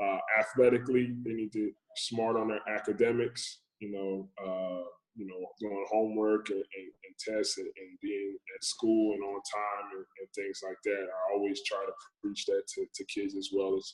uh, 0.02 0.18
athletically, 0.38 1.14
they 1.24 1.32
need 1.32 1.52
to 1.52 1.70
smart 1.96 2.36
on 2.36 2.48
their 2.48 2.60
academics. 2.68 3.60
You 3.80 3.92
know, 3.92 4.28
uh, 4.42 4.84
you 5.14 5.26
know, 5.26 5.46
doing 5.60 5.84
homework 5.90 6.48
and, 6.48 6.58
and, 6.58 6.88
and 7.04 7.14
tests 7.18 7.58
and, 7.58 7.66
and, 7.66 7.98
being 8.00 8.36
at 8.56 8.64
school 8.64 9.12
and 9.12 9.22
on 9.22 9.34
time 9.34 9.90
and, 9.92 10.04
and, 10.20 10.28
things 10.34 10.60
like 10.64 10.78
that. 10.84 11.02
I 11.02 11.34
always 11.34 11.60
try 11.66 11.84
to 11.84 11.92
preach 12.22 12.46
that 12.46 12.62
to, 12.74 12.86
to 12.94 13.04
kids 13.04 13.36
as 13.36 13.50
well 13.52 13.76
as 13.76 13.92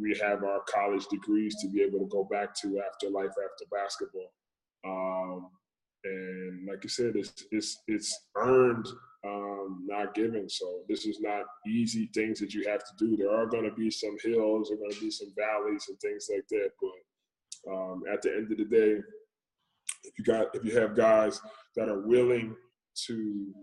we 0.00 0.16
have 0.22 0.44
our 0.44 0.60
college 0.68 1.06
degrees 1.10 1.56
to 1.60 1.68
be 1.68 1.82
able 1.82 1.98
to 1.98 2.06
go 2.06 2.28
back 2.30 2.54
to 2.60 2.80
after 2.80 3.10
life 3.10 3.30
after 3.30 3.64
basketball. 3.72 4.30
Um, 4.86 5.48
and 6.04 6.68
like 6.68 6.84
you 6.84 6.90
said, 6.90 7.16
it's 7.16 7.44
it's 7.50 7.82
it's 7.88 8.26
earned, 8.36 8.86
um, 9.26 9.84
not 9.86 10.14
given. 10.14 10.48
So 10.48 10.82
this 10.88 11.06
is 11.06 11.20
not 11.20 11.44
easy 11.66 12.10
things 12.14 12.38
that 12.40 12.52
you 12.52 12.68
have 12.68 12.80
to 12.80 12.92
do. 12.98 13.16
There 13.16 13.34
are 13.34 13.46
going 13.46 13.64
to 13.64 13.74
be 13.74 13.90
some 13.90 14.16
hills, 14.22 14.68
there 14.68 14.76
are 14.76 14.80
going 14.80 14.92
to 14.92 15.00
be 15.00 15.10
some 15.10 15.32
valleys 15.36 15.86
and 15.88 15.98
things 16.00 16.28
like 16.32 16.46
that. 16.50 16.70
But 16.80 17.72
um, 17.72 18.02
at 18.12 18.22
the 18.22 18.34
end 18.34 18.52
of 18.52 18.58
the 18.58 18.64
day, 18.64 19.00
if 20.04 20.18
you 20.18 20.24
got 20.24 20.54
if 20.54 20.64
you 20.64 20.78
have 20.78 20.94
guys 20.94 21.40
that 21.76 21.88
are 21.88 22.06
willing 22.06 22.54
to 23.06 23.54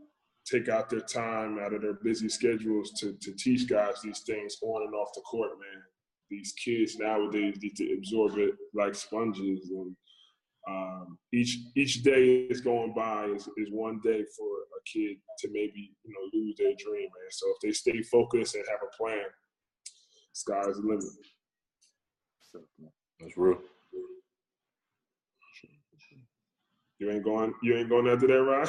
take 0.50 0.68
out 0.68 0.90
their 0.90 1.02
time 1.02 1.60
out 1.60 1.74
of 1.74 1.84
their 1.84 1.94
busy 1.94 2.28
schedules 2.28 2.92
to 3.00 3.14
to 3.22 3.32
teach 3.34 3.70
guys 3.70 4.02
these 4.04 4.22
things 4.22 4.58
on 4.64 4.84
and 4.84 4.96
off 4.96 5.14
the 5.14 5.22
court, 5.22 5.52
man. 5.52 5.84
These 6.32 6.54
kids 6.54 6.98
nowadays 6.98 7.58
need 7.62 7.76
to 7.76 7.94
absorb 7.94 8.38
it 8.38 8.56
like 8.74 8.96
sponges 8.96 9.70
and 9.70 9.96
um, 10.70 11.18
each 11.34 11.58
each 11.76 12.04
day 12.04 12.48
is 12.50 12.62
going 12.62 12.94
by 12.94 13.26
is, 13.26 13.48
is 13.58 13.70
one 13.72 14.00
day 14.04 14.24
for 14.38 14.48
a 14.48 14.82
kid 14.86 15.18
to 15.40 15.48
maybe 15.52 15.96
you 16.04 16.14
know 16.14 16.40
lose 16.40 16.56
their 16.58 16.74
dream, 16.78 17.04
man. 17.04 17.32
So 17.32 17.48
if 17.50 17.62
they 17.62 17.72
stay 17.72 18.02
focused 18.04 18.56
and 18.56 18.64
have 18.70 18.80
a 18.84 18.96
plan, 18.96 19.26
sky's 20.34 20.76
the 20.76 20.82
limit. 20.82 21.04
That's 23.20 23.38
real. 23.38 23.58
You 27.02 27.10
ain't 27.10 27.24
going. 27.24 27.52
You 27.64 27.78
ain't 27.78 27.90
going 27.90 28.08
after 28.08 28.28
that, 28.28 28.44
Ryan. 28.44 28.68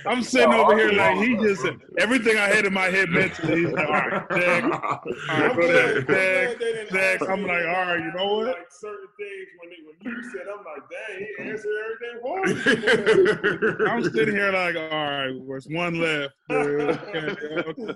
I'm 0.06 0.20
sitting 0.20 0.52
over 0.52 0.76
here 0.76 0.90
like 0.90 1.18
he 1.18 1.36
just 1.36 1.64
everything 1.96 2.36
I 2.38 2.48
had 2.48 2.66
in 2.66 2.72
my 2.72 2.86
head 2.86 3.08
mentally. 3.08 3.66
He's 3.66 3.72
like, 3.72 3.86
all 3.86 3.92
right, 3.92 4.26
Zach, 4.32 4.64
all 4.72 4.80
right, 5.28 5.54
go 5.54 5.68
there, 5.68 6.04
Zach, 6.06 6.58
Zach. 6.90 7.22
I'm 7.30 7.46
like, 7.46 7.64
all 7.66 7.86
right, 7.86 8.00
you 8.00 8.12
know 8.16 8.34
what? 8.34 8.46
Like 8.46 8.66
certain 8.68 9.06
things 9.16 9.46
when 9.60 9.70
they, 9.70 9.76
when 9.86 9.94
you 10.02 10.22
said, 10.32 10.48
I'm 10.50 10.64
like, 10.64 10.82
dang, 10.90 11.18
he 11.38 11.50
answered 11.50 11.78
everything 11.86 12.18
for 12.20 13.78
me. 13.78 13.86
I'm 13.88 14.02
sitting 14.02 14.34
here 14.34 14.50
like, 14.50 14.74
all 14.74 14.90
right, 14.90 15.30
there's 15.46 15.68
one 15.68 16.00
left. 16.00 16.34
Okay, 16.50 16.98
okay. 17.68 17.94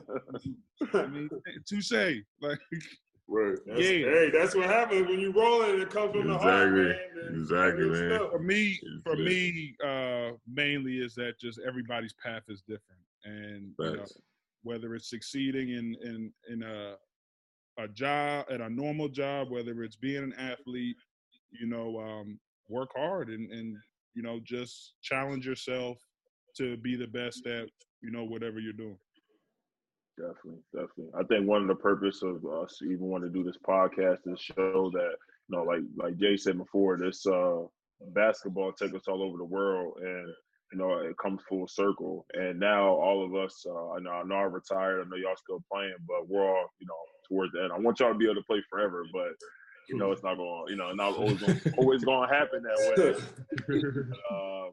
I 0.95 1.07
mean, 1.09 1.29
touche. 1.67 2.23
Like. 2.41 2.61
Right. 3.27 3.57
That's, 3.67 3.81
yeah. 3.81 3.87
Hey, 3.87 4.31
that's 4.31 4.55
what 4.55 4.67
happens 4.67 5.09
when 5.09 5.19
you 5.19 5.33
roll 5.33 5.63
it. 5.63 5.71
And 5.71 5.83
it 5.83 5.91
comes 5.91 6.13
from 6.13 6.29
the 6.29 6.39
heart, 6.39 6.73
man. 6.73 6.97
Exactly, 7.31 7.87
man. 7.87 8.19
For 8.31 8.39
me, 8.39 8.81
for 9.03 9.17
me, 9.17 9.75
uh, 9.85 10.33
mainly 10.53 10.99
is 10.99 11.15
that 11.15 11.39
just 11.41 11.59
everybody's 11.67 12.13
path 12.13 12.43
is 12.49 12.63
different, 12.63 13.01
and 13.25 13.73
you 13.79 13.97
know, 13.97 14.07
whether 14.63 14.95
it's 14.95 15.09
succeeding 15.09 15.71
in 15.71 15.97
in 16.03 16.33
in 16.51 16.63
a 16.63 16.97
a 17.79 17.89
job 17.89 18.47
at 18.51 18.61
a 18.61 18.69
normal 18.69 19.09
job, 19.09 19.51
whether 19.51 19.83
it's 19.83 19.97
being 19.97 20.23
an 20.23 20.35
athlete, 20.35 20.97
you 21.51 21.67
know, 21.67 21.99
um, 21.99 22.39
work 22.69 22.91
hard 22.95 23.29
and 23.31 23.51
and 23.51 23.77
you 24.15 24.23
know 24.23 24.39
just 24.45 24.95
challenge 25.03 25.47
yourself 25.47 25.99
to 26.57 26.77
be 26.77 26.95
the 26.95 27.07
best 27.07 27.47
at 27.47 27.69
you 28.03 28.11
know 28.11 28.25
whatever 28.25 28.61
you're 28.61 28.73
doing. 28.73 28.99
Definitely, 30.17 30.63
definitely. 30.73 31.11
I 31.19 31.25
think 31.25 31.49
one 31.49 31.63
of 31.63 31.69
the 31.69 31.75
purpose 31.75 32.23
of 32.23 32.45
us 32.47 32.79
even 32.83 33.07
want 33.07 33.25
to 33.25 33.31
do 33.31 33.43
this 33.43 33.59
podcast 33.67 34.19
is 34.27 34.41
show 34.41 34.91
that 34.93 35.15
you 35.49 35.57
know, 35.57 35.65
like 35.65 35.81
like 35.97 36.17
Jay 36.19 36.37
said 36.37 36.57
before, 36.57 36.97
this 36.97 37.27
uh, 37.27 37.63
basketball 38.15 38.73
takes 38.73 38.95
us 38.95 39.09
all 39.09 39.23
over 39.23 39.37
the 39.39 39.45
world, 39.45 39.95
and 40.01 40.29
you 40.73 40.79
know 40.79 40.99
it 40.99 41.17
comes 41.19 41.41
full 41.49 41.67
circle. 41.67 42.27
And 42.35 42.61
now 42.61 42.91
all 42.91 43.25
of 43.25 43.35
us, 43.35 43.65
uh, 43.69 43.91
I 43.91 43.99
know 43.99 44.11
I 44.11 44.23
know 44.23 44.37
I'm 44.37 44.53
retired. 44.53 45.01
I 45.01 45.09
know 45.09 45.17
y'all 45.17 45.37
still 45.37 45.65
playing, 45.73 45.97
but 46.07 46.29
we're 46.29 46.47
all 46.47 46.67
you 46.79 46.87
know 46.87 46.95
towards 47.29 47.53
the 47.53 47.63
end. 47.65 47.73
I 47.73 47.79
want 47.81 47.99
y'all 47.99 48.13
to 48.13 48.19
be 48.19 48.27
able 48.27 48.37
to 48.37 48.47
play 48.47 48.63
forever, 48.71 49.05
but 49.13 49.33
you 49.89 49.99
know 49.99 50.13
it's 50.13 50.23
not 50.23 50.37
going. 50.37 50.67
to 50.67 50.73
You 50.73 50.79
know, 50.79 50.93
not 50.93 51.17
always 51.17 51.41
gonna, 51.41 51.61
always 51.79 52.05
going 52.05 52.29
to 52.29 52.35
happen 52.35 52.63
that 52.63 53.19
way. 53.69 53.75
uh, 54.31 54.71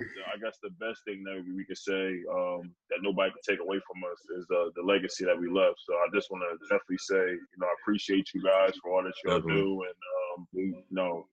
I 0.00 0.36
guess 0.42 0.58
the 0.62 0.70
best 0.80 1.04
thing 1.04 1.22
that 1.24 1.44
we 1.54 1.64
could 1.64 1.78
say 1.78 2.22
um, 2.32 2.72
that 2.90 3.02
nobody 3.02 3.30
can 3.30 3.42
take 3.46 3.60
away 3.60 3.80
from 3.86 4.02
us 4.10 4.18
is 4.38 4.46
uh, 4.50 4.70
the 4.74 4.82
legacy 4.82 5.24
that 5.24 5.38
we 5.38 5.48
left. 5.48 5.78
So 5.86 5.94
I 5.94 6.06
just 6.12 6.30
want 6.30 6.42
to 6.42 6.58
definitely 6.66 6.98
say, 6.98 7.38
you 7.38 7.58
know, 7.58 7.66
I 7.66 7.74
appreciate 7.82 8.28
you 8.34 8.42
guys 8.42 8.74
for 8.82 8.92
all 8.92 9.04
that 9.04 9.14
y'all 9.24 9.38
Definitely. 9.38 9.62
do, 9.62 9.82
and 9.82 10.00
um, 10.34 10.46
you 10.52 10.82
know, 10.90 11.26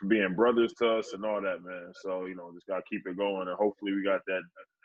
for 0.00 0.08
being 0.08 0.34
brothers 0.34 0.72
to 0.78 0.98
us 0.98 1.12
and 1.12 1.24
all 1.24 1.40
that, 1.40 1.62
man. 1.62 1.92
So 2.02 2.26
you 2.26 2.34
know, 2.34 2.50
just 2.54 2.66
gotta 2.66 2.82
keep 2.88 3.06
it 3.06 3.16
going, 3.16 3.48
and 3.48 3.56
hopefully 3.56 3.92
we 3.92 4.02
got 4.02 4.20
that 4.26 4.42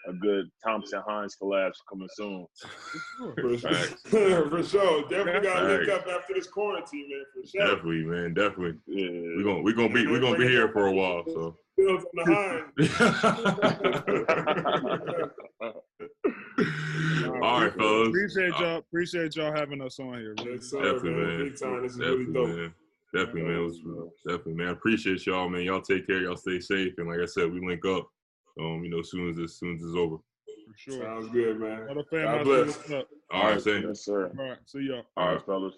a 0.07 0.13
good 0.13 0.49
Thompson 0.63 1.01
Hines 1.07 1.35
collapse 1.35 1.79
coming 1.87 2.07
soon. 2.13 2.45
For, 3.35 3.57
Facts. 3.57 4.01
for 4.09 4.63
sure. 4.63 5.03
Definitely 5.03 5.47
got 5.47 5.59
to 5.59 5.67
link 5.67 5.89
Facts. 5.89 6.07
up 6.07 6.07
after 6.07 6.33
this 6.33 6.47
quarantine, 6.47 7.07
man. 7.09 7.23
For 7.33 7.47
sure. 7.47 7.75
Definitely, 7.75 8.03
man. 8.05 8.33
Definitely. 8.33 8.79
Yeah, 8.87 9.09
We're 9.37 9.43
gonna 9.43 9.61
we're 9.61 9.75
gonna 9.75 9.93
be 9.93 10.07
we're 10.07 10.19
gonna 10.19 10.37
be 10.37 10.47
here 10.47 10.69
for 10.69 10.87
a 10.87 10.91
while. 10.91 11.23
So. 11.27 11.57
Bills 11.81 12.05
on 12.05 12.13
the 12.77 12.85
All 17.41 17.61
right, 17.61 17.73
fellas. 17.75 18.07
Appreciate 18.09 18.49
y'all. 18.59 18.77
Appreciate 18.77 19.35
y'all 19.35 19.53
having 19.53 19.81
us 19.81 19.99
on 19.99 20.13
here. 20.19 20.35
Yes, 20.45 20.69
sir, 20.69 20.81
Definitely, 20.81 21.11
man. 21.11 21.27
man. 21.27 21.43
Big 21.49 21.59
time. 21.59 21.81
This 21.81 21.91
is 21.93 21.97
Definitely, 21.97 22.25
really 22.25 22.33
dope. 22.33 22.49
man. 22.57 22.73
Definitely, 23.13 23.41
man. 23.43 23.63
Was, 23.63 23.79
definitely, 24.27 24.53
man. 24.53 24.67
I 24.67 24.71
appreciate 24.71 25.25
y'all, 25.25 25.49
man. 25.49 25.61
Y'all 25.63 25.81
take 25.81 26.07
care. 26.07 26.21
Y'all 26.21 26.37
stay 26.37 26.59
safe. 26.59 26.93
And 26.97 27.07
like 27.07 27.19
I 27.19 27.25
said, 27.25 27.51
we 27.51 27.65
link 27.65 27.85
up. 27.85 28.07
Um, 28.59 28.83
you 28.83 28.89
know, 28.89 28.99
as 28.99 29.09
soon 29.09 29.29
as 29.29 29.37
this, 29.37 29.51
as 29.51 29.57
soon 29.59 29.75
as 29.75 29.81
it's 29.83 29.95
over. 29.95 30.17
For 30.17 30.77
sure. 30.77 31.03
Sounds 31.03 31.29
good, 31.31 31.59
man. 31.59 31.85
Tell 31.87 31.95
the 31.95 32.03
God 32.11 32.43
bless. 32.43 32.75
see. 32.85 33.01
All 33.31 33.43
right, 33.43 33.61
same. 33.61 33.87
yes, 33.87 34.05
sir. 34.05 34.31
All 34.37 34.49
right. 34.49 34.57
See 34.65 34.87
y'all. 34.89 35.03
All 35.17 35.33
right, 35.35 35.45
fellas. 35.45 35.75